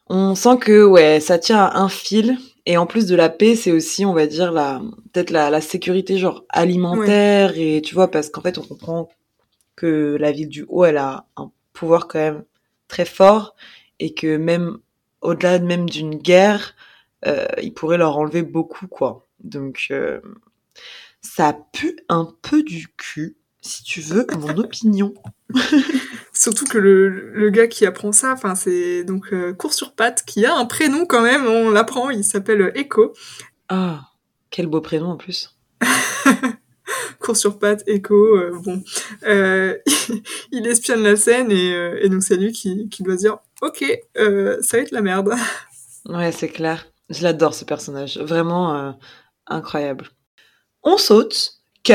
On 0.08 0.36
sent 0.36 0.58
que, 0.60 0.84
ouais, 0.84 1.20
ça 1.20 1.40
tient 1.40 1.60
à 1.64 1.80
un 1.80 1.90
fil. 1.90 2.38
Et 2.66 2.78
en 2.78 2.86
plus 2.86 3.06
de 3.08 3.16
la 3.16 3.30
paix, 3.30 3.56
c'est 3.56 3.72
aussi, 3.72 4.06
on 4.06 4.14
va 4.14 4.28
dire, 4.28 4.52
la, 4.52 4.82
peut-être 5.14 5.32
la, 5.32 5.50
la 5.50 5.62
sécurité, 5.62 6.18
genre, 6.18 6.46
alimentaire. 6.50 7.54
Et 7.58 7.82
tu 7.84 7.96
vois, 7.96 8.12
parce 8.12 8.30
qu'en 8.30 8.42
fait, 8.42 8.58
on 8.58 8.64
comprend 8.64 9.10
que 9.76 10.18
la 10.20 10.32
ville 10.32 10.50
du 10.50 10.66
Haut, 10.70 10.86
elle 10.86 10.98
a 10.98 11.26
un 11.38 11.52
pouvoir 11.74 12.08
quand 12.08 12.20
même 12.20 12.44
très 12.88 13.06
fort. 13.06 13.56
Et 14.00 14.14
que 14.14 14.38
même, 14.38 14.78
au-delà 15.22 15.60
de 15.60 15.66
même 15.66 15.90
d'une 15.90 16.16
guerre, 16.16 16.76
il 17.62 17.74
pourrait 17.74 17.98
leur 17.98 18.18
enlever 18.18 18.44
beaucoup, 18.44 18.88
quoi. 18.88 19.28
Donc, 19.44 19.88
euh, 19.92 20.20
ça 21.22 21.58
pue 21.74 21.98
un 22.10 22.34
peu 22.42 22.64
du 22.64 22.88
cul, 22.98 23.38
si 23.62 23.84
tu 23.84 24.02
veux, 24.02 24.26
mon 24.40 24.58
opinion. 24.58 25.14
Surtout 26.34 26.66
que 26.66 26.78
le, 26.78 27.10
le 27.10 27.50
gars 27.50 27.68
qui 27.68 27.86
apprend 27.86 28.12
ça, 28.12 28.34
enfin, 28.34 28.56
c'est 28.56 29.04
donc 29.04 29.34
euh, 29.34 29.54
Cours 29.54 29.74
sur 29.74 29.94
patte, 29.94 30.24
qui 30.26 30.46
a 30.46 30.56
un 30.56 30.66
prénom 30.66 31.06
quand 31.06 31.22
même, 31.22 31.46
on 31.46 31.70
l'apprend, 31.70 32.10
il 32.10 32.24
s'appelle 32.24 32.72
Echo. 32.76 33.14
Ah, 33.70 34.10
quel 34.50 34.68
beau 34.68 34.82
prénom 34.82 35.12
en 35.12 35.18
plus. 35.18 35.58
Cours 37.20 37.38
sur 37.38 37.60
patte, 37.60 37.84
Echo, 37.88 38.36
euh, 38.36 38.58
bon. 38.64 38.82
Euh, 39.28 39.78
il 40.52 40.68
espionne 40.68 41.04
la 41.04 41.16
scène 41.16 41.52
et, 41.52 41.74
euh, 41.74 42.00
et 42.02 42.10
donc 42.10 42.24
c'est 42.24 42.38
lui 42.38 42.52
qui, 42.52 42.90
qui 42.90 43.04
doit 43.04 43.16
dire 43.16 43.38
Ok, 43.62 43.86
euh, 44.18 44.58
ça 44.62 44.78
va 44.78 44.84
être 44.84 44.92
la 44.92 45.02
merde. 45.02 45.34
Ouais, 46.06 46.32
c'est 46.32 46.50
clair. 46.50 46.91
Je 47.12 47.24
l'adore 47.24 47.54
ce 47.54 47.66
personnage. 47.66 48.18
Vraiment 48.18 48.76
euh, 48.76 48.92
incroyable. 49.48 50.08
On 50.84 50.98
saute, 50.98 51.54
cut. 51.84 51.94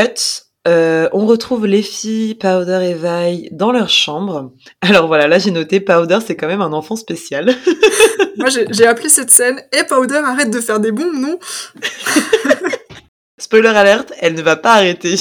euh, 0.69 1.09
on 1.13 1.27
retrouve 1.27 1.67
les 1.67 1.83
filles, 1.83 2.35
Powder 2.35 2.81
et 2.91 2.95
Vi, 2.95 3.49
dans 3.51 3.73
leur 3.73 3.89
chambre. 3.89 4.53
Alors 4.83 5.07
voilà, 5.07 5.27
là 5.27 5.39
j'ai 5.39 5.51
noté 5.51 5.81
Powder, 5.81 6.19
c'est 6.25 6.37
quand 6.37 6.47
même 6.47 6.61
un 6.61 6.73
enfant 6.73 6.97
spécial. 6.97 7.55
Moi 8.37 8.49
j'ai 8.51 8.87
appelé 8.87 9.09
cette 9.09 9.31
scène 9.31 9.61
Et 9.73 9.85
Powder, 9.85 10.21
arrête 10.25 10.51
de 10.51 10.61
faire 10.61 10.79
des 10.79 10.93
bombes, 10.93 11.15
non 11.15 11.39
Spoiler 13.39 13.69
alerte, 13.69 14.13
elle 14.21 14.35
ne 14.35 14.43
va 14.43 14.57
pas 14.57 14.75
arrêter. 14.75 15.17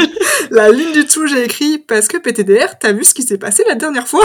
La 0.50 0.70
ligne 0.70 0.92
du 0.92 1.04
tout, 1.06 1.26
j'ai 1.26 1.44
écrit 1.44 1.78
Parce 1.78 2.06
que 2.08 2.16
PTDR, 2.16 2.78
t'as 2.78 2.92
vu 2.92 3.04
ce 3.04 3.14
qui 3.14 3.22
s'est 3.22 3.38
passé 3.38 3.64
la 3.66 3.74
dernière 3.74 4.06
fois? 4.06 4.24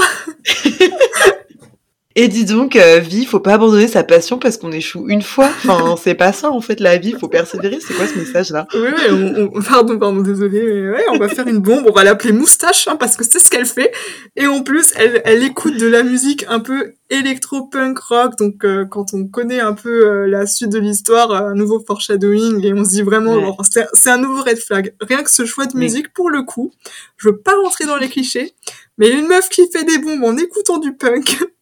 Et 2.15 2.27
dis 2.27 2.43
donc, 2.45 2.75
euh, 2.75 2.99
vie, 2.99 3.25
faut 3.25 3.39
pas 3.39 3.53
abandonner 3.53 3.87
sa 3.87 4.03
passion 4.03 4.37
parce 4.37 4.57
qu'on 4.57 4.71
échoue 4.71 5.07
une 5.07 5.21
fois. 5.21 5.45
Enfin, 5.45 5.95
c'est 6.03 6.13
pas 6.15 6.33
ça 6.33 6.51
en 6.51 6.59
fait 6.59 6.79
la 6.81 6.97
vie, 6.97 7.13
faut 7.13 7.29
persévérer. 7.29 7.79
C'est 7.79 7.93
quoi 7.93 8.05
ce 8.05 8.17
message 8.17 8.49
là 8.51 8.67
Oui, 8.73 8.89
oui, 8.93 9.01
on, 9.09 9.49
on- 9.57 9.61
pardon, 9.67 9.97
pardon, 9.97 10.21
désolé, 10.21 10.61
mais 10.61 10.89
ouais, 10.91 11.05
on 11.11 11.17
va 11.17 11.29
faire 11.29 11.47
une 11.47 11.59
bombe, 11.59 11.85
on 11.87 11.93
va 11.93 12.03
l'appeler 12.03 12.33
Moustache, 12.33 12.87
hein, 12.87 12.97
parce 12.97 13.15
que 13.15 13.23
c'est 13.23 13.39
ce 13.39 13.49
qu'elle 13.49 13.65
fait. 13.65 13.91
Et 14.35 14.45
en 14.47 14.61
plus, 14.61 14.91
elle, 14.97 15.21
elle 15.23 15.41
écoute 15.43 15.77
de 15.77 15.87
la 15.87 16.03
musique 16.03 16.45
un 16.49 16.59
peu 16.59 16.93
électro-punk 17.09 17.97
rock, 17.99 18.37
donc 18.37 18.63
euh, 18.65 18.85
quand 18.85 19.13
on 19.13 19.25
connaît 19.27 19.59
un 19.61 19.73
peu 19.73 20.05
euh, 20.07 20.27
la 20.27 20.45
suite 20.45 20.69
de 20.69 20.79
l'histoire, 20.79 21.31
euh, 21.31 21.49
un 21.51 21.55
nouveau 21.55 21.79
foreshadowing, 21.85 22.63
et 22.65 22.73
on 22.73 22.83
se 22.83 22.89
dit 22.89 23.01
vraiment, 23.03 23.35
Ouais. 23.35 23.41
genre, 23.41 23.61
c'est 23.69 23.85
c'est 23.93 24.09
un 24.09 24.17
nouveau 24.17 24.43
red 24.43 24.57
flag. 24.57 24.93
Rien 25.01 25.23
que 25.23 25.31
ce 25.31 25.45
choix 25.45 25.65
de 25.65 25.77
musique, 25.77 26.11
pour 26.13 26.29
le 26.29 26.43
coup, 26.43 26.71
je 27.17 27.29
veux 27.29 27.37
pas 27.37 27.53
rentrer 27.63 27.85
dans 27.85 27.97
les 27.97 28.09
clichés, 28.09 28.53
mais 28.97 29.09
une 29.11 29.27
meuf 29.27 29.47
qui 29.49 29.69
fait 29.71 29.83
des 29.85 29.97
bombes 29.97 30.23
en 30.23 30.35
écoutant 30.37 30.77
du 30.77 30.93
punk, 30.93 31.37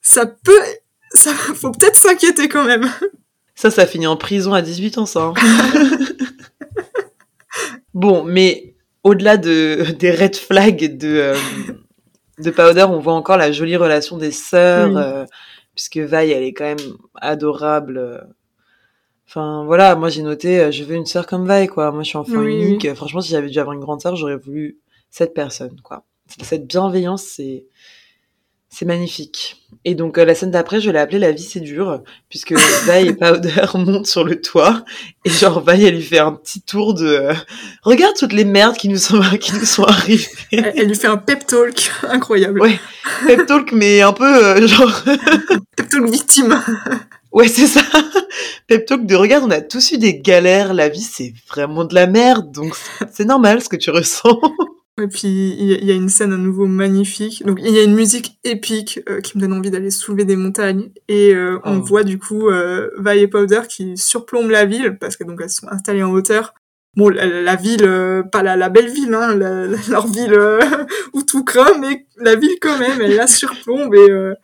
ça 0.00 0.26
peut... 0.26 0.60
Ça, 1.14 1.32
faut 1.32 1.70
peut-être 1.70 1.96
s'inquiéter 1.96 2.48
quand 2.48 2.64
même. 2.64 2.90
Ça, 3.54 3.70
ça 3.70 3.86
finit 3.86 4.06
en 4.06 4.16
prison 4.16 4.52
à 4.52 4.60
18 4.62 4.98
ans, 4.98 5.06
ça. 5.06 5.22
hein. 5.22 5.34
bon, 7.94 8.24
mais 8.24 8.74
au-delà 9.04 9.36
de, 9.36 9.86
des 9.98 10.10
red 10.10 10.36
flags 10.36 10.96
de, 10.98 11.08
euh, 11.08 11.36
de 12.38 12.50
Powder, 12.50 12.86
on 12.88 12.98
voit 13.00 13.14
encore 13.14 13.36
la 13.38 13.52
jolie 13.52 13.76
relation 13.76 14.18
des 14.18 14.30
sœurs, 14.32 14.96
euh, 14.96 15.24
puisque 15.74 15.96
Vi, 15.96 16.14
elle 16.30 16.42
est 16.42 16.52
quand 16.52 16.64
même 16.64 16.96
adorable. 17.14 17.96
euh. 17.98 18.18
Enfin, 19.26 19.64
voilà, 19.64 19.94
moi 19.96 20.08
j'ai 20.10 20.22
noté, 20.22 20.70
je 20.72 20.84
veux 20.84 20.94
une 20.94 21.06
sœur 21.06 21.26
comme 21.26 21.50
Vi, 21.50 21.66
quoi. 21.68 21.90
Moi, 21.90 22.02
je 22.02 22.08
suis 22.08 22.18
enfant 22.18 22.32
Oui, 22.38 22.54
unique. 22.62 22.94
Franchement, 22.94 23.20
si 23.20 23.30
j'avais 23.30 23.48
dû 23.48 23.58
avoir 23.58 23.74
une 23.74 23.80
grande 23.80 24.00
sœur, 24.00 24.14
j'aurais 24.16 24.36
voulu 24.36 24.78
cette 25.10 25.34
personne, 25.34 25.80
quoi. 25.82 26.04
Cette 26.42 26.66
bienveillance, 26.66 27.22
c'est... 27.24 27.64
C'est 28.70 28.84
magnifique. 28.84 29.56
Et 29.84 29.94
donc, 29.94 30.18
euh, 30.18 30.24
la 30.24 30.34
scène 30.34 30.50
d'après, 30.50 30.80
je 30.80 30.90
l'ai 30.90 30.98
appelée 30.98 31.18
La 31.18 31.32
vie 31.32 31.42
c'est 31.42 31.60
dur, 31.60 32.02
puisque 32.28 32.52
Vi 32.86 33.08
et 33.08 33.12
Powder 33.14 33.64
montent 33.74 34.06
sur 34.06 34.24
le 34.24 34.40
toit, 34.40 34.84
et 35.24 35.30
genre, 35.30 35.64
Vi, 35.66 35.84
elle 35.84 35.94
lui 35.94 36.02
fait 36.02 36.18
un 36.18 36.32
petit 36.32 36.60
tour 36.60 36.94
de, 36.94 37.06
euh, 37.06 37.34
regarde 37.82 38.14
toutes 38.16 38.34
les 38.34 38.44
merdes 38.44 38.76
qui 38.76 38.88
nous 38.88 38.98
sont, 38.98 39.20
qui 39.40 39.54
nous 39.54 39.64
sont 39.64 39.84
arrivées. 39.84 40.28
Elle, 40.52 40.72
elle 40.76 40.88
lui 40.88 40.94
fait 40.94 41.06
un 41.06 41.16
pep 41.16 41.46
talk 41.46 41.90
incroyable. 42.02 42.60
Ouais. 42.60 42.78
Pep 43.26 43.46
talk, 43.46 43.72
mais 43.72 44.02
un 44.02 44.12
peu, 44.12 44.44
euh, 44.44 44.66
genre, 44.66 45.02
Pep 45.76 45.88
talk 45.88 46.10
victime. 46.10 46.62
ouais, 47.32 47.48
c'est 47.48 47.66
ça. 47.66 47.80
Pep 48.66 48.84
talk 48.84 49.06
de, 49.06 49.14
regarde, 49.14 49.44
on 49.44 49.50
a 49.50 49.62
tous 49.62 49.92
eu 49.92 49.98
des 49.98 50.18
galères, 50.18 50.74
la 50.74 50.90
vie, 50.90 51.00
c'est 51.00 51.32
vraiment 51.48 51.84
de 51.84 51.94
la 51.94 52.06
merde, 52.06 52.52
donc 52.52 52.74
c'est 53.12 53.24
normal 53.24 53.62
ce 53.62 53.70
que 53.70 53.76
tu 53.76 53.90
ressens. 53.90 54.38
Et 55.00 55.06
puis 55.08 55.28
il 55.28 55.84
y, 55.84 55.90
a- 55.90 55.94
une 55.94 56.08
scène 56.08 56.32
à 56.32 56.36
nouveau 56.36 56.66
magnifique. 56.66 57.44
Donc 57.46 57.58
il 57.62 57.70
y 57.72 57.78
a 57.78 57.82
une 57.82 57.94
musique 57.94 58.38
épique 58.44 59.00
euh, 59.08 59.20
qui 59.20 59.36
me 59.36 59.42
donne 59.42 59.52
envie 59.52 59.70
d'aller 59.70 59.90
soulever 59.90 60.24
des 60.24 60.36
montagnes. 60.36 60.90
Et 61.08 61.34
euh, 61.34 61.58
on 61.64 61.78
Oh. 61.78 61.82
voit 61.82 62.04
du 62.04 62.18
coup 62.18 62.48
euh, 62.48 62.90
Vi 62.98 63.18
et 63.20 63.28
Powder 63.28 63.60
qui 63.68 63.96
surplombent 63.96 64.50
la 64.50 64.64
ville 64.64 64.98
parce 64.98 65.16
que 65.16 65.24
donc 65.24 65.40
elles 65.42 65.50
sont 65.50 65.68
installées 65.68 66.02
en 66.02 66.10
hauteur. 66.12 66.54
Bon, 66.96 67.10
la, 67.10 67.26
la 67.26 67.54
ville, 67.54 67.84
euh, 67.84 68.22
pas 68.24 68.42
la, 68.42 68.56
la 68.56 68.68
belle 68.70 68.90
ville, 68.90 69.14
hein, 69.14 69.36
la- 69.36 69.66
leur 69.88 70.06
ville 70.08 70.34
euh, 70.34 70.58
où 71.12 71.22
tout 71.22 71.44
craint, 71.44 71.78
mais 71.80 72.06
la 72.16 72.34
ville 72.34 72.56
quand 72.60 72.78
même, 72.78 73.00
elle 73.00 73.14
la 73.14 73.26
surplombe 73.28 73.94
et, 73.94 74.10
euh, 74.10 74.34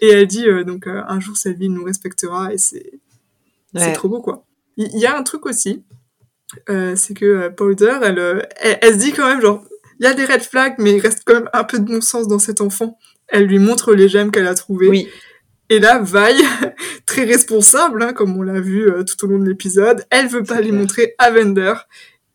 Et 0.00 0.08
elle 0.08 0.26
dit 0.26 0.48
euh, 0.48 0.64
donc 0.64 0.86
euh, 0.88 1.02
un 1.06 1.20
jour 1.20 1.36
cette 1.36 1.56
ville 1.58 1.72
nous 1.72 1.84
respectera 1.84 2.52
et 2.52 2.58
c'est 2.58 2.90
c'est 3.76 3.86
Ouais. 3.86 3.92
trop 3.92 4.08
beau 4.08 4.20
quoi. 4.20 4.44
Il 4.76 4.98
y, 4.98 5.06
a 5.06 5.16
un 5.16 5.22
truc 5.22 5.46
aussi, 5.46 5.84
euh, 6.68 6.94
c'est 6.96 7.14
que 7.14 7.24
euh, 7.24 7.50
Powder, 7.50 7.98
elle, 8.02 8.46
elle, 8.60 8.78
elle 8.82 8.94
se 8.94 8.98
dit 8.98 9.12
quand 9.12 9.28
même 9.28 9.40
genre 9.40 9.62
il 10.00 10.04
y 10.04 10.06
a 10.06 10.14
des 10.14 10.24
red 10.24 10.42
flags 10.42 10.74
mais 10.78 10.92
il 10.94 11.00
reste 11.00 11.22
quand 11.24 11.34
même 11.34 11.50
un 11.52 11.64
peu 11.64 11.78
de 11.78 11.84
bon 11.84 12.00
sens 12.00 12.28
dans 12.28 12.38
cet 12.38 12.60
enfant. 12.60 12.98
Elle 13.28 13.44
lui 13.46 13.58
montre 13.58 13.94
les 13.94 14.08
gemmes 14.08 14.30
qu'elle 14.30 14.46
a 14.46 14.54
trouvées. 14.54 14.88
Oui, 14.88 15.08
Et 15.70 15.78
là, 15.78 16.00
Vi, 16.02 16.42
très 17.06 17.24
responsable, 17.24 18.02
hein, 18.02 18.12
comme 18.12 18.36
on 18.36 18.42
l'a 18.42 18.60
vu 18.60 18.86
euh, 18.88 19.02
tout 19.02 19.24
au 19.24 19.28
long 19.28 19.38
de 19.38 19.48
l'épisode, 19.48 20.04
elle 20.10 20.28
veut 20.28 20.42
pas 20.42 20.60
les 20.60 20.68
clair. 20.68 20.80
montrer 20.80 21.14
à 21.18 21.30
Vender. 21.30 21.74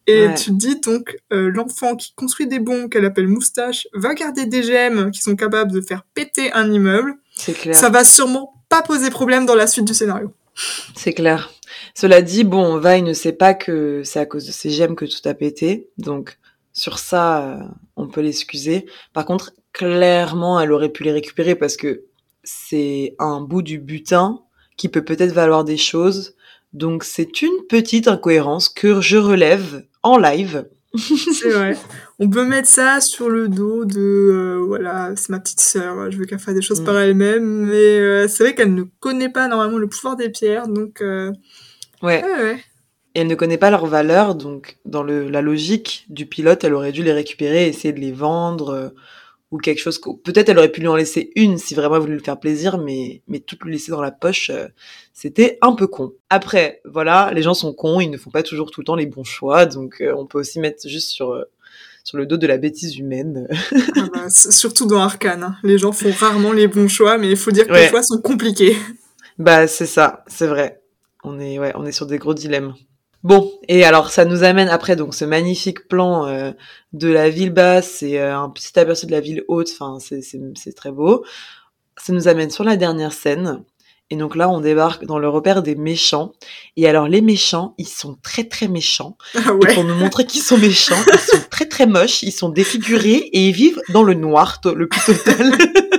Et 0.08 0.26
Ouais. 0.28 0.34
tu 0.34 0.46
te 0.46 0.56
dis 0.56 0.80
donc, 0.80 1.16
euh, 1.32 1.52
l'enfant 1.54 1.96
qui 1.96 2.14
construit 2.16 2.48
des 2.48 2.58
bombes 2.60 2.90
qu'elle 2.90 3.06
appelle 3.06 3.28
moustache 3.28 3.88
va 3.94 4.16
garder 4.16 4.48
des 4.48 4.64
gemmes 4.64 5.12
qui 5.12 5.22
sont 5.22 5.36
capables 5.36 5.72
de 5.72 5.82
faire 5.82 6.04
péter 6.16 6.52
un 6.54 6.72
immeuble. 6.72 7.14
c'est 7.36 7.54
clair. 7.54 7.76
Ça 7.76 7.90
va 7.90 8.04
sûrement 8.04 8.54
pas 8.70 8.82
poser 8.82 9.12
problème 9.12 9.46
dans 9.46 9.54
la 9.56 9.68
suite 9.68 9.86
du 9.86 9.94
scénario. 9.94 10.34
C'est 10.96 11.14
clair. 11.14 11.52
Cela 11.94 12.22
dit, 12.24 12.44
bon, 12.44 12.80
Vi 12.80 13.04
ne 13.04 13.14
sait 13.14 13.32
pas 13.34 13.54
que 13.54 14.02
c'est 14.04 14.20
à 14.20 14.26
cause 14.26 14.48
de 14.48 14.52
ses 14.52 14.72
gemmes 14.72 14.96
que 14.96 15.06
tout 15.06 15.30
a 15.30 15.34
pété. 15.36 15.88
Donc, 16.00 16.38
sur 16.80 16.98
ça, 17.00 17.44
euh, 17.46 17.64
on 17.98 18.08
peut 18.08 18.22
l'excuser. 18.22 18.86
Par 19.14 19.26
contre, 19.26 19.52
clairement, 19.74 20.60
elle 20.60 20.72
aurait 20.72 20.90
pu 20.90 21.04
les 21.04 21.12
récupérer 21.12 21.56
parce 21.56 21.76
que 21.78 22.04
c'est 22.44 23.16
un 23.20 23.42
bout 23.42 23.62
du 23.62 23.80
butin 23.80 24.40
qui 24.78 24.88
peut 24.90 25.04
peut-être 25.04 25.34
valoir 25.34 25.64
des 25.66 25.78
choses. 25.78 26.36
Donc, 26.72 27.04
c'est 27.04 27.42
une 27.42 27.66
petite 27.68 28.08
incohérence 28.08 28.70
que 28.70 29.02
je 29.02 29.18
relève 29.18 29.84
en 30.04 30.18
live. 30.18 30.68
C'est 30.96 31.50
vrai. 31.52 31.78
On 32.20 32.30
peut 32.30 32.46
mettre 32.46 32.68
ça 32.68 33.00
sur 33.02 33.30
le 33.30 33.48
dos 33.50 33.86
de, 33.86 34.00
euh, 34.00 34.64
voilà, 34.66 35.12
c'est 35.16 35.30
ma 35.30 35.40
petite 35.40 35.60
sœur, 35.60 36.10
je 36.12 36.18
veux 36.18 36.26
qu'elle 36.26 36.40
fasse 36.40 36.56
des 36.56 36.62
choses 36.64 36.82
Mm. 36.82 36.86
par 36.86 36.98
elle-même, 36.98 37.44
mais 37.68 38.00
euh, 38.00 38.28
c'est 38.28 38.44
vrai 38.44 38.56
qu'elle 38.56 38.74
ne 38.74 38.84
connaît 39.00 39.30
pas 39.30 39.48
normalement 39.48 39.78
le 39.78 39.88
pouvoir 39.88 40.16
des 40.16 40.30
pierres, 40.30 40.68
donc 40.68 41.02
euh, 41.02 41.32
Ouais. 42.02 42.24
ouais, 42.24 42.42
ouais. 42.44 42.64
Et 43.20 43.24
elle 43.24 43.28
ne 43.28 43.36
connaît 43.36 43.58
pas 43.58 43.70
leur 43.70 43.86
valeur, 43.86 44.34
donc 44.34 44.78
dans 44.86 45.04
le, 45.04 45.28
la 45.30 45.42
logique 45.42 46.06
du 46.08 46.26
pilote, 46.26 46.64
elle 46.64 46.74
aurait 46.74 46.94
dû 46.94 47.04
les 47.04 47.12
récupérer, 47.12 47.68
essayer 47.68 47.92
de 47.94 48.00
les 48.00 48.14
vendre, 48.14 48.70
euh, 48.70 48.90
ou 49.52 49.58
quelque 49.58 49.80
chose. 49.80 50.00
Peut-être 50.24 50.48
elle 50.48 50.58
aurait 50.58 50.72
pu 50.72 50.80
lui 50.80 50.88
en 50.88 50.96
laisser 50.96 51.32
une 51.36 51.58
si 51.58 51.76
vraiment 51.76 51.96
elle 51.96 52.02
voulait 52.02 52.14
lui 52.14 52.24
faire 52.24 52.40
plaisir, 52.40 52.78
mais, 52.78 53.22
mais 53.28 53.40
tout 53.40 53.58
lui 53.66 53.74
laisser 53.74 53.92
dans 53.92 54.00
la 54.02 54.12
poche, 54.12 54.52
euh, 54.52 54.68
c'était 55.12 55.58
un 55.62 55.74
peu 55.74 55.88
con. 55.88 56.14
Après, 56.30 56.82
voilà, 56.86 57.32
les 57.34 57.42
gens 57.42 57.54
sont 57.54 57.74
cons, 57.74 58.00
ils 58.00 58.10
ne 58.10 58.18
font 58.18 58.30
pas 58.30 58.42
toujours 58.44 58.72
tout 58.72 58.80
le 58.80 58.86
temps 58.86 58.96
les 58.96 59.06
bons 59.06 59.26
choix, 59.26 59.66
donc 59.66 59.98
euh, 60.00 60.14
on 60.18 60.26
peut 60.26 60.40
aussi 60.40 60.60
mettre 60.62 60.88
juste 60.88 61.10
sur, 61.10 61.44
sur 62.06 62.18
le 62.18 62.26
dos 62.26 62.38
de 62.38 62.48
la 62.48 62.58
bêtise 62.58 62.96
humaine. 62.98 63.50
Ah 63.98 64.08
bah, 64.14 64.30
surtout 64.30 64.86
dans 64.86 65.00
Arcane. 65.02 65.44
hein. 65.44 65.56
Les 65.64 65.78
gens 65.78 65.92
font 65.92 66.12
rarement 66.12 66.54
les 66.54 66.68
bons 66.70 66.88
choix, 66.88 67.18
mais 67.18 67.30
il 67.32 67.38
faut 67.38 67.52
dire 67.52 67.68
que 67.68 67.74
Ouais. 67.74 67.84
les 67.84 67.90
choix 67.90 68.02
sont 68.04 68.22
compliqués. 68.22 68.78
Bah, 69.40 69.68
c'est 69.68 69.88
ça, 69.88 70.24
c'est 70.28 70.48
vrai. 70.48 70.82
On 71.26 71.38
est, 71.40 71.60
ouais, 71.60 71.74
on 71.76 71.86
est 71.86 71.92
sur 71.92 72.06
des 72.06 72.18
gros 72.18 72.34
dilemmes. 72.34 72.76
Bon, 73.24 73.52
et 73.68 73.84
alors 73.84 74.12
ça 74.12 74.24
nous 74.24 74.44
amène 74.44 74.70
après 74.70 74.96
donc 74.96 75.14
ce 75.14 75.26
magnifique 75.26 75.88
plan 75.88 76.26
euh, 76.28 76.52
de 76.94 77.10
la 77.10 77.30
ville 77.30 77.52
basse 77.52 78.02
et 78.02 78.18
euh, 78.18 78.38
un 78.38 78.50
petit 78.50 78.78
aperçu 78.80 79.08
de 79.08 79.12
la 79.12 79.20
ville 79.20 79.44
haute. 79.48 79.70
Enfin, 79.78 79.98
c'est 80.00 80.76
très 80.76 80.92
beau. 80.92 81.26
Ça 81.98 82.14
nous 82.14 82.28
amène 82.30 82.50
sur 82.50 82.64
la 82.64 82.78
dernière 82.78 83.12
scène. 83.12 83.64
Et 84.12 84.16
donc 84.16 84.36
là, 84.36 84.50
on 84.50 84.60
débarque 84.60 85.06
dans 85.06 85.20
le 85.20 85.30
repère 85.30 85.62
des 85.62 85.76
méchants. 85.76 86.32
Et 86.78 86.88
alors 86.88 87.08
les 87.08 87.22
méchants, 87.22 87.76
ils 87.78 87.88
sont 87.88 88.18
très 88.24 88.46
très 88.46 88.68
méchants. 88.68 89.18
Ah 89.36 89.50
Et 89.50 89.52
ouais. 89.52 89.74
pour 89.74 89.84
nous 89.84 89.96
montrer 89.96 90.26
qu'ils 90.26 90.42
sont 90.42 90.58
méchants, 90.58 90.96
ils 91.14 91.20
sont 91.20 91.44
très 91.52 91.66
très 91.66 91.86
moches, 91.86 92.24
ils 92.24 92.32
sont 92.32 92.50
défigurés 92.50 93.18
et 93.18 93.50
ils 93.50 93.54
vivent 93.54 93.82
dans 93.90 94.04
le 94.04 94.14
noir 94.14 94.62
le 94.66 94.88
plus 94.88 95.02
total. 95.06 95.52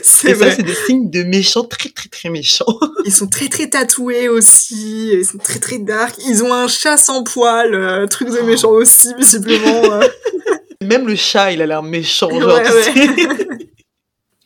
C'est 0.04 0.32
vrai. 0.34 0.54
c'est 0.56 0.62
des 0.62 0.74
signes 0.74 1.10
de 1.10 1.22
méchants 1.22 1.64
très 1.64 1.88
très 1.90 2.08
très 2.08 2.28
méchants. 2.30 2.78
Ils 3.04 3.12
sont 3.12 3.26
très 3.28 3.48
très 3.48 3.68
tatoués 3.70 4.28
aussi, 4.28 5.10
ils 5.14 5.24
sont 5.24 5.38
très 5.38 5.58
très 5.58 5.78
dark. 5.78 6.16
Ils 6.26 6.42
ont 6.44 6.52
un 6.52 6.68
chat 6.68 6.96
sans 6.96 7.22
poil, 7.24 7.74
euh, 7.74 8.06
truc 8.06 8.28
de 8.28 8.40
méchant 8.40 8.70
aussi, 8.70 9.14
visiblement. 9.16 9.92
euh. 9.92 10.06
Même 10.82 11.06
le 11.06 11.14
chat, 11.14 11.52
il 11.52 11.60
a 11.62 11.66
l'air 11.66 11.82
méchant, 11.82 12.28
genre, 12.30 12.54
Ouais, 12.54 12.62
tu 12.64 12.72
ouais. 12.72 12.82
sais. 12.82 13.48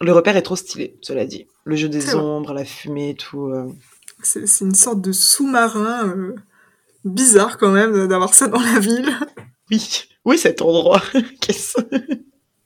Le 0.01 0.13
repère 0.13 0.37
est 0.37 0.43
trop 0.43 0.57
stylé, 0.57 0.97
cela 1.01 1.25
dit. 1.25 1.47
Le 1.65 1.77
jeu 1.77 1.89
des 1.89 2.01
vrai. 2.01 2.15
ombres, 2.15 2.53
la 2.53 2.65
fumée 2.65 3.11
et 3.11 3.15
tout. 3.15 3.47
euh. 3.47 3.67
C'est 4.23 4.47
c'est 4.47 4.65
une 4.65 4.75
sorte 4.75 5.01
de 5.01 5.13
sous-marin 5.13 6.09
euh, 6.09 6.35
bizarre 7.05 7.59
quand 7.59 7.71
même 7.71 8.07
d'avoir 8.09 8.35
ça 8.35 8.49
dans 8.49 8.61
la 8.61 8.79
ville. 8.81 9.11
Oui, 9.71 10.05
oui, 10.25 10.39
cet 10.39 10.61
endroit. 10.63 11.03
Qu'est-ce 11.41 11.79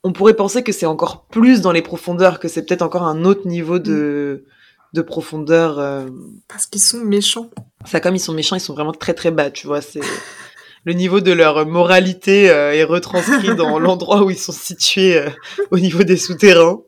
On 0.03 0.13
pourrait 0.13 0.33
penser 0.35 0.63
que 0.63 0.71
c'est 0.71 0.85
encore 0.85 1.25
plus 1.25 1.61
dans 1.61 1.71
les 1.71 1.81
profondeurs, 1.81 2.39
que 2.39 2.47
c'est 2.47 2.65
peut-être 2.65 2.81
encore 2.81 3.03
un 3.03 3.25
autre 3.25 3.47
niveau 3.47 3.79
de, 3.79 4.45
de 4.93 5.01
profondeur. 5.01 5.77
euh. 5.79 6.05
Parce 6.47 6.65
qu'ils 6.65 6.81
sont 6.81 6.99
méchants. 6.99 7.49
Ça, 7.85 7.99
comme 7.99 8.15
ils 8.15 8.19
sont 8.19 8.33
méchants, 8.33 8.55
ils 8.55 8.61
sont 8.61 8.73
vraiment 8.73 8.93
très 8.93 9.13
très 9.13 9.31
bas, 9.31 9.51
tu 9.51 9.67
vois. 9.67 9.81
C'est 9.81 9.99
le 10.85 10.93
niveau 10.93 11.19
de 11.19 11.31
leur 11.33 11.65
moralité 11.65 12.49
euh, 12.49 12.73
est 12.73 12.85
retranscrit 12.85 13.55
dans 13.55 13.77
l'endroit 13.85 14.23
où 14.23 14.29
ils 14.29 14.37
sont 14.37 14.53
situés 14.53 15.17
euh, 15.17 15.29
au 15.71 15.79
niveau 15.79 16.03
des 16.03 16.17
souterrains. 16.17 16.79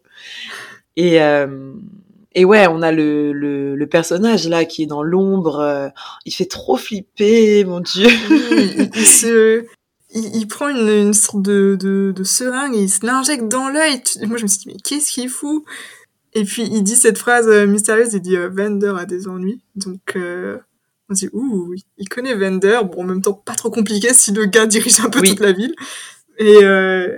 Et 0.95 1.21
euh, 1.21 1.73
et 2.33 2.45
ouais, 2.45 2.65
on 2.67 2.81
a 2.81 2.93
le, 2.93 3.33
le 3.33 3.75
le 3.75 3.87
personnage 3.87 4.47
là 4.47 4.63
qui 4.63 4.83
est 4.83 4.87
dans 4.87 5.03
l'ombre. 5.03 5.91
il 6.25 6.31
fait 6.33 6.45
trop 6.45 6.77
flipper, 6.77 7.65
mon 7.65 7.81
dieu. 7.81 8.07
Oui, 8.29 8.73
il, 8.77 8.89
il 8.95 9.05
se... 9.05 9.65
Il, 10.13 10.35
il 10.35 10.47
prend 10.47 10.67
une, 10.69 10.87
une 10.89 11.13
sorte 11.13 11.41
de, 11.41 11.77
de, 11.79 12.13
de 12.15 12.23
seringue 12.23 12.75
et 12.75 12.81
il 12.83 12.89
se 12.89 13.05
l'injecte 13.05 13.47
dans 13.47 13.69
l'œil. 13.69 14.01
Moi, 14.27 14.37
je 14.37 14.43
me 14.43 14.47
suis 14.47 14.59
dit, 14.59 14.67
mais 14.67 14.77
qu'est-ce 14.83 15.11
qu'il 15.11 15.29
fout? 15.29 15.63
Et 16.33 16.43
puis, 16.45 16.63
il 16.63 16.83
dit 16.83 16.95
cette 16.95 17.17
phrase 17.17 17.47
euh, 17.47 17.65
mystérieuse, 17.67 18.13
il 18.13 18.21
dit 18.21 18.37
euh, 18.37 18.49
Vander 18.49 18.93
a 18.97 19.05
des 19.05 19.27
ennuis. 19.27 19.61
Donc, 19.75 20.13
euh, 20.15 20.57
on 21.09 21.15
se 21.15 21.25
dit, 21.25 21.29
ouh, 21.33 21.73
il 21.97 22.09
connaît 22.09 22.35
Vander. 22.35 22.79
Bon, 22.91 23.01
en 23.01 23.05
même 23.05 23.21
temps, 23.21 23.33
pas 23.33 23.53
trop 23.53 23.69
compliqué 23.69 24.13
si 24.13 24.31
le 24.31 24.45
gars 24.45 24.65
dirige 24.67 24.99
un 25.01 25.09
peu 25.09 25.19
Oui. 25.19 25.29
toute 25.29 25.39
la 25.41 25.51
ville. 25.51 25.75
Et, 26.37 26.63
euh, 26.63 27.17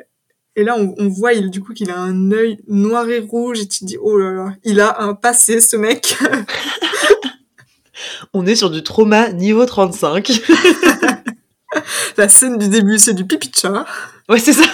et 0.56 0.64
là, 0.64 0.76
on, 0.78 0.94
on 0.98 1.08
voit 1.10 1.34
il, 1.34 1.50
du 1.50 1.62
coup 1.62 1.74
qu'il 1.74 1.90
a 1.92 1.98
un 1.98 2.32
œil 2.32 2.60
noir 2.68 3.10
et 3.10 3.20
rouge 3.20 3.60
et 3.60 3.68
tu 3.68 3.80
te 3.80 3.86
dis, 3.86 3.98
oh 4.02 4.18
là 4.18 4.32
là, 4.32 4.56
il 4.64 4.80
a 4.80 5.02
un 5.02 5.14
passé, 5.16 5.62
ce 5.62 5.76
mec. 5.78 6.16
On 8.34 8.46
est 8.46 8.56
sur 8.56 8.70
du 8.72 8.84
trauma 8.84 9.32
niveau 9.32 9.66
35. 9.66 10.42
la 12.18 12.28
scène 12.28 12.58
du 12.58 12.70
début, 12.70 12.98
c'est 12.98 13.14
du 13.14 13.26
pipi 13.26 13.50
de 13.50 13.56
chat. 13.56 13.86
Ouais, 14.30 14.40
c'est 14.40 14.54
ça. 14.54 14.64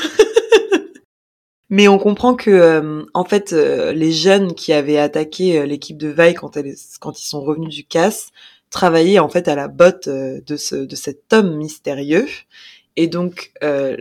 Mais 1.69 1.87
on 1.87 1.99
comprend 1.99 2.33
que, 2.35 2.49
euh, 2.49 3.03
en 3.13 3.23
fait, 3.23 3.53
euh, 3.53 3.93
les 3.93 4.11
jeunes 4.11 4.55
qui 4.55 4.73
avaient 4.73 4.97
attaqué 4.97 5.59
euh, 5.59 5.65
l'équipe 5.65 5.97
de 5.97 6.07
Vaille 6.07 6.33
quand, 6.33 6.57
elle 6.57 6.73
quand 6.99 7.21
ils 7.21 7.27
sont 7.27 7.41
revenus 7.41 7.69
du 7.69 7.83
casse 7.83 8.29
travaillaient 8.71 9.19
en 9.19 9.29
fait 9.29 9.47
à 9.47 9.55
la 9.55 9.67
botte 9.67 10.07
euh, 10.07 10.41
de, 10.45 10.57
ce, 10.57 10.75
de 10.75 10.95
cet 10.95 11.31
homme 11.31 11.57
mystérieux. 11.57 12.27
Et 12.95 13.07
donc, 13.07 13.51
euh, 13.63 13.97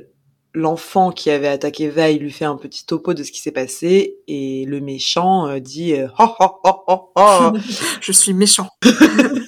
l'enfant 0.54 1.12
qui 1.12 1.30
avait 1.30 1.48
attaqué 1.48 1.90
Vaille 1.90 2.18
lui 2.18 2.32
fait 2.32 2.46
un 2.46 2.56
petit 2.56 2.86
topo 2.86 3.12
de 3.12 3.22
ce 3.22 3.32
qui 3.32 3.40
s'est 3.40 3.52
passé 3.52 4.16
et 4.26 4.64
le 4.66 4.80
méchant 4.80 5.58
dit 5.58 5.94
Ha, 5.94 6.36
ha, 6.38 6.58
ha, 6.64 6.82
ha, 6.86 7.00
ha. 7.16 7.52
Je 8.00 8.12
suis 8.12 8.32
méchant. 8.32 8.68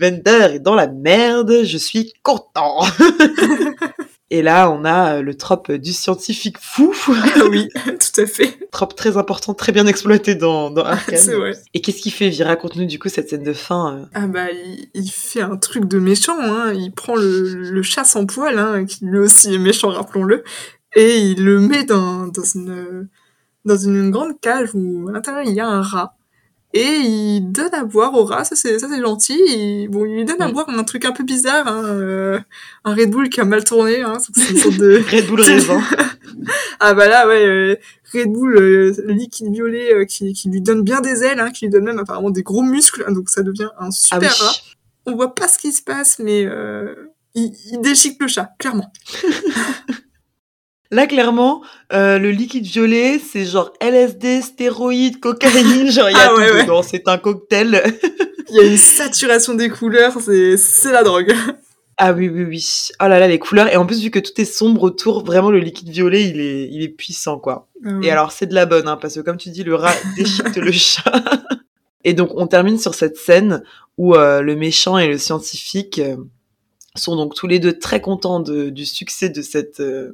Vender 0.00 0.54
est 0.54 0.58
dans 0.60 0.74
la 0.74 0.86
merde, 0.88 1.62
je 1.64 1.76
suis 1.78 2.12
content. 2.22 2.80
Et 4.32 4.42
là, 4.42 4.70
on 4.70 4.84
a 4.84 5.16
euh, 5.16 5.22
le 5.22 5.34
trope 5.36 5.72
du 5.72 5.92
scientifique 5.92 6.56
fou, 6.60 6.94
Ah 7.08 7.40
oui, 7.50 7.68
tout 7.84 8.20
à 8.20 8.26
fait. 8.26 8.56
trope 8.70 8.94
très 8.94 9.16
important, 9.16 9.54
très 9.54 9.72
bien 9.72 9.88
exploité 9.88 10.36
dans, 10.36 10.70
dans. 10.70 10.86
C'est 11.08 11.34
vrai. 11.34 11.52
Et 11.74 11.80
qu'est-ce 11.80 12.00
qu'il 12.00 12.12
fait? 12.12 12.28
Vi 12.28 12.44
Raconte-nous 12.44 12.86
du 12.86 13.00
coup 13.00 13.08
cette 13.08 13.28
scène 13.28 13.42
de 13.42 13.52
fin. 13.52 13.96
euh. 13.96 14.04
Ah 14.14 14.28
bah, 14.28 14.46
il, 14.52 14.88
il 14.94 15.10
fait 15.10 15.40
un 15.40 15.56
truc 15.56 15.86
de 15.86 15.98
méchant, 15.98 16.36
hein. 16.40 16.72
Il 16.72 16.92
prend 16.92 17.16
le, 17.16 17.70
le 17.72 17.82
chat 17.82 18.04
sans 18.04 18.24
poil, 18.24 18.56
hein, 18.56 18.84
qui 18.84 19.04
lui 19.04 19.18
aussi 19.18 19.52
est 19.52 19.58
méchant, 19.58 19.88
rappelons-le, 19.88 20.44
et 20.94 21.18
il 21.18 21.44
le 21.44 21.58
met 21.58 21.82
dans, 21.82 22.28
dans 22.28 22.44
une, 22.54 23.08
dans 23.64 23.76
une 23.76 24.12
grande 24.12 24.40
cage 24.40 24.68
où 24.74 25.08
à 25.08 25.12
l'intérieur 25.12 25.42
il 25.44 25.54
y 25.54 25.60
a 25.60 25.66
un 25.66 25.82
rat. 25.82 26.14
Et 26.72 26.84
il 27.00 27.40
donne 27.50 27.74
à 27.74 27.82
boire 27.84 28.14
au 28.14 28.24
rat, 28.24 28.44
ça 28.44 28.54
c'est, 28.54 28.78
ça 28.78 28.86
c'est 28.88 29.00
gentil. 29.00 29.40
Il, 29.46 29.88
bon, 29.88 30.04
il 30.04 30.14
lui 30.14 30.24
donne 30.24 30.40
à 30.40 30.48
Mm. 30.48 30.52
boire 30.52 30.68
un 30.68 30.84
truc 30.84 31.04
un 31.04 31.10
peu 31.12 31.24
bizarre, 31.24 31.66
hein, 31.66 31.82
euh, 31.86 32.38
un 32.84 32.94
Red 32.94 33.10
Bull 33.10 33.28
qui 33.28 33.40
a 33.40 33.44
mal 33.44 33.64
tourné, 33.64 34.02
hein, 34.02 34.18
c'est 34.20 34.50
une 34.50 34.56
sorte 34.56 34.76
de, 34.76 35.02
Red 35.10 35.26
Bull 35.26 35.40
raisin. 35.40 35.80
Ah 36.82 36.94
bah 36.94 37.08
là, 37.08 37.26
ouais, 37.28 37.44
euh, 37.44 37.76
Red 38.14 38.32
Bull 38.32 38.56
euh, 38.56 38.94
liquide 39.08 39.52
violet 39.52 39.92
euh, 39.92 40.04
qui, 40.06 40.32
qui 40.32 40.48
lui 40.48 40.62
donne 40.62 40.82
bien 40.82 41.00
des 41.02 41.22
ailes, 41.24 41.38
hein, 41.40 41.50
qui 41.50 41.66
lui 41.66 41.70
donne 41.70 41.84
même 41.84 41.98
apparemment 41.98 42.30
des 42.30 42.42
gros 42.42 42.62
muscles, 42.62 43.04
hein, 43.06 43.12
donc 43.12 43.28
ça 43.28 43.42
devient 43.42 43.68
un 43.78 43.88
Ah 43.88 43.90
super 43.90 44.20
oui. 44.40 44.46
rat. 44.46 44.52
On 45.06 45.16
voit 45.16 45.34
pas 45.34 45.48
ce 45.48 45.58
qui 45.58 45.72
se 45.72 45.82
passe, 45.82 46.18
mais 46.18 46.44
euh, 46.46 46.94
il, 47.34 47.52
il 47.72 47.80
déchique 47.82 48.16
le 48.20 48.28
chat, 48.28 48.50
clairement. 48.58 48.90
Là, 50.92 51.06
clairement, 51.06 51.62
euh, 51.92 52.18
le 52.18 52.30
liquide 52.32 52.64
violet, 52.66 53.18
c'est 53.20 53.44
genre 53.44 53.72
LSD, 53.80 54.42
stéroïdes, 54.42 55.20
cocaïne, 55.20 55.90
genre 55.90 56.10
il 56.10 56.16
y 56.16 56.20
a 56.20 56.24
Ah 56.24 56.28
tout 56.30 56.36
ouais, 56.40 56.52
ouais. 56.52 56.62
dedans. 56.62 56.82
C'est 56.82 57.06
un 57.06 57.16
cocktail. 57.18 57.82
Il 58.48 58.56
y 58.56 58.60
a 58.60 58.64
une 58.64 58.76
saturation 58.76 59.54
des 59.54 59.68
couleurs, 59.68 60.16
c'est 60.20 60.56
c'est 60.56 60.90
la 60.90 61.04
drogue. 61.04 61.32
Ah 61.96 62.12
oui, 62.12 62.28
oui, 62.28 62.42
oui. 62.44 62.88
Oh 63.00 63.06
là 63.06 63.20
là, 63.20 63.28
les 63.28 63.38
couleurs. 63.38 63.68
Et 63.68 63.76
en 63.76 63.86
plus, 63.86 64.02
vu 64.02 64.10
que 64.10 64.18
tout 64.18 64.32
est 64.40 64.44
sombre 64.46 64.82
autour, 64.82 65.24
vraiment, 65.24 65.50
le 65.50 65.58
liquide 65.60 65.90
violet, 65.90 66.24
il 66.28 66.40
est, 66.40 66.68
il 66.72 66.82
est 66.82 66.88
puissant, 66.88 67.38
quoi. 67.38 67.68
Ah 67.84 67.90
ouais. 67.92 68.06
Et 68.06 68.10
alors, 68.10 68.32
c'est 68.32 68.46
de 68.46 68.54
la 68.54 68.66
bonne, 68.66 68.88
hein, 68.88 68.96
parce 69.00 69.14
que 69.14 69.20
comme 69.20 69.36
tu 69.36 69.50
dis, 69.50 69.62
le 69.62 69.74
rat 69.76 69.94
déchiquette 70.16 70.56
le 70.56 70.72
chat. 70.72 71.12
Et 72.02 72.14
donc, 72.14 72.30
on 72.34 72.46
termine 72.46 72.78
sur 72.78 72.94
cette 72.94 73.16
scène 73.18 73.62
où 73.98 74.14
euh, 74.16 74.40
le 74.40 74.56
méchant 74.56 74.96
et 74.98 75.06
le 75.06 75.18
scientifique 75.18 75.98
euh, 75.98 76.16
sont 76.96 77.14
donc 77.16 77.34
tous 77.34 77.46
les 77.46 77.58
deux 77.60 77.78
très 77.78 78.00
contents 78.00 78.40
de- 78.40 78.70
du 78.70 78.86
succès 78.86 79.28
de 79.28 79.42
cette, 79.42 79.80
euh, 79.80 80.12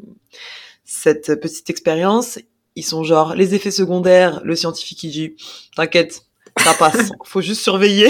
cette 0.86 1.38
petite 1.40 1.68
expérience. 1.68 2.38
Ils 2.76 2.84
sont 2.84 3.04
genre, 3.04 3.34
les 3.34 3.54
effets 3.54 3.70
secondaires, 3.70 4.40
le 4.44 4.54
scientifique, 4.54 5.02
il 5.02 5.10
dit, 5.10 5.36
t'inquiète, 5.74 6.22
ça 6.58 6.72
passe, 6.74 7.10
faut 7.24 7.42
juste 7.42 7.60
surveiller. 7.60 8.08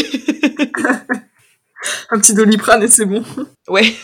Un 2.10 2.18
petit 2.18 2.34
doliprane 2.34 2.82
et 2.82 2.88
c'est 2.88 3.06
bon. 3.06 3.24
Ouais. 3.68 3.94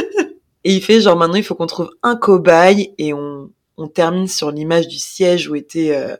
et 0.64 0.74
il 0.74 0.82
fait 0.82 1.00
genre 1.00 1.16
maintenant 1.16 1.36
il 1.36 1.44
faut 1.44 1.54
qu'on 1.54 1.66
trouve 1.66 1.90
un 2.02 2.16
cobaye 2.16 2.94
et 2.98 3.14
on, 3.14 3.50
on 3.76 3.88
termine 3.88 4.28
sur 4.28 4.50
l'image 4.50 4.88
du 4.88 4.98
siège 4.98 5.48
où 5.48 5.54
était 5.54 5.94
euh, 5.96 6.16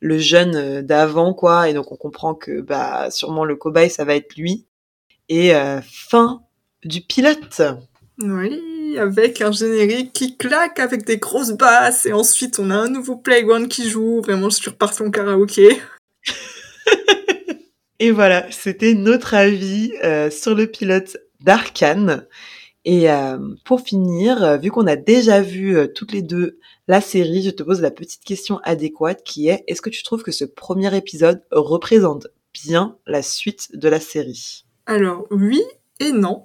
le 0.00 0.18
jeune 0.18 0.56
euh, 0.56 0.82
d'avant 0.82 1.34
quoi 1.34 1.68
et 1.68 1.74
donc 1.74 1.92
on 1.92 1.96
comprend 1.96 2.34
que 2.34 2.60
bah 2.60 3.10
sûrement 3.10 3.44
le 3.44 3.56
cobaye 3.56 3.90
ça 3.90 4.04
va 4.04 4.14
être 4.14 4.34
lui 4.36 4.66
et 5.28 5.54
euh, 5.54 5.80
fin 5.82 6.42
du 6.84 7.00
pilote. 7.00 7.62
Oui, 8.18 8.60
avec 8.98 9.40
un 9.40 9.52
générique 9.52 10.12
qui 10.12 10.36
claque 10.36 10.78
avec 10.78 11.04
des 11.04 11.18
grosses 11.18 11.52
basses 11.52 12.06
et 12.06 12.12
ensuite 12.12 12.58
on 12.58 12.70
a 12.70 12.76
un 12.76 12.88
nouveau 12.88 13.16
playground 13.16 13.68
qui 13.68 13.88
joue. 13.88 14.20
Vraiment, 14.20 14.50
je 14.50 14.56
suis 14.56 14.70
repartie 14.70 15.02
en 15.02 15.10
karaoké. 15.10 15.80
Et 18.00 18.10
voilà, 18.10 18.50
c'était 18.50 18.94
notre 18.94 19.34
avis 19.34 19.92
euh, 20.02 20.28
sur 20.28 20.54
le 20.54 20.66
pilote 20.66 21.16
d'Arkane. 21.40 22.26
Et 22.84 23.10
euh, 23.10 23.38
pour 23.64 23.80
finir, 23.80 24.42
euh, 24.42 24.56
vu 24.58 24.70
qu'on 24.70 24.86
a 24.86 24.96
déjà 24.96 25.40
vu 25.40 25.76
euh, 25.76 25.86
toutes 25.86 26.12
les 26.12 26.22
deux 26.22 26.58
la 26.86 27.00
série, 27.00 27.42
je 27.42 27.50
te 27.50 27.62
pose 27.62 27.80
la 27.80 27.90
petite 27.90 28.24
question 28.24 28.58
adéquate 28.62 29.22
qui 29.24 29.48
est 29.48 29.64
est-ce 29.66 29.80
que 29.80 29.88
tu 29.88 30.02
trouves 30.02 30.22
que 30.22 30.32
ce 30.32 30.44
premier 30.44 30.94
épisode 30.94 31.42
représente 31.50 32.26
bien 32.52 32.98
la 33.06 33.22
suite 33.22 33.74
de 33.74 33.88
la 33.88 34.00
série? 34.00 34.66
Alors 34.84 35.26
oui 35.30 35.62
et 35.98 36.12
non, 36.12 36.44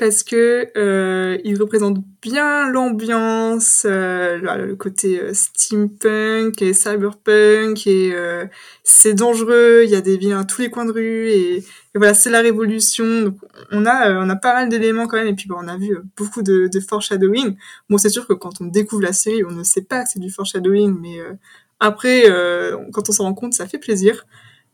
parce 0.00 0.24
que 0.24 0.68
euh, 0.78 1.38
il 1.44 1.60
représente 1.60 1.98
bien 2.22 2.70
l'ambiance, 2.70 3.82
euh, 3.86 4.38
le 4.66 4.74
côté 4.74 5.20
euh, 5.20 5.34
steampunk 5.34 6.62
et 6.62 6.72
cyberpunk 6.74 7.86
et 7.86 8.12
euh, 8.14 8.46
c'est 8.82 9.14
dangereux. 9.14 9.82
Il 9.84 9.90
y 9.90 9.94
a 9.96 10.00
des 10.00 10.16
vilains 10.16 10.40
à 10.40 10.44
tous 10.44 10.62
les 10.62 10.70
coins 10.70 10.86
de 10.86 10.92
rue 10.92 11.28
et, 11.28 11.56
et 11.58 11.64
voilà 11.94 12.14
c'est 12.14 12.30
la 12.30 12.40
révolution. 12.40 13.04
Donc 13.24 13.36
on 13.72 13.86
a 13.86 14.10
euh, 14.10 14.22
on 14.24 14.30
a 14.30 14.36
pas 14.36 14.54
mal 14.54 14.70
d'éléments 14.70 15.06
quand 15.06 15.18
même 15.18 15.28
et 15.28 15.34
puis 15.34 15.48
bon, 15.48 15.56
on 15.60 15.68
a 15.68 15.76
vu 15.76 15.96
beaucoup 16.16 16.42
de, 16.42 16.66
de 16.68 16.80
foreshadowing. 16.80 17.56
Bon 17.90 17.98
c'est 17.98 18.08
sûr 18.10 18.26
que 18.26 18.32
quand 18.32 18.60
on 18.62 18.66
découvre 18.66 19.02
la 19.02 19.12
série 19.12 19.44
on 19.44 19.50
ne 19.52 19.64
sait 19.64 19.82
pas 19.82 20.04
que 20.04 20.10
c'est 20.12 20.20
du 20.20 20.30
foreshadowing, 20.30 20.96
mais 21.00 21.18
après 21.78 22.24
quand 22.92 23.08
on 23.08 23.12
s'en 23.12 23.24
rend 23.24 23.34
compte 23.34 23.54
ça 23.54 23.66
fait 23.66 23.78
plaisir. 23.78 24.26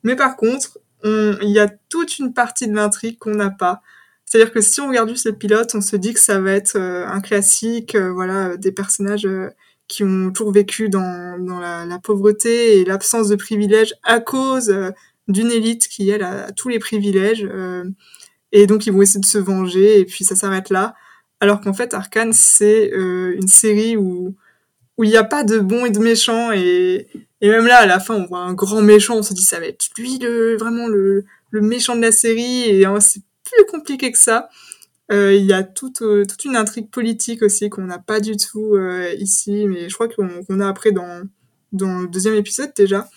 Mais 0.03 0.17
par 0.17 0.37
contre 0.37 0.79
on- 1.05 1.37
il 1.43 1.51
y 1.51 1.59
a 1.59 1.69
toute 1.89 2.19
une 2.19 2.33
partie 2.35 2.69
de 2.69 2.75
l'intrigue 2.75 3.19
qu'on 3.19 3.35
n'a 3.35 3.51
pas. 3.51 3.83
C'est-à-dire 4.27 4.53
que 4.53 4.61
si 4.61 4.81
on 4.81 4.89
regarde 4.89 5.09
juste 5.09 5.27
le 5.27 5.33
pilote, 5.33 5.73
on 5.75 5.81
se 5.81 5.95
dit 5.97 6.13
que 6.13 6.21
ça 6.21 6.41
va 6.41 6.53
être 6.53 6.77
euh, 6.77 7.07
un 7.07 7.21
classique, 7.21 7.95
euh, 7.95 8.13
voilà, 8.13 8.57
des 8.57 8.73
personnages 8.73 9.25
euh, 9.25 9.51
qui 9.87 10.03
ont 10.03 10.33
toujours 10.33 10.53
vécu 10.53 10.89
dans, 10.89 11.37
la, 11.39 11.99
pauvreté 12.03 12.81
et 12.81 12.85
l'absence 12.85 13.29
de 13.29 13.37
privilèges 13.37 13.95
à 14.03 14.19
cause 14.19 14.75
d'une 15.29 15.51
élite 15.53 15.87
qui, 15.87 16.11
elle, 16.11 16.25
a 16.25 16.51
tous 16.51 16.69
les 16.69 16.81
privilèges. 16.81 17.49
et 18.51 18.67
donc, 18.67 18.87
ils 18.87 18.93
vont 18.93 19.03
essayer 19.03 19.21
de 19.21 19.27
se 19.27 19.39
venger, 19.39 20.01
et 20.01 20.05
puis 20.05 20.25
ça 20.25 20.35
s'arrête 20.35 20.71
là. 20.71 20.97
Alors 21.39 21.61
qu'en 21.61 21.73
fait, 21.73 21.95
Arkane, 21.95 22.33
c'est 22.33 22.91
une 22.91 23.47
série 23.47 23.97
où 23.97 24.35
il 25.05 25.11
n'y 25.11 25.17
a 25.17 25.25
pas 25.25 25.45
de 25.45 25.59
bons 25.59 25.87
et 25.87 25.91
de 25.91 25.99
méchants, 25.99 26.51
et, 26.53 27.07
même 27.41 27.67
là, 27.67 27.79
à 27.79 27.87
la 27.87 28.01
fin, 28.01 28.15
on 28.15 28.27
voit 28.27 28.41
un 28.41 28.55
grand 28.55 28.83
méchant, 28.83 29.19
on 29.19 29.23
se 29.23 29.35
dit 29.35 29.43
ça 29.43 29.61
va 29.61 29.67
être 29.67 29.87
lui, 29.99 30.19
le, 30.19 30.57
vraiment 30.57 30.89
le, 30.89 31.25
méchant 31.53 31.97
de 31.97 32.03
la 32.03 32.13
série, 32.13 32.65
et 32.65 32.85
hein, 32.85 32.99
plus 33.57 33.67
compliqué 33.67 34.13
que 34.13 34.19
ça. 34.19 34.49
Euh, 35.13 35.35
Il 35.35 35.45
y 35.45 35.53
a 35.53 35.63
toute, 35.63 36.03
euh, 36.03 36.25
toute 36.25 36.45
une 36.45 36.57
intrigue 36.57 36.91
politique 36.91 37.43
aussi 37.43 37.71
qu'on 37.71 37.85
n'a 37.85 37.99
pas 37.99 38.21
du 38.21 38.37
tout 38.37 38.75
euh, 38.75 39.15
ici, 39.19 39.67
mais 39.69 39.89
je 39.89 39.95
crois 39.95 40.09
qu'on 40.09 40.43
qu'on 40.45 40.61
a 40.61 40.69
après 40.69 40.93
dans, 40.93 41.23
dans 41.73 42.01
le 42.01 42.09
deuxième 42.09 42.35
épisode 42.35 42.73
déjà. 42.77 43.09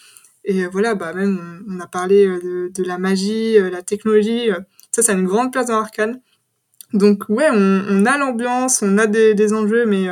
Et 0.46 0.66
voilà, 0.68 0.96
bah 0.96 1.14
même 1.14 1.64
on, 1.68 1.80
a 1.80 1.88
parlé 1.88 2.26
de, 2.26 2.84
la 2.84 2.98
magie, 2.98 3.60
la 3.60 3.82
technologie, 3.84 4.50
ça, 4.92 5.04
ça 5.04 5.12
a 5.12 5.16
une 5.16 5.26
grande 5.28 5.52
place 5.52 5.68
dans 5.68 5.76
Arcane. 5.76 6.22
Donc 6.94 7.26
ouais, 7.30 7.50
on, 7.52 8.06
a 8.06 8.18
l'ambiance, 8.18 8.82
on 8.82 8.98
a 8.98 9.06
des, 9.06 9.54
enjeux, 9.54 9.86
mais 9.86 10.08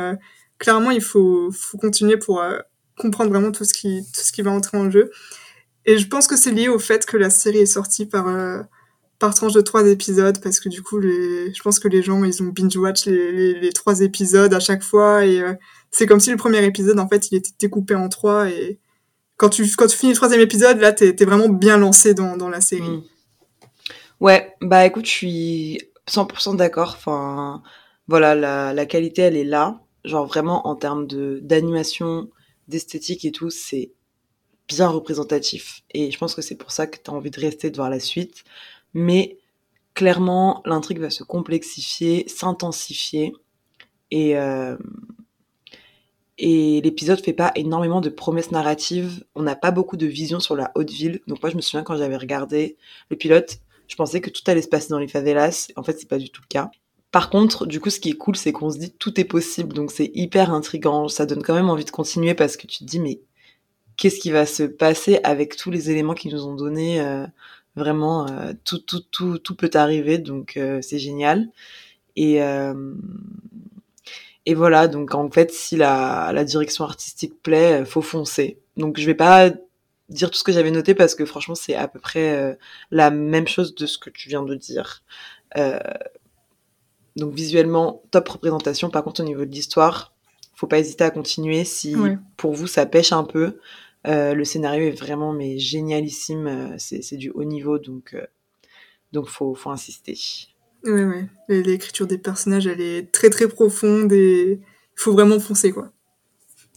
clairement 0.58 0.90
il 0.90 1.00
faut, 1.00 1.50
faut 1.50 1.78
continuer 1.78 2.18
pour 2.18 2.44
comprendre 2.96 3.30
vraiment 3.30 3.52
tout 3.52 3.64
ce 3.64 3.72
qui, 3.72 4.02
tout 4.14 4.20
ce 4.20 4.32
qui 4.32 4.42
va 4.42 4.50
entrer 4.50 4.76
en 4.78 4.90
jeu. 4.90 5.10
Et 5.86 5.98
je 5.98 6.06
pense 6.06 6.26
que 6.28 6.36
c'est 6.36 6.52
lié 6.52 6.68
au 6.68 6.78
fait 6.78 7.06
que 7.06 7.16
la 7.16 7.30
série 7.30 7.60
est 7.60 7.66
sortie 7.66 8.06
par 8.06 8.26
par 9.18 9.34
tranche 9.34 9.52
de 9.52 9.60
trois 9.60 9.86
épisodes 9.86 10.40
parce 10.42 10.60
que 10.60 10.68
du 10.68 10.82
coup 10.82 11.00
je 11.02 11.62
pense 11.62 11.78
que 11.78 11.88
les 11.88 12.02
gens 12.02 12.22
ils 12.24 12.42
ont 12.42 12.46
binge 12.46 12.76
watch 12.76 13.06
les, 13.06 13.72
trois 13.74 14.00
épisodes 14.00 14.54
à 14.54 14.60
chaque 14.60 14.82
fois 14.82 15.26
et 15.26 15.40
euh, 15.40 15.54
c'est 15.90 16.06
comme 16.06 16.20
si 16.20 16.30
le 16.30 16.36
premier 16.36 16.64
épisode 16.64 16.98
en 17.00 17.08
fait 17.08 17.30
il 17.30 17.36
était 17.36 17.50
découpé 17.58 17.94
en 17.94 18.08
trois 18.08 18.48
et 18.48 18.78
quand 19.36 19.48
tu 19.48 19.66
quand 19.76 19.86
tu 19.86 19.96
finis 19.96 20.12
le 20.12 20.16
troisième 20.16 20.40
épisode 20.40 20.78
là 20.78 20.92
t'es 20.92 21.14
t'es 21.14 21.24
vraiment 21.24 21.48
bien 21.48 21.78
lancé 21.78 22.14
dans 22.14 22.48
la 22.48 22.60
série 22.60 22.88
Mm. 22.88 23.02
Ouais, 24.20 24.56
bah 24.60 24.84
écoute, 24.84 25.06
je 25.06 25.10
suis 25.10 25.80
100% 26.08 26.56
d'accord. 26.56 26.94
Enfin, 26.96 27.62
voilà, 28.08 28.34
la, 28.34 28.72
la 28.74 28.86
qualité, 28.86 29.22
elle 29.22 29.36
est 29.36 29.44
là. 29.44 29.80
Genre 30.04 30.26
vraiment 30.26 30.66
en 30.66 30.76
termes 30.76 31.06
de 31.06 31.40
d'animation, 31.42 32.30
d'esthétique 32.68 33.24
et 33.24 33.32
tout, 33.32 33.50
c'est 33.50 33.92
bien 34.68 34.88
représentatif. 34.88 35.82
Et 35.92 36.10
je 36.10 36.18
pense 36.18 36.34
que 36.34 36.42
c'est 36.42 36.56
pour 36.56 36.72
ça 36.72 36.86
que 36.86 36.98
tu 37.02 37.10
as 37.10 37.14
envie 37.14 37.30
de 37.30 37.40
rester 37.40 37.70
de 37.70 37.76
voir 37.76 37.90
la 37.90 38.00
suite. 38.00 38.44
Mais 38.94 39.38
clairement, 39.94 40.62
l'intrigue 40.64 41.00
va 41.00 41.10
se 41.10 41.24
complexifier, 41.24 42.28
s'intensifier. 42.28 43.34
Et, 44.10 44.36
euh, 44.36 44.76
et 46.38 46.80
l'épisode 46.82 47.20
fait 47.20 47.32
pas 47.32 47.52
énormément 47.56 48.00
de 48.00 48.08
promesses 48.08 48.52
narratives. 48.52 49.24
On 49.34 49.42
n'a 49.42 49.56
pas 49.56 49.70
beaucoup 49.70 49.96
de 49.96 50.06
vision 50.06 50.40
sur 50.40 50.56
la 50.56 50.70
haute 50.76 50.90
ville. 50.90 51.20
Donc 51.26 51.42
moi, 51.42 51.50
je 51.50 51.56
me 51.56 51.60
souviens 51.60 51.82
quand 51.82 51.96
j'avais 51.96 52.16
regardé 52.16 52.76
le 53.10 53.16
pilote, 53.16 53.58
je 53.88 53.96
pensais 53.96 54.20
que 54.20 54.30
tout 54.30 54.42
allait 54.46 54.62
se 54.62 54.68
passer 54.68 54.88
dans 54.90 54.98
les 54.98 55.08
favelas. 55.08 55.68
En 55.76 55.82
fait, 55.82 55.98
c'est 55.98 56.08
pas 56.08 56.18
du 56.18 56.30
tout 56.30 56.42
le 56.42 56.48
cas. 56.48 56.70
Par 57.10 57.30
contre, 57.30 57.66
du 57.66 57.80
coup, 57.80 57.90
ce 57.90 58.00
qui 58.00 58.10
est 58.10 58.16
cool, 58.16 58.36
c'est 58.36 58.52
qu'on 58.52 58.70
se 58.70 58.78
dit 58.78 58.92
tout 58.92 59.18
est 59.18 59.24
possible. 59.24 59.74
Donc 59.74 59.90
c'est 59.90 60.10
hyper 60.14 60.52
intriguant. 60.52 61.08
Ça 61.08 61.26
donne 61.26 61.42
quand 61.42 61.54
même 61.54 61.70
envie 61.70 61.86
de 61.86 61.90
continuer 61.90 62.34
parce 62.34 62.56
que 62.56 62.66
tu 62.66 62.78
te 62.78 62.84
dis, 62.84 63.00
mais 63.00 63.20
qu'est-ce 63.96 64.20
qui 64.20 64.30
va 64.30 64.46
se 64.46 64.62
passer 64.62 65.18
avec 65.24 65.56
tous 65.56 65.70
les 65.70 65.90
éléments 65.90 66.14
qu'ils 66.14 66.32
nous 66.32 66.46
ont 66.46 66.54
donnés 66.54 67.00
euh, 67.00 67.26
Vraiment, 67.78 68.26
euh, 68.28 68.52
tout, 68.64 68.78
tout, 68.78 69.00
tout, 69.10 69.38
tout 69.38 69.54
peut 69.56 69.70
arriver. 69.74 70.18
Donc 70.18 70.56
euh, 70.56 70.80
c'est 70.82 70.98
génial. 70.98 71.48
Et, 72.16 72.42
euh, 72.42 72.94
et 74.46 74.54
voilà, 74.54 74.88
donc 74.88 75.14
en 75.14 75.30
fait, 75.30 75.52
si 75.52 75.76
la, 75.76 76.30
la 76.32 76.44
direction 76.44 76.84
artistique 76.84 77.42
plaît, 77.42 77.84
faut 77.84 78.02
foncer. 78.02 78.58
Donc 78.76 78.98
je 78.98 79.06
vais 79.06 79.14
pas 79.14 79.50
dire 80.08 80.30
tout 80.30 80.38
ce 80.38 80.44
que 80.44 80.52
j'avais 80.52 80.70
noté 80.70 80.94
parce 80.94 81.14
que 81.14 81.24
franchement, 81.26 81.54
c'est 81.54 81.74
à 81.74 81.86
peu 81.86 82.00
près 82.00 82.34
euh, 82.36 82.54
la 82.90 83.10
même 83.10 83.46
chose 83.46 83.74
de 83.74 83.86
ce 83.86 83.98
que 83.98 84.10
tu 84.10 84.28
viens 84.28 84.42
de 84.42 84.54
dire. 84.54 85.02
Euh, 85.56 85.78
donc 87.16 87.34
visuellement, 87.34 88.02
top 88.10 88.28
représentation. 88.28 88.90
Par 88.90 89.02
contre, 89.04 89.20
au 89.22 89.24
niveau 89.24 89.44
de 89.44 89.50
l'histoire, 89.50 90.14
faut 90.54 90.66
pas 90.66 90.78
hésiter 90.78 91.04
à 91.04 91.10
continuer 91.10 91.64
si 91.64 91.94
Ouais. 91.96 92.16
pour 92.36 92.52
vous 92.54 92.66
ça 92.66 92.86
pêche 92.86 93.12
un 93.12 93.24
peu. 93.24 93.58
Euh, 94.06 94.34
le 94.34 94.44
scénario 94.44 94.88
est 94.88 94.98
vraiment 94.98 95.32
mais 95.32 95.58
génialissime. 95.58 96.46
euh, 96.46 96.74
C'est 96.78 97.02
c'est 97.02 97.16
du 97.16 97.30
haut 97.30 97.44
niveau, 97.44 97.78
donc 97.78 98.14
euh, 98.14 98.26
donc 99.12 99.28
faut 99.28 99.54
faut 99.54 99.70
insister. 99.70 100.16
ouais 100.84 101.26
Et 101.48 101.62
l'écriture 101.62 102.06
des 102.06 102.18
personnages 102.18 102.66
elle 102.66 102.80
est 102.80 103.10
très 103.12 103.30
très 103.30 103.48
profonde 103.48 104.12
et 104.12 104.60
il 104.60 105.00
faut 105.00 105.12
vraiment 105.12 105.40
foncer 105.40 105.72
quoi 105.72 105.90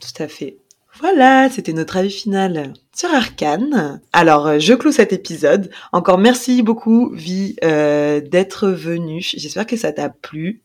Tout 0.02 0.24
à 0.24 0.28
fait. 0.28 0.58
Voilà, 1.00 1.50
c'était 1.50 1.72
notre 1.74 1.96
avis 1.98 2.12
final 2.12 2.74
sur 2.94 3.10
Arcane. 3.14 4.02
Alors, 4.12 4.60
je 4.60 4.74
clôt 4.74 4.92
cet 4.92 5.14
épisode. 5.14 5.72
Encore 5.94 6.18
merci 6.18 6.62
beaucoup, 6.64 7.10
Vi, 7.14 7.56
euh, 7.64 8.20
d'être 8.20 8.68
venue. 8.68 9.22
J'espère 9.22 9.66
que 9.66 9.78
ça 9.78 9.94
t'a 9.94 10.10
plu. 10.10 10.64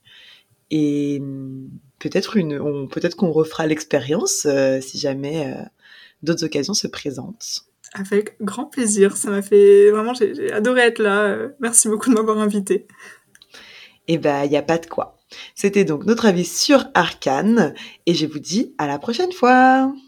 Et 0.72 1.18
hum, 1.20 1.68
peut-être 1.98 2.36
une, 2.36 2.88
peut-être 2.88 3.16
qu'on 3.16 3.30
refera 3.32 3.66
l'expérience 3.66 4.46
euh, 4.46 4.80
si 4.80 4.98
jamais 4.98 5.46
euh, 5.54 5.62
d'autres 6.22 6.44
occasions 6.44 6.74
se 6.74 6.86
présentent. 6.86 7.64
avec 7.94 8.36
grand 8.40 8.66
plaisir 8.66 9.16
ça 9.16 9.30
m'a 9.30 9.42
fait 9.42 9.90
vraiment 9.90 10.14
j'ai 10.14 10.52
adoré 10.52 10.80
être 10.82 10.98
là 10.98 11.24
Euh, 11.24 11.48
merci 11.60 11.88
beaucoup 11.88 12.10
de 12.10 12.14
m'avoir 12.14 12.38
invité 12.38 12.86
Et 14.08 14.18
ben, 14.18 14.44
il 14.44 14.50
n'y 14.50 14.56
a 14.56 14.62
pas 14.62 14.78
de 14.78 14.86
quoi. 14.86 15.16
C'était 15.54 15.84
donc 15.84 16.04
notre 16.06 16.26
avis 16.26 16.44
sur 16.44 16.84
Arcane. 16.94 17.74
Et 18.06 18.14
je 18.14 18.26
vous 18.26 18.38
dis 18.38 18.74
à 18.78 18.86
la 18.86 18.98
prochaine 18.98 19.32
fois. 19.32 19.92